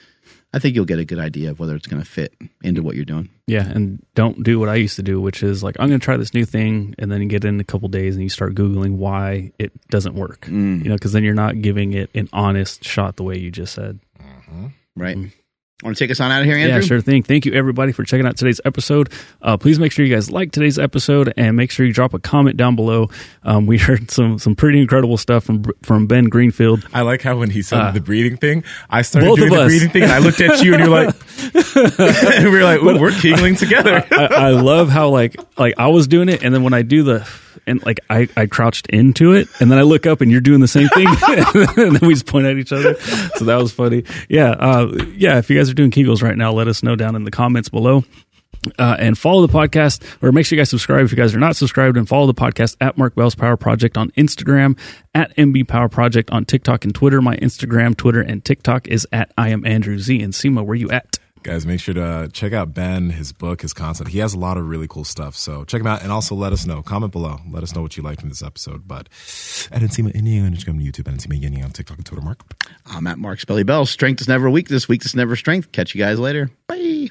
I 0.52 0.58
think 0.58 0.74
you'll 0.74 0.86
get 0.86 0.98
a 0.98 1.04
good 1.04 1.18
idea 1.18 1.50
of 1.50 1.60
whether 1.60 1.76
it's 1.76 1.86
going 1.86 2.02
to 2.02 2.08
fit 2.08 2.34
into 2.62 2.82
what 2.82 2.96
you're 2.96 3.04
doing. 3.04 3.28
Yeah, 3.46 3.68
and 3.68 4.02
don't 4.14 4.42
do 4.42 4.58
what 4.58 4.68
I 4.68 4.76
used 4.76 4.96
to 4.96 5.02
do, 5.02 5.20
which 5.20 5.42
is 5.42 5.62
like 5.62 5.76
I'm 5.78 5.88
going 5.88 6.00
to 6.00 6.04
try 6.04 6.16
this 6.16 6.32
new 6.32 6.44
thing, 6.44 6.94
and 6.98 7.12
then 7.12 7.20
you 7.20 7.28
get 7.28 7.44
in 7.44 7.60
a 7.60 7.64
couple 7.64 7.88
days 7.88 8.14
and 8.14 8.22
you 8.22 8.30
start 8.30 8.54
googling 8.54 8.96
why 8.96 9.52
it 9.58 9.72
doesn't 9.88 10.14
work. 10.14 10.42
Mm. 10.46 10.82
You 10.82 10.88
know, 10.88 10.94
because 10.94 11.12
then 11.12 11.24
you're 11.24 11.34
not 11.34 11.60
giving 11.60 11.92
it 11.92 12.10
an 12.14 12.28
honest 12.32 12.84
shot 12.84 13.16
the 13.16 13.24
way 13.24 13.38
you 13.38 13.50
just 13.50 13.74
said. 13.74 14.00
Right. 14.96 15.16
Want 15.84 15.96
to 15.96 16.04
take 16.04 16.10
us 16.10 16.18
on 16.18 16.32
out 16.32 16.40
of 16.40 16.46
here, 16.46 16.56
Andrew? 16.56 16.74
Yeah, 16.74 16.80
sure 16.80 17.00
thing. 17.00 17.22
Thank 17.22 17.46
you 17.46 17.52
everybody 17.52 17.92
for 17.92 18.02
checking 18.02 18.26
out 18.26 18.36
today's 18.36 18.60
episode. 18.64 19.12
Uh, 19.40 19.56
please 19.56 19.78
make 19.78 19.92
sure 19.92 20.04
you 20.04 20.12
guys 20.12 20.28
like 20.28 20.50
today's 20.50 20.76
episode 20.76 21.32
and 21.36 21.56
make 21.56 21.70
sure 21.70 21.86
you 21.86 21.92
drop 21.92 22.14
a 22.14 22.18
comment 22.18 22.56
down 22.56 22.74
below. 22.74 23.10
Um, 23.44 23.66
we 23.66 23.78
heard 23.88 24.10
some 24.10 24.40
some 24.40 24.56
pretty 24.56 24.80
incredible 24.80 25.16
stuff 25.16 25.44
from 25.44 25.62
from 25.84 26.08
Ben 26.08 26.24
Greenfield. 26.24 26.84
I 26.92 27.02
like 27.02 27.22
how 27.22 27.38
when 27.38 27.50
he 27.50 27.62
said 27.62 27.78
Uh, 27.78 27.90
the 27.92 28.00
breathing 28.00 28.36
thing, 28.38 28.64
I 28.90 29.02
started 29.02 29.36
doing 29.36 29.52
the 29.52 29.64
breathing 29.66 29.90
thing, 29.90 30.02
and 30.02 30.10
I 30.10 30.18
looked 30.18 30.40
at 30.40 30.64
you, 30.64 30.74
and 30.74 30.82
you're 30.82 30.90
like, 30.90 31.14
and 31.54 32.44
we 32.50 32.58
were 32.58 32.64
like, 32.64 32.82
Ooh, 32.82 33.00
we're 33.00 33.12
kegling 33.12 33.54
together. 33.54 34.04
I, 34.10 34.26
I 34.26 34.50
love 34.50 34.88
how 34.88 35.10
like 35.10 35.36
like 35.56 35.74
I 35.78 35.86
was 35.88 36.08
doing 36.08 36.28
it, 36.28 36.42
and 36.42 36.52
then 36.52 36.64
when 36.64 36.74
I 36.74 36.82
do 36.82 37.04
the 37.04 37.28
and 37.66 37.84
like 37.84 38.00
I, 38.08 38.28
I 38.36 38.46
crouched 38.46 38.86
into 38.88 39.32
it, 39.32 39.46
and 39.60 39.70
then 39.70 39.78
I 39.78 39.82
look 39.82 40.06
up, 40.06 40.22
and 40.22 40.30
you're 40.30 40.40
doing 40.40 40.60
the 40.60 40.68
same 40.68 40.88
thing, 40.88 41.06
and 41.06 41.96
then 41.96 42.06
we 42.08 42.14
just 42.14 42.26
point 42.26 42.46
at 42.46 42.56
each 42.56 42.72
other. 42.72 42.94
So 43.36 43.44
that 43.44 43.56
was 43.56 43.72
funny. 43.72 44.04
Yeah, 44.28 44.50
uh, 44.50 44.92
yeah. 45.14 45.38
If 45.38 45.50
you 45.50 45.56
guys 45.58 45.67
are 45.70 45.74
doing 45.74 45.90
Kegels 45.90 46.22
right 46.22 46.36
now, 46.36 46.52
let 46.52 46.68
us 46.68 46.82
know 46.82 46.96
down 46.96 47.16
in 47.16 47.24
the 47.24 47.30
comments 47.30 47.68
below. 47.68 48.04
Uh, 48.76 48.96
and 48.98 49.16
follow 49.16 49.46
the 49.46 49.52
podcast, 49.52 50.02
or 50.20 50.32
make 50.32 50.44
sure 50.44 50.56
you 50.56 50.60
guys 50.60 50.68
subscribe 50.68 51.04
if 51.04 51.12
you 51.12 51.16
guys 51.16 51.32
are 51.32 51.38
not 51.38 51.54
subscribed, 51.54 51.96
and 51.96 52.08
follow 52.08 52.26
the 52.26 52.34
podcast 52.34 52.76
at 52.80 52.98
Mark 52.98 53.14
Bell's 53.14 53.36
Power 53.36 53.56
Project 53.56 53.96
on 53.96 54.10
Instagram, 54.12 54.76
at 55.14 55.34
MB 55.36 55.68
Power 55.68 55.88
Project 55.88 56.30
on 56.32 56.44
TikTok 56.44 56.84
and 56.84 56.92
Twitter. 56.92 57.22
My 57.22 57.36
Instagram, 57.36 57.96
Twitter, 57.96 58.20
and 58.20 58.44
TikTok 58.44 58.88
is 58.88 59.06
at 59.12 59.32
I 59.38 59.50
am 59.50 59.64
Andrew 59.64 59.98
Z. 59.98 60.18
Nsima, 60.18 60.64
where 60.66 60.74
you 60.74 60.90
at? 60.90 61.18
Guys, 61.48 61.64
make 61.64 61.80
sure 61.80 61.94
to 61.94 62.04
uh, 62.04 62.28
check 62.28 62.52
out 62.52 62.74
Ben, 62.74 63.08
his 63.08 63.32
book, 63.32 63.62
his 63.62 63.72
content. 63.72 64.10
He 64.10 64.18
has 64.18 64.34
a 64.34 64.38
lot 64.38 64.58
of 64.58 64.68
really 64.68 64.86
cool 64.86 65.04
stuff. 65.04 65.34
So 65.34 65.64
check 65.64 65.80
him 65.80 65.86
out 65.86 66.02
and 66.02 66.12
also 66.12 66.34
let 66.34 66.52
us 66.52 66.66
know. 66.66 66.82
Comment 66.82 67.10
below. 67.10 67.38
Let 67.50 67.62
us 67.62 67.74
know 67.74 67.80
what 67.80 67.96
you 67.96 68.02
liked 68.02 68.20
from 68.20 68.28
this 68.28 68.42
episode. 68.42 68.86
But 68.86 69.08
I 69.72 69.78
didn't 69.78 69.94
see 69.94 70.02
my 70.02 70.10
Indian 70.10 70.44
on 70.44 70.54
Instagram, 70.54 70.84
YouTube. 70.84 71.08
I 71.08 71.12
didn't 71.12 71.22
see 71.22 71.30
my 71.30 71.36
Indian 71.36 71.64
on 71.64 71.70
TikTok 71.70 71.96
and 71.96 72.04
Twitter, 72.04 72.20
Mark. 72.20 72.42
I'm 72.84 73.06
at 73.06 73.18
Mark 73.18 73.40
Smelly 73.40 73.62
Bell. 73.62 73.86
Strength 73.86 74.20
is 74.20 74.28
never 74.28 74.50
weakness. 74.50 74.90
Weakness 74.90 75.14
never 75.14 75.36
strength. 75.36 75.72
Catch 75.72 75.94
you 75.94 76.04
guys 76.04 76.18
later. 76.18 76.50
Bye. 76.66 77.08